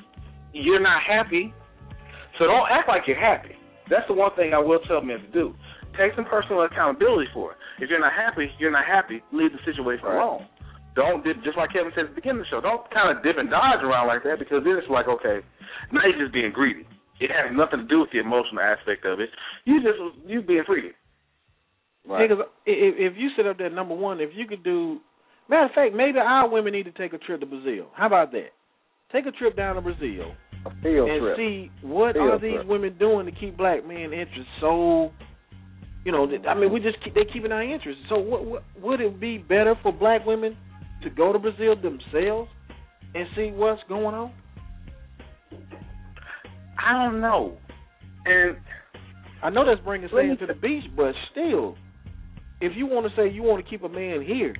you're 0.54 0.80
not 0.80 1.04
happy, 1.04 1.54
so 2.40 2.48
don't 2.48 2.72
act 2.72 2.88
like 2.88 3.04
you're 3.06 3.20
happy. 3.20 3.52
That's 3.90 4.08
the 4.08 4.16
one 4.16 4.32
thing 4.36 4.54
I 4.56 4.60
will 4.60 4.80
tell 4.88 5.02
men 5.02 5.20
to 5.20 5.32
do. 5.36 5.54
Take 6.00 6.16
some 6.16 6.24
personal 6.26 6.64
accountability 6.64 7.28
for 7.34 7.52
it. 7.52 7.58
If 7.84 7.90
you're 7.90 8.00
not 8.00 8.14
happy, 8.16 8.48
you're 8.60 8.72
not 8.72 8.86
happy. 8.86 9.22
Leave 9.34 9.52
the 9.52 9.60
situation 9.66 10.06
Right. 10.08 10.24
alone. 10.24 10.48
Don't 10.96 11.24
dip, 11.24 11.38
just 11.44 11.58
like 11.58 11.72
Kevin 11.74 11.92
said 11.94 12.06
at 12.06 12.10
the 12.12 12.16
beginning 12.16 12.42
of 12.42 12.46
the 12.48 12.50
show. 12.50 12.62
Don't 12.62 12.82
kind 12.90 13.12
of 13.16 13.22
dip 13.24 13.38
and 13.38 13.50
dodge 13.52 13.84
around 13.84 14.08
like 14.08 14.24
that 14.24 14.40
because 14.40 14.64
then 14.64 14.78
it's 14.82 14.90
like, 14.90 15.08
okay, 15.08 15.46
now 15.92 16.02
you're 16.08 16.18
just 16.26 16.34
being 16.34 16.52
greedy. 16.52 16.88
It 17.20 17.32
has 17.32 17.56
nothing 17.56 17.80
to 17.80 17.86
do 17.86 18.02
with 18.02 18.12
the 18.12 18.20
emotional 18.20 18.62
aspect 18.62 19.06
of 19.06 19.20
it. 19.20 19.30
You 19.66 19.82
just 19.82 19.98
you 20.28 20.42
being 20.42 20.64
free. 20.66 20.92
Right. 22.08 22.30
Because 22.30 22.46
if, 22.66 23.14
if 23.14 23.18
you 23.18 23.30
sit 23.36 23.48
up 23.48 23.58
there, 23.58 23.70
number 23.70 23.96
one, 23.96 24.20
if 24.22 24.30
you 24.34 24.48
could 24.48 24.64
do, 24.64 25.00
matter 25.50 25.66
of 25.66 25.72
fact, 25.72 25.94
maybe 25.94 26.20
our 26.20 26.48
women 26.50 26.74
need 26.74 26.86
to 26.86 26.92
take 26.92 27.14
a 27.14 27.18
trip 27.18 27.40
to 27.42 27.46
Brazil. 27.46 27.88
How 27.94 28.08
about 28.08 28.32
that? 28.32 28.50
Take 29.12 29.26
a 29.26 29.32
trip 29.32 29.56
down 29.56 29.76
to 29.76 29.82
Brazil 29.82 30.32
A 30.66 30.70
field 30.82 31.10
and 31.10 31.22
trip. 31.22 31.38
see 31.38 31.72
what 31.82 32.14
Field 32.14 32.30
are 32.30 32.40
these 32.40 32.56
trip. 32.56 32.68
women 32.68 32.98
doing 32.98 33.26
to 33.26 33.32
keep 33.32 33.58
black 33.58 33.86
men 33.86 34.14
interest 34.14 34.48
so. 34.62 35.12
You 36.06 36.14
know, 36.14 36.26
I 36.48 36.54
mean, 36.54 36.72
we 36.72 36.80
just 36.80 37.04
keep, 37.04 37.16
they 37.16 37.26
keeping 37.34 37.52
our 37.52 37.62
interest. 37.62 38.00
So, 38.08 38.18
what, 38.18 38.46
what 38.46 38.64
would 38.82 39.02
it 39.02 39.20
be 39.20 39.40
better 39.40 39.76
for 39.84 39.92
black 39.92 40.26
women 40.26 40.56
to 41.04 41.10
go 41.10 41.34
to 41.34 41.40
Brazil 41.40 41.76
themselves 41.76 42.50
and 43.14 43.28
see 43.36 43.52
what's 43.52 43.82
going 43.90 44.16
on? 44.16 44.32
I 46.78 46.94
don't 46.94 47.22
know. 47.22 47.58
And 48.26 48.58
I 49.44 49.50
know 49.50 49.66
that's 49.66 49.82
bringing 49.82 50.10
Let 50.12 50.26
sand 50.26 50.40
to 50.40 50.48
the 50.48 50.54
beach, 50.54 50.84
but 50.96 51.14
still, 51.32 51.76
if 52.62 52.74
you 52.76 52.86
want 52.86 53.08
to 53.08 53.16
say 53.16 53.30
you 53.32 53.44
want 53.44 53.64
to 53.64 53.70
keep 53.70 53.84
a 53.84 53.90
man 53.90 54.24
here, 54.26 54.56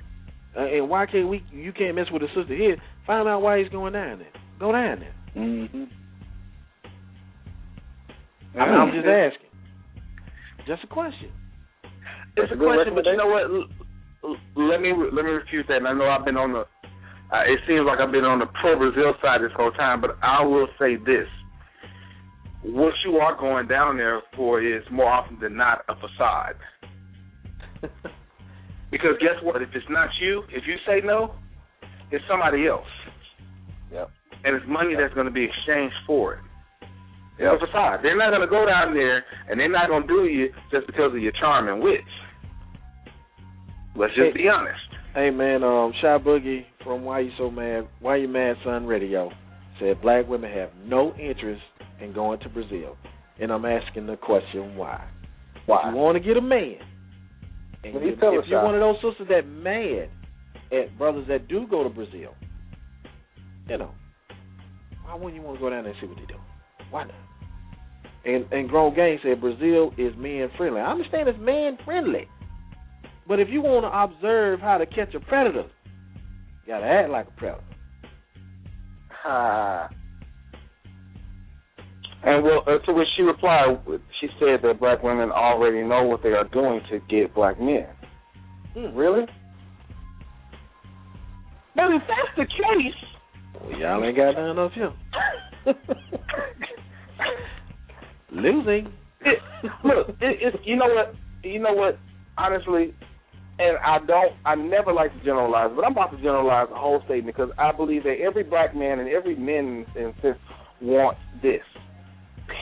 uh, 0.56 0.66
and 0.66 0.88
why 0.88 1.06
can't 1.06 1.28
we? 1.28 1.44
You 1.52 1.72
can't 1.72 1.94
mess 1.94 2.06
with 2.12 2.22
a 2.22 2.28
sister 2.28 2.54
here. 2.54 2.76
Find 3.06 3.28
out 3.28 3.40
why 3.42 3.58
he's 3.60 3.68
going 3.68 3.92
down 3.92 4.18
there. 4.20 4.32
Go 4.58 4.72
down 4.72 5.00
there. 5.00 5.14
Mm-hmm. 5.36 5.84
I 8.58 8.66
mean, 8.66 8.74
I'm 8.74 8.92
just 8.92 9.06
asking. 9.06 9.48
Just 10.66 10.84
a 10.84 10.86
question. 10.86 11.30
it's 12.36 12.50
a 12.50 12.54
a 12.54 12.58
question, 12.58 12.94
but 12.94 13.04
you 13.04 13.16
know 13.16 13.28
what? 13.28 13.44
L- 13.44 13.68
l- 14.24 14.68
Let 14.68 14.80
me 14.80 14.92
let 14.92 15.24
me 15.24 15.30
refute 15.30 15.66
that. 15.68 15.78
And 15.78 15.88
I 15.88 15.92
know 15.92 16.08
I've 16.08 16.24
been 16.24 16.36
on 16.36 16.52
the. 16.52 16.64
Uh, 17.30 17.44
it 17.44 17.60
seems 17.68 17.84
like 17.86 18.00
I've 18.00 18.12
been 18.12 18.24
on 18.24 18.38
the 18.38 18.48
pro 18.60 18.76
Brazil 18.78 19.14
side 19.20 19.42
this 19.42 19.52
whole 19.54 19.70
time, 19.72 20.00
but 20.00 20.16
I 20.22 20.42
will 20.42 20.66
say 20.78 20.96
this: 20.96 21.28
what 22.72 22.94
you 23.04 23.16
are 23.16 23.38
going 23.38 23.66
down 23.68 23.96
there 23.96 24.20
for 24.36 24.62
is 24.62 24.82
more 24.90 25.10
often 25.10 25.38
than 25.40 25.56
not 25.56 25.84
a 25.88 25.94
facade. 25.94 26.56
Because 28.90 29.16
guess 29.20 29.36
what? 29.42 29.60
If 29.60 29.68
it's 29.74 29.86
not 29.90 30.08
you, 30.20 30.42
if 30.48 30.64
you 30.66 30.76
say 30.86 31.04
no, 31.04 31.34
it's 32.10 32.24
somebody 32.28 32.66
else. 32.66 32.88
Yep. 33.92 34.10
And 34.44 34.56
it's 34.56 34.64
money 34.68 34.94
that's 34.98 35.12
going 35.14 35.26
to 35.26 35.32
be 35.32 35.44
exchanged 35.44 35.94
for 36.06 36.34
it. 36.34 36.40
It's 37.38 37.62
a 37.62 37.66
facade. 37.66 38.00
They're 38.02 38.16
not 38.16 38.30
going 38.30 38.40
to 38.40 38.50
go 38.50 38.66
down 38.66 38.94
there 38.94 39.24
and 39.48 39.60
they're 39.60 39.70
not 39.70 39.88
going 39.88 40.02
to 40.02 40.08
do 40.08 40.24
you 40.24 40.48
just 40.72 40.86
because 40.86 41.12
of 41.12 41.20
your 41.20 41.32
charm 41.38 41.68
and 41.68 41.82
wit. 41.82 42.00
Let's 43.94 44.14
just 44.14 44.34
be 44.34 44.48
honest. 44.48 44.80
Hey 45.14 45.30
man, 45.30 45.64
um, 45.64 45.92
Shy 46.00 46.18
Boogie 46.18 46.64
from 46.84 47.02
Why 47.02 47.20
You 47.20 47.30
So 47.38 47.50
Mad, 47.50 47.88
Why 48.00 48.16
You 48.16 48.28
Mad 48.28 48.56
Son 48.64 48.86
Radio 48.86 49.30
said 49.80 50.00
black 50.02 50.28
women 50.28 50.52
have 50.52 50.70
no 50.84 51.14
interest 51.14 51.62
in 52.00 52.12
going 52.12 52.40
to 52.40 52.48
Brazil, 52.48 52.96
and 53.40 53.52
I'm 53.52 53.64
asking 53.64 54.06
the 54.06 54.16
question 54.16 54.76
why. 54.76 55.06
Why? 55.66 55.88
If 55.88 55.94
you 55.94 56.00
want 56.00 56.16
to 56.16 56.26
get 56.26 56.36
a 56.36 56.40
man, 56.40 56.76
and 57.84 57.94
you 57.94 58.12
if, 58.12 58.20
tell 58.20 58.32
if 58.32 58.44
us, 58.44 58.44
you're 58.48 58.60
Shy. 58.60 58.64
one 58.64 58.74
of 58.74 58.80
those 58.80 58.96
sisters 58.96 59.28
that 59.28 59.46
mad 59.46 60.10
at 60.72 60.96
brothers 60.98 61.26
that 61.28 61.48
do 61.48 61.66
go 61.68 61.84
to 61.84 61.90
Brazil, 61.90 62.34
you 63.68 63.78
know, 63.78 63.90
why 65.04 65.14
wouldn't 65.14 65.34
you 65.34 65.42
want 65.42 65.58
to 65.58 65.60
go 65.60 65.70
down 65.70 65.84
there 65.84 65.92
and 65.92 66.00
see 66.00 66.06
what 66.06 66.16
they 66.16 66.26
do? 66.26 66.38
Why 66.90 67.04
not? 67.04 67.14
And 68.24 68.44
and 68.52 68.68
Grown 68.68 68.94
Gang 68.94 69.18
said 69.22 69.40
Brazil 69.40 69.92
is 69.96 70.14
man 70.16 70.50
friendly. 70.56 70.80
I 70.80 70.90
understand 70.90 71.28
it's 71.28 71.38
man 71.38 71.78
friendly. 71.84 72.28
But 73.26 73.40
if 73.40 73.48
you 73.50 73.60
want 73.60 73.84
to 73.84 74.16
observe 74.16 74.60
how 74.60 74.78
to 74.78 74.86
catch 74.86 75.14
a 75.14 75.20
predator, 75.20 75.66
you 76.66 76.68
gotta 76.68 76.86
act 76.86 77.10
like 77.10 77.28
a 77.28 77.38
predator. 77.38 77.64
Ah. 79.24 79.88
And 82.24 82.42
well, 82.42 82.62
uh, 82.66 82.78
to 82.84 82.92
which 82.92 83.06
she 83.16 83.22
replied, 83.22 83.78
she 84.20 84.26
said 84.40 84.60
that 84.62 84.80
black 84.80 85.02
women 85.02 85.30
already 85.30 85.82
know 85.82 86.02
what 86.04 86.22
they 86.22 86.30
are 86.30 86.48
doing 86.48 86.80
to 86.90 86.98
get 87.08 87.34
black 87.34 87.60
men. 87.60 87.86
Hmm. 88.74 88.96
Really? 88.96 89.24
But 91.76 91.84
if 91.94 92.02
that's 92.08 92.36
the 92.36 92.44
case, 92.44 93.62
Well, 93.62 93.78
y'all 93.78 94.04
ain't 94.04 94.16
got 94.16 94.34
none 94.34 94.58
of 94.58 94.72
you. 94.74 94.88
Losing. 98.32 98.92
it, 99.20 99.38
look, 99.84 100.08
it, 100.20 100.38
it's 100.42 100.56
you 100.64 100.76
know 100.76 100.86
what, 100.86 101.14
you 101.44 101.60
know 101.60 101.72
what, 101.72 101.98
honestly, 102.36 102.94
and 103.60 103.78
I 103.78 103.98
don't, 104.06 104.32
I 104.44 104.54
never 104.56 104.92
like 104.92 105.12
to 105.12 105.18
generalize, 105.20 105.70
but 105.74 105.84
I'm 105.84 105.92
about 105.92 106.10
to 106.10 106.16
generalize 106.16 106.68
the 106.68 106.76
whole 106.76 107.00
statement 107.04 107.36
because 107.36 107.50
I 107.58 107.72
believe 107.72 108.02
that 108.04 108.16
every 108.24 108.42
black 108.42 108.74
man 108.74 108.98
and 108.98 109.08
every 109.08 109.36
man 109.36 109.86
in 109.94 110.14
sense 110.20 110.36
wants 110.80 111.20
this 111.42 111.62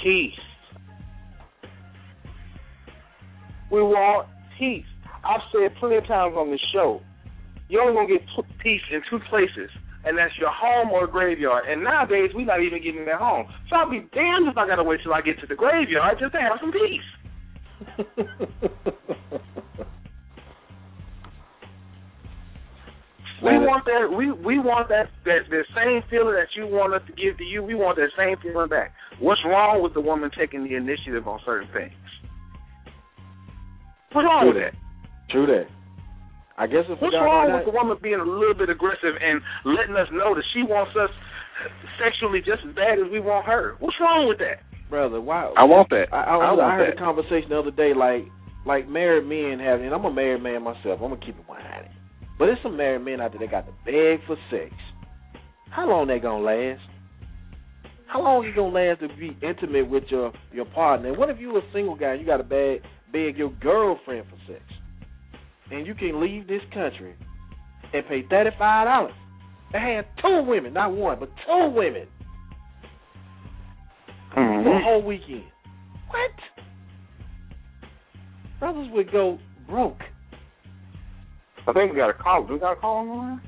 peace. 0.06 0.38
We 3.72 3.82
want 3.82 4.28
peace. 4.56 4.84
I've 5.24 5.40
said 5.50 5.74
plenty 5.80 5.96
of 5.96 6.06
times 6.06 6.36
on 6.36 6.52
this 6.52 6.60
show, 6.72 7.00
you're 7.68 7.82
only 7.82 7.94
gonna 7.94 8.06
get 8.06 8.22
peace 8.62 8.82
in 8.92 9.02
two 9.10 9.18
places, 9.28 9.68
and 10.04 10.16
that's 10.16 10.38
your 10.38 10.52
home 10.52 10.92
or 10.92 11.08
graveyard. 11.08 11.64
And 11.68 11.82
nowadays, 11.82 12.30
we're 12.32 12.46
not 12.46 12.62
even 12.62 12.80
getting 12.80 13.04
that 13.06 13.16
home. 13.16 13.46
So 13.68 13.74
I'll 13.74 13.90
be 13.90 14.06
damned 14.14 14.46
if 14.46 14.56
I 14.56 14.68
gotta 14.68 14.84
wait 14.84 15.00
till 15.02 15.12
I 15.12 15.22
get 15.22 15.40
to 15.40 15.46
the 15.48 15.56
graveyard 15.56 16.18
just 16.20 16.32
to 16.34 16.40
have 16.40 16.60
some 16.60 16.70
peace. 16.70 17.02
We 23.42 23.52
want 23.60 23.84
that. 23.84 24.08
We 24.08 24.32
we 24.32 24.58
want 24.58 24.88
that 24.88 25.12
that 25.28 25.44
the 25.50 25.62
same 25.76 26.00
feeling 26.08 26.34
that 26.34 26.48
you 26.56 26.66
want 26.66 26.94
us 26.94 27.02
to 27.06 27.12
give 27.12 27.36
to 27.36 27.44
you. 27.44 27.62
We 27.62 27.74
want 27.74 27.96
that 28.00 28.08
same 28.16 28.36
feeling 28.40 28.68
back. 28.68 28.92
What's 29.20 29.40
wrong 29.44 29.82
with 29.82 29.92
the 29.92 30.00
woman 30.00 30.30
taking 30.32 30.64
the 30.64 30.74
initiative 30.74 31.28
on 31.28 31.40
certain 31.44 31.68
things? 31.72 31.92
What's 34.12 34.24
wrong 34.24 34.48
with 34.48 34.56
that? 34.56 34.72
True 35.28 35.46
that. 35.46 35.68
I 36.56 36.66
guess 36.66 36.88
if 36.88 36.96
What's 37.02 37.12
wrong 37.12 37.52
all 37.52 37.56
with 37.60 37.68
the 37.68 37.76
woman 37.76 37.98
being 38.00 38.20
a 38.20 38.24
little 38.24 38.56
bit 38.56 38.70
aggressive 38.72 39.12
and 39.20 39.44
letting 39.68 39.92
us 39.96 40.08
know 40.12 40.32
that 40.32 40.44
she 40.56 40.64
wants 40.64 40.96
us 40.96 41.12
sexually 42.00 42.40
just 42.40 42.64
as 42.64 42.72
bad 42.72 42.96
as 42.96 43.12
we 43.12 43.20
want 43.20 43.44
her? 43.44 43.76
What's 43.80 43.96
wrong 44.00 44.28
with 44.28 44.38
that? 44.40 44.64
brother, 44.88 45.20
why? 45.20 45.52
I 45.56 45.64
want 45.64 45.90
that. 45.90 46.06
I, 46.12 46.16
I, 46.16 46.34
I 46.36 46.48
I 46.48 46.52
want 46.56 46.72
heard 46.80 46.96
that. 46.96 47.02
a 47.02 47.04
conversation 47.04 47.50
the 47.50 47.58
other 47.58 47.70
day, 47.74 47.92
like 47.92 48.24
like 48.64 48.88
married 48.88 49.26
men 49.28 49.58
have, 49.64 49.80
and 49.80 49.92
I'm 49.92 50.04
a 50.04 50.12
married 50.12 50.42
man 50.42 50.62
myself. 50.62 51.00
I'm 51.02 51.10
gonna 51.12 51.20
keep 51.20 51.36
it 51.36 51.46
100. 51.46 51.90
But 52.38 52.48
it's 52.50 52.62
some 52.62 52.76
married 52.76 53.04
men 53.04 53.20
out 53.20 53.32
there 53.32 53.40
that 53.40 53.50
got 53.50 53.66
to 53.66 53.72
beg 53.84 54.24
for 54.26 54.36
sex. 54.50 54.72
How 55.70 55.88
long 55.88 56.06
they 56.06 56.18
gonna 56.18 56.44
last? 56.44 56.80
How 58.06 58.22
long 58.22 58.44
you 58.44 58.54
gonna 58.54 58.72
last 58.74 59.00
to 59.00 59.08
be 59.16 59.36
intimate 59.42 59.88
with 59.88 60.04
your 60.10 60.32
your 60.52 60.64
partner? 60.66 61.08
And 61.08 61.18
what 61.18 61.30
if 61.30 61.38
you 61.40 61.56
a 61.56 61.62
single 61.72 61.96
guy? 61.96 62.12
and 62.12 62.20
You 62.20 62.26
got 62.26 62.36
to 62.38 62.44
beg 62.44 62.82
beg 63.12 63.36
your 63.36 63.50
girlfriend 63.60 64.26
for 64.28 64.52
sex, 64.52 64.62
and 65.70 65.86
you 65.86 65.94
can 65.94 66.20
leave 66.20 66.46
this 66.46 66.62
country 66.72 67.14
and 67.92 68.06
pay 68.06 68.24
thirty 68.28 68.50
five 68.58 68.86
dollars. 68.86 69.14
They 69.72 69.80
had 69.80 70.06
two 70.22 70.42
women, 70.46 70.72
not 70.74 70.92
one, 70.92 71.18
but 71.18 71.28
two 71.46 71.68
women 71.74 72.06
for 74.32 74.40
a 74.40 74.44
Mm-hmm. 74.44 74.84
whole 74.84 75.02
weekend. 75.02 75.44
What? 76.08 76.30
Brothers 78.60 78.88
would 78.92 79.10
go 79.10 79.38
broke. 79.68 79.98
I 81.68 81.72
think 81.72 81.92
we 81.92 81.98
got 81.98 82.10
a 82.10 82.14
call. 82.14 82.44
Do 82.46 82.54
we 82.54 82.58
got 82.60 82.72
a 82.72 82.76
call 82.76 82.96
on 82.98 83.08
the 83.08 83.14
line? 83.14 83.40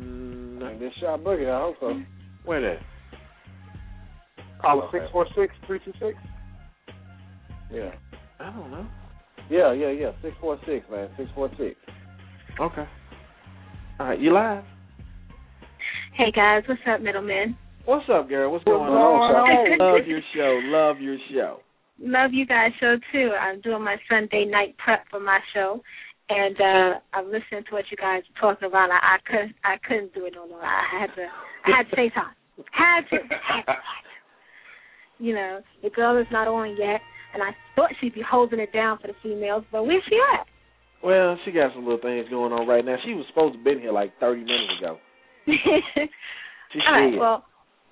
Mm, 0.00 0.78
This 0.80 0.92
shot 1.00 1.20
boogie, 1.20 1.48
I 1.50 1.60
hope 1.60 1.76
so. 1.80 2.00
where 2.44 2.60
that? 2.60 2.78
Call 4.60 4.82
Okay. 4.82 4.98
six 4.98 5.10
four 5.12 5.26
six 5.36 5.54
three 5.66 5.78
two 5.84 5.92
six. 6.00 6.16
Yeah. 7.70 7.90
I 8.40 8.50
don't 8.50 8.70
know. 8.70 8.86
Yeah, 9.50 9.72
yeah, 9.72 9.90
yeah. 9.90 10.10
Six 10.22 10.36
four 10.40 10.58
six, 10.66 10.84
man. 10.90 11.08
Six 11.16 11.30
four 11.34 11.48
six. 11.58 11.76
Okay. 12.60 12.86
All 14.00 14.06
right, 14.08 14.18
you 14.20 14.32
live. 14.32 14.64
Hey 16.14 16.32
guys, 16.32 16.62
what's 16.68 16.80
up, 16.88 17.00
middleman? 17.00 17.56
What's 17.84 18.08
up, 18.12 18.28
girl? 18.28 18.50
What's 18.52 18.64
going 18.64 18.78
going 18.86 18.92
on? 18.92 19.34
on? 19.34 19.78
Love 19.98 20.06
your 20.06 20.20
show. 20.34 20.60
Love 20.64 21.00
your 21.00 21.16
show. 21.32 21.60
Love 22.00 22.32
you 22.32 22.46
guys' 22.46 22.72
show 22.80 22.96
too. 23.12 23.30
I'm 23.40 23.60
doing 23.60 23.82
my 23.82 23.96
Sunday 24.08 24.44
night 24.44 24.76
prep 24.78 25.04
for 25.10 25.18
my 25.20 25.38
show, 25.54 25.82
and 26.28 26.60
uh 26.60 26.98
I'm 27.12 27.26
listening 27.26 27.64
to 27.68 27.72
what 27.72 27.84
you 27.90 27.96
guys 27.96 28.22
are 28.22 28.40
talking 28.40 28.68
about. 28.68 28.90
I, 28.90 29.16
I 29.16 29.18
couldn't, 29.26 29.54
I 29.64 29.76
couldn't 29.86 30.14
do 30.14 30.26
it 30.26 30.34
no 30.34 30.48
more. 30.48 30.62
I 30.62 31.00
had 31.00 31.14
to, 31.16 31.26
I 31.66 31.76
had 31.76 31.90
to 31.90 31.96
say 31.96 32.12
something. 32.14 32.64
Had 32.72 33.02
to, 33.10 33.16
had 33.30 33.72
to. 33.72 33.78
You 35.18 35.34
know, 35.34 35.60
the 35.82 35.90
girl 35.90 36.16
is 36.20 36.26
not 36.30 36.46
on 36.46 36.76
yet, 36.78 37.00
and 37.34 37.42
I 37.42 37.50
thought 37.74 37.90
she'd 38.00 38.14
be 38.14 38.22
holding 38.22 38.60
it 38.60 38.72
down 38.72 38.98
for 38.98 39.08
the 39.08 39.14
females, 39.22 39.64
but 39.72 39.84
where's 39.84 40.02
she 40.08 40.16
at? 40.38 40.46
Well, 41.02 41.38
she 41.44 41.52
got 41.52 41.72
some 41.74 41.84
little 41.84 42.00
things 42.00 42.28
going 42.30 42.52
on 42.52 42.66
right 42.66 42.84
now. 42.84 42.96
She 43.04 43.14
was 43.14 43.24
supposed 43.28 43.56
to 43.56 43.64
been 43.64 43.80
here 43.80 43.92
like 43.92 44.12
30 44.20 44.42
minutes 44.42 44.72
ago. 44.78 44.98
All 45.48 46.92
right, 46.92 47.18
well, 47.18 47.44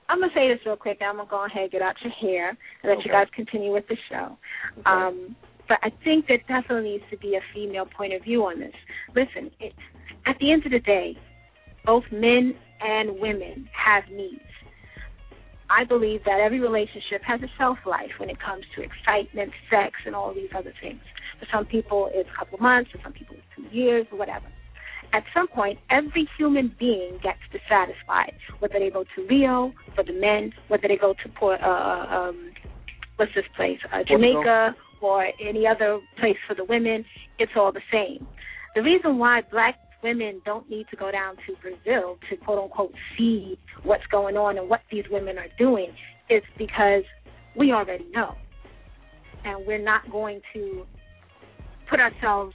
I'm 0.09 0.21
gonna 0.21 0.33
say 0.35 0.49
this 0.49 0.61
real 0.67 0.77
quick. 0.77 0.99
I'm 1.01 1.17
gonna 1.17 1.29
go 1.29 1.45
ahead 1.47 1.63
and 1.63 1.73
get 1.73 1.83
out 1.83 1.95
your 2.03 2.13
hair 2.13 2.51
and 2.51 2.59
let 2.85 3.05
you 3.05 3.11
guys 3.11 3.27
continue 3.35 3.73
with 3.73 3.85
the 3.89 3.97
show. 4.09 4.37
Um, 4.85 5.35
but 5.69 5.79
I 5.83 5.91
think 6.05 6.27
there 6.29 6.39
definitely 6.49 6.91
needs 6.91 7.05
to 7.11 7.17
be 7.17 7.35
a 7.35 7.41
female 7.55 7.87
point 7.87 8.13
of 8.13 8.23
view 8.23 8.45
on 8.45 8.61
this. 8.61 8.75
Listen, 9.15 9.51
it, 9.61 9.73
at 10.27 10.37
the 10.39 10.53
end 10.53 10.65
of 10.67 10.73
the 10.73 10.81
day, 10.81 11.17
both 11.85 12.05
men 12.13 12.55
and 12.81 13.19
women 13.21 13.69
have 13.73 14.05
needs. 14.11 14.41
I 15.69 15.85
believe 15.85 16.23
that 16.25 16.41
every 16.41 16.61
relationship 16.61 17.23
has 17.27 17.41
a 17.43 17.51
shelf 17.59 17.79
life 17.87 18.13
when 18.19 18.31
it 18.31 18.39
comes 18.41 18.65
to 18.77 18.83
excitement, 18.83 19.51
sex, 19.69 19.95
and 20.07 20.15
all 20.15 20.33
these 20.33 20.51
other 20.57 20.73
things. 20.81 21.01
For 21.41 21.47
some 21.53 21.67
people, 21.67 22.09
it's 22.13 22.29
a 22.33 22.39
couple 22.39 22.59
months. 22.59 22.91
For 22.93 22.99
some 23.03 23.13
people, 23.13 23.37
it's 23.37 23.47
two 23.57 23.77
years, 23.77 24.07
or 24.13 24.19
whatever. 24.19 24.47
At 25.13 25.25
some 25.35 25.49
point, 25.49 25.79
every 25.91 26.29
human 26.39 26.75
being 26.79 27.19
gets 27.23 27.41
dissatisfied, 27.51 28.35
whether 28.59 28.79
they 28.79 28.91
go 28.91 29.05
to 29.17 29.27
Rio 29.29 29.73
for 29.95 30.05
the 30.05 30.13
men, 30.13 30.53
whether 30.69 30.89
they 30.89 30.97
go 30.97 31.15
to 31.15 31.29
Port, 31.31 31.61
uh, 31.63 31.67
um, 31.67 32.53
what's 33.17 33.33
this 33.35 33.45
place, 33.57 33.79
uh, 33.93 34.03
Jamaica, 34.07 34.75
or 35.07 35.27
any 35.41 35.67
other 35.67 36.01
place 36.19 36.37
for 36.49 36.55
the 36.55 36.65
women. 36.65 37.05
It's 37.39 37.53
all 37.57 37.73
the 37.73 37.87
same. 37.93 38.27
The 38.75 38.83
reason 38.83 39.19
why 39.19 39.43
black 39.51 39.77
women 40.03 40.43
don't 40.45 40.69
need 40.69 40.87
to 40.91 40.97
go 40.97 41.11
down 41.11 41.37
to 41.47 41.55
Brazil 41.63 42.19
to 42.29 42.37
quote 42.37 42.63
unquote 42.63 42.93
see 43.17 43.59
what's 43.85 44.07
going 44.11 44.37
on 44.37 44.59
and 44.59 44.69
what 44.69 44.81
these 44.91 45.05
women 45.11 45.39
are 45.39 45.49
doing 45.59 45.93
is 46.29 46.43
because 46.59 47.05
we 47.57 47.73
already 47.73 48.07
know. 48.13 48.35
And 49.45 49.67
we're 49.67 49.83
not 49.83 50.11
going 50.11 50.41
to 50.55 50.85
put 51.89 52.01
ourselves, 52.01 52.55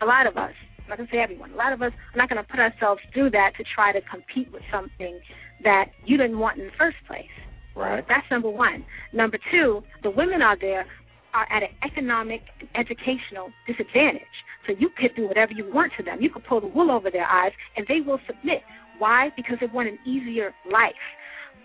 a 0.00 0.06
lot 0.06 0.26
of 0.26 0.36
us, 0.36 0.52
I'm 0.78 0.88
not 0.88 0.96
going 0.96 1.08
to 1.08 1.14
say 1.14 1.20
everyone, 1.20 1.52
a 1.52 1.56
lot 1.56 1.72
of 1.72 1.82
us 1.82 1.92
are 1.92 2.18
not 2.18 2.28
going 2.28 2.42
to 2.42 2.50
put 2.50 2.58
ourselves 2.58 3.00
through 3.12 3.30
that 3.30 3.52
to 3.58 3.64
try 3.74 3.92
to 3.92 4.00
compete 4.10 4.50
with 4.52 4.62
something 4.72 5.20
that 5.62 5.86
you 6.06 6.16
didn't 6.16 6.38
want 6.38 6.58
in 6.58 6.64
the 6.64 6.72
first 6.78 6.96
place. 7.06 7.30
Right. 7.76 8.04
That's 8.08 8.26
number 8.30 8.50
one. 8.50 8.84
Number 9.12 9.38
two, 9.52 9.82
the 10.02 10.10
women 10.10 10.42
out 10.42 10.58
there 10.60 10.86
are 11.34 11.46
at 11.50 11.62
an 11.62 11.70
economic 11.84 12.42
and 12.60 12.68
educational 12.74 13.50
disadvantage. 13.66 14.22
So 14.66 14.74
you 14.78 14.90
could 14.96 15.14
do 15.16 15.26
whatever 15.26 15.52
you 15.52 15.72
want 15.72 15.92
to 15.98 16.02
them. 16.02 16.20
You 16.20 16.30
could 16.30 16.44
pull 16.44 16.60
the 16.60 16.66
wool 16.68 16.90
over 16.90 17.10
their 17.10 17.26
eyes, 17.26 17.52
and 17.76 17.86
they 17.88 18.00
will 18.00 18.20
submit. 18.26 18.62
Why? 18.98 19.30
Because 19.36 19.58
they 19.60 19.66
want 19.66 19.88
an 19.88 19.98
easier 20.06 20.52
life. 20.70 20.92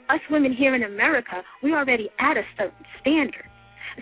Us 0.09 0.22
women 0.30 0.53
here 0.53 0.76
in 0.76 0.84
America, 0.84 1.43
we're 1.61 1.78
already 1.78 2.09
at 2.20 2.38
a 2.38 2.43
certain 2.57 2.86
standard. 3.01 3.45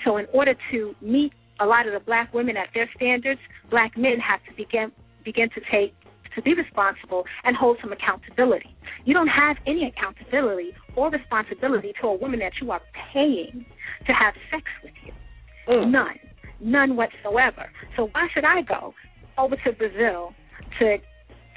So 0.05 0.17
in 0.17 0.25
order 0.33 0.53
to 0.71 0.95
meet 1.01 1.33
a 1.59 1.65
lot 1.65 1.87
of 1.87 1.93
the 1.93 1.99
black 1.99 2.33
women 2.33 2.57
at 2.57 2.67
their 2.73 2.89
standards, 2.95 3.39
black 3.69 3.97
men 3.97 4.17
have 4.19 4.39
to 4.49 4.55
begin 4.55 4.91
begin 5.23 5.49
to 5.51 5.61
take 5.71 5.93
to 6.35 6.41
be 6.41 6.53
responsible 6.53 7.23
and 7.43 7.55
hold 7.55 7.77
some 7.81 7.91
accountability. 7.91 8.75
You 9.05 9.13
don't 9.13 9.27
have 9.27 9.57
any 9.67 9.85
accountability 9.85 10.71
or 10.95 11.09
responsibility 11.09 11.93
to 12.01 12.07
a 12.07 12.15
woman 12.15 12.39
that 12.39 12.53
you 12.61 12.71
are 12.71 12.81
paying 13.13 13.65
to 14.07 14.13
have 14.13 14.33
sex 14.51 14.63
with 14.83 14.93
you. 15.05 15.13
Mm. 15.67 15.91
None. 15.91 16.19
None 16.59 16.95
whatsoever. 16.95 17.65
So 17.97 18.09
why 18.13 18.27
should 18.33 18.45
I 18.45 18.61
go 18.61 18.93
over 19.37 19.55
to 19.55 19.71
Brazil 19.73 20.33
to 20.79 20.97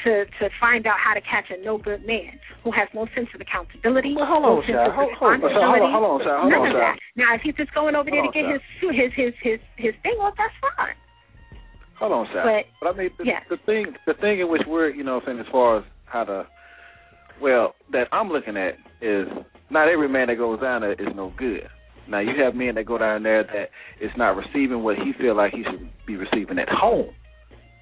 to 0.05 0.25
to 0.39 0.49
find 0.61 0.87
out 0.87 0.97
how 1.03 1.15
to 1.15 1.21
catch 1.23 1.51
a 1.51 1.63
no 1.65 1.79
good 1.79 2.05
man 2.07 2.39
who 2.63 2.71
has 2.71 2.89
no 2.95 3.07
sense 3.15 3.29
of 3.35 3.41
accountability, 3.41 4.15
Well, 4.15 4.27
hold 4.27 4.45
on, 4.45 4.63
Sha. 4.67 4.87
of 4.87 4.93
Hold- 4.95 5.15
hold 5.15 5.33
on, 5.35 5.41
hold 5.41 5.55
on, 5.57 5.93
hold 5.93 6.05
on, 6.05 6.21
Sha. 6.27 6.41
Hold 6.41 6.51
None 6.53 6.61
on, 6.61 6.67
of 6.69 6.77
that. 6.77 6.97
Now, 7.17 7.35
if 7.35 7.41
he's 7.43 7.55
just 7.55 7.73
going 7.75 7.95
over 7.95 8.11
there 8.11 8.21
Hold 8.23 8.35
to 8.35 8.39
on, 8.41 8.45
get 8.45 8.61
his 8.61 8.63
his 8.93 9.13
his 9.17 9.33
his 9.43 9.61
his 9.77 9.95
thing 10.03 10.19
off, 10.21 10.35
that's 10.37 10.53
fine. 10.61 10.95
Hold 11.99 12.13
on, 12.13 12.27
Sal. 12.35 12.45
But- 12.45 12.67
But, 12.81 12.95
I 12.95 12.99
mean, 12.99 13.11
the, 13.19 13.25
yeah. 13.25 13.41
the 13.49 13.57
thing, 13.65 13.95
the 14.07 14.13
thing 14.15 14.41
in 14.41 14.49
which 14.51 14.63
we're, 14.69 14.91
you 14.91 15.03
know, 15.03 15.23
saying 15.25 15.39
as 15.41 15.47
far 15.51 15.79
as 15.79 15.85
how 16.05 16.25
to, 16.25 16.47
well, 17.41 17.75
that 17.93 18.09
I'm 18.13 18.29
looking 18.29 18.57
at 18.57 18.75
is 19.01 19.27
not 19.71 19.89
every 19.89 20.09
man 20.09 20.27
that 20.29 20.37
goes 20.37 20.61
down 20.61 20.83
there 20.83 20.93
is 20.93 21.15
no 21.17 21.33
good. 21.39 21.67
Now 22.09 22.21
you 22.21 22.33
have 22.43 22.55
men 22.55 22.77
that 22.77 22.87
go 22.87 22.99
down 22.99 23.23
there 23.23 23.43
that 23.43 23.71
is 24.01 24.11
not 24.17 24.37
receiving 24.37 24.83
what 24.83 24.97
he 24.97 25.13
feel 25.21 25.37
like 25.37 25.53
he 25.53 25.65
should 25.65 25.91
be 26.07 26.17
receiving 26.17 26.59
at 26.59 26.69
home, 26.69 27.11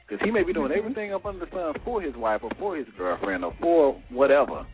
because 0.06 0.24
he 0.24 0.30
may 0.30 0.42
be 0.42 0.52
doing 0.52 0.70
Mm-hmm. 0.70 0.78
everything 0.78 1.12
up 1.12 1.26
under 1.26 1.44
the 1.44 1.50
sun 1.52 1.74
for 1.84 2.00
his 2.00 2.14
wife 2.16 2.40
or 2.42 2.50
for 2.58 2.76
his 2.76 2.86
girlfriend 2.96 3.44
or 3.44 3.52
for 3.60 4.00
whatever, 4.10 4.66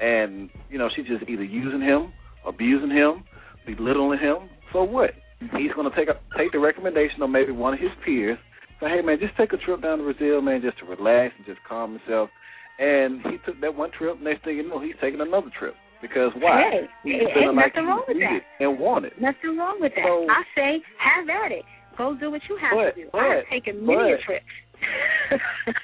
and 0.00 0.50
you 0.70 0.78
know 0.78 0.88
she's 0.94 1.06
just 1.06 1.28
either 1.28 1.44
using 1.44 1.80
him, 1.80 2.12
abusing 2.46 2.90
him, 2.90 3.24
belittling 3.66 4.18
him. 4.18 4.48
So 4.72 4.84
what? 4.84 5.10
He's 5.40 5.72
going 5.74 5.90
to 5.90 5.96
take 5.96 6.08
a, 6.08 6.14
take 6.38 6.52
the 6.52 6.58
recommendation 6.58 7.20
of 7.22 7.30
maybe 7.30 7.52
one 7.52 7.74
of 7.74 7.80
his 7.80 7.90
peers. 8.04 8.38
Say, 8.80 8.88
hey 8.88 9.02
man, 9.02 9.18
just 9.20 9.36
take 9.36 9.52
a 9.52 9.56
trip 9.58 9.82
down 9.82 9.98
to 9.98 10.04
Brazil, 10.04 10.40
man, 10.40 10.62
just 10.62 10.78
to 10.78 10.84
relax 10.84 11.34
and 11.36 11.46
just 11.46 11.58
calm 11.68 11.98
himself. 11.98 12.30
And 12.78 13.20
he 13.22 13.38
took 13.44 13.60
that 13.60 13.74
one 13.74 13.90
trip. 13.90 14.20
Next 14.20 14.44
thing 14.44 14.56
you 14.56 14.68
know, 14.68 14.80
he's 14.80 14.94
taking 15.00 15.20
another 15.20 15.50
trip 15.58 15.74
because 16.02 16.32
why? 16.40 16.62
Hey, 16.70 16.80
he's 17.04 17.14
ain't 17.22 17.32
feeling 17.34 17.56
like 17.56 17.74
nothing 17.74 17.86
wrong 17.88 18.04
with 18.08 18.18
that. 18.20 18.40
and 18.60 18.78
wanted. 18.78 19.12
Nothing 19.20 19.56
wrong 19.56 19.78
with 19.80 19.92
that. 19.96 20.04
So- 20.04 20.26
I 20.30 20.42
say, 20.54 20.82
have 20.98 21.28
at 21.28 21.52
it. 21.52 21.64
Go 21.96 22.14
do 22.14 22.30
what 22.30 22.42
you 22.48 22.56
have 22.60 22.72
But- 22.76 22.94
to 22.94 23.04
do. 23.04 23.10
I 23.14 23.24
have 23.24 23.44
but- 23.44 23.50
taken 23.50 23.84
many 23.86 24.12
a 24.12 24.16
but- 24.16 24.24
trip. 24.24 24.42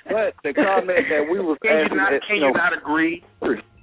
But 0.08 0.34
the 0.44 0.52
comment 0.68 1.08
that 1.08 1.24
we 1.30 1.40
were 1.40 1.56
Can 1.64 1.72
you 1.72 1.84
asking, 1.84 1.96
not? 1.96 2.10
that, 2.12 2.22
Can 2.28 2.36
you 2.36 2.42
know, 2.42 2.52
you 2.52 2.60
not 2.60 2.72
agree? 2.76 3.24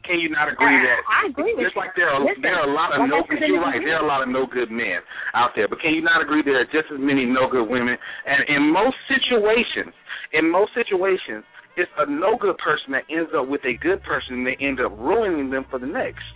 Can 0.06 0.18
you 0.22 0.30
not 0.30 0.50
agree 0.50 0.66
I- 0.70 0.86
that? 0.86 1.00
I 1.06 1.20
agree 1.30 1.54
with 1.54 1.66
Just 1.66 1.76
you. 1.76 1.82
like 1.82 1.94
there 1.98 2.10
are 2.10 2.22
Listen, 2.22 2.42
there 2.42 2.56
are 2.58 2.70
a 2.70 2.74
lot 2.74 2.94
of 2.94 3.06
no 3.10 3.22
I 3.22 3.28
good. 3.30 3.42
You're 3.46 3.62
right. 3.62 3.82
There 3.84 3.98
are 3.98 4.06
a 4.06 4.08
lot 4.10 4.22
of 4.22 4.30
no 4.30 4.46
good 4.46 4.72
men 4.72 5.02
out 5.34 5.52
there, 5.56 5.68
but 5.68 5.82
can 5.82 5.94
you 5.94 6.02
not 6.02 6.22
agree 6.22 6.42
there 6.42 6.62
are 6.62 6.66
just 6.70 6.90
as 6.94 6.98
many 7.02 7.26
no 7.26 7.50
good 7.50 7.66
women? 7.70 7.98
And 8.26 8.42
in 8.50 8.72
most 8.74 8.98
situations, 9.10 9.94
in 10.34 10.50
most 10.50 10.74
situations, 10.74 11.44
it's 11.80 11.92
a 11.98 12.06
no 12.12 12.36
good 12.36 12.60
person 12.60 12.92
that 12.92 13.08
ends 13.08 13.32
up 13.32 13.48
with 13.48 13.64
a 13.64 13.80
good 13.80 14.04
person, 14.04 14.44
and 14.44 14.46
they 14.46 14.60
end 14.60 14.84
up 14.84 14.92
ruining 15.00 15.50
them 15.50 15.64
for 15.72 15.80
the 15.80 15.88
next. 15.88 16.28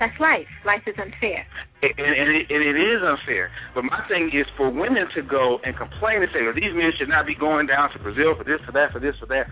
That's 0.00 0.18
life. 0.18 0.48
Life 0.64 0.82
is 0.88 0.96
unfair. 0.98 1.46
And, 1.84 1.94
and, 1.94 2.28
it, 2.34 2.50
and 2.50 2.62
it 2.64 2.74
is 2.74 3.04
unfair. 3.04 3.52
But 3.76 3.84
my 3.84 4.02
thing 4.08 4.32
is 4.34 4.48
for 4.56 4.66
women 4.66 5.06
to 5.14 5.22
go 5.22 5.60
and 5.62 5.76
complain 5.76 6.24
and 6.24 6.30
say, 6.34 6.42
well, 6.42 6.56
these 6.56 6.74
men 6.74 6.90
should 6.98 7.12
not 7.12 7.22
be 7.28 7.36
going 7.36 7.68
down 7.68 7.92
to 7.92 8.02
Brazil 8.02 8.34
for 8.34 8.42
this, 8.42 8.58
for 8.66 8.72
that, 8.72 8.90
for 8.90 8.98
this, 8.98 9.14
for 9.20 9.26
that. 9.30 9.46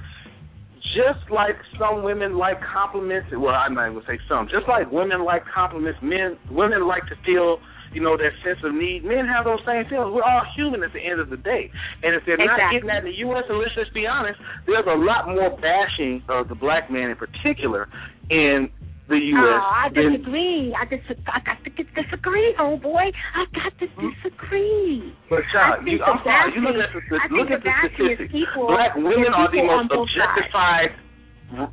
Just 0.90 1.22
like 1.30 1.54
some 1.78 2.02
women 2.02 2.34
like 2.34 2.58
compliments, 2.66 3.30
well, 3.30 3.54
I'm 3.54 3.78
not 3.78 3.94
going 3.94 4.02
to 4.02 4.08
say 4.10 4.18
some. 4.26 4.50
Just 4.50 4.66
like 4.66 4.90
women 4.90 5.22
like 5.22 5.46
compliments, 5.46 6.00
men, 6.02 6.34
women 6.50 6.88
like 6.88 7.06
to 7.14 7.16
feel, 7.22 7.62
you 7.92 8.00
know, 8.00 8.16
that 8.16 8.32
sense 8.44 8.58
of 8.62 8.74
need. 8.74 9.04
Men 9.04 9.26
have 9.26 9.44
those 9.44 9.60
same 9.66 9.84
feelings. 9.90 10.14
We're 10.14 10.26
all 10.26 10.46
human 10.54 10.82
at 10.82 10.92
the 10.92 11.02
end 11.02 11.20
of 11.20 11.30
the 11.30 11.36
day. 11.36 11.70
And 12.02 12.14
if 12.14 12.22
they're 12.26 12.38
not 12.38 12.58
getting 12.70 12.86
that 12.86 13.02
in 13.02 13.10
the 13.10 13.18
U.S., 13.26 13.44
and 13.48 13.58
let's 13.58 13.74
just 13.74 13.92
be 13.94 14.06
honest, 14.06 14.38
there's 14.66 14.86
a 14.86 14.98
lot 14.98 15.26
more 15.26 15.50
bashing 15.58 16.22
of 16.28 16.48
the 16.48 16.54
black 16.54 16.90
man 16.90 17.10
in 17.10 17.18
particular 17.18 17.88
in 18.30 18.70
the 19.10 19.18
U.S. 19.18 19.58
Oh, 19.58 19.74
I 19.74 19.90
disagree. 19.90 20.70
I 20.70 20.86
disagree. 20.86 21.26
I 21.26 21.42
got 21.42 21.58
to 21.66 21.70
disagree, 21.74 22.54
homeboy. 22.54 23.10
I 23.10 23.42
got 23.50 23.74
to 23.82 23.86
hmm? 23.90 24.14
disagree. 24.14 25.10
But 25.26 25.42
child, 25.50 25.82
you, 25.82 25.98
I'm 26.06 26.22
sorry. 26.22 26.54
You 26.54 26.62
look 26.62 26.78
at 26.78 26.94
the, 26.94 27.02
look 27.34 27.50
at 27.50 27.58
the 27.58 27.66
the 27.66 27.74
bashing 27.74 28.06
is 28.06 28.30
statistics. 28.30 28.54
Black 28.54 28.94
women 28.94 29.34
are 29.34 29.50
the 29.50 29.66
most 29.66 29.90
objectified. 29.90 30.94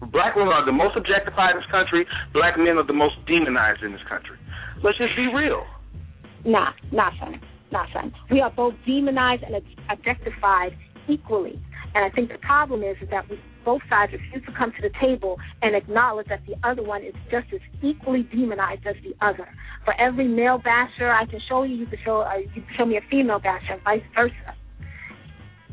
Black 0.10 0.34
women 0.34 0.50
are 0.50 0.66
the 0.66 0.74
most 0.74 0.98
objectified 0.98 1.54
in 1.54 1.62
this 1.62 1.70
country. 1.70 2.10
Black 2.34 2.58
men 2.58 2.82
are 2.82 2.88
the 2.90 2.98
most 2.98 3.22
demonized 3.30 3.86
in 3.86 3.94
this 3.94 4.02
country. 4.10 4.42
Let's 4.82 4.98
just 4.98 5.14
be 5.14 5.30
real. 5.30 5.62
Nah, 6.48 6.72
nah, 6.94 7.12
son. 7.20 7.42
Nah, 7.72 7.86
son. 7.94 8.14
We 8.32 8.40
are 8.40 8.50
both 8.50 8.74
demonized 8.88 9.44
and 9.44 9.62
objectified 9.90 10.72
equally. 11.10 11.60
And 11.94 12.06
I 12.06 12.10
think 12.10 12.32
the 12.32 12.38
problem 12.38 12.84
is, 12.84 12.96
is 13.02 13.10
that 13.10 13.30
we 13.30 13.38
both 13.66 13.82
sides 13.90 14.14
refuse 14.14 14.46
to 14.46 14.54
come 14.58 14.72
to 14.72 14.82
the 14.82 14.92
table 15.02 15.38
and 15.62 15.76
acknowledge 15.76 16.28
that 16.28 16.40
the 16.48 16.56
other 16.66 16.82
one 16.82 17.04
is 17.04 17.14
just 17.30 17.48
as 17.54 17.60
equally 17.84 18.24
demonized 18.24 18.88
as 18.88 18.96
the 19.04 19.14
other. 19.26 19.48
For 19.84 19.94
every 20.00 20.28
male 20.28 20.58
basher 20.58 21.12
I 21.12 21.26
can 21.26 21.42
show 21.50 21.64
you, 21.64 21.76
you 21.76 21.86
can 21.86 22.00
show 22.06 22.22
uh, 22.22 22.38
you 22.38 22.50
can 22.62 22.76
show 22.78 22.86
me 22.86 22.96
a 22.96 23.02
female 23.12 23.40
basher, 23.40 23.74
and 23.74 23.82
vice 23.84 24.04
versa. 24.16 24.56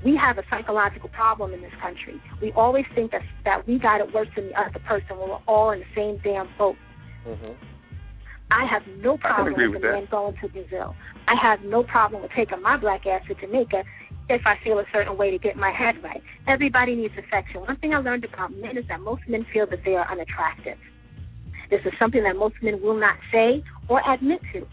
We 0.04 0.16
have 0.16 0.38
a 0.38 0.42
psychological 0.50 1.08
problem 1.10 1.54
in 1.54 1.62
this 1.62 1.72
country. 1.80 2.20
We 2.42 2.50
always 2.52 2.84
think 2.96 3.12
that 3.12 3.22
that 3.44 3.68
we 3.68 3.78
got 3.78 4.00
it 4.00 4.12
worse 4.12 4.28
than 4.34 4.48
the 4.48 4.60
other 4.60 4.80
person 4.80 5.18
when 5.18 5.28
we're 5.28 5.44
all 5.46 5.70
in 5.70 5.80
the 5.80 5.86
same 5.94 6.20
damn 6.24 6.48
boat. 6.58 6.76
I 8.50 8.66
have 8.66 8.82
no 8.98 9.16
problem 9.16 9.54
with 9.54 9.82
a 9.82 9.86
man 9.86 10.08
going 10.10 10.36
to 10.42 10.48
Brazil. 10.48 10.94
I 11.26 11.34
have 11.40 11.64
no 11.64 11.82
problem 11.82 12.22
with 12.22 12.30
taking 12.36 12.62
my 12.62 12.76
black 12.76 13.06
ass 13.06 13.22
to 13.28 13.34
Jamaica 13.34 13.84
if 14.28 14.42
I 14.46 14.56
feel 14.62 14.78
a 14.78 14.84
certain 14.92 15.16
way 15.16 15.30
to 15.30 15.38
get 15.38 15.56
my 15.56 15.70
head 15.70 16.02
right. 16.02 16.22
Everybody 16.46 16.94
needs 16.94 17.14
affection. 17.18 17.62
One 17.62 17.76
thing 17.76 17.94
I 17.94 17.98
learned 17.98 18.24
about 18.24 18.54
men 18.56 18.78
is 18.78 18.84
that 18.88 19.00
most 19.00 19.22
men 19.28 19.46
feel 19.52 19.66
that 19.70 19.80
they 19.84 19.94
are 19.94 20.10
unattractive. 20.10 20.78
This 21.70 21.80
is 21.84 21.92
something 21.98 22.22
that 22.22 22.36
most 22.36 22.54
men 22.62 22.80
will 22.82 22.98
not 22.98 23.16
say 23.32 23.64
or 23.88 24.00
admit 24.08 24.40
to. 24.52 24.66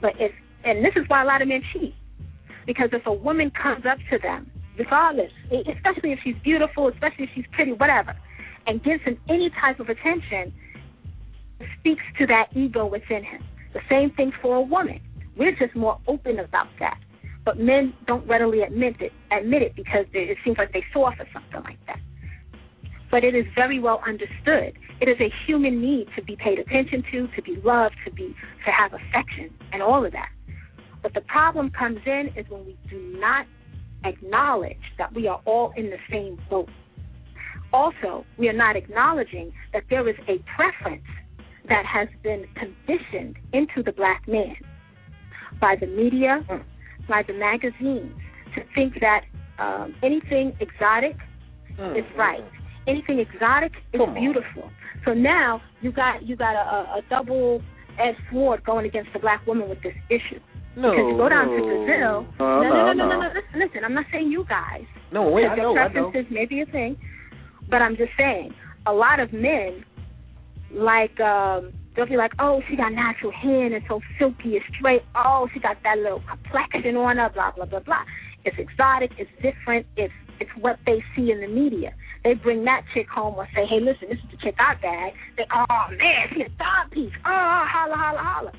But 0.00 0.12
if 0.18 0.32
and 0.64 0.84
this 0.84 0.92
is 0.96 1.04
why 1.08 1.22
a 1.22 1.26
lot 1.26 1.42
of 1.42 1.48
men 1.48 1.62
cheat. 1.72 1.94
Because 2.66 2.90
if 2.92 3.06
a 3.06 3.12
woman 3.12 3.50
comes 3.50 3.86
up 3.86 3.98
to 4.10 4.18
them, 4.18 4.50
regardless, 4.76 5.30
especially 5.50 6.12
if 6.12 6.18
she's 6.22 6.36
beautiful, 6.42 6.88
especially 6.88 7.24
if 7.24 7.30
she's 7.34 7.46
pretty, 7.52 7.72
whatever, 7.72 8.14
and 8.66 8.82
gives 8.82 9.02
him 9.02 9.18
any 9.28 9.50
type 9.50 9.80
of 9.80 9.88
attention, 9.88 10.52
speaks 11.80 12.02
to 12.18 12.26
that 12.26 12.48
ego 12.54 12.86
within 12.86 13.24
him. 13.24 13.42
The 13.72 13.80
same 13.88 14.10
thing 14.10 14.32
for 14.40 14.56
a 14.56 14.62
woman. 14.62 15.00
We're 15.36 15.56
just 15.56 15.74
more 15.76 16.00
open 16.06 16.38
about 16.38 16.68
that. 16.80 16.98
But 17.44 17.58
men 17.58 17.94
don't 18.06 18.26
readily 18.28 18.62
admit 18.62 18.96
it, 19.00 19.12
admit 19.30 19.62
it 19.62 19.74
because 19.74 20.04
it 20.12 20.38
seems 20.44 20.58
like 20.58 20.72
they 20.72 20.84
soft 20.92 21.20
or 21.20 21.26
something 21.32 21.62
like 21.62 21.78
that. 21.86 21.98
But 23.10 23.24
it 23.24 23.34
is 23.34 23.46
very 23.54 23.78
well 23.78 24.02
understood. 24.06 24.78
It 25.00 25.08
is 25.08 25.16
a 25.20 25.32
human 25.46 25.80
need 25.80 26.08
to 26.16 26.22
be 26.22 26.36
paid 26.36 26.58
attention 26.58 27.02
to, 27.12 27.28
to 27.28 27.42
be 27.42 27.56
loved, 27.64 27.94
to 28.04 28.12
be 28.12 28.34
to 28.66 28.70
have 28.70 28.92
affection, 28.92 29.50
and 29.72 29.82
all 29.82 30.04
of 30.04 30.12
that. 30.12 30.28
But 31.02 31.14
the 31.14 31.22
problem 31.22 31.70
comes 31.70 32.00
in 32.04 32.30
is 32.36 32.44
when 32.50 32.66
we 32.66 32.76
do 32.90 33.00
not 33.18 33.46
acknowledge 34.04 34.76
that 34.98 35.14
we 35.14 35.26
are 35.26 35.40
all 35.44 35.72
in 35.76 35.90
the 35.90 35.96
same 36.10 36.38
boat. 36.50 36.68
Also, 37.72 38.24
we 38.36 38.48
are 38.48 38.52
not 38.54 38.76
acknowledging 38.76 39.52
that 39.72 39.84
there 39.90 40.08
is 40.08 40.16
a 40.28 40.42
preference 40.56 41.04
that 41.68 41.84
has 41.86 42.08
been 42.22 42.44
conditioned 42.54 43.36
into 43.52 43.82
the 43.84 43.92
black 43.92 44.26
man 44.26 44.56
by 45.60 45.74
the 45.78 45.86
media, 45.86 46.40
by 47.08 47.22
the 47.26 47.34
magazines, 47.34 48.12
to 48.54 48.62
think 48.74 48.94
that 49.00 49.22
um, 49.58 49.94
anything 50.02 50.52
exotic 50.60 51.16
is 51.96 52.04
right. 52.16 52.44
Anything 52.86 53.18
exotic 53.20 53.72
is 53.92 54.00
Come 54.00 54.10
on. 54.10 54.14
beautiful. 54.14 54.70
So 55.04 55.14
now 55.14 55.60
you 55.80 55.92
got 55.92 56.26
you 56.26 56.36
got 56.36 56.54
a, 56.54 56.98
a, 56.98 57.02
double 57.08 57.62
edged 57.98 58.18
sword 58.32 58.64
going 58.64 58.86
against 58.86 59.12
the 59.12 59.18
black 59.18 59.46
woman 59.46 59.68
with 59.68 59.82
this 59.82 59.94
issue. 60.08 60.40
No, 60.76 60.90
because 60.90 61.06
you 61.10 61.16
go 61.16 61.28
down 61.28 61.46
to. 61.48 61.58
Brazil. 61.58 62.26
No, 62.38 62.62
no, 62.62 62.92
no, 62.92 62.92
no, 62.92 63.20
no. 63.20 63.28
Listen, 63.28 63.60
listen. 63.60 63.84
I'm 63.84 63.94
not 63.94 64.06
saying 64.12 64.30
you 64.30 64.44
guys. 64.48 64.84
No, 65.12 65.30
wait, 65.30 65.46
I 65.46 65.56
know, 65.56 65.74
your 65.74 65.80
I 65.80 65.88
know. 65.88 66.10
preferences 66.10 66.32
may 66.32 66.46
be 66.46 66.62
a 66.62 66.66
thing, 66.66 66.96
but 67.70 67.82
I'm 67.82 67.96
just 67.96 68.12
saying 68.18 68.54
a 68.86 68.92
lot 68.92 69.20
of 69.20 69.32
men 69.32 69.84
like 70.72 71.18
um 71.20 71.72
they'll 71.96 72.06
be 72.06 72.16
like, 72.16 72.32
oh, 72.38 72.62
she 72.68 72.76
got 72.76 72.92
natural 72.92 73.32
hair 73.32 73.66
and 73.66 73.74
it's 73.74 73.86
so 73.88 74.00
silky 74.18 74.56
and 74.56 74.64
straight. 74.76 75.02
Oh, 75.16 75.48
she 75.52 75.60
got 75.60 75.76
that 75.82 75.98
little 75.98 76.22
complexion 76.28 76.96
on 76.96 77.16
her. 77.16 77.30
Blah 77.32 77.52
blah 77.52 77.66
blah 77.66 77.80
blah. 77.80 78.04
It's 78.44 78.56
exotic. 78.58 79.10
It's 79.18 79.30
different. 79.42 79.86
It's 79.96 80.12
it's 80.40 80.50
what 80.60 80.78
they 80.86 81.02
see 81.16 81.32
in 81.32 81.40
the 81.40 81.48
media. 81.48 81.92
They 82.24 82.34
bring 82.34 82.64
that 82.64 82.82
chick 82.94 83.08
home 83.08 83.38
and 83.38 83.48
say, 83.54 83.66
hey, 83.66 83.80
listen, 83.80 84.08
this 84.10 84.18
is 84.18 84.30
the 84.30 84.38
chick 84.42 84.54
I 84.58 84.74
bag. 84.80 85.12
They, 85.36 85.44
oh 85.50 85.90
man, 85.90 86.28
she 86.34 86.42
a 86.42 86.48
dog 86.58 86.90
piece. 86.92 87.12
Oh, 87.26 87.62
holla 87.66 87.96
holla 87.96 88.22
holla. 88.22 88.52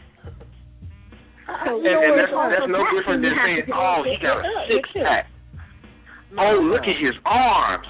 So, 1.66 1.82
And, 1.82 1.88
and 1.88 2.14
that's, 2.20 2.32
that's 2.32 2.70
no 2.70 2.86
different 2.94 3.24
than 3.24 3.34
saying, 3.34 3.74
oh, 3.74 4.04
he 4.06 4.16
got 4.22 4.46
a 4.46 4.50
six 4.70 4.90
pack. 4.94 5.26
Oh, 6.38 6.62
look 6.62 6.86
at 6.86 6.98
his 7.02 7.16
arms. 7.26 7.88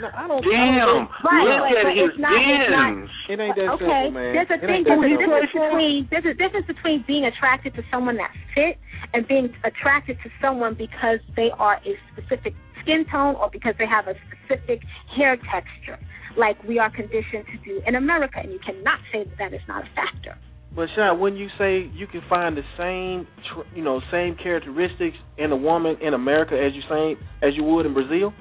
No, 0.00 0.08
I 0.16 0.26
don't. 0.26 0.40
Damn. 0.42 1.08
Right, 1.22 1.44
Look 1.44 1.60
right, 1.60 1.76
at 1.76 1.84
but 1.84 1.94
his 1.96 2.10
it's 2.10 2.18
not- 2.18 2.32
it's 2.32 2.70
not- 2.72 3.30
It 3.30 3.38
ain't 3.40 3.56
that 3.56 3.68
okay, 3.76 3.84
simple, 3.84 4.10
man. 4.10 4.32
there's 4.34 4.50
a 4.50 4.54
It 4.54 4.60
thing. 4.60 4.70
ain't 4.70 4.86
There's 4.88 5.04
a 5.04 5.16
difference 5.16 5.52
between 5.52 6.08
there's 6.10 6.24
a 6.26 6.34
difference 6.34 6.66
between 6.66 6.98
being 7.06 7.24
attracted 7.26 7.74
to 7.74 7.82
someone 7.90 8.16
that's 8.16 8.36
fit 8.54 8.78
and 9.14 9.26
being 9.28 9.52
attracted 9.64 10.16
to 10.22 10.30
someone 10.40 10.74
because 10.74 11.20
they 11.36 11.50
are 11.58 11.78
a 11.84 11.92
specific 12.12 12.54
skin 12.80 13.04
tone 13.12 13.34
or 13.36 13.50
because 13.50 13.74
they 13.78 13.86
have 13.86 14.08
a 14.08 14.14
specific 14.26 14.80
hair 15.16 15.36
texture, 15.52 15.98
like 16.36 16.56
we 16.64 16.78
are 16.78 16.90
conditioned 16.90 17.44
to 17.52 17.56
do 17.64 17.82
in 17.86 17.94
America. 17.94 18.40
And 18.40 18.50
you 18.52 18.58
cannot 18.64 18.98
say 19.12 19.24
that 19.24 19.36
that 19.38 19.52
is 19.52 19.60
not 19.68 19.84
a 19.84 19.88
factor. 19.94 20.36
But 20.74 20.88
Sean, 20.94 21.18
wouldn't 21.18 21.40
you 21.40 21.48
say 21.58 21.90
you 21.94 22.06
can 22.06 22.22
find 22.28 22.56
the 22.56 22.62
same, 22.78 23.26
tr- 23.52 23.66
you 23.76 23.82
know, 23.82 24.00
same 24.10 24.36
characteristics 24.36 25.16
in 25.36 25.50
a 25.50 25.56
woman 25.56 25.96
in 26.00 26.14
America 26.14 26.54
as 26.54 26.72
you 26.74 26.82
same 26.88 27.18
as 27.42 27.56
you 27.56 27.64
would 27.64 27.86
in 27.86 27.92
Brazil? 27.94 28.32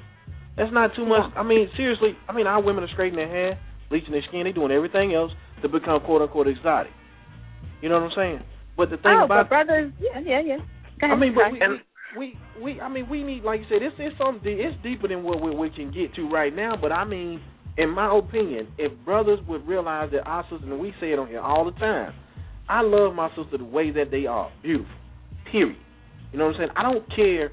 That's 0.60 0.74
not 0.74 0.92
too 0.94 1.06
much. 1.06 1.32
I 1.38 1.44
mean, 1.44 1.70
seriously. 1.78 2.18
I 2.28 2.34
mean, 2.34 2.46
our 2.46 2.62
women 2.62 2.84
are 2.84 2.92
straightening 2.92 3.24
their 3.24 3.34
hair, 3.34 3.60
bleaching 3.90 4.12
their 4.12 4.24
skin. 4.28 4.44
They're 4.44 4.52
doing 4.52 4.72
everything 4.72 5.14
else 5.16 5.32
to 5.62 5.70
become 5.70 6.02
quote 6.02 6.22
unquote 6.22 6.50
exotic. 6.50 6.92
You 7.82 7.88
know 7.88 7.96
what 7.96 8.12
I'm 8.12 8.16
saying? 8.16 8.40
But 8.76 8.90
the 8.90 8.98
thing 8.98 9.16
oh, 9.22 9.24
about 9.24 9.48
but 9.48 9.50
brothers, 9.50 9.94
yeah, 10.02 10.20
yeah, 10.20 10.42
yeah. 10.46 10.58
Go 11.00 11.08
ahead, 11.08 11.16
I 11.16 11.20
mean, 11.20 11.34
but 11.34 11.52
we, 11.52 11.60
we, 12.18 12.34
we, 12.60 12.74
we, 12.76 12.82
I 12.82 12.90
mean, 12.90 13.10
we 13.10 13.24
need, 13.24 13.44
like 13.44 13.62
you 13.62 13.66
said, 13.70 13.82
it's 13.82 13.96
it's 14.00 14.18
something. 14.18 14.52
It's 14.52 14.76
deeper 14.84 15.08
than 15.08 15.24
what 15.24 15.42
we, 15.42 15.56
we 15.56 15.70
can 15.70 15.94
get 15.94 16.14
to 16.16 16.30
right 16.30 16.54
now. 16.54 16.76
But 16.76 16.92
I 16.92 17.06
mean, 17.06 17.42
in 17.78 17.90
my 17.92 18.18
opinion, 18.18 18.68
if 18.78 18.92
brothers 19.06 19.40
would 19.48 19.66
realize 19.66 20.12
that 20.12 20.28
our 20.28 20.44
sisters, 20.44 20.64
and 20.64 20.78
we 20.78 20.92
say 21.00 21.14
it 21.14 21.20
on 21.20 21.30
here 21.30 21.40
all 21.40 21.64
the 21.64 21.78
time, 21.80 22.14
I 22.68 22.82
love 22.82 23.16
my 23.16 23.30
sister 23.30 23.58
the 23.58 23.64
way 23.64 23.92
that 23.92 24.12
they 24.12 24.26
are, 24.26 24.52
beautiful. 24.62 24.92
Period. 25.50 25.78
You 26.34 26.38
know 26.38 26.48
what 26.48 26.56
I'm 26.56 26.60
saying? 26.60 26.70
I 26.76 26.84
don't 26.84 27.16
care 27.16 27.52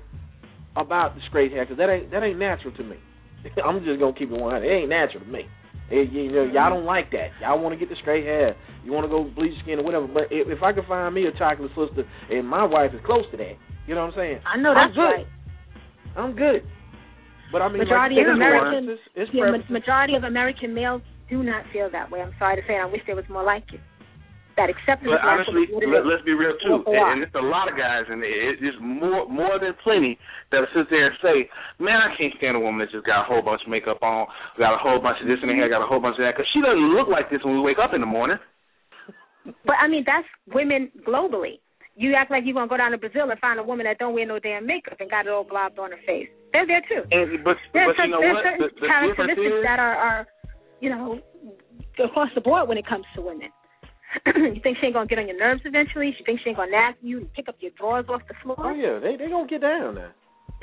about 0.77 1.15
the 1.15 1.21
straight 1.29 1.53
hair 1.53 1.65
because 1.65 1.79
that 1.79 1.91
ain't 1.91 2.11
that 2.11 2.23
ain't 2.23 2.39
natural 2.39 2.75
to 2.77 2.85
me. 2.85 2.97
I'm 3.65 3.85
just 3.85 4.01
gonna 4.01 4.13
keep 4.13 4.31
it 4.31 4.39
100. 4.39 4.65
It 4.65 4.69
ain't 4.69 4.89
natural 4.89 5.25
to 5.25 5.31
me. 5.31 5.47
It, 5.89 6.11
you 6.11 6.33
know, 6.33 6.45
y'all 6.51 6.71
don't 6.71 6.85
like 6.85 7.13
that. 7.13 7.31
Y'all 7.41 7.63
want 7.63 7.73
to 7.73 7.79
get 7.79 7.89
the 7.89 7.95
straight 8.03 8.25
hair. 8.25 8.57
You 8.85 8.93
want 8.93 9.07
to 9.07 9.09
go 9.09 9.23
bleach 9.23 9.55
skin 9.63 9.79
or 9.79 9.85
whatever. 9.85 10.09
But 10.09 10.35
if, 10.35 10.51
if 10.51 10.63
I 10.63 10.73
can 10.73 10.83
find 10.87 11.15
me 11.15 11.27
a 11.27 11.33
chocolate 11.39 11.71
sister 11.79 12.03
and 12.31 12.47
my 12.47 12.65
wife 12.65 12.91
is 12.93 13.01
close 13.07 13.25
to 13.31 13.37
that, 13.37 13.55
you 13.87 13.95
know 13.95 14.03
what 14.03 14.15
I'm 14.15 14.19
saying? 14.19 14.39
I 14.43 14.59
know 14.59 14.75
I'm 14.75 14.91
that's 14.91 14.97
good. 14.99 15.15
right. 15.15 15.27
I'm 16.17 16.35
good. 16.35 16.67
But 17.53 17.63
I 17.63 17.69
mean, 17.69 17.79
majority 17.79 18.17
like, 18.17 18.27
of 18.27 18.35
it's 18.35 18.37
American, 18.37 18.87
preferences. 18.87 18.99
It's 19.15 19.31
yeah, 19.31 19.71
majority 19.71 20.15
of 20.17 20.25
American 20.25 20.75
males 20.75 21.03
do 21.31 21.43
not 21.43 21.63
feel 21.73 21.89
that 21.93 22.11
way. 22.11 22.21
I'm 22.21 22.35
sorry 22.39 22.57
to 22.61 22.67
say, 22.67 22.75
I 22.75 22.87
wish 22.87 23.03
there 23.07 23.15
was 23.15 23.29
more 23.31 23.45
like 23.45 23.65
you. 23.71 23.79
That 24.57 24.73
acceptance 24.73 25.13
But 25.13 25.21
honestly, 25.21 25.69
Let, 25.85 26.09
let's 26.09 26.25
be 26.25 26.33
real 26.33 26.57
too, 26.65 26.81
are. 26.89 27.13
and 27.13 27.23
it's 27.23 27.35
a 27.37 27.45
lot 27.45 27.69
of 27.69 27.77
guys, 27.77 28.09
and 28.09 28.25
it- 28.25 28.57
it's 28.65 28.77
more 28.81 29.29
more 29.29 29.59
than 29.61 29.75
plenty 29.85 30.19
that 30.51 30.65
sit 30.73 30.89
there 30.89 31.13
and 31.13 31.19
say, 31.21 31.51
"Man, 31.79 32.01
I 32.01 32.17
can't 32.17 32.33
stand 32.41 32.57
a 32.57 32.61
woman 32.61 32.81
that 32.81 32.91
just 32.91 33.05
got 33.05 33.21
a 33.21 33.25
whole 33.25 33.43
bunch 33.43 33.61
of 33.63 33.69
makeup 33.69 34.03
on, 34.03 34.27
got 34.57 34.73
a 34.73 34.79
whole 34.79 34.99
bunch 34.99 35.21
of 35.21 35.27
this 35.29 35.43
in 35.43 35.51
her 35.51 35.55
hair, 35.55 35.69
got 35.69 35.83
a 35.83 35.87
whole 35.87 36.01
bunch 36.01 36.17
of 36.17 36.25
that," 36.25 36.37
because 36.37 36.49
she 36.53 36.63
doesn't 36.63 36.89
look 36.97 37.09
like 37.09 37.29
this 37.29 37.45
when 37.45 37.55
we 37.55 37.61
wake 37.61 37.79
up 37.79 37.93
in 37.93 38.01
the 38.01 38.07
morning. 38.07 38.39
But 39.65 39.77
I 39.79 39.89
mean, 39.89 40.05
that's 40.05 40.27
women 40.47 40.91
globally. 41.05 41.61
You 41.95 42.15
act 42.15 42.31
like 42.31 42.45
you're 42.45 42.55
gonna 42.55 42.67
go 42.67 42.77
down 42.77 42.93
to 42.93 42.99
Brazil 42.99 43.31
and 43.31 43.39
find 43.41 43.61
a 43.61 43.63
woman 43.63 43.85
that 43.85 43.99
don't 43.99 44.15
wear 44.15 44.27
no 44.27 44.39
damn 44.39 44.67
makeup 44.67 45.01
and 45.01 45.11
got 45.11 45.27
it 45.27 45.33
all 45.33 45.45
globbed 45.45 45.79
on 45.79 45.91
her 45.93 45.99
face. 46.07 46.29
They're 46.53 46.67
there 46.67 46.83
too. 46.89 47.05
And 47.11 47.45
but 47.45 47.57
There's, 47.73 47.95
but 47.97 48.05
you 48.05 48.11
know 48.11 48.21
there's 48.21 48.35
what? 48.35 48.45
certain 48.45 48.61
The, 48.61 48.81
the 48.81 48.87
characteristics 48.87 49.41
is, 49.41 49.63
that 49.65 49.79
are, 49.79 49.97
are, 49.97 50.27
you 50.81 50.91
know, 50.91 51.21
across 52.03 52.29
the 52.35 52.41
board 52.41 52.69
when 52.69 52.79
it 52.79 52.87
comes 52.87 53.05
to 53.15 53.21
women. 53.23 53.49
you 54.55 54.61
think 54.63 54.79
she 54.81 54.87
ain't 54.87 54.95
gonna 54.95 55.07
get 55.07 55.19
on 55.19 55.29
your 55.29 55.39
nerves 55.39 55.63
eventually? 55.65 56.09
You 56.15 56.25
think 56.25 56.41
she 56.43 56.51
ain't 56.51 56.59
gonna 56.59 56.71
nag 56.71 56.95
you 57.03 57.19
and 57.27 57.33
pick 57.35 57.49
up 57.49 57.57
your 57.61 57.73
drawers 57.77 58.07
off 58.09 58.23
the 58.29 58.35
floor? 58.43 58.57
Oh 58.59 58.75
yeah, 58.75 58.99
they 58.99 59.17
they 59.17 59.29
gonna 59.31 59.47
get 59.49 59.61
down 59.61 59.95
there. 59.97 60.15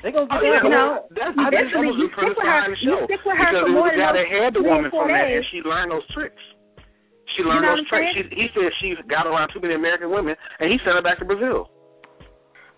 They 0.02 0.12
gonna 0.12 0.28
get 0.28 0.38
Oh, 0.38 0.44
yeah, 0.44 0.60
down. 0.60 0.66
you 0.66 0.70
well, 0.72 0.96
know, 1.00 1.08
that's, 1.16 1.36
you 1.38 1.44
that's 1.44 1.54
eventually 1.54 1.88
was 1.88 1.98
you 2.00 2.08
the 2.08 2.14
stick 2.14 2.36
with 2.36 2.44
her. 2.44 2.50
line 2.50 2.66
of 2.68 2.76
the 2.76 2.82
You 2.84 2.90
show 2.92 3.00
stick 3.08 3.22
with 3.24 3.38
her 3.38 3.50
because 3.52 3.64
for 3.64 3.74
more 3.76 3.90
than 3.92 4.00
guy 4.04 4.12
those 4.16 4.32
had 4.32 4.50
the 4.56 4.64
woman 4.64 4.90
four 4.92 5.04
from 5.08 5.16
that, 5.16 5.28
and 5.32 5.46
she 5.52 5.60
learned 5.64 5.92
those 5.96 6.08
tricks. 6.16 6.44
She 7.36 7.42
learned 7.44 7.64
know 7.66 7.76
those 7.78 7.88
tricks. 7.90 8.12
She, 8.14 8.24
he 8.36 8.46
said 8.54 8.70
she 8.84 8.88
got 9.10 9.26
around 9.28 9.50
too 9.56 9.62
many 9.64 9.74
American 9.76 10.12
women, 10.12 10.36
and 10.60 10.68
he 10.72 10.78
sent 10.84 10.96
her 11.00 11.06
back 11.06 11.20
to 11.20 11.26
Brazil. 11.26 11.70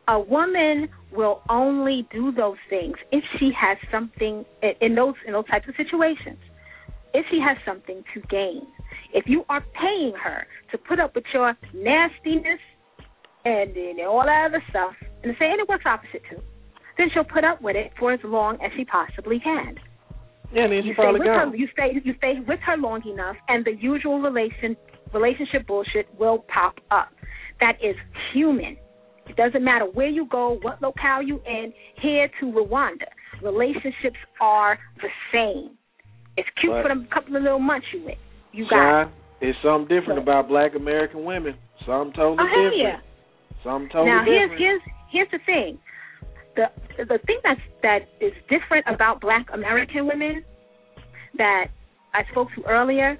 a 0.07 0.19
woman 0.19 0.87
will 1.11 1.41
only 1.49 2.05
do 2.13 2.31
those 2.31 2.59
things 2.69 2.93
if 3.11 3.23
she 3.39 3.49
has 3.57 3.77
something 3.91 4.45
in- 4.61 4.77
in 4.81 4.91
those 4.95 5.15
in 5.25 5.33
those 5.33 5.47
types 5.47 5.67
of 5.67 5.75
situations. 5.75 6.37
If 7.13 7.25
she 7.31 7.39
has 7.39 7.57
something 7.65 8.03
to 8.13 8.19
gain. 8.29 8.67
If 9.15 9.23
you 9.27 9.45
are 9.47 9.63
paying 9.81 10.13
her 10.21 10.45
to 10.71 10.77
put 10.77 10.99
up 10.99 11.15
with 11.15 11.23
your 11.33 11.57
nastiness 11.73 12.59
and, 13.45 13.75
and 13.75 13.99
all 14.01 14.23
that 14.25 14.47
other 14.49 14.61
stuff, 14.69 14.91
and 15.23 15.33
say 15.39 15.49
and 15.49 15.61
it 15.61 15.69
works 15.69 15.85
opposite 15.87 16.21
too, 16.29 16.41
then 16.97 17.07
she'll 17.13 17.23
put 17.23 17.45
up 17.45 17.61
with 17.61 17.77
it 17.77 17.93
for 17.97 18.11
as 18.11 18.19
long 18.25 18.55
as 18.55 18.71
she 18.75 18.83
possibly 18.83 19.39
can. 19.39 19.75
Yeah, 20.53 20.67
then 20.67 20.81
she 20.83 20.89
You 20.89 20.93
stay 20.93 21.01
probably 21.01 21.19
with 21.21 21.29
her, 21.29 21.55
you 21.55 21.67
stay 21.71 22.01
you 22.03 22.13
stay 22.17 22.33
with 22.45 22.59
her 22.65 22.75
long 22.75 23.01
enough, 23.07 23.37
and 23.47 23.63
the 23.63 23.71
usual 23.79 24.19
relation 24.19 24.75
relationship 25.13 25.65
bullshit 25.65 26.07
will 26.19 26.45
pop 26.53 26.75
up. 26.91 27.09
That 27.61 27.77
is 27.81 27.95
human. 28.33 28.75
It 29.27 29.37
doesn't 29.37 29.63
matter 29.63 29.85
where 29.85 30.09
you 30.09 30.27
go, 30.29 30.59
what 30.61 30.81
locale 30.81 31.23
you 31.23 31.41
in, 31.47 31.73
here 32.01 32.29
to 32.41 32.45
Rwanda. 32.47 33.07
Relationships 33.41 34.19
are 34.41 34.77
the 34.97 35.09
same. 35.33 35.77
It's 36.35 36.49
cute 36.59 36.73
for 36.83 36.93
the 36.93 37.07
couple 37.13 37.37
of 37.37 37.43
little 37.43 37.59
months 37.59 37.87
you 37.93 38.03
with. 38.03 38.17
You 38.55 38.65
got 38.69 39.01
it. 39.03 39.07
It's 39.41 39.57
something 39.61 39.87
different 39.91 40.19
about 40.19 40.47
Black 40.47 40.75
American 40.75 41.25
women. 41.25 41.55
Something 41.85 42.13
totally 42.15 42.37
Oh 42.39 42.47
hell 42.47 42.71
different. 42.71 43.03
yeah! 43.03 43.63
Something 43.63 43.89
totally 43.89 44.11
now 44.11 44.23
here's 44.23 44.49
different. 44.49 44.81
here's 45.11 45.27
here's 45.27 45.31
the 45.31 45.39
thing. 45.45 45.77
The 46.55 47.05
the 47.05 47.19
thing 47.27 47.39
that's 47.43 47.59
that 47.83 47.99
is 48.21 48.31
different 48.49 48.85
about 48.87 49.19
black 49.19 49.47
American 49.53 50.07
women 50.07 50.43
that 51.37 51.67
I 52.13 52.23
spoke 52.31 52.47
to 52.55 52.63
earlier 52.63 53.17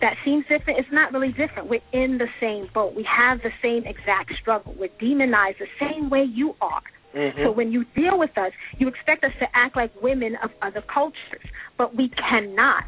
that 0.00 0.14
seems 0.24 0.44
different, 0.48 0.78
it's 0.78 0.92
not 0.92 1.12
really 1.12 1.32
different. 1.32 1.68
We're 1.68 1.80
in 1.92 2.18
the 2.18 2.28
same 2.40 2.68
boat. 2.72 2.94
We 2.94 3.02
have 3.04 3.38
the 3.42 3.50
same 3.60 3.82
exact 3.84 4.30
struggle. 4.40 4.74
We're 4.78 4.94
demonized 5.00 5.58
the 5.58 5.66
same 5.80 6.08
way 6.08 6.22
you 6.22 6.54
are. 6.60 6.82
Mhm. 7.14 7.42
So 7.42 7.50
when 7.50 7.72
you 7.72 7.84
deal 7.96 8.16
with 8.18 8.36
us, 8.38 8.52
you 8.78 8.86
expect 8.86 9.24
us 9.24 9.32
to 9.40 9.48
act 9.56 9.74
like 9.74 9.90
women 10.00 10.36
of 10.36 10.52
other 10.62 10.82
cultures, 10.82 11.42
but 11.76 11.96
we 11.96 12.10
cannot. 12.10 12.84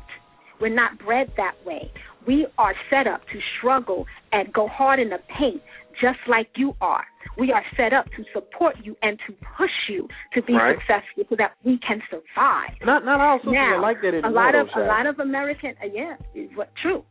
We're 0.60 0.74
not 0.74 0.98
bred 0.98 1.32
that 1.36 1.54
way. 1.64 1.90
We 2.26 2.46
are 2.58 2.74
set 2.90 3.06
up 3.06 3.22
to 3.32 3.38
struggle 3.58 4.06
and 4.32 4.52
go 4.52 4.68
hard 4.68 5.00
in 5.00 5.08
the 5.08 5.18
paint, 5.38 5.62
just 6.00 6.18
like 6.28 6.48
you 6.56 6.74
are. 6.80 7.04
We 7.38 7.52
are 7.52 7.64
set 7.76 7.92
up 7.92 8.06
to 8.16 8.24
support 8.34 8.76
you 8.82 8.96
and 9.02 9.18
to 9.26 9.32
push 9.56 9.70
you 9.88 10.08
to 10.34 10.42
be 10.42 10.52
Right. 10.54 10.76
successful 10.76 11.24
so 11.30 11.36
that 11.36 11.52
we 11.64 11.78
can 11.78 12.02
survive. 12.10 12.70
Not 12.84 13.04
not 13.04 13.20
all 13.20 13.38
sisters 13.38 13.54
Now, 13.54 13.76
are 13.76 13.80
like 13.80 14.00
that 14.02 14.14
in 14.14 14.24
a 14.24 14.30
lot 14.30 14.54
of 14.54 14.68
a 14.76 14.80
lot 14.80 15.06
of 15.06 15.18
American, 15.20 15.74
uh, 15.82 15.86
yeah, 15.92 16.16
is 16.34 16.50
what 16.54 16.70
true. 16.82 17.04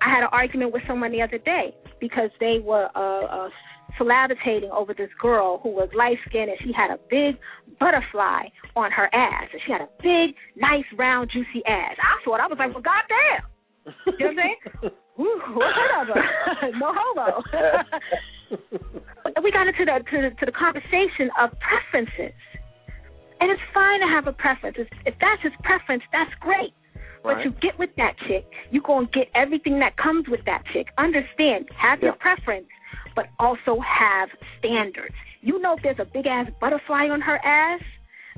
I 0.00 0.10
had 0.10 0.22
an 0.22 0.28
argument 0.32 0.72
with 0.72 0.82
someone 0.86 1.10
the 1.10 1.22
other 1.22 1.38
day 1.38 1.74
because 2.00 2.30
they 2.38 2.58
were 2.62 2.88
uh, 2.94 3.24
uh, 3.24 3.48
salivating 4.00 4.70
over 4.70 4.94
this 4.94 5.10
girl 5.20 5.60
who 5.62 5.70
was 5.70 5.88
light 5.96 6.18
skinned 6.28 6.50
and 6.50 6.58
she 6.62 6.72
had 6.72 6.90
a 6.90 6.98
big 7.10 7.36
butterfly 7.78 8.48
on 8.74 8.90
her 8.90 9.08
ass 9.14 9.48
and 9.52 9.60
she 9.66 9.72
had 9.72 9.80
a 9.80 9.88
big, 10.02 10.34
nice, 10.56 10.84
round, 10.96 11.30
juicy 11.32 11.64
ass. 11.66 11.96
I 11.98 12.24
saw 12.24 12.36
it. 12.36 12.40
I 12.40 12.46
was 12.46 12.58
like, 12.58 12.72
well, 12.74 12.82
goddamn. 12.82 13.44
You 14.18 14.26
know 14.26 14.26
what 14.26 14.30
I'm 14.30 14.36
saying? 14.36 14.92
Woo, 15.16 15.40
whatever. 15.54 16.20
no 16.78 16.92
homo. 16.92 17.42
we 19.42 19.50
got 19.50 19.66
into 19.66 19.84
the 19.84 20.04
to 20.10 20.16
the, 20.28 20.30
to 20.40 20.46
the 20.46 20.52
conversation 20.52 21.30
of 21.40 21.50
preferences, 21.58 22.36
and 23.40 23.50
it's 23.50 23.62
fine 23.72 24.00
to 24.00 24.06
have 24.06 24.26
a 24.26 24.32
preference. 24.32 24.76
If, 24.78 24.88
if 25.06 25.14
that's 25.20 25.42
his 25.42 25.52
preference, 25.62 26.02
that's 26.12 26.30
great. 26.40 26.74
But 27.22 27.36
Right. 27.36 27.44
you 27.46 27.50
get 27.60 27.78
with 27.78 27.90
that 27.96 28.14
chick, 28.28 28.46
you 28.70 28.80
gonna 28.82 29.08
get 29.12 29.28
everything 29.34 29.80
that 29.80 29.96
comes 29.96 30.28
with 30.28 30.44
that 30.46 30.62
chick. 30.72 30.88
Understand? 30.98 31.66
Have 31.76 32.00
your 32.02 32.12
preference, 32.12 32.68
but 33.14 33.26
also 33.38 33.80
have 33.80 34.28
standards. 34.58 35.14
You 35.40 35.58
know, 35.60 35.74
if 35.74 35.82
there's 35.82 35.98
a 35.98 36.04
big 36.04 36.26
ass 36.26 36.46
butterfly 36.60 37.08
on 37.10 37.20
her 37.20 37.38
ass, 37.44 37.80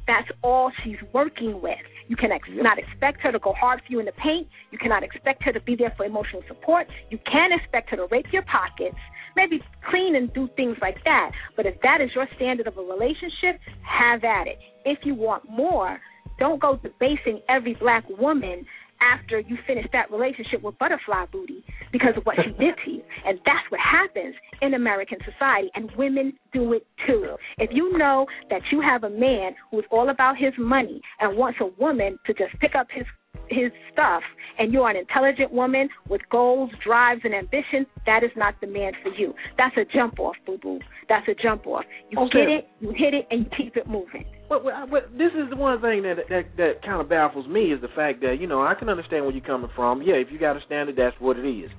that's 0.07 0.29
all 0.43 0.73
she's 0.83 0.97
working 1.13 1.61
with. 1.61 1.79
You 2.09 2.17
can 2.17 2.33
ex- 2.33 2.49
not 2.51 2.79
expect 2.79 3.21
her 3.21 3.31
to 3.31 3.39
go 3.39 3.53
hard 3.53 3.81
for 3.87 3.93
you 3.93 4.01
in 4.01 4.07
the 4.07 4.13
paint. 4.13 4.49
You 4.71 4.79
cannot 4.79 5.03
expect 5.03 5.43
her 5.45 5.53
to 5.53 5.61
be 5.61 5.77
there 5.77 5.93
for 5.97 6.07
emotional 6.07 6.43
support. 6.49 6.87
You 7.11 7.19
can 7.31 7.51
expect 7.53 7.91
her 7.91 7.97
to 7.97 8.07
rape 8.11 8.33
your 8.33 8.43
pockets, 8.43 8.97
maybe 9.37 9.63
clean 9.89 10.17
and 10.17 10.33
do 10.33 10.49
things 10.57 10.79
like 10.81 11.05
that. 11.05 11.33
But 11.57 11.67
if 11.67 11.75
that 11.83 12.01
is 12.01 12.11
your 12.15 12.27
standard 12.37 12.67
of 12.67 12.79
a 12.79 12.83
relationship, 12.83 13.61
have 13.83 14.25
at 14.25 14.47
it. 14.47 14.59
If 14.87 15.01
you 15.05 15.15
want 15.15 15.49
more, 15.51 15.99
don't 16.39 16.61
go 16.61 16.77
debasing 16.77 17.43
every 17.49 17.75
black 17.75 18.05
woman 18.09 18.65
after 19.01 19.41
you 19.41 19.57
finish 19.67 19.87
that 19.93 20.11
relationship 20.11 20.63
with 20.63 20.79
butterfly 20.79 21.27
booty 21.33 21.65
because 21.93 22.15
of 22.17 22.25
what 22.25 22.37
she 22.37 22.51
did 22.53 22.75
to 22.85 22.91
you. 22.91 23.03
And 23.27 23.39
that's 23.45 23.65
what 23.71 23.81
happens 23.81 24.35
in 24.63 24.75
American 24.75 25.19
society, 25.25 25.71
and 25.75 25.91
women 25.97 26.33
do 26.53 26.73
it 26.73 26.87
too. 27.07 27.37
If 27.59 27.71
you 27.73 27.97
know 27.99 28.27
that 28.51 28.63
you 28.73 28.81
have 28.81 29.05
a 29.05 29.11
man 29.11 29.53
who's 29.71 29.85
all 29.91 30.11
about 30.11 30.37
his 30.37 30.53
money 30.59 31.01
and 31.21 31.37
wants 31.37 31.59
a 31.61 31.67
woman 31.81 32.19
to 32.27 32.35
just 32.35 32.59
pick 32.61 32.75
up 32.75 32.87
his 32.91 33.07
his 33.51 33.71
stuff 33.93 34.23
and 34.59 34.73
you're 34.73 34.89
an 34.89 34.97
intelligent 34.97 35.51
woman 35.53 35.89
with 36.09 36.21
goals, 36.31 36.71
drives 36.85 37.21
and 37.25 37.35
ambition, 37.35 37.87
that 38.05 38.23
is 38.23 38.31
not 38.37 38.55
the 38.61 38.67
man 38.67 38.93
for 39.03 39.11
you. 39.15 39.33
That's 39.57 39.75
a 39.77 39.85
jump 39.97 40.19
off, 40.19 40.35
boo 40.47 40.59
boo. 40.59 40.81
That's 41.09 41.27
a 41.29 41.35
jump 41.35 41.67
off. 41.67 41.85
You 42.11 42.19
Okay. 42.21 42.39
get 42.41 42.49
it, 42.49 42.69
you 42.81 42.91
hit 42.91 43.15
it 43.15 43.27
and 43.31 43.45
you 43.45 43.51
keep 43.57 43.77
it 43.77 43.87
moving. 43.87 44.27
But, 44.49 44.65
but, 44.65 44.73
but 44.91 45.11
this 45.13 45.33
is 45.33 45.51
the 45.51 45.57
one 45.57 45.81
thing 45.81 46.03
that 46.03 46.17
that 46.31 46.57
that 46.57 46.83
kind 46.83 47.01
of 47.01 47.09
baffles 47.09 47.47
me 47.47 47.73
is 47.73 47.81
the 47.81 47.89
fact 47.95 48.23
that 48.23 48.37
you 48.41 48.47
know 48.47 48.63
I 48.63 48.75
can 48.75 48.89
understand 48.89 49.25
where 49.25 49.35
you're 49.35 49.45
coming 49.45 49.71
from. 49.77 50.03
Yeah, 50.03 50.15
if 50.15 50.29
you 50.31 50.39
got 50.39 50.57
a 50.57 50.61
standard, 50.65 50.97
that's 50.97 51.17
what 51.19 51.39
it 51.39 51.47
is. 51.47 51.71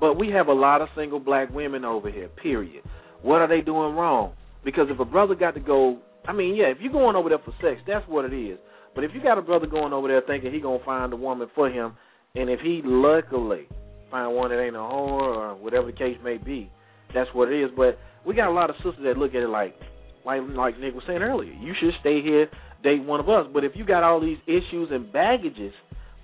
But 0.00 0.14
we 0.14 0.28
have 0.30 0.48
a 0.48 0.52
lot 0.52 0.82
of 0.82 0.88
single 0.94 1.20
black 1.20 1.50
women 1.50 1.84
over 1.84 2.10
here. 2.10 2.28
Period. 2.28 2.84
What 3.22 3.40
are 3.40 3.48
they 3.48 3.62
doing 3.62 3.96
wrong? 3.96 4.34
Because 4.64 4.88
if 4.90 5.00
a 5.00 5.04
brother 5.04 5.34
got 5.34 5.54
to 5.54 5.60
go, 5.60 5.98
I 6.26 6.32
mean, 6.32 6.54
yeah, 6.54 6.66
if 6.66 6.78
you're 6.80 6.92
going 6.92 7.16
over 7.16 7.30
there 7.30 7.38
for 7.38 7.52
sex, 7.62 7.80
that's 7.86 8.06
what 8.06 8.24
it 8.24 8.34
is. 8.34 8.58
But 8.94 9.04
if 9.04 9.12
you 9.14 9.22
got 9.22 9.38
a 9.38 9.42
brother 9.42 9.66
going 9.66 9.92
over 9.92 10.08
there 10.08 10.22
thinking 10.26 10.52
he 10.52 10.60
gonna 10.60 10.84
find 10.84 11.12
a 11.12 11.16
woman 11.16 11.48
for 11.54 11.70
him, 11.70 11.94
and 12.34 12.50
if 12.50 12.60
he 12.60 12.82
luckily 12.84 13.66
find 14.10 14.34
one 14.34 14.50
that 14.50 14.62
ain't 14.62 14.76
a 14.76 14.78
whore 14.78 15.36
or 15.36 15.54
whatever 15.56 15.86
the 15.86 15.92
case 15.92 16.16
may 16.22 16.36
be, 16.36 16.70
that's 17.14 17.30
what 17.32 17.50
it 17.50 17.62
is. 17.62 17.70
But 17.76 17.98
we 18.26 18.34
got 18.34 18.48
a 18.48 18.52
lot 18.52 18.70
of 18.70 18.76
sisters 18.76 19.04
that 19.04 19.16
look 19.16 19.34
at 19.34 19.42
it 19.42 19.48
like, 19.48 19.74
like 20.24 20.42
like 20.54 20.78
Nick 20.78 20.94
was 20.94 21.04
saying 21.06 21.22
earlier. 21.22 21.52
You 21.52 21.74
should 21.80 21.92
stay 22.00 22.22
here, 22.22 22.48
date 22.82 23.04
one 23.04 23.20
of 23.20 23.28
us. 23.28 23.46
But 23.52 23.64
if 23.64 23.72
you 23.74 23.84
got 23.84 24.02
all 24.02 24.20
these 24.20 24.38
issues 24.46 24.88
and 24.90 25.12
baggages, 25.12 25.72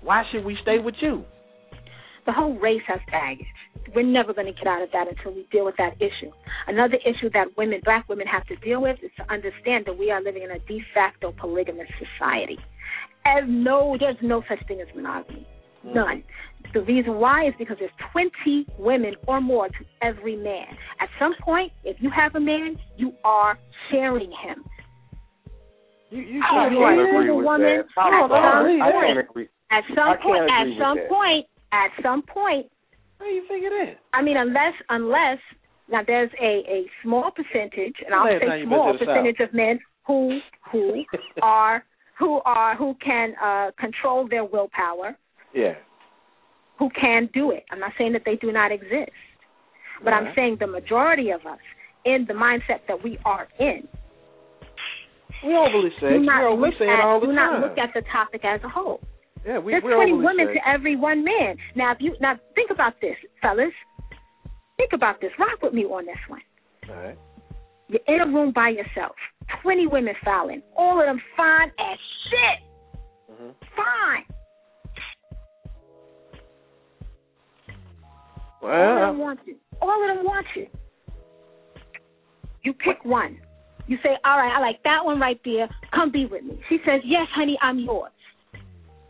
why 0.01 0.23
should 0.31 0.45
we 0.45 0.57
stay 0.61 0.79
with 0.79 0.95
you? 1.01 1.23
The 2.25 2.31
whole 2.31 2.57
race 2.57 2.81
has 2.87 2.99
baggage. 3.11 3.45
We're 3.93 4.01
never 4.01 4.33
going 4.33 4.47
to 4.47 4.53
get 4.53 4.65
out 4.65 4.81
of 4.81 4.89
that 4.93 5.07
until 5.07 5.33
we 5.33 5.47
deal 5.51 5.65
with 5.65 5.75
that 5.77 5.95
issue. 5.97 6.31
Another 6.67 6.97
issue 7.05 7.29
that 7.33 7.55
women, 7.55 7.81
black 7.83 8.09
women, 8.09 8.25
have 8.25 8.45
to 8.47 8.55
deal 8.55 8.81
with 8.81 8.97
is 9.03 9.11
to 9.17 9.31
understand 9.31 9.85
that 9.85 9.97
we 9.97 10.09
are 10.09 10.23
living 10.23 10.41
in 10.41 10.49
a 10.49 10.59
de 10.59 10.81
facto 10.93 11.33
polygamous 11.37 11.87
society. 11.99 12.57
And 13.25 13.63
no, 13.63 13.95
there's 13.99 14.17
no 14.23 14.43
such 14.49 14.65
thing 14.67 14.81
as 14.81 14.87
monogamy. 14.95 15.47
None. 15.93 16.23
The 16.73 16.81
reason 16.81 17.15
why 17.15 17.47
is 17.47 17.53
because 17.59 17.77
there's 17.79 17.91
20 18.11 18.65
women 18.79 19.13
or 19.27 19.39
more 19.39 19.67
to 19.67 19.85
every 20.01 20.35
man. 20.35 20.65
At 20.99 21.09
some 21.19 21.33
point, 21.41 21.71
if 21.83 21.97
you 21.99 22.09
have 22.15 22.35
a 22.35 22.39
man, 22.39 22.77
you 22.97 23.13
are 23.23 23.57
sharing 23.91 24.31
him. 24.31 24.63
You, 26.09 26.21
you 26.21 26.41
I 26.43 26.67
you 26.69 26.77
can't 26.77 26.99
are 26.99 27.07
agree 27.07 27.31
with 27.31 27.45
woman. 27.45 27.61
that. 27.61 28.01
I'm 28.01 28.23
At 28.23 28.29
sorry. 28.29 28.79
some 28.79 28.81
I 28.87 28.91
point, 28.91 29.05
can't 29.07 29.19
agree. 29.29 29.47
at 29.71 29.83
I 29.83 29.87
some 29.95 29.97
can't 29.97 30.21
point, 30.21 30.41
at 30.51 30.61
agree 30.61 30.69
with 30.73 30.81
some 30.83 30.97
that. 30.97 31.09
point, 31.09 31.45
at 31.71 31.89
some 32.03 32.21
point, 32.23 32.65
How 33.19 33.25
you 33.25 33.43
figure 33.47 33.69
that? 33.69 33.97
I 34.13 34.21
mean, 34.21 34.37
unless 34.37 34.73
unless 34.89 35.39
now 35.89 36.01
there's 36.05 36.31
a 36.41 36.63
a 36.67 36.85
small 37.03 37.31
percentage, 37.31 37.95
and 38.05 38.13
I'll 38.13 38.25
Last 38.25 38.41
say 38.41 38.47
time 38.47 38.59
you 38.59 38.65
been 38.65 38.69
small 38.69 38.93
to 38.93 38.97
the 38.99 39.05
percentage 39.05 39.39
of 39.39 39.53
men 39.53 39.79
who 40.07 40.39
who 40.71 41.03
are 41.41 41.83
who 42.19 42.41
are 42.45 42.75
who 42.75 42.95
can 43.03 43.33
uh 43.43 43.71
control 43.79 44.27
their 44.27 44.45
willpower, 44.45 45.17
Yeah. 45.55 45.75
who 46.77 46.89
can 46.99 47.29
do 47.33 47.51
it. 47.51 47.63
I'm 47.71 47.79
not 47.79 47.93
saying 47.97 48.11
that 48.13 48.23
they 48.25 48.35
do 48.35 48.51
not 48.51 48.71
exist, 48.71 49.11
but 50.03 50.11
I'm 50.11 50.33
saying 50.35 50.57
the 50.59 50.67
majority 50.67 51.29
of 51.31 51.45
us 51.45 51.59
in 52.05 52.25
the 52.27 52.33
mindset 52.33 52.81
that 52.89 53.01
we 53.03 53.17
are 53.25 53.47
in 53.59 53.87
We 55.43 55.55
overly 55.55 55.89
do 55.89 55.95
sexy. 56.01 56.17
not 56.19 56.51
look 56.51 56.59
we 56.61 56.75
say 56.77 56.85
it 56.85 56.89
at 56.91 56.99
all 56.99 57.19
the 57.21 57.27
do 57.27 57.33
not 57.33 57.61
look 57.61 57.77
at 57.77 57.89
the 57.93 58.01
topic 58.11 58.43
as 58.43 58.59
a 58.63 58.69
whole. 58.69 58.99
yeah, 59.45 59.57
we, 59.59 59.71
There's 59.71 59.83
we're 59.83 59.95
20 59.95 60.11
women 60.13 60.47
sexy. 60.47 60.59
to 60.59 60.67
every 60.69 60.95
one 60.97 61.23
man. 61.23 61.55
Now, 61.75 61.91
if 61.93 61.97
you 62.01 62.15
now 62.19 62.35
think 62.55 62.69
about 62.71 62.93
this, 63.01 63.15
fellas. 63.41 63.71
Think 64.77 64.91
about 64.91 65.21
this. 65.21 65.31
Rock 65.39 65.61
with 65.63 65.73
me 65.73 65.85
on 65.85 66.05
this 66.05 66.17
one. 66.27 66.41
All 66.89 66.95
right. 67.01 67.17
You're 67.87 68.01
in 68.07 68.19
a 68.19 68.25
room 68.25 68.51
by 68.53 68.69
yourself. 68.69 69.15
20 69.63 69.87
women 69.87 70.15
fouling. 70.25 70.61
All 70.75 70.99
of 70.99 71.05
them 71.05 71.21
fine 71.37 71.69
as 71.79 71.97
shit. 72.27 72.59
Mhm. 73.39 73.53
Fine. 73.75 74.25
All 78.71 79.03
of 79.03 79.09
them 79.09 79.19
want 79.19 79.39
you. 79.45 79.55
All 79.81 80.09
of 80.09 80.15
them 80.15 80.25
want 80.25 80.45
you. 80.55 80.67
You 82.63 82.73
pick 82.73 83.03
one. 83.03 83.37
You 83.87 83.97
say, 84.01 84.17
all 84.25 84.37
right, 84.37 84.51
I 84.55 84.59
like 84.59 84.81
that 84.83 85.05
one 85.05 85.19
right 85.19 85.39
there. 85.45 85.69
Come 85.93 86.11
be 86.11 86.25
with 86.25 86.43
me. 86.43 86.59
She 86.69 86.77
says, 86.85 87.01
yes, 87.05 87.27
honey, 87.35 87.57
I'm 87.61 87.77
yours. 87.79 88.11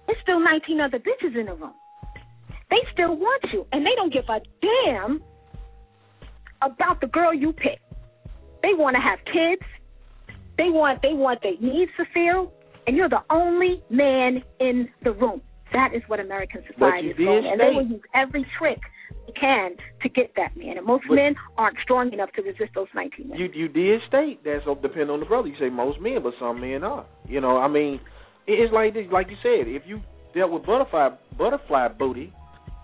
There's 0.05 0.19
still 0.21 0.39
19 0.39 0.81
other 0.81 0.99
bitches 0.99 1.39
in 1.39 1.45
the 1.45 1.53
room. 1.53 1.73
They 2.69 2.77
still 2.93 3.15
want 3.15 3.43
you, 3.53 3.65
and 3.71 3.85
they 3.85 3.95
don't 3.95 4.11
give 4.11 4.25
a 4.27 4.39
damn 4.61 5.21
about 6.61 6.99
the 6.99 7.07
girl 7.07 7.33
you 7.33 7.53
pick. 7.53 7.79
They 8.61 8.73
want 8.73 8.95
to 8.95 9.01
have 9.01 9.19
kids. 9.25 9.61
They 10.57 10.69
want 10.69 11.01
they 11.01 11.13
want 11.13 11.41
their 11.43 11.53
needs 11.59 11.91
fulfilled, 11.95 12.51
and 12.87 12.95
you're 12.95 13.09
the 13.09 13.23
only 13.29 13.83
man 13.89 14.43
in 14.59 14.89
the 15.03 15.11
room. 15.11 15.41
That 15.73 15.93
is 15.93 16.01
what 16.07 16.19
American 16.19 16.63
society 16.71 17.09
is 17.09 17.17
going, 17.17 17.45
and 17.45 17.59
they 17.59 17.75
will 17.75 17.85
use 17.85 18.01
every 18.13 18.45
trick 18.57 18.79
can 19.33 19.75
to 20.01 20.09
get 20.09 20.31
that 20.35 20.55
man. 20.55 20.77
And 20.77 20.85
most 20.85 21.05
But- 21.07 21.15
men 21.15 21.35
aren't 21.57 21.79
strong 21.79 22.13
enough 22.13 22.31
to 22.33 22.41
resist 22.41 22.73
those 22.75 22.87
19 22.93 23.29
men. 23.29 23.39
you 23.39 23.49
you 23.53 23.67
did 23.67 24.01
state 24.03 24.43
that's 24.43 24.65
all 24.67 24.75
depend 24.75 25.09
on 25.09 25.19
the 25.19 25.25
brother. 25.25 25.47
You 25.47 25.55
say 25.57 25.69
most 25.69 25.99
men, 25.99 26.21
but 26.21 26.33
some 26.39 26.61
men 26.61 26.83
are. 26.83 27.05
You 27.27 27.41
know, 27.41 27.57
I 27.57 27.67
mean, 27.67 27.99
it's 28.47 28.71
like 28.73 28.93
this, 28.93 29.07
like 29.11 29.29
you 29.29 29.37
said. 29.41 29.67
If 29.67 29.83
you 29.87 30.01
dealt 30.33 30.51
with 30.51 30.65
butterfly 30.65 31.09
butterfly 31.37 31.87
booty, 31.89 32.31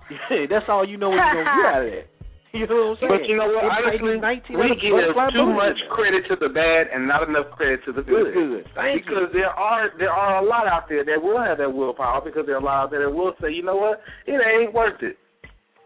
that's 0.49 0.67
all 0.67 0.87
you 0.87 0.97
know 0.97 1.09
what 1.09 1.17
you're 1.17 1.43
gonna 1.43 1.61
get 1.61 1.75
out 1.75 1.85
of 1.85 1.91
that. 1.91 2.07
You 2.51 2.67
know 2.67 2.99
what 2.99 3.07
I'm 3.07 3.07
saying? 3.07 3.11
But 3.15 3.29
you 3.31 3.35
know 3.39 3.47
what? 3.47 3.63
It 3.63 3.71
might 3.71 3.95
be 3.95 4.11
Honestly, 4.11 4.51
19 4.51 4.59
we 4.59 4.75
give 4.75 5.15
too 5.31 5.49
much 5.55 5.79
credit 5.87 6.27
to 6.27 6.35
the 6.35 6.51
bad 6.51 6.91
and 6.91 7.07
not 7.07 7.23
enough 7.23 7.47
credit 7.55 7.79
to 7.87 7.93
the 7.95 8.03
good. 8.03 8.35
Good, 8.35 8.35
good. 8.35 8.65
Thank 8.75 9.07
because 9.07 9.31
there 9.31 9.47
are 9.47 9.87
there 9.97 10.11
are 10.11 10.43
a 10.43 10.45
lot 10.45 10.67
out 10.67 10.89
there 10.91 11.05
that 11.05 11.23
will 11.23 11.39
have 11.39 11.63
that 11.63 11.71
willpower 11.71 12.19
because 12.19 12.43
there 12.45 12.59
are 12.59 12.59
a 12.59 12.63
lot 12.63 12.83
out 12.83 12.91
there 12.91 13.07
that 13.07 13.15
will 13.15 13.31
say, 13.39 13.55
you 13.55 13.63
know 13.63 13.77
what, 13.77 14.03
it 14.27 14.35
ain't 14.35 14.73
worth 14.75 14.99
it. 14.99 15.15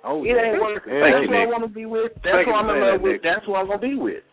Oh, 0.06 0.22
It 0.24 0.30
yeah. 0.38 0.54
ain't 0.54 0.62
worth 0.62 0.86
it. 0.86 0.94
Yeah, 0.94 1.02
That's 1.02 1.26
Nick. 1.26 1.30
who 1.30 1.36
I 1.36 1.46
want 1.50 1.64
to 1.66 1.74
be 1.74 1.86
with. 1.90 2.14
That's 2.22 2.46
Thank 2.46 2.48
who 2.48 2.54
I'm 2.54 2.70
for 2.70 2.78
in 2.78 2.82
saying 2.82 2.94
love 2.94 3.02
with. 3.02 3.22
That's 3.26 3.44
who 3.46 3.54
I'm 3.58 3.68
gonna 3.68 3.82
be 3.82 3.96
with. 3.98 4.24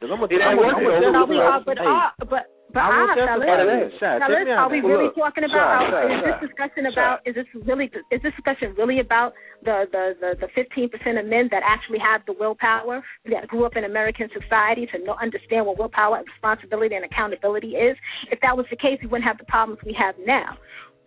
'Cause 0.00 0.08
I'm 0.08 0.16
gonna, 0.16 0.32
It 0.32 0.40
ain't 0.40 0.48
I'm 0.48 0.56
worth 0.56 0.80
it. 0.80 0.88
I'm 0.88 1.12
gonna 1.12 1.18
Are 1.20 1.26
we, 1.28 1.36
tell 1.36 1.60
you 1.60 1.64
but 1.68 1.76
hey, 1.76 1.84
uh, 1.84 2.08
but 2.24 2.44
but 2.72 2.80
I 2.80 2.88
will 2.88 3.08
testify 3.12 3.44
fellas, 3.44 3.60
to 3.60 3.66
that. 3.66 3.98
Shot, 4.00 4.16
fellas, 4.24 4.38
take 4.38 4.46
me 4.46 4.52
are 4.56 4.70
we 4.70 4.80
really 4.80 5.10
talking 5.12 5.44
about? 5.44 5.90
shot, 5.90 6.04
is 6.08 6.22
this 6.24 6.30
shot. 6.30 6.40
discussion 6.40 6.82
about? 6.88 7.16
Is 7.28 7.34
this 7.36 7.48
really? 7.68 7.86
Is 8.08 8.20
this 8.24 8.32
discussion 8.32 8.72
really 8.80 9.00
about 9.04 9.34
the 9.60 9.84
the 9.92 10.04
the 10.22 10.30
the 10.40 10.48
fifteen 10.56 10.88
percent 10.88 11.18
of 11.20 11.26
men 11.28 11.48
that 11.52 11.60
actually 11.66 11.98
have 12.00 12.24
the 12.24 12.32
willpower 12.32 13.04
that 13.28 13.44
grew 13.52 13.66
up 13.68 13.76
in 13.76 13.84
American 13.84 14.30
society 14.32 14.86
to 14.88 15.04
know 15.04 15.16
understand 15.20 15.66
what 15.66 15.76
willpower 15.76 16.16
and 16.16 16.26
responsibility 16.32 16.94
and 16.96 17.04
accountability 17.04 17.76
is? 17.76 17.92
If 18.32 18.40
that 18.40 18.56
was 18.56 18.64
the 18.70 18.76
case, 18.80 18.96
we 19.04 19.08
wouldn't 19.12 19.28
have 19.28 19.36
the 19.36 19.44
problems 19.52 19.82
we 19.84 19.92
have 20.00 20.14
now. 20.24 20.56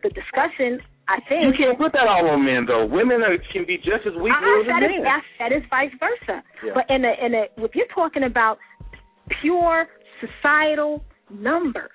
The 0.03 0.10
discussion, 0.14 0.81
I 1.07 1.19
think, 1.27 1.43
You 1.43 1.53
can't 1.57 1.77
put 1.77 1.91
that 1.93 2.07
all 2.07 2.30
on 2.30 2.45
men 2.45 2.65
though. 2.65 2.85
Women 2.85 3.21
are, 3.23 3.38
can 3.51 3.65
be 3.65 3.77
just 3.77 4.07
as 4.07 4.13
weak 4.15 4.31
as 4.31 4.67
men. 4.67 5.03
I 5.03 5.19
said 5.38 5.51
it's 5.51 5.65
vice 5.69 5.91
versa. 5.99 6.43
Yeah. 6.63 6.71
But 6.73 6.85
in 6.89 7.03
a 7.03 7.13
in 7.25 7.34
a 7.35 7.43
if 7.57 7.75
you're 7.75 7.91
talking 7.93 8.23
about 8.23 8.57
pure 9.41 9.88
societal 10.23 11.03
numbers 11.30 11.91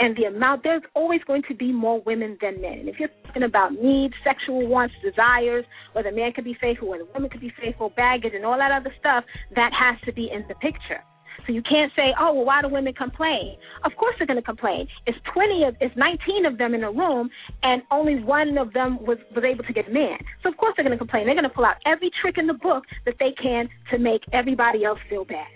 and 0.00 0.16
the 0.16 0.24
amount, 0.24 0.62
there's 0.62 0.82
always 0.94 1.20
going 1.26 1.42
to 1.48 1.54
be 1.54 1.72
more 1.72 2.00
women 2.02 2.36
than 2.40 2.60
men. 2.60 2.80
And 2.80 2.88
if 2.88 2.96
you're 2.98 3.10
talking 3.26 3.44
about 3.44 3.72
needs, 3.72 4.14
sexual 4.24 4.66
wants, 4.66 4.94
desires, 5.02 5.64
whether 5.92 6.08
a 6.08 6.12
man 6.12 6.32
could 6.32 6.44
be 6.44 6.56
faithful, 6.60 6.88
whether 6.88 7.04
a 7.04 7.12
woman 7.12 7.30
could 7.30 7.40
be 7.40 7.52
faithful, 7.60 7.90
baggage, 7.96 8.32
and 8.34 8.44
all 8.44 8.58
that 8.58 8.72
other 8.72 8.92
stuff, 9.00 9.24
that 9.54 9.72
has 9.72 9.96
to 10.04 10.12
be 10.12 10.30
in 10.32 10.44
the 10.48 10.54
picture. 10.56 11.02
So 11.46 11.52
you 11.52 11.62
can't 11.62 11.92
say, 11.94 12.14
oh, 12.18 12.32
well, 12.34 12.44
why 12.44 12.62
do 12.62 12.68
women 12.68 12.94
complain? 12.94 13.56
Of 13.84 13.92
course 13.98 14.14
they're 14.18 14.26
going 14.26 14.38
to 14.40 14.44
complain. 14.44 14.88
It's 15.06 15.18
20 15.34 15.64
of, 15.68 15.76
it's 15.80 15.94
19 15.96 16.46
of 16.46 16.58
them 16.58 16.74
in 16.74 16.82
a 16.84 16.90
room, 16.90 17.30
and 17.62 17.82
only 17.90 18.16
one 18.22 18.56
of 18.58 18.72
them 18.72 18.98
was 19.04 19.18
was 19.34 19.44
able 19.44 19.64
to 19.64 19.72
get 19.72 19.88
a 19.88 19.92
man. 19.92 20.18
So 20.42 20.48
of 20.48 20.56
course 20.56 20.74
they're 20.76 20.84
going 20.84 20.96
to 20.96 21.02
complain. 21.02 21.26
They're 21.26 21.34
going 21.38 21.48
to 21.48 21.54
pull 21.54 21.64
out 21.64 21.76
every 21.86 22.10
trick 22.22 22.38
in 22.38 22.46
the 22.46 22.54
book 22.58 22.84
that 23.04 23.14
they 23.18 23.32
can 23.40 23.68
to 23.90 23.98
make 23.98 24.22
everybody 24.32 24.84
else 24.84 24.98
feel 25.10 25.24
bad. 25.24 25.46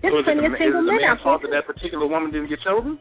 There's 0.00 0.14
So 0.14 0.22
plenty 0.24 0.46
the, 0.46 0.54
of 0.54 0.58
single 0.58 0.82
men 0.82 1.02
man's 1.02 1.18
out 1.18 1.24
fault 1.24 1.42
there. 1.42 1.50
that 1.50 1.66
that 1.66 1.74
particular 1.74 2.06
woman 2.06 2.30
didn't 2.30 2.48
get 2.48 2.60
chosen? 2.62 2.98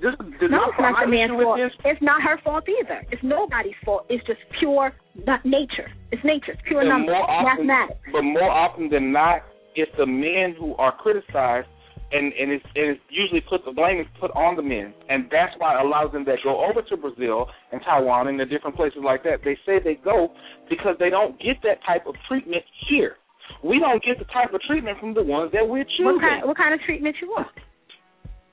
Just, 0.00 0.18
just 0.38 0.52
No, 0.52 0.68
it's 0.68 0.76
not 0.78 1.00
the 1.00 1.08
man's 1.10 1.32
fault. 1.32 1.58
It's 1.84 2.02
not 2.02 2.20
her 2.22 2.36
fault 2.44 2.64
either. 2.68 3.00
It's 3.10 3.22
nobody's 3.24 3.74
fault. 3.84 4.04
It's 4.08 4.24
just 4.26 4.40
pure 4.60 4.92
not 5.26 5.44
nature. 5.44 5.88
It's 6.12 6.22
nature. 6.22 6.52
It's 6.52 6.62
pure 6.68 6.80
And 6.80 6.90
numbers. 6.90 7.16
often, 7.16 7.66
Mathematics. 7.66 8.00
But 8.12 8.22
more 8.22 8.50
often 8.50 8.88
than 8.90 9.10
not, 9.12 9.40
it's 9.76 9.92
the 9.98 10.06
men 10.06 10.54
who 10.58 10.74
are 10.76 10.92
criticized, 10.96 11.68
and 12.12 12.32
and 12.34 12.50
it's, 12.52 12.64
and 12.74 12.90
it's 12.96 13.00
usually 13.10 13.40
put 13.48 13.64
the 13.64 13.72
blame 13.72 14.00
is 14.00 14.06
put 14.20 14.30
on 14.32 14.56
the 14.56 14.62
men, 14.62 14.94
and 15.08 15.26
that's 15.30 15.52
why 15.58 15.80
a 15.80 15.84
lot 15.84 16.04
of 16.04 16.12
them 16.12 16.24
that 16.24 16.38
go 16.44 16.64
over 16.64 16.80
to 16.82 16.96
Brazil 16.96 17.46
and 17.72 17.80
Taiwan 17.82 18.28
and 18.28 18.38
the 18.40 18.46
different 18.46 18.76
places 18.76 19.00
like 19.04 19.22
that, 19.24 19.40
they 19.44 19.56
say 19.66 19.78
they 19.82 19.94
go 20.02 20.32
because 20.70 20.96
they 20.98 21.10
don't 21.10 21.38
get 21.40 21.56
that 21.62 21.78
type 21.86 22.06
of 22.06 22.14
treatment 22.28 22.62
here. 22.88 23.16
We 23.62 23.78
don't 23.78 24.02
get 24.02 24.18
the 24.18 24.26
type 24.32 24.52
of 24.54 24.60
treatment 24.62 24.98
from 24.98 25.14
the 25.14 25.22
ones 25.22 25.52
that 25.52 25.62
we're 25.68 25.84
choosing. 25.84 26.06
What 26.06 26.20
kind? 26.20 26.46
What 26.46 26.56
kind 26.56 26.74
of 26.74 26.80
treatment 26.82 27.16
you 27.20 27.28
want? 27.28 27.48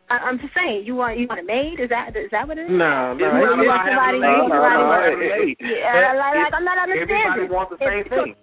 I, 0.09 0.17
I'm 0.29 0.37
just 0.37 0.53
saying. 0.53 0.83
You 0.85 0.95
want 0.99 1.17
you 1.17 1.25
want 1.31 1.39
a 1.39 1.47
maid? 1.47 1.79
Is 1.79 1.89
that 1.89 2.13
is 2.13 2.29
that 2.35 2.45
what 2.47 2.57
it 2.59 2.67
is? 2.67 2.73
No, 2.75 3.13
no, 3.13 3.17
It's 3.17 3.21
it- 3.21 3.33
not 3.33 3.39
you 3.39 3.63
it- 3.63 3.65
about 3.65 3.73
want 3.73 3.87
somebody- 3.87 4.03
having 4.03 4.21
a 4.21 4.27
you 4.27 4.29
maid. 4.29 4.41
want 4.43 4.53
No, 4.53 4.59
somebody- 4.59 5.15
no, 5.15 5.23
no, 5.23 5.33
it- 5.33 5.49
it- 5.49 5.57
Yeah, 5.63 6.13
like, 6.19 6.35
it- 6.35 6.43
like, 6.43 6.53
I'm 6.53 6.65
not 6.67 6.77
understanding. 6.77 7.23
Everybody 7.23 7.53
wants 7.55 7.69
the 7.73 7.79
same 7.81 7.99
It's- 8.03 8.11
thing. 8.11 8.19
respect. 8.19 8.19
Everybody, 8.19 8.35
Wants 8.35 8.42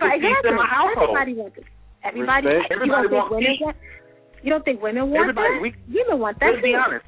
to 0.00 0.08
keep 0.20 0.42
them 0.42 0.56
exactly. 0.56 0.56
a 0.56 0.68
household. 0.68 1.16
Everybody 1.16 1.34
wants 1.34 1.56
it. 1.58 1.64
Everybody. 2.04 2.46
Respect. 2.46 2.72
Everybody 2.72 3.08
wants 3.08 3.30
women 3.30 3.56
want? 3.60 3.76
You 4.42 4.50
don't 4.50 4.64
think 4.64 4.80
women 4.80 5.10
want 5.10 5.20
Everybody, 5.20 5.54
that? 5.54 5.62
we- 5.62 5.76
women 5.92 6.18
want 6.18 6.40
that 6.40 6.50
Let's 6.56 6.62
be 6.62 6.74
honest. 6.74 7.04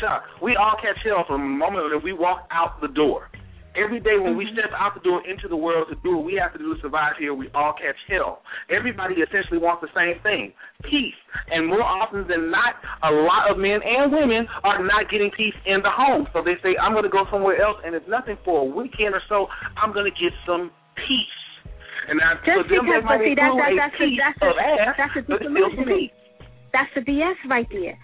Chuck, 0.00 0.24
we 0.40 0.56
all 0.56 0.76
catch 0.80 0.96
hell 1.04 1.24
from 1.26 1.40
the 1.42 1.56
moment 1.58 1.90
that 1.90 2.02
we 2.02 2.12
walk 2.12 2.46
out 2.50 2.80
the 2.80 2.88
door. 2.88 3.28
Every 3.74 4.00
day 4.00 4.18
when 4.18 4.36
we 4.36 4.46
Mhm. 4.46 4.52
step 4.52 4.72
out 4.76 4.92
the 4.94 5.00
door 5.00 5.22
into 5.24 5.48
the 5.48 5.56
world 5.56 5.88
to 5.88 5.94
do 5.96 6.16
what 6.16 6.24
we 6.24 6.34
have 6.34 6.52
to 6.52 6.58
do 6.58 6.74
to 6.74 6.80
survive 6.80 7.16
here, 7.16 7.32
we 7.32 7.48
all 7.54 7.72
catch 7.72 7.96
hell. 8.06 8.42
Everybody 8.68 9.20
essentially 9.22 9.58
wants 9.58 9.80
the 9.80 9.88
same 9.96 10.18
thing, 10.20 10.52
peace. 10.82 11.14
And 11.50 11.66
more 11.66 11.82
often 11.82 12.26
than 12.26 12.50
not, 12.50 12.76
a 13.02 13.10
lot 13.10 13.50
of 13.50 13.56
men 13.58 13.82
and 13.82 14.12
women 14.12 14.46
are 14.62 14.78
not 14.82 15.08
getting 15.08 15.30
peace 15.30 15.54
in 15.64 15.80
the 15.80 15.90
home. 15.90 16.28
So 16.34 16.42
they 16.42 16.56
say, 16.58 16.76
I'm 16.76 16.92
going 16.92 17.04
to 17.04 17.08
go 17.08 17.24
somewhere 17.30 17.60
else, 17.62 17.80
and 17.82 17.94
if 17.94 18.06
nothing 18.06 18.36
for 18.44 18.60
a 18.60 18.64
weekend 18.64 19.14
or 19.14 19.22
so, 19.28 19.48
I'm 19.78 19.92
going 19.92 20.04
to 20.10 20.20
get 20.20 20.34
some 20.44 20.70
peace. 20.96 21.38
And 22.08 22.18
now, 22.18 22.34
Just 22.42 22.68
them, 22.68 22.86
because, 22.86 23.04
but 23.06 23.22
see, 23.22 23.34
that, 23.38 23.52
that, 23.54 23.72
that's 23.78 23.98
a, 24.02 24.08
that's 24.18 24.40
a, 24.42 24.50
ass, 24.58 24.94
that's 24.98 25.16
a 25.16 25.22
but 25.22 25.38
still 25.38 25.48
some 25.48 25.54
disillusionment. 25.54 26.10
peace. 26.10 26.16
That's 26.74 26.92
the 26.98 27.02
BS 27.06 27.38
right 27.48 27.68
there. 27.70 27.98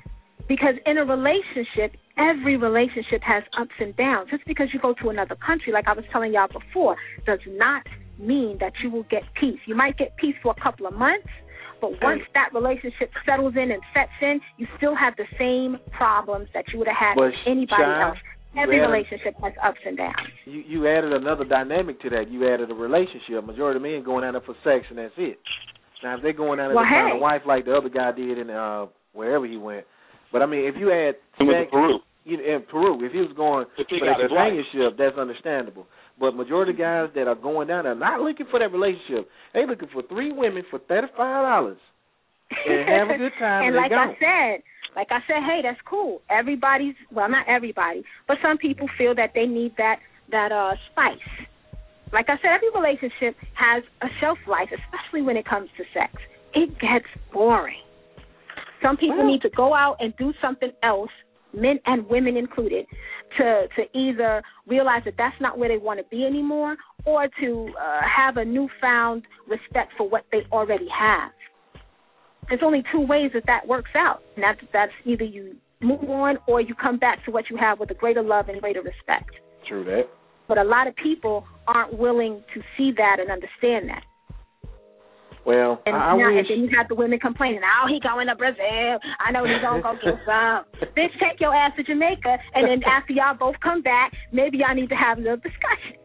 Because 0.47 0.77
in 0.87 0.97
a 0.99 1.05
relationship, 1.05 1.99
every 2.17 2.57
relationship 2.57 3.21
has 3.27 3.43
ups 3.59 3.75
and 3.81 3.97
downs. 3.97 4.31
Just 4.31 4.47
because 4.47 4.69
you 4.73 4.81
go 4.81 4.95
to 5.03 5.11
another 5.11 5.37
country, 5.37 5.73
like 5.73 5.89
I 5.89 5.93
was 5.93 6.05
telling 6.13 6.33
y'all 6.33 6.49
before, 6.49 6.97
does 7.27 7.41
not 7.47 7.83
mean 8.19 8.57
that 8.61 8.73
you 8.83 8.91
will 8.91 9.05
get 9.11 9.23
peace. 9.39 9.59
You 9.67 9.75
might 9.75 9.99
get 9.99 10.17
peace 10.17 10.35
for 10.43 10.55
a 10.57 10.61
couple 10.63 10.87
of 10.87 10.95
months, 10.95 11.29
But 11.81 11.93
once 12.03 12.23
that 12.35 12.51
relationship 12.53 13.11
settles 13.25 13.55
in 13.55 13.71
and 13.71 13.83
sets 13.95 14.11
in, 14.21 14.41
you 14.57 14.67
still 14.77 14.95
have 14.95 15.15
the 15.17 15.27
same 15.39 15.79
problems 15.93 16.49
that 16.55 16.65
you 16.73 16.79
would 16.79 16.89
have 16.89 16.97
had 16.97 17.15
with 17.17 17.35
anybody 17.47 17.83
Shy, 17.83 18.03
else. 18.03 18.19
Every 18.57 18.81
added- 18.81 18.91
relationship 18.93 19.35
has 19.43 19.53
ups 19.63 19.81
and 19.85 19.97
downs. 19.97 20.17
You 20.47 20.63
you 20.67 20.89
added 20.89 21.13
another 21.13 21.45
dynamic 21.45 22.01
to 22.03 22.11
that. 22.11 22.31
You 22.31 22.49
added 22.53 22.71
a 22.71 22.75
relationship. 22.75 23.45
Majority 23.45 23.77
of 23.77 23.83
men 23.83 24.03
going 24.05 24.25
out 24.25 24.33
there 24.33 24.41
for 24.43 24.55
sex 24.65 24.87
and 24.89 24.99
that's 24.99 25.15
it. 25.19 25.39
Now 26.03 26.17
if 26.17 26.23
they're 26.23 26.33
going 26.33 26.61
out 26.61 26.69
there 26.69 26.77
Well, 26.77 26.85
to 26.85 26.91
find 26.91 27.13
hey. 27.13 27.19
a 27.19 27.21
wife 27.21 27.43
like 27.47 27.65
the 27.67 27.77
other 27.77 27.89
guy 27.91 28.13
did 28.13 28.39
in 28.39 28.51
uh 28.51 28.87
wherever 29.13 29.47
he 29.47 29.57
went. 29.57 29.85
But 30.33 30.43
I 30.43 30.47
mean 30.47 30.65
if 30.65 30.77
you 30.77 30.91
add 30.93 31.17
went 31.39 31.51
to 31.51 31.65
sex 31.65 31.71
Peru. 31.71 31.99
you- 32.25 32.41
in 32.41 32.63
Peru, 32.71 33.05
if 33.05 33.13
he 33.13 33.21
was 33.21 33.33
going 33.37 33.67
To 33.77 33.85
for 33.85 34.09
out 34.09 34.17
the 34.17 34.23
his 34.25 34.33
wife. 34.33 34.53
companionship, 34.53 34.97
that's 34.99 35.17
understandable. 35.19 35.87
But 36.19 36.35
majority 36.35 36.73
of 36.73 36.79
guys 36.79 37.09
that 37.15 37.29
are 37.29 37.35
going 37.39 37.69
down 37.69 37.85
there 37.85 37.93
are 37.93 37.95
not 37.95 38.21
looking 38.21 38.47
for 38.51 38.59
that 38.59 38.73
relationship. 38.73 39.29
They 39.55 39.67
looking 39.67 39.89
for 39.93 40.03
three 40.09 40.33
women 40.33 40.65
for 40.71 40.79
thirty 40.81 41.07
five 41.17 41.45
dollars 41.47 41.79
and 42.51 42.89
have 42.89 43.09
a 43.11 43.19
good 43.19 43.33
time 43.39 43.69
and 43.69 43.77
and, 43.77 43.77
like 43.77 43.93
I 43.93 44.17
said, 44.19 44.63
like 44.99 45.13
I 45.13 45.21
said, 45.29 45.45
hey, 45.47 45.61
that's 45.63 45.79
cool. 45.89 46.23
Everybody's 46.29 46.97
well, 47.13 47.29
not 47.29 47.47
everybody, 47.49 48.03
but 48.27 48.37
some 48.43 48.59
people 48.59 48.89
feel 48.99 49.15
that 49.15 49.31
they 49.33 49.47
need 49.47 49.73
that 49.79 49.99
that 50.33 50.51
uh 50.51 50.75
spice. 50.91 51.31
Like 52.13 52.27
I 52.29 52.37
said, 52.43 52.51
every 52.51 52.71
relationship 52.75 53.37
has 53.55 53.85
a 54.03 54.09
shelf 54.19 54.39
life, 54.49 54.71
especially 54.73 55.23
when 55.23 55.37
it 55.37 55.47
comes 55.47 55.69
to 55.77 55.85
sex. 55.95 56.13
It 56.53 56.71
gets 56.81 57.07
boring. 57.33 57.85
Some 58.83 58.97
people 58.97 59.19
Well- 59.19 59.27
need 59.27 59.43
to 59.43 59.51
go 59.51 59.73
out 59.73 59.99
and 60.01 60.17
do 60.17 60.33
something 60.41 60.73
else, 60.83 61.11
men 61.53 61.79
and 61.87 62.09
women 62.09 62.37
included, 62.37 62.85
to 63.37 63.69
to 63.77 63.83
either 63.97 64.43
realize 64.67 65.03
that 65.05 65.15
that's 65.17 65.41
not 65.41 65.59
where 65.59 65.69
they 65.69 65.79
want 65.79 66.01
to 66.01 66.07
be 66.11 66.25
anymore, 66.27 66.77
or 67.05 67.29
to 67.41 67.49
uh, 67.81 68.01
have 68.03 68.37
a 68.37 68.45
newfound 68.45 69.23
respect 69.47 69.93
for 69.97 70.09
what 70.09 70.25
they 70.33 70.43
already 70.51 70.89
have 70.89 71.31
there's 72.49 72.63
only 72.65 72.83
two 72.93 73.01
ways 73.01 73.31
that 73.35 73.45
that 73.47 73.67
works 73.67 73.91
out. 73.97 74.23
And 74.37 74.45
that's 74.45 74.61
that's 74.73 74.93
either 75.05 75.25
you 75.25 75.57
move 75.81 76.09
on 76.11 76.39
or 76.47 76.61
you 76.61 76.75
come 76.75 76.99
back 76.99 77.25
to 77.25 77.31
what 77.31 77.45
you 77.51 77.57
have 77.57 77.79
with 77.79 77.91
a 77.91 77.95
greater 77.95 78.23
love 78.23 78.49
and 78.49 78.61
greater 78.61 78.83
respect. 78.83 79.31
True 79.69 79.85
that. 79.85 80.05
But 80.49 80.59
a 80.59 80.65
lot 80.65 80.87
of 80.87 80.97
people 80.97 81.45
aren't 81.67 81.99
willing 81.99 82.43
to 82.55 82.61
see 82.77 82.93
that 82.97 83.17
and 83.21 83.31
understand 83.31 83.89
that. 83.91 84.03
Well, 85.45 85.81
And, 85.87 85.97
I, 85.97 86.13
I 86.13 86.17
now, 86.17 86.29
wish 86.29 86.45
and 86.51 86.61
then 86.65 86.69
you 86.69 86.77
have 86.77 86.89
the 86.89 86.95
women 86.95 87.19
complaining, 87.19 87.61
"Oh, 87.65 87.89
he 87.89 88.01
going 88.01 88.27
to 88.27 88.35
Brazil. 88.37 89.01
I 89.17 89.33
know 89.33 89.45
he's 89.45 89.63
gonna 89.63 89.81
go 89.81 89.95
get 89.97 90.21
some." 90.29 90.65
Bitch, 90.93 91.15
take 91.17 91.41
your 91.41 91.55
ass 91.55 91.73
to 91.77 91.83
Jamaica, 91.85 92.37
and 92.55 92.69
then 92.69 92.83
after 92.97 93.13
y'all 93.13 93.33
both 93.33 93.57
come 93.61 93.81
back, 93.81 94.13
maybe 94.33 94.59
y'all 94.59 94.75
need 94.75 94.91
to 94.91 94.97
have 94.97 95.17
a 95.17 95.21
little 95.21 95.41
discussion. 95.41 95.97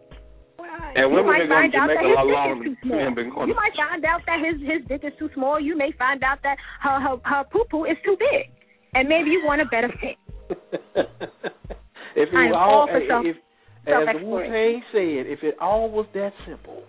And 0.95 1.09
you 1.09 1.15
women 1.15 1.25
might 1.25 1.47
going 1.47 1.49
find 1.49 1.71
to 1.73 1.77
out 1.77 1.89
that 1.89 2.01
his 2.01 2.17
dick 2.33 2.41
is 2.41 2.77
too 2.81 2.87
small. 2.87 2.97
men 2.97 3.15
been 3.15 3.29
going 3.29 3.47
You 3.49 3.55
might 3.55 3.75
find 3.77 4.05
out 4.05 4.21
that 4.25 4.39
his 4.41 4.57
his 4.61 4.81
dick 4.87 5.01
is 5.03 5.13
too 5.19 5.29
small. 5.33 5.59
You 5.59 5.77
may 5.77 5.91
find 5.97 6.23
out 6.23 6.39
that 6.43 6.57
her 6.81 6.99
her, 6.99 7.15
her 7.23 7.43
poo 7.51 7.65
poo 7.69 7.85
is 7.85 7.97
too 8.05 8.17
big, 8.17 8.49
and 8.93 9.07
maybe 9.07 9.29
you 9.29 9.41
want 9.45 9.61
a 9.61 9.65
better 9.65 9.89
fit. 10.01 10.17
if 12.15 12.29
it 12.29 12.35
I 12.35 12.45
am 12.45 12.51
was 12.51 12.57
all 12.57 12.81
all, 12.81 12.87
for 12.87 12.97
if, 12.97 13.07
self- 13.07 13.25
if, 13.25 13.37
as 13.85 14.21
the 14.21 14.25
Wu. 14.25 14.39
Tang 14.41 14.81
said, 14.91 15.25
if 15.29 15.43
it 15.43 15.55
all 15.59 15.89
was 15.89 16.05
that 16.13 16.33
simple. 16.47 16.83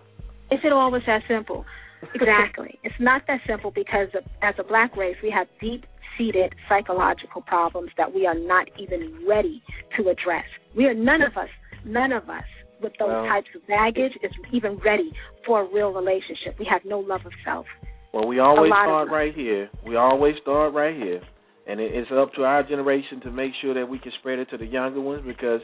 If 0.51 0.63
it 0.63 0.71
all 0.71 0.91
was 0.91 1.01
that 1.07 1.21
simple, 1.27 1.65
exactly. 2.13 2.79
it's 2.83 2.95
not 2.99 3.23
that 3.27 3.41
simple 3.47 3.71
because 3.71 4.07
of, 4.15 4.23
as 4.41 4.55
a 4.59 4.63
black 4.63 4.95
race, 4.95 5.15
we 5.23 5.31
have 5.31 5.47
deep-seated 5.59 6.53
psychological 6.69 7.41
problems 7.41 7.89
that 7.97 8.13
we 8.13 8.25
are 8.25 8.37
not 8.37 8.67
even 8.79 9.25
ready 9.27 9.63
to 9.97 10.09
address. 10.09 10.45
We 10.75 10.85
are 10.85 10.93
none 10.93 11.21
of 11.21 11.35
us, 11.37 11.49
none 11.83 12.11
of 12.11 12.29
us 12.29 12.45
with 12.81 12.93
those 12.97 13.09
Well- 13.09 13.25
types 13.27 13.47
of 13.55 13.65
baggage 13.67 14.13
is 14.21 14.31
even 14.51 14.77
ready 14.77 15.11
for 15.45 15.61
a 15.61 15.65
real 15.65 15.91
relationship. 15.93 16.57
We 16.59 16.65
have 16.65 16.83
no 16.85 16.99
love 16.99 17.25
of 17.25 17.33
self. 17.43 17.65
Well, 18.13 18.27
we 18.27 18.39
always 18.39 18.71
start 18.71 19.09
right 19.09 19.33
here. 19.33 19.69
We 19.85 19.95
always 19.97 20.35
start 20.41 20.73
right 20.73 20.95
here, 20.95 21.21
and 21.67 21.79
it's 21.81 22.09
up 22.11 22.33
to 22.35 22.45
our 22.45 22.63
generation 22.63 23.19
to 23.21 23.31
make 23.31 23.53
sure 23.61 23.73
that 23.73 23.87
we 23.89 23.99
can 23.99 24.11
spread 24.19 24.39
it 24.39 24.49
to 24.51 24.57
the 24.57 24.65
younger 24.65 25.01
ones 25.01 25.23
because 25.25 25.61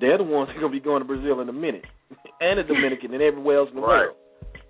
they're 0.00 0.18
the 0.18 0.22
ones 0.24 0.50
who 0.50 0.58
are 0.58 0.60
gonna 0.62 0.72
be 0.72 0.80
going 0.80 1.00
to 1.02 1.06
Brazil 1.08 1.40
in 1.40 1.48
a 1.48 1.52
minute, 1.52 1.84
and 2.40 2.58
the 2.58 2.62
Dominican, 2.62 3.12
and 3.14 3.22
everywhere 3.22 3.58
else 3.58 3.70
in 3.70 3.76
the 3.76 3.82
Right. 3.82 4.06
world, 4.06 4.16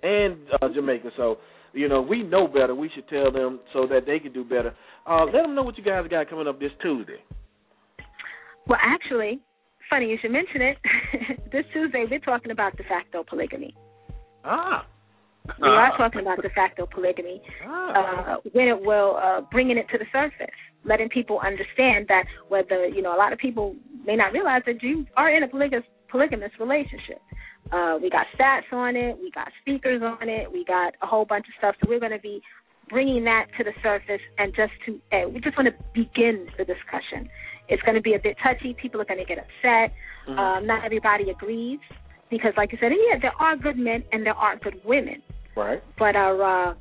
and 0.03 0.39
uh, 0.63 0.69
Jamaica. 0.71 1.11
So, 1.19 1.39
you 1.75 1.87
know, 1.89 2.01
we 2.01 2.23
know 2.23 2.47
better. 2.49 2.75
We 2.75 2.89
should 2.95 3.07
tell 3.09 3.31
them 3.31 3.61
so 3.75 3.87
that 3.89 4.07
they 4.07 4.19
can 4.21 4.33
do 4.33 4.43
better. 4.43 4.75
Uh, 5.07 5.25
let 5.27 5.43
them 5.43 5.55
know 5.55 5.63
what 5.63 5.77
you 5.77 5.85
guys 5.85 6.07
got 6.09 6.31
coming 6.31 6.49
up 6.49 6.59
this 6.59 6.73
Tuesday. 6.81 7.23
Well, 8.67 8.79
actually, 8.83 9.41
funny 9.91 10.07
you 10.11 10.19
should 10.21 10.31
mention 10.33 10.63
it. 10.63 10.77
this 11.53 11.65
Tuesday, 11.73 12.05
we're 12.11 12.19
talking 12.21 12.51
about 12.51 12.77
de 12.77 12.85
facto 12.85 13.25
polygamy. 13.29 13.75
Ah, 14.45 14.87
We 15.61 15.69
are 15.69 15.97
talking 15.97 16.21
about 16.21 16.43
de 16.43 16.51
facto 16.51 16.87
polygamy. 16.87 17.41
ah. 17.67 18.35
uh, 18.35 18.37
when 18.53 18.69
it 18.69 18.81
will 18.81 19.17
uh, 19.23 19.41
bringing 19.51 19.79
it 19.79 19.87
to 19.93 19.99
the 19.99 20.05
surface, 20.13 20.55
letting 20.85 21.09
people 21.09 21.41
understand 21.41 22.07
that 22.09 22.25
whether 22.49 22.87
you 22.87 23.03
know 23.03 23.15
a 23.15 23.19
lot 23.19 23.33
of 23.33 23.39
people 23.39 23.75
may 24.05 24.17
not 24.17 24.33
realize 24.33 24.63
that 24.67 24.83
you 24.83 25.07
are 25.17 25.31
in 25.31 25.43
a 25.43 25.49
polygamous 25.49 25.87
polygamous 26.09 26.53
relationship. 26.61 27.21
Uh, 27.71 27.99
we 28.01 28.09
got 28.09 28.27
stats 28.35 28.73
on 28.73 28.97
it, 28.97 29.17
we 29.21 29.31
got 29.31 29.49
speakers 29.61 30.01
on 30.03 30.29
it, 30.29 30.51
we 30.51 30.65
got 30.65 30.95
a 31.03 31.07
whole 31.07 31.27
bunch 31.27 31.47
of 31.49 31.55
stuff. 31.59 31.75
So 31.83 31.89
we're 31.91 32.01
going 32.01 32.13
to 32.13 32.19
be 32.19 32.41
bringing 32.89 33.25
that 33.25 33.47
to 33.59 33.65
the 33.65 33.73
surface, 33.83 34.23
and 34.39 34.55
just 34.57 34.73
to 34.87 35.01
uh, 35.13 35.29
we 35.29 35.41
just 35.41 35.57
want 35.59 35.69
to 35.69 35.77
begin 35.93 36.47
the 36.57 36.65
discussion. 36.65 37.29
It's 37.69 37.83
going 37.83 37.95
to 37.97 38.01
be 38.03 38.15
a 38.15 38.19
bit 38.19 38.37
touchy. 38.43 38.75
People 38.81 39.01
are 39.01 39.05
going 39.05 39.21
to 39.21 39.27
get 39.27 39.39
upset. 39.39 39.95
Mhm. 40.29 40.39
Um, 40.39 40.67
not 40.67 40.85
everybody 40.85 41.31
agrees 41.31 41.81
because, 42.31 42.53
like 42.57 42.73
you 42.73 42.79
said, 42.81 42.93
yeah, 42.93 43.19
there 43.21 43.33
are 43.39 43.57
good 43.57 43.79
men 43.79 44.05
and 44.13 44.25
there 44.25 44.35
are 44.35 44.57
good 44.57 44.81
women 44.85 45.23
right. 45.59 45.83
but 45.99 46.17
our 46.17 46.71
uh 46.71 46.75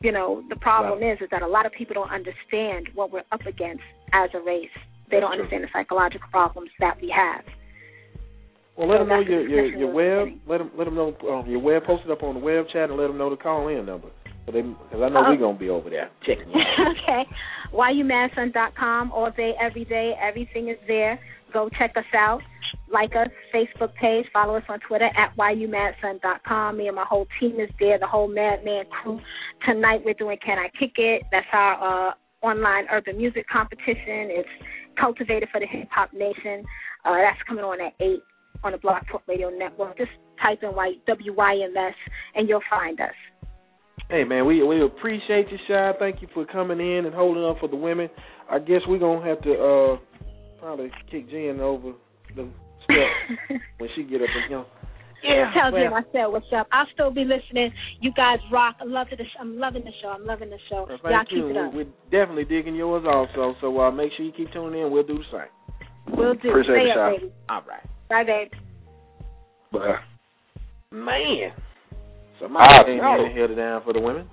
you 0.00 0.12
know 0.12 0.42
the 0.48 0.56
problem 0.56 1.02
is 1.02 1.18
is 1.20 1.28
that 1.30 1.42
a 1.42 1.46
lot 1.46 1.66
of 1.66 1.72
people 1.72 1.94
don't 1.94 2.10
understand 2.10 2.88
what 2.94 3.10
we're 3.12 3.24
up 3.32 3.44
against 3.46 3.82
as 4.12 4.30
a 4.34 4.40
race 4.40 4.70
they 5.10 5.20
don't 5.20 5.30
That's 5.30 5.42
understand 5.42 5.64
the 5.64 5.68
psychological 5.72 6.28
problems 6.30 6.70
that 6.80 6.96
we 7.00 7.12
have 7.14 7.44
Well, 8.76 8.88
let 8.88 8.98
So 8.98 9.04
them 9.04 9.08
know 9.08 9.20
your 9.20 9.48
your, 9.48 9.66
your 9.66 9.92
web. 9.92 10.38
Let 10.46 10.58
them 10.58 10.70
let 10.78 10.84
them 10.84 10.94
know 10.94 11.16
um, 11.28 11.50
your 11.50 11.58
web 11.58 11.82
posted 11.84 12.10
up 12.10 12.22
on 12.22 12.34
the 12.34 12.40
web 12.40 12.66
chat, 12.72 12.90
and 12.90 12.98
let 12.98 13.08
them 13.08 13.18
know 13.18 13.30
the 13.30 13.36
call 13.36 13.66
in 13.68 13.84
number. 13.86 14.08
Because 14.52 15.02
I 15.02 15.08
know 15.08 15.24
Oh. 15.26 15.30
we're 15.30 15.36
gonna 15.36 15.58
be 15.58 15.68
over 15.68 15.90
there 15.90 16.10
checking. 16.24 16.48
okay. 17.04 17.24
Com 18.78 19.12
all 19.12 19.30
day 19.36 19.52
every 19.60 19.84
day 19.84 20.14
everything 20.20 20.68
is 20.68 20.78
there. 20.86 21.18
Go 21.52 21.68
check 21.78 21.92
us 21.96 22.04
out. 22.14 22.40
Like 22.90 23.10
us 23.16 23.28
facebook 23.54 23.94
page 23.94 24.26
follow 24.32 24.56
us 24.56 24.62
on 24.68 24.78
twitter 24.80 25.06
at 25.16 25.34
com. 26.46 26.76
me 26.78 26.86
and 26.86 26.96
my 26.96 27.04
whole 27.04 27.26
team 27.38 27.60
is 27.60 27.70
there 27.78 27.98
the 27.98 28.06
whole 28.06 28.28
madman 28.28 28.84
crew. 28.90 29.20
Tonight 29.66 30.00
we're 30.04 30.14
doing 30.14 30.38
can 30.44 30.58
i 30.58 30.68
kick 30.78 30.92
it? 30.96 31.22
That's 31.30 31.46
our 31.52 32.08
uh 32.10 32.12
online 32.42 32.86
urban 32.90 33.16
music 33.18 33.46
competition. 33.48 34.30
It's 34.30 34.48
cultivated 34.98 35.48
for 35.52 35.60
the 35.60 35.66
hip 35.66 35.88
hop 35.90 36.12
nation. 36.14 36.64
Uh 37.04 37.16
that's 37.16 37.42
coming 37.46 37.64
on 37.64 37.80
at 37.80 37.92
eight 38.00 38.22
on 38.64 38.72
the 38.72 38.78
blog 38.78 39.02
talk 39.10 39.22
radio 39.28 39.50
network. 39.50 39.96
Just 39.98 40.10
type 40.42 40.60
in 40.62 40.74
y 40.74 40.92
wyms 41.36 41.94
and 42.34 42.48
you'll 42.48 42.62
find 42.70 43.00
us 43.00 43.14
Hey 44.10 44.24
man, 44.24 44.46
we 44.46 44.62
we 44.62 44.82
appreciate 44.82 45.50
you, 45.50 45.58
Shy. 45.66 45.92
Thank 45.98 46.22
you 46.22 46.28
for 46.32 46.46
coming 46.46 46.80
in 46.80 47.04
and 47.06 47.14
holding 47.14 47.44
up 47.44 47.58
for 47.60 47.68
the 47.68 47.76
women. 47.76 48.08
I 48.50 48.58
guess 48.58 48.80
we're 48.88 48.98
gonna 48.98 49.26
have 49.26 49.42
to 49.42 49.52
uh 49.52 49.96
probably 50.60 50.90
kick 51.10 51.28
Jen 51.30 51.60
over 51.60 51.92
the 52.34 52.48
step 52.84 53.60
when 53.78 53.90
she 53.94 54.04
get 54.04 54.22
up 54.22 54.28
and 54.34 54.44
you 54.44 54.50
know. 54.56 54.66
Yeah, 55.22 55.50
Tell 55.52 55.72
well, 55.72 55.82
Jim 55.82 55.92
I 55.94 56.02
said 56.12 56.26
what's 56.26 56.46
up. 56.56 56.68
I'll 56.72 56.86
still 56.94 57.10
be 57.10 57.24
listening. 57.24 57.72
You 58.00 58.12
guys 58.12 58.38
rock. 58.52 58.76
I 58.80 58.84
love 58.84 59.08
the 59.10 59.16
sh- 59.16 59.36
I'm 59.40 59.58
loving 59.58 59.84
the 59.84 59.90
show. 60.00 60.08
I'm 60.08 60.24
loving 60.24 60.48
the 60.48 60.58
show. 60.70 60.86
well, 60.88 60.98
Y'all 61.02 61.10
thank 61.10 61.28
keep 61.28 61.38
you. 61.38 61.48
it 61.50 61.56
up. 61.56 61.72
We, 61.74 61.84
we're 61.84 61.90
definitely 62.10 62.44
digging 62.44 62.76
yours 62.76 63.04
also. 63.06 63.56
So 63.60 63.80
uh, 63.80 63.90
make 63.90 64.12
sure 64.16 64.24
you 64.24 64.32
keep 64.32 64.52
tuning 64.52 64.80
in. 64.80 64.92
We'll 64.92 65.02
do 65.02 65.18
the 65.18 65.24
same. 65.32 66.16
We'll 66.16 66.34
do. 66.34 66.48
Appreciate 66.50 66.74
Stay 66.74 66.90
it, 66.90 66.90
up, 66.90 66.96
Sha. 66.96 67.10
baby. 67.10 67.32
All 67.48 67.62
right, 67.68 67.82
Bye, 68.08 68.24
babe. 68.24 68.50
Bye. 69.72 69.96
man. 70.92 71.52
So 72.38 72.46
Ah, 72.46 72.48
my 72.48 72.82
name 72.86 72.98
no. 72.98 73.26
is 73.26 73.36
held 73.36 73.50
it 73.50 73.54
down 73.56 73.82
for 73.84 73.92
the 73.92 74.00
women. 74.00 74.28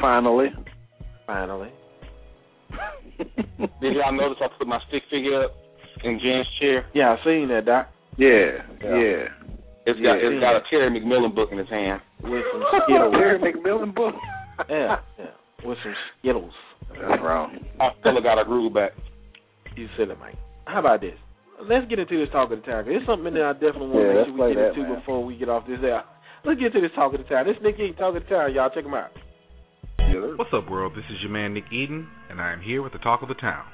Finally. 0.00 0.48
Finally. 1.26 1.70
did 3.80 3.94
y'all 3.96 4.12
notice 4.12 4.38
I 4.40 4.48
put 4.58 4.66
my 4.68 4.78
stick 4.88 5.02
figure 5.10 5.44
up 5.44 5.52
in 6.04 6.18
Jen's 6.22 6.46
chair? 6.60 6.86
Yeah, 6.94 7.16
I 7.18 7.24
seen 7.24 7.48
that, 7.48 7.64
Doc. 7.66 7.88
Yeah, 8.16 8.62
Yeah. 8.82 8.96
yeah. 8.96 9.24
It's 9.86 9.98
got 10.00 10.20
Yeah. 10.20 10.28
it's 10.28 10.40
got 10.40 10.56
a 10.56 10.60
Terry 10.68 10.90
McMillan 10.90 11.34
book 11.34 11.48
in 11.50 11.58
his 11.58 11.68
hand. 11.68 12.00
With 12.22 12.44
some 12.52 12.62
Skittles. 12.84 13.14
Larry 13.14 13.38
McMillan 13.38 13.94
book. 13.94 14.14
yeah, 14.68 14.98
yeah. 15.18 15.26
With 15.64 15.78
some 15.82 15.94
Skittles. 16.18 16.52
That's 16.92 17.22
wrong. 17.22 17.58
I 17.80 17.90
still 18.00 18.20
got 18.22 18.38
a 18.40 18.44
groove 18.44 18.74
back. 18.74 18.92
You 19.76 19.88
said 19.96 20.08
it, 20.10 20.18
Mike. 20.20 20.36
How 20.66 20.80
about 20.80 21.00
this? 21.00 21.14
Let's 21.62 21.86
get 21.88 21.98
into 21.98 22.18
this 22.18 22.30
talk 22.30 22.52
of 22.52 22.60
the 22.60 22.66
town. 22.66 22.84
'cause 22.84 22.92
It's 22.96 23.06
something 23.06 23.32
that 23.34 23.42
I 23.42 23.52
definitely 23.54 23.88
want 23.88 24.06
Yeah, 24.06 24.12
to 24.12 24.18
let's 24.18 24.28
make 24.30 24.36
sure 24.36 24.46
we 24.48 24.54
get 24.54 24.60
that, 24.60 24.68
into 24.76 24.82
man. 24.82 24.94
before 25.00 25.24
we 25.24 25.36
get 25.36 25.48
off 25.48 25.66
this 25.66 25.82
air. 25.82 26.04
Let's 26.44 26.60
get 26.60 26.72
to 26.72 26.80
this 26.80 26.90
talk 26.94 27.12
of 27.14 27.20
the 27.20 27.26
town. 27.26 27.46
This 27.46 27.56
Nick 27.62 27.76
Eden, 27.76 27.96
talk 27.96 28.14
of 28.14 28.22
the 28.22 28.28
town, 28.28 28.54
y'all. 28.54 28.70
Check 28.70 28.84
him 28.84 28.94
out. 28.94 29.10
What's 30.36 30.50
up, 30.54 30.70
world? 30.70 30.92
This 30.94 31.04
is 31.10 31.20
your 31.20 31.30
man 31.30 31.52
Nick 31.52 31.70
Eden, 31.72 32.08
and 32.30 32.40
I 32.40 32.52
am 32.52 32.60
here 32.62 32.82
with 32.82 32.92
the 32.92 32.98
talk 32.98 33.22
of 33.22 33.28
the 33.28 33.34
town. 33.34 33.64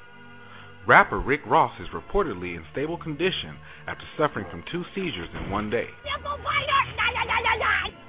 Rapper 0.87 1.19
Rick 1.19 1.41
Ross 1.47 1.71
is 1.81 1.87
reportedly 1.89 2.55
in 2.55 2.63
stable 2.71 2.97
condition 2.97 3.57
after 3.87 4.05
suffering 4.17 4.45
from 4.51 4.63
two 4.71 4.83
seizures 4.93 5.29
in 5.33 5.49
one 5.49 5.71
day. 5.71 5.87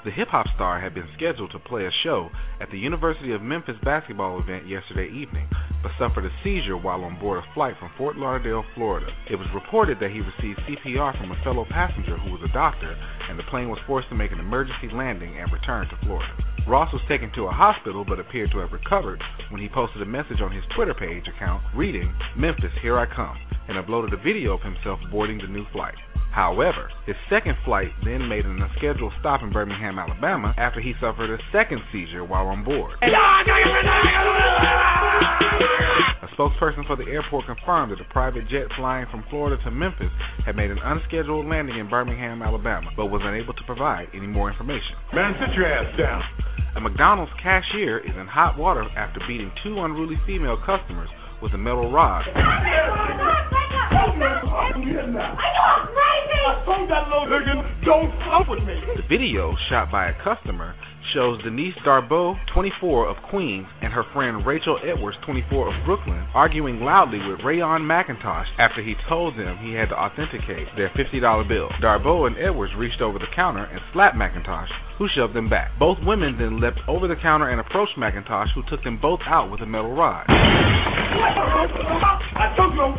The 0.04 0.10
hip 0.10 0.28
hop 0.28 0.46
star 0.54 0.78
had 0.78 0.92
been 0.92 1.08
scheduled 1.16 1.52
to 1.52 1.58
play 1.58 1.86
a 1.86 1.90
show 2.04 2.28
at 2.60 2.70
the 2.70 2.78
University 2.78 3.32
of 3.32 3.40
Memphis 3.40 3.74
basketball 3.82 4.38
event 4.38 4.68
yesterday 4.68 5.08
evening, 5.08 5.48
but 5.82 5.90
suffered 5.98 6.26
a 6.26 6.30
seizure 6.44 6.76
while 6.76 7.02
on 7.02 7.18
board 7.18 7.42
a 7.42 7.54
flight 7.54 7.74
from 7.80 7.90
Fort 7.96 8.16
Lauderdale, 8.16 8.64
Florida. 8.74 9.08
It 9.30 9.36
was 9.36 9.48
reported 9.54 9.98
that 10.00 10.12
he 10.12 10.20
received 10.20 10.60
CPR 10.68 11.18
from 11.18 11.32
a 11.32 11.42
fellow 11.42 11.64
passenger 11.70 12.18
who 12.18 12.30
was 12.30 12.42
a 12.44 12.52
doctor, 12.52 12.94
and 13.28 13.38
the 13.38 13.48
plane 13.50 13.70
was 13.70 13.80
forced 13.86 14.08
to 14.10 14.14
make 14.14 14.32
an 14.32 14.38
emergency 14.38 14.92
landing 14.92 15.40
and 15.40 15.50
return 15.50 15.88
to 15.88 15.96
Florida. 16.04 16.30
Ross 16.66 16.92
was 16.92 17.02
taken 17.08 17.30
to 17.34 17.46
a 17.46 17.54
hospital 17.54 18.04
but 18.04 18.18
appeared 18.18 18.50
to 18.50 18.58
have 18.58 18.72
recovered 18.72 19.22
when 19.50 19.62
he 19.62 19.68
posted 19.68 20.02
a 20.02 20.06
message 20.06 20.40
on 20.42 20.50
his 20.50 20.64
Twitter 20.74 20.94
page 20.94 21.22
account 21.30 21.62
reading, 21.76 22.12
Memphis, 22.36 22.65
here 22.82 22.98
I 22.98 23.06
come, 23.06 23.36
and 23.68 23.76
uploaded 23.76 24.12
a 24.12 24.22
video 24.22 24.54
of 24.54 24.62
himself 24.62 24.98
boarding 25.10 25.38
the 25.38 25.46
new 25.46 25.64
flight. 25.72 25.94
However, 26.36 26.90
his 27.06 27.16
second 27.30 27.56
flight 27.64 27.88
then 28.04 28.28
made 28.28 28.44
an 28.44 28.60
unscheduled 28.60 29.14
stop 29.20 29.42
in 29.42 29.50
Birmingham, 29.52 29.98
Alabama, 29.98 30.54
after 30.58 30.80
he 30.80 30.92
suffered 31.00 31.30
a 31.32 31.38
second 31.50 31.80
seizure 31.90 32.24
while 32.24 32.46
on 32.48 32.62
board. 32.62 32.92
A 36.22 36.28
spokesperson 36.36 36.86
for 36.86 36.96
the 36.96 37.08
airport 37.08 37.46
confirmed 37.46 37.92
that 37.92 37.98
the 37.98 38.04
private 38.12 38.46
jet 38.50 38.68
flying 38.76 39.06
from 39.10 39.24
Florida 39.30 39.56
to 39.64 39.70
Memphis 39.70 40.12
had 40.44 40.56
made 40.56 40.70
an 40.70 40.78
unscheduled 40.84 41.46
landing 41.46 41.78
in 41.78 41.88
Birmingham, 41.88 42.42
Alabama, 42.42 42.90
but 42.96 43.06
was 43.06 43.22
unable 43.24 43.54
to 43.54 43.64
provide 43.64 44.08
any 44.12 44.26
more 44.26 44.50
information. 44.50 44.92
Man, 45.14 45.32
sit 45.40 45.54
your 45.56 45.64
ass 45.64 45.88
down. 45.96 46.22
A 46.76 46.80
McDonald's 46.80 47.32
cashier 47.42 48.00
is 48.04 48.12
in 48.12 48.26
hot 48.26 48.58
water 48.58 48.84
after 48.94 49.20
beating 49.26 49.50
two 49.64 49.80
unruly 49.80 50.20
female 50.26 50.60
customers 50.60 51.08
with 51.42 51.52
a 51.54 51.58
metal 51.58 51.90
rod. 51.90 52.24
Don't 57.84 58.10
fuck 58.26 58.48
with 58.48 58.62
me. 58.64 58.74
The 58.96 59.02
video, 59.08 59.54
shot 59.68 59.90
by 59.90 60.08
a 60.08 60.14
customer, 60.24 60.74
shows 61.14 61.42
Denise 61.42 61.74
Darbeau, 61.84 62.34
24 62.52 63.08
of 63.08 63.16
Queens, 63.30 63.66
and 63.80 63.92
her 63.92 64.04
friend 64.12 64.44
Rachel 64.44 64.78
Edwards, 64.84 65.16
24 65.24 65.68
of 65.74 65.84
Brooklyn, 65.86 66.26
arguing 66.34 66.80
loudly 66.80 67.18
with 67.18 67.40
Rayon 67.44 67.82
McIntosh 67.82 68.46
after 68.58 68.82
he 68.82 68.94
told 69.08 69.38
them 69.38 69.58
he 69.58 69.72
had 69.72 69.88
to 69.90 69.96
authenticate 69.96 70.68
their 70.76 70.90
$50 70.90 71.48
bill. 71.48 71.68
Darbeau 71.80 72.26
and 72.26 72.36
Edwards 72.36 72.74
reached 72.76 73.00
over 73.00 73.18
the 73.18 73.30
counter 73.34 73.64
and 73.64 73.80
slapped 73.92 74.16
McIntosh, 74.16 74.68
who 74.98 75.08
shoved 75.14 75.34
them 75.34 75.48
back. 75.48 75.70
Both 75.78 75.98
women 76.04 76.36
then 76.38 76.60
leapt 76.60 76.80
over 76.88 77.08
the 77.08 77.16
counter 77.16 77.48
and 77.48 77.60
approached 77.60 77.96
McIntosh, 77.98 78.52
who 78.54 78.62
took 78.68 78.84
them 78.84 78.98
both 79.00 79.20
out 79.26 79.50
with 79.50 79.60
a 79.60 79.66
metal 79.66 79.92
rod. 79.92 80.26
I 80.28 82.52
took 82.56 82.74
you. 82.74 82.94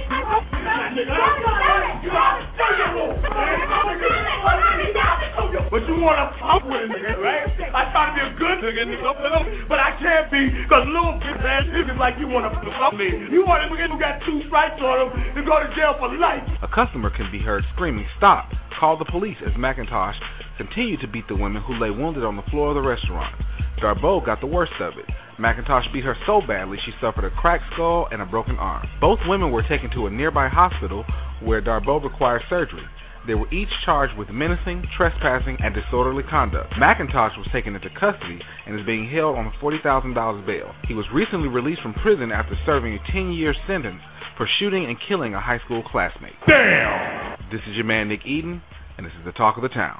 But 5.67 5.83
you 5.83 5.99
want 5.99 6.15
to 6.15 6.31
fuck 6.39 6.63
with 6.63 6.79
a 6.79 6.87
nigga, 6.87 7.19
right? 7.19 7.43
I 7.75 7.91
try 7.91 8.07
to 8.07 8.15
be 8.15 8.23
a 8.23 8.31
good 8.39 8.63
nigga, 8.63 8.87
nigga, 8.87 9.67
but 9.67 9.83
I 9.83 9.99
can't 9.99 10.31
be 10.31 10.47
because 10.63 10.87
little 10.87 11.19
bitch 11.19 11.43
ass 11.43 11.67
niggas 11.67 11.99
like 11.99 12.15
you 12.17 12.31
want 12.31 12.47
to 12.47 12.55
fuck 12.79 12.95
me. 12.95 13.11
You 13.29 13.43
want 13.43 13.61
a 13.61 13.67
nigga 13.67 13.91
who 13.91 13.99
got 13.99 14.23
two 14.23 14.39
stripes 14.47 14.79
on 14.79 15.11
him 15.11 15.35
to 15.35 15.43
go 15.43 15.59
to 15.59 15.67
jail 15.75 15.99
for 15.99 16.07
life. 16.15 16.47
A 16.63 16.71
customer 16.71 17.11
can 17.11 17.27
be 17.31 17.39
heard 17.43 17.67
screaming, 17.75 18.07
Stop! 18.17 18.47
Call 18.79 18.97
the 18.97 19.05
police 19.05 19.37
as 19.45 19.53
McIntosh 19.53 20.13
continued 20.57 21.01
to 21.01 21.07
beat 21.07 21.27
the 21.27 21.35
women 21.35 21.63
who 21.65 21.79
lay 21.81 21.89
wounded 21.89 22.23
on 22.23 22.35
the 22.35 22.45
floor 22.51 22.69
of 22.69 22.75
the 22.75 22.87
restaurant. 22.87 23.33
Darbeau 23.81 24.23
got 24.23 24.39
the 24.39 24.45
worst 24.45 24.73
of 24.79 24.93
it. 24.97 25.05
McIntosh 25.39 25.91
beat 25.91 26.03
her 26.03 26.15
so 26.27 26.41
badly 26.47 26.77
she 26.85 26.91
suffered 27.01 27.25
a 27.25 27.31
cracked 27.31 27.63
skull 27.73 28.07
and 28.11 28.21
a 28.21 28.25
broken 28.25 28.55
arm. 28.57 28.87
Both 29.01 29.19
women 29.25 29.51
were 29.51 29.63
taken 29.67 29.89
to 29.95 30.05
a 30.05 30.11
nearby 30.11 30.47
hospital 30.47 31.05
where 31.41 31.61
Darbeau 31.61 32.03
required 32.03 32.43
surgery. 32.49 32.85
They 33.25 33.33
were 33.33 33.51
each 33.51 33.69
charged 33.83 34.15
with 34.15 34.29
menacing, 34.29 34.85
trespassing, 34.95 35.57
and 35.59 35.73
disorderly 35.73 36.23
conduct. 36.29 36.73
McIntosh 36.73 37.35
was 37.37 37.49
taken 37.51 37.73
into 37.73 37.89
custody 37.99 38.39
and 38.67 38.79
is 38.79 38.85
being 38.85 39.09
held 39.09 39.37
on 39.37 39.47
a 39.47 39.63
$40,000 39.63 40.45
bail. 40.45 40.71
He 40.87 40.93
was 40.93 41.05
recently 41.13 41.49
released 41.49 41.81
from 41.81 41.93
prison 41.95 42.31
after 42.31 42.53
serving 42.65 42.93
a 42.93 43.11
10 43.11 43.33
year 43.33 43.55
sentence 43.67 44.01
for 44.37 44.47
shooting 44.59 44.85
and 44.85 44.97
killing 45.09 45.33
a 45.33 45.41
high 45.41 45.59
school 45.65 45.83
classmate. 45.91 46.37
Damn! 46.47 47.36
This 47.51 47.61
is 47.69 47.75
your 47.75 47.85
man, 47.85 48.09
Nick 48.09 48.25
Eden, 48.25 48.61
and 48.97 49.05
this 49.05 49.13
is 49.19 49.25
the 49.25 49.31
talk 49.31 49.55
of 49.57 49.63
the 49.63 49.69
town. 49.69 49.99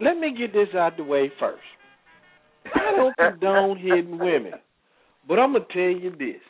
Let 0.00 0.18
me 0.18 0.34
get 0.36 0.52
this 0.52 0.68
out 0.74 0.96
the 0.96 1.04
way 1.04 1.30
first. 1.38 1.62
I 2.74 2.92
don't 2.96 3.16
condone 3.40 3.78
hitting 3.78 4.18
women, 4.18 4.52
but 5.28 5.38
I'm 5.38 5.52
gonna 5.52 5.64
tell 5.72 5.82
you 5.82 6.10
this: 6.10 6.40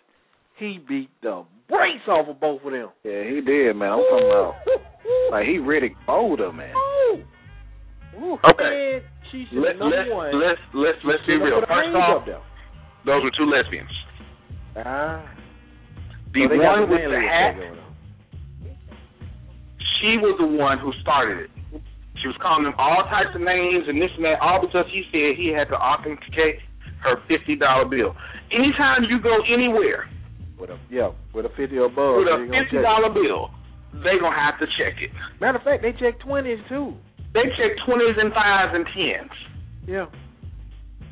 he 0.59 0.79
beat 0.89 1.11
the 1.23 1.45
brakes 1.69 2.07
off 2.09 2.29
of 2.29 2.41
both 2.41 2.63
of 2.65 2.73
them. 2.73 2.89
Yeah, 3.05 3.25
he 3.25 3.41
did, 3.41 3.75
man. 3.77 3.93
I'm 3.93 4.05
talking 4.11 4.27
about 4.27 4.55
like 5.33 5.47
he 5.47 5.59
really 5.59 5.95
older, 6.09 6.53
man. 6.53 6.75
Ooh, 8.19 8.39
Okay. 8.45 8.65
man, 8.65 9.03
she 9.31 9.47
should 9.51 9.59
Let, 9.59 9.79
number 9.79 9.97
let's, 9.97 10.11
one. 10.11 10.41
let's 10.41 10.61
let's 10.75 10.99
let's 11.05 11.27
be 11.27 11.35
real. 11.37 11.61
First 11.61 11.97
off, 11.97 12.23
up 12.29 12.43
those 13.05 13.23
were 13.23 13.31
two 13.37 13.45
lesbians. 13.51 13.91
Ah, 14.77 15.23
The 16.33 16.47
so 16.51 16.57
one 16.57 16.91
with 16.91 17.01
the 17.01 17.21
hat, 17.21 17.57
going 17.57 17.71
on. 17.79 17.86
She 20.01 20.19
was 20.19 20.37
the 20.39 20.47
one 20.47 20.79
who 20.79 20.93
started 21.03 21.47
it. 21.47 21.51
She 22.23 22.27
was 22.29 22.37
calling 22.41 22.65
him 22.65 22.73
all 22.81 23.05
types 23.13 23.37
of 23.37 23.43
names 23.45 23.85
and 23.89 24.01
this 24.01 24.11
and 24.17 24.25
that, 24.25 24.41
all 24.41 24.61
because 24.65 24.89
he 24.89 25.05
said 25.13 25.37
he 25.37 25.53
had 25.53 25.69
to 25.69 25.77
authenticate 25.77 26.65
her 27.05 27.21
fifty 27.29 27.57
dollar 27.57 27.85
bill. 27.85 28.17
Anytime 28.51 29.05
you 29.09 29.21
go 29.21 29.37
anywhere 29.53 30.09
With 30.59 30.71
a 30.73 30.79
yeah, 30.89 31.13
with 31.37 31.45
a 31.45 31.53
fifty 31.55 31.77
or 31.77 31.87
above. 31.93 32.25
with 32.25 32.29
a 32.33 32.41
fifty 32.49 32.81
dollar 32.81 33.13
bill, 33.13 33.53
they 34.01 34.17
gonna 34.17 34.33
have 34.35 34.57
to 34.65 34.67
check 34.81 34.97
it. 35.03 35.13
Matter 35.41 35.59
of 35.61 35.65
fact, 35.65 35.85
they 35.85 35.93
check 35.93 36.17
twenties 36.25 36.59
too. 36.73 36.97
They 37.37 37.53
check 37.61 37.77
twenties 37.85 38.17
and 38.17 38.33
fives 38.33 38.73
and 38.73 38.85
tens. 38.97 39.35
Yeah. 39.85 40.07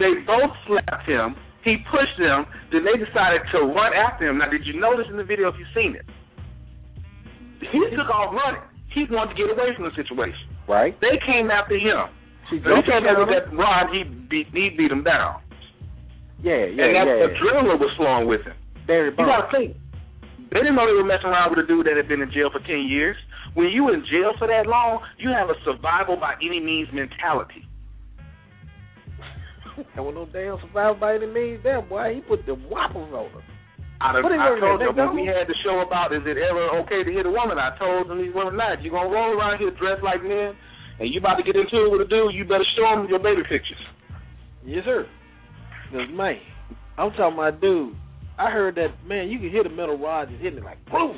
They 0.00 0.24
both 0.26 0.50
slapped 0.66 1.04
him. 1.06 1.36
He 1.62 1.78
pushed 1.92 2.16
them. 2.18 2.48
Then 2.72 2.82
they 2.84 2.96
decided 2.96 3.44
to 3.52 3.60
run 3.60 3.92
after 3.92 4.26
him. 4.28 4.38
Now, 4.38 4.48
did 4.50 4.66
you 4.66 4.80
notice 4.80 5.06
in 5.08 5.16
the 5.16 5.24
video 5.24 5.48
if 5.48 5.54
you've 5.60 5.70
seen 5.76 5.94
it? 5.94 6.04
He 7.60 7.78
took 7.96 8.08
off 8.10 8.34
running. 8.34 8.64
He 8.94 9.02
wanted 9.10 9.34
to 9.34 9.36
get 9.36 9.50
away 9.50 9.74
from 9.74 9.90
the 9.90 9.94
situation. 9.98 10.46
Right. 10.70 10.94
They 11.02 11.18
came 11.26 11.50
after 11.50 11.74
him. 11.74 12.06
So 12.46 12.62
he 12.62 12.86
came 12.86 13.02
after 13.02 13.26
that 13.26 13.50
rod. 13.50 13.90
He 13.90 14.06
beat 14.06 14.46
he 14.54 14.70
beat 14.70 14.92
him 14.92 15.02
down. 15.02 15.42
Yeah, 16.44 16.68
yeah, 16.70 16.86
and 16.86 16.94
that 16.94 17.08
yeah. 17.08 17.26
adrenaline 17.26 17.80
was 17.80 17.90
flowing 17.96 18.28
with 18.28 18.44
him. 18.44 18.54
Barry 18.86 19.10
You 19.10 19.16
gotta 19.16 19.50
think. 19.50 19.76
They 20.52 20.60
didn't 20.60 20.76
know 20.76 20.86
they 20.86 20.94
were 20.94 21.02
messing 21.02 21.32
around 21.32 21.50
with 21.50 21.64
a 21.64 21.66
dude 21.66 21.86
that 21.86 21.96
had 21.96 22.06
been 22.06 22.20
in 22.20 22.30
jail 22.30 22.52
for 22.52 22.60
ten 22.60 22.86
years. 22.86 23.16
When 23.54 23.68
you 23.68 23.88
in 23.90 24.04
jail 24.06 24.36
for 24.38 24.46
that 24.46 24.66
long, 24.66 25.00
you 25.18 25.30
have 25.30 25.48
a 25.48 25.58
survival 25.64 26.16
by 26.16 26.34
any 26.38 26.60
means 26.60 26.88
mentality. 26.92 27.66
There 29.94 30.04
was 30.04 30.14
no 30.14 30.26
damn 30.30 30.60
survival 30.60 30.94
by 30.94 31.16
any 31.16 31.26
means. 31.26 31.60
Damn 31.64 31.88
boy, 31.88 32.14
he 32.14 32.20
put 32.20 32.46
the 32.46 32.54
whoppers 32.54 33.10
on. 33.10 33.42
I, 34.04 34.20
What 34.20 34.36
I 34.36 34.60
told 34.60 34.84
them 34.84 34.92
when 34.92 35.16
we 35.16 35.24
had 35.24 35.48
the 35.48 35.56
show 35.64 35.80
about 35.80 36.12
is 36.12 36.20
it 36.28 36.36
ever 36.36 36.84
okay 36.84 37.00
to 37.08 37.10
hit 37.10 37.24
a 37.24 37.32
woman, 37.32 37.56
I 37.56 37.72
told 37.80 38.12
them 38.12 38.20
these 38.20 38.36
women 38.36 38.52
not. 38.60 38.84
You're 38.84 38.92
gonna 38.92 39.08
roll 39.08 39.32
around 39.32 39.56
here 39.56 39.72
dressed 39.72 40.04
like 40.04 40.20
men, 40.20 40.52
and 41.00 41.08
you 41.08 41.24
about 41.24 41.40
to 41.40 41.42
get 41.42 41.56
into 41.56 41.72
it 41.72 41.88
with 41.88 42.04
a 42.04 42.08
dude. 42.08 42.36
You 42.36 42.44
better 42.44 42.68
show 42.76 42.84
them 42.92 43.08
your 43.08 43.18
baby 43.18 43.40
pictures. 43.48 43.80
Yes, 44.60 44.84
sir. 44.84 45.08
Cause 45.88 46.12
man, 46.12 46.36
I'm 47.00 47.16
talking 47.16 47.32
about 47.32 47.64
dude. 47.64 47.96
I 48.36 48.50
heard 48.50 48.76
that 48.76 48.92
man, 49.08 49.32
you 49.32 49.38
can 49.38 49.48
hit 49.48 49.64
a 49.64 49.72
metal 49.72 49.96
rod 49.96 50.28
just 50.28 50.42
hitting 50.42 50.58
it 50.58 50.64
like 50.64 50.84
poof, 50.84 51.16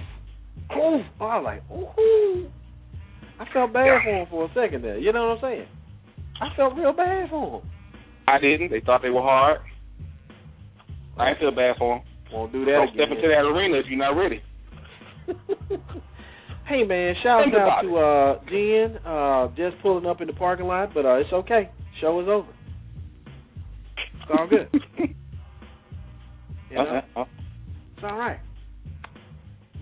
poof. 0.71 1.03
I 1.19 1.39
was 1.39 1.45
like, 1.45 1.63
ooh. 1.75 2.47
I 3.39 3.45
felt 3.53 3.73
bad 3.73 4.01
for 4.05 4.15
him 4.15 4.27
for 4.31 4.45
a 4.47 4.49
second 4.55 4.83
there. 4.83 4.99
You 4.99 5.13
know 5.13 5.35
what 5.35 5.45
I'm 5.45 5.59
saying? 5.59 5.69
I 6.41 6.55
felt 6.55 6.77
real 6.77 6.93
bad 6.93 7.31
for 7.31 7.61
him. 7.61 7.69
I 8.29 8.39
didn't. 8.39 8.71
They 8.71 8.81
thought 8.81 9.03
they 9.03 9.11
were 9.11 9.23
hard. 9.23 9.59
I 11.19 11.31
didn't 11.31 11.41
feel 11.41 11.51
bad 11.51 11.77
for 11.79 11.99
them. 11.99 12.07
Won't 12.33 12.53
do 12.53 12.65
that 12.65 12.71
Don't 12.73 12.83
again. 12.89 12.95
step 12.95 13.17
into 13.17 13.29
that 13.29 13.45
arena 13.45 13.79
if 13.79 13.87
you're 13.89 13.99
not 13.99 14.17
ready. 14.17 14.43
hey 16.67 16.85
man, 16.85 17.15
shout 17.23 17.45
Think 17.45 17.55
out 17.57 17.83
to 17.83 17.97
uh 17.97 18.41
Jen, 18.51 18.99
uh 19.05 19.49
just 19.57 19.81
pulling 19.83 20.07
up 20.07 20.21
in 20.21 20.27
the 20.27 20.33
parking 20.33 20.67
lot, 20.67 20.93
but 20.95 21.05
uh 21.07 21.15
it's 21.15 21.33
okay. 21.33 21.71
Show 22.01 22.21
is 22.21 22.29
over. 22.29 22.49
It's 23.97 24.31
all 24.37 24.47
good. 24.49 24.69
You 26.69 26.77
know? 26.77 26.83
Uh-huh. 26.83 27.25
It's 27.95 28.05
all 28.05 28.19
right. 28.19 28.41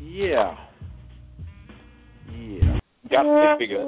Yeah. 0.00 0.54
Yeah. 2.30 2.78
Got 3.10 3.22
this 3.22 3.58
figure. 3.58 3.80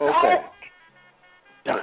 Okay. 0.00 0.34
Done. 1.64 1.78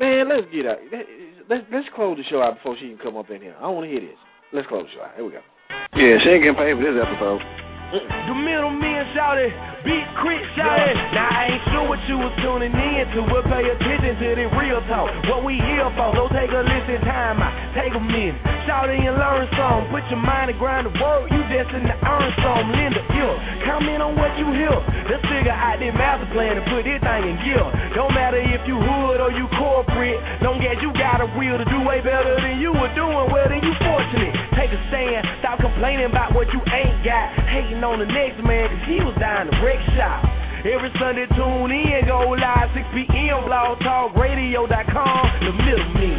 Man, 0.00 0.32
let's 0.32 0.48
get 0.48 0.64
out. 0.64 0.80
Let's 0.88 1.68
let's 1.68 1.84
close 1.92 2.16
the 2.16 2.24
show 2.32 2.40
out 2.40 2.56
before 2.56 2.72
she 2.80 2.88
can 2.88 2.96
come 3.04 3.20
up 3.20 3.28
in 3.28 3.44
here. 3.44 3.52
I 3.60 3.68
don't 3.68 3.76
want 3.76 3.84
to 3.84 3.92
hear 3.92 4.00
this. 4.00 4.16
Let's 4.48 4.64
close 4.64 4.88
the 4.88 4.96
show 4.96 5.04
out. 5.04 5.12
Here 5.12 5.28
we 5.28 5.36
go. 5.36 5.44
Yeah, 5.92 6.16
she 6.24 6.32
ain't 6.32 6.40
getting 6.40 6.56
paid 6.56 6.72
for 6.72 6.88
this 6.88 6.96
episode. 6.96 7.44
The 7.92 8.32
middle 8.32 8.72
middleman 8.72 9.12
shouted, 9.12 9.52
beat 9.84 10.06
crit 10.20 10.42
shouted. 10.56 10.96
Now 11.14 11.28
I 11.28 11.42
ain't 11.54 11.64
sure 11.72 11.86
what 11.88 12.00
you 12.08 12.16
was 12.20 12.34
tuning 12.44 12.72
in 12.72 13.04
to, 13.16 13.20
but 13.28 13.44
pay 13.48 13.64
attention 13.64 14.14
to 14.20 14.28
the 14.36 14.46
real 14.56 14.80
talk. 14.88 15.08
What 15.30 15.44
we 15.44 15.56
here 15.56 15.88
for, 15.96 16.12
so 16.16 16.28
take 16.32 16.50
a 16.52 16.62
listen, 16.62 17.00
time 17.06 17.40
out, 17.40 17.54
take 17.72 17.92
a 17.96 18.02
minute. 18.02 18.36
Shouting 18.68 19.02
and 19.06 19.16
learn 19.16 19.48
some. 19.56 19.88
Put 19.88 20.04
your 20.12 20.20
mind 20.20 20.52
and 20.52 20.58
grind 20.58 20.84
the 20.86 20.94
work, 20.96 21.30
you 21.32 21.40
destined 21.48 21.88
to 21.88 21.96
earn 22.04 22.30
some. 22.44 22.64
Linda, 22.72 23.02
yeah. 23.14 23.34
Comment 23.66 24.00
on 24.04 24.12
what 24.16 24.32
you 24.36 24.46
hear. 24.52 24.76
Let's 25.08 25.24
figure 25.26 25.54
out 25.54 25.80
this 25.80 25.94
master 25.96 26.28
plan 26.32 26.60
and 26.60 26.66
put 26.68 26.84
this 26.84 27.00
thing 27.00 27.24
in 27.26 27.36
gear. 27.42 27.64
Don't 27.96 28.12
matter 28.14 28.38
if 28.38 28.62
you 28.68 28.76
hood 28.78 29.18
or 29.18 29.32
you 29.32 29.48
corporate. 29.58 30.20
Don't 30.44 30.60
get 30.60 30.78
you 30.84 30.92
got 30.94 31.24
a 31.24 31.28
will 31.34 31.58
to 31.58 31.66
do 31.66 31.78
way 31.82 32.00
better 32.04 32.36
than 32.38 32.60
you 32.60 32.70
were 32.70 32.92
doing. 32.94 33.26
Well, 33.32 33.48
then 33.48 33.64
you 33.64 33.74
fortunate. 33.82 34.32
Take 34.54 34.70
a 34.70 34.80
stand. 34.92 35.24
Stop 35.40 35.58
complaining 35.64 36.06
about 36.12 36.36
what 36.36 36.46
you 36.52 36.60
ain't 36.70 37.00
got. 37.02 37.26
Hating 37.48 37.82
on 37.82 37.98
the 37.98 38.06
next 38.06 38.38
man, 38.44 38.70
cause 38.70 38.84
he 38.86 38.96
was 39.02 39.16
dying 39.18 39.48
to 39.50 39.54
shop. 39.94 40.24
Every 40.66 40.90
Sunday, 40.98 41.26
tune 41.36 41.70
in, 41.70 42.04
go 42.06 42.30
live 42.36 42.70
6 42.74 42.86
p.m. 42.92 43.44
blogtalkradio.com. 43.48 45.26
The 45.40 45.52
middle 45.56 45.88
me. 45.94 46.12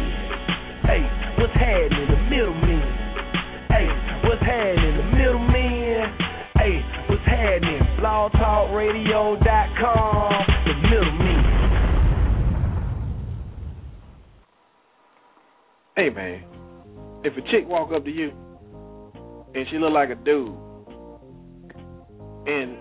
Hey, 0.88 1.02
what's 1.38 1.54
happening? 1.54 2.08
The 2.08 2.16
middle 2.30 2.54
me. 2.54 2.80
Hey, 3.68 3.86
what's 4.24 4.42
happening? 4.42 4.96
The 4.96 5.04
middle 5.16 5.38
man. 5.46 6.16
Hey, 6.58 6.82
what's 7.08 7.24
happening? 7.24 7.80
blogtalkradio.com. 8.02 10.32
The 10.66 10.74
middle 10.88 11.12
me. 11.18 11.32
Hey 15.94 16.08
man, 16.08 16.42
if 17.22 17.36
a 17.36 17.42
chick 17.52 17.68
walk 17.68 17.92
up 17.92 18.02
to 18.04 18.10
you 18.10 18.32
and 19.54 19.66
she 19.70 19.76
look 19.76 19.92
like 19.92 20.08
a 20.08 20.14
dude, 20.14 20.56
and 22.46 22.78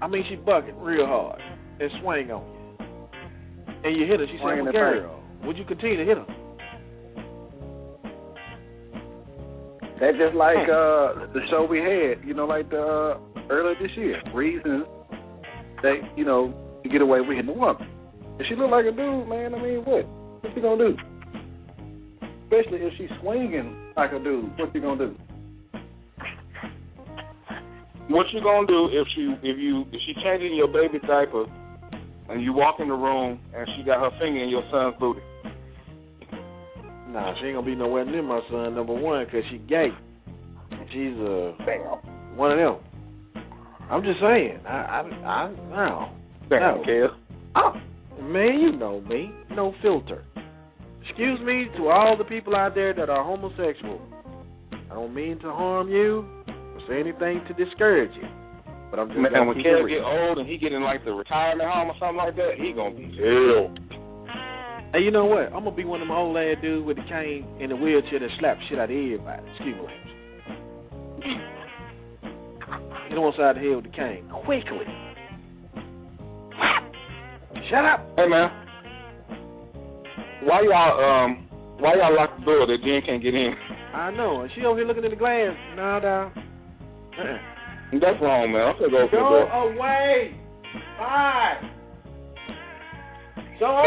I 0.00 0.06
mean 0.08 0.24
she 0.28 0.36
bucking 0.36 0.78
real 0.78 1.06
hard 1.06 1.40
and 1.80 1.90
swing 2.02 2.30
on 2.30 2.44
you, 2.44 2.56
and 3.84 3.96
you 3.96 4.06
hit 4.06 4.20
her, 4.20 4.26
she 4.26 4.38
Swing 4.38 4.64
said, 4.64 4.74
the 4.74 4.78
"Well, 4.78 4.92
girl, 4.92 5.22
would 5.44 5.56
you 5.56 5.64
continue 5.64 5.96
to 5.96 6.04
hit 6.04 6.18
her?" 6.18 6.26
That's 10.00 10.18
just 10.18 10.34
like 10.34 10.68
uh 10.68 11.26
the 11.32 11.40
show 11.50 11.66
we 11.68 11.78
had, 11.78 12.26
you 12.26 12.34
know, 12.34 12.44
like 12.44 12.68
the 12.68 13.16
uh, 13.16 13.40
earlier 13.48 13.74
this 13.80 13.96
year. 13.96 14.20
Reasons 14.34 14.84
that 15.82 15.96
you 16.16 16.24
know 16.24 16.52
you 16.84 16.90
get 16.90 17.00
away 17.00 17.20
with 17.20 17.36
hitting 17.36 17.48
a 17.48 17.52
woman. 17.52 17.88
If 18.38 18.46
she 18.48 18.54
look 18.54 18.70
like 18.70 18.84
a 18.84 18.92
dude, 18.92 19.28
man, 19.28 19.54
I 19.54 19.62
mean, 19.62 19.78
what? 19.84 20.06
What 20.42 20.52
she 20.54 20.60
gonna 20.60 20.92
do? 20.92 20.96
Especially 22.44 22.78
if 22.84 22.92
she's 22.98 23.08
swinging 23.20 23.92
like 23.96 24.12
a 24.12 24.18
dude, 24.18 24.58
what 24.58 24.70
she 24.72 24.80
gonna 24.80 25.08
do? 25.08 25.16
What 28.08 28.26
you 28.32 28.40
gonna 28.40 28.66
do 28.66 28.88
if 28.92 29.06
she 29.14 29.34
if 29.42 29.58
you 29.58 29.84
if 29.92 30.00
she 30.06 30.14
changing 30.22 30.54
your 30.54 30.68
baby 30.68 30.98
diaper 31.06 31.46
and 32.28 32.42
you 32.42 32.52
walk 32.52 32.76
in 32.78 32.88
the 32.88 32.94
room 32.94 33.40
and 33.54 33.68
she 33.76 33.82
got 33.82 34.00
her 34.00 34.16
finger 34.18 34.42
in 34.42 34.48
your 34.48 34.62
son's 34.70 34.94
booty? 35.00 35.20
Nah, 37.08 37.34
she 37.40 37.46
ain't 37.46 37.56
gonna 37.56 37.66
be 37.66 37.74
nowhere 37.74 38.04
near 38.04 38.22
my 38.22 38.40
son. 38.50 38.74
Number 38.74 38.92
one, 38.92 39.26
cause 39.26 39.42
she 39.50 39.58
gay. 39.58 39.88
She's 40.92 41.16
a 41.18 41.54
uh 41.58 41.96
one 42.36 42.52
of 42.52 42.58
them. 42.58 43.42
I'm 43.90 44.02
just 44.02 44.20
saying. 44.20 44.60
I 44.66 44.70
I 44.70 45.00
I 45.26 45.50
no. 45.70 46.12
Damn, 46.48 46.60
no. 46.60 46.82
Kel. 46.84 47.16
Oh, 47.56 47.72
man, 48.22 48.60
you 48.60 48.72
know 48.72 49.00
me. 49.00 49.32
No 49.50 49.74
filter. 49.82 50.24
Excuse 51.02 51.40
me 51.40 51.66
to 51.76 51.88
all 51.88 52.16
the 52.16 52.24
people 52.24 52.54
out 52.54 52.74
there 52.74 52.92
that 52.94 53.08
are 53.08 53.24
homosexual. 53.24 54.00
I 54.72 54.94
don't 54.94 55.14
mean 55.14 55.38
to 55.40 55.50
harm 55.50 55.88
you 55.88 56.28
or 56.86 56.94
say 56.94 57.00
anything 57.00 57.42
to 57.48 57.54
discourage 57.54 58.14
you. 58.16 58.28
But 58.90 59.00
I'm 59.00 59.08
just 59.08 59.18
Man, 59.18 59.32
gonna 59.32 59.46
when 59.46 59.56
keep 59.56 59.66
Kel 59.66 59.78
it 59.78 59.82
real. 59.82 59.98
get 60.00 60.06
old 60.06 60.38
and 60.38 60.48
he 60.48 60.58
get 60.58 60.72
in 60.72 60.82
like 60.82 61.04
the 61.04 61.12
retirement 61.12 61.68
home 61.68 61.88
or 61.90 61.94
something 61.98 62.16
like 62.16 62.36
that, 62.36 62.54
he 62.56 62.72
gonna 62.72 62.94
be 62.94 63.10
hell. 63.18 63.74
Hey, 64.94 65.02
you 65.02 65.10
know 65.10 65.26
what? 65.26 65.50
I'm 65.52 65.64
gonna 65.66 65.74
be 65.74 65.84
one 65.84 66.00
of 66.00 66.06
them 66.08 66.16
old 66.16 66.34
lad 66.34 66.62
dudes 66.62 66.86
with 66.86 66.96
the 66.96 67.02
cane 67.10 67.44
in 67.60 67.70
the 67.70 67.76
wheelchair 67.76 68.20
that 68.20 68.30
slap 68.38 68.56
shit 68.70 68.78
out 68.78 68.84
of 68.90 68.96
everybody. 68.96 69.42
Excuse 69.58 69.76
me. 69.76 69.90
Get 73.10 73.18
on 73.18 73.32
side 73.36 73.56
of 73.56 73.62
the 73.62 73.68
head 73.68 73.76
with 73.76 73.84
the 73.90 73.90
cane 73.96 74.28
quickly. 74.44 74.86
Shut 77.70 77.84
up. 77.84 78.06
Hey 78.16 78.28
man, 78.28 78.48
why 80.44 80.62
y'all 80.62 80.94
um 81.02 81.48
why 81.78 81.94
y'all 81.98 82.14
lock 82.14 82.38
the 82.38 82.44
door 82.44 82.66
that 82.66 82.78
Jen 82.84 83.02
can't 83.04 83.22
get 83.22 83.34
in? 83.34 83.52
I 83.92 84.10
know. 84.12 84.46
She 84.54 84.62
over 84.64 84.78
here 84.78 84.86
looking 84.86 85.04
in 85.04 85.10
the 85.10 85.16
glass. 85.16 85.56
No, 85.74 85.98
no. 85.98 86.30
That's 88.00 88.20
wrong, 88.20 88.52
man. 88.52 88.62
I'm 88.68 88.78
gonna 88.78 88.90
go 88.90 89.08
for 89.10 89.16
Go 89.16 89.70
away. 89.70 90.40
Bye. 90.98 91.70
So. 93.58 93.66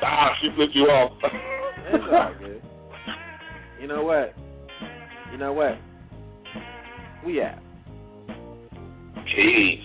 Ah, 0.00 0.30
she 0.40 0.48
flipped 0.54 0.76
you 0.76 0.84
off. 0.84 1.10
That's 1.92 2.04
all 2.12 2.34
good. 2.38 2.62
You 3.80 3.88
know 3.88 4.04
what? 4.04 4.32
You 5.32 5.38
know 5.38 5.52
what? 5.52 5.72
We 7.26 7.42
out. 7.42 7.58
Jeez. 9.36 9.82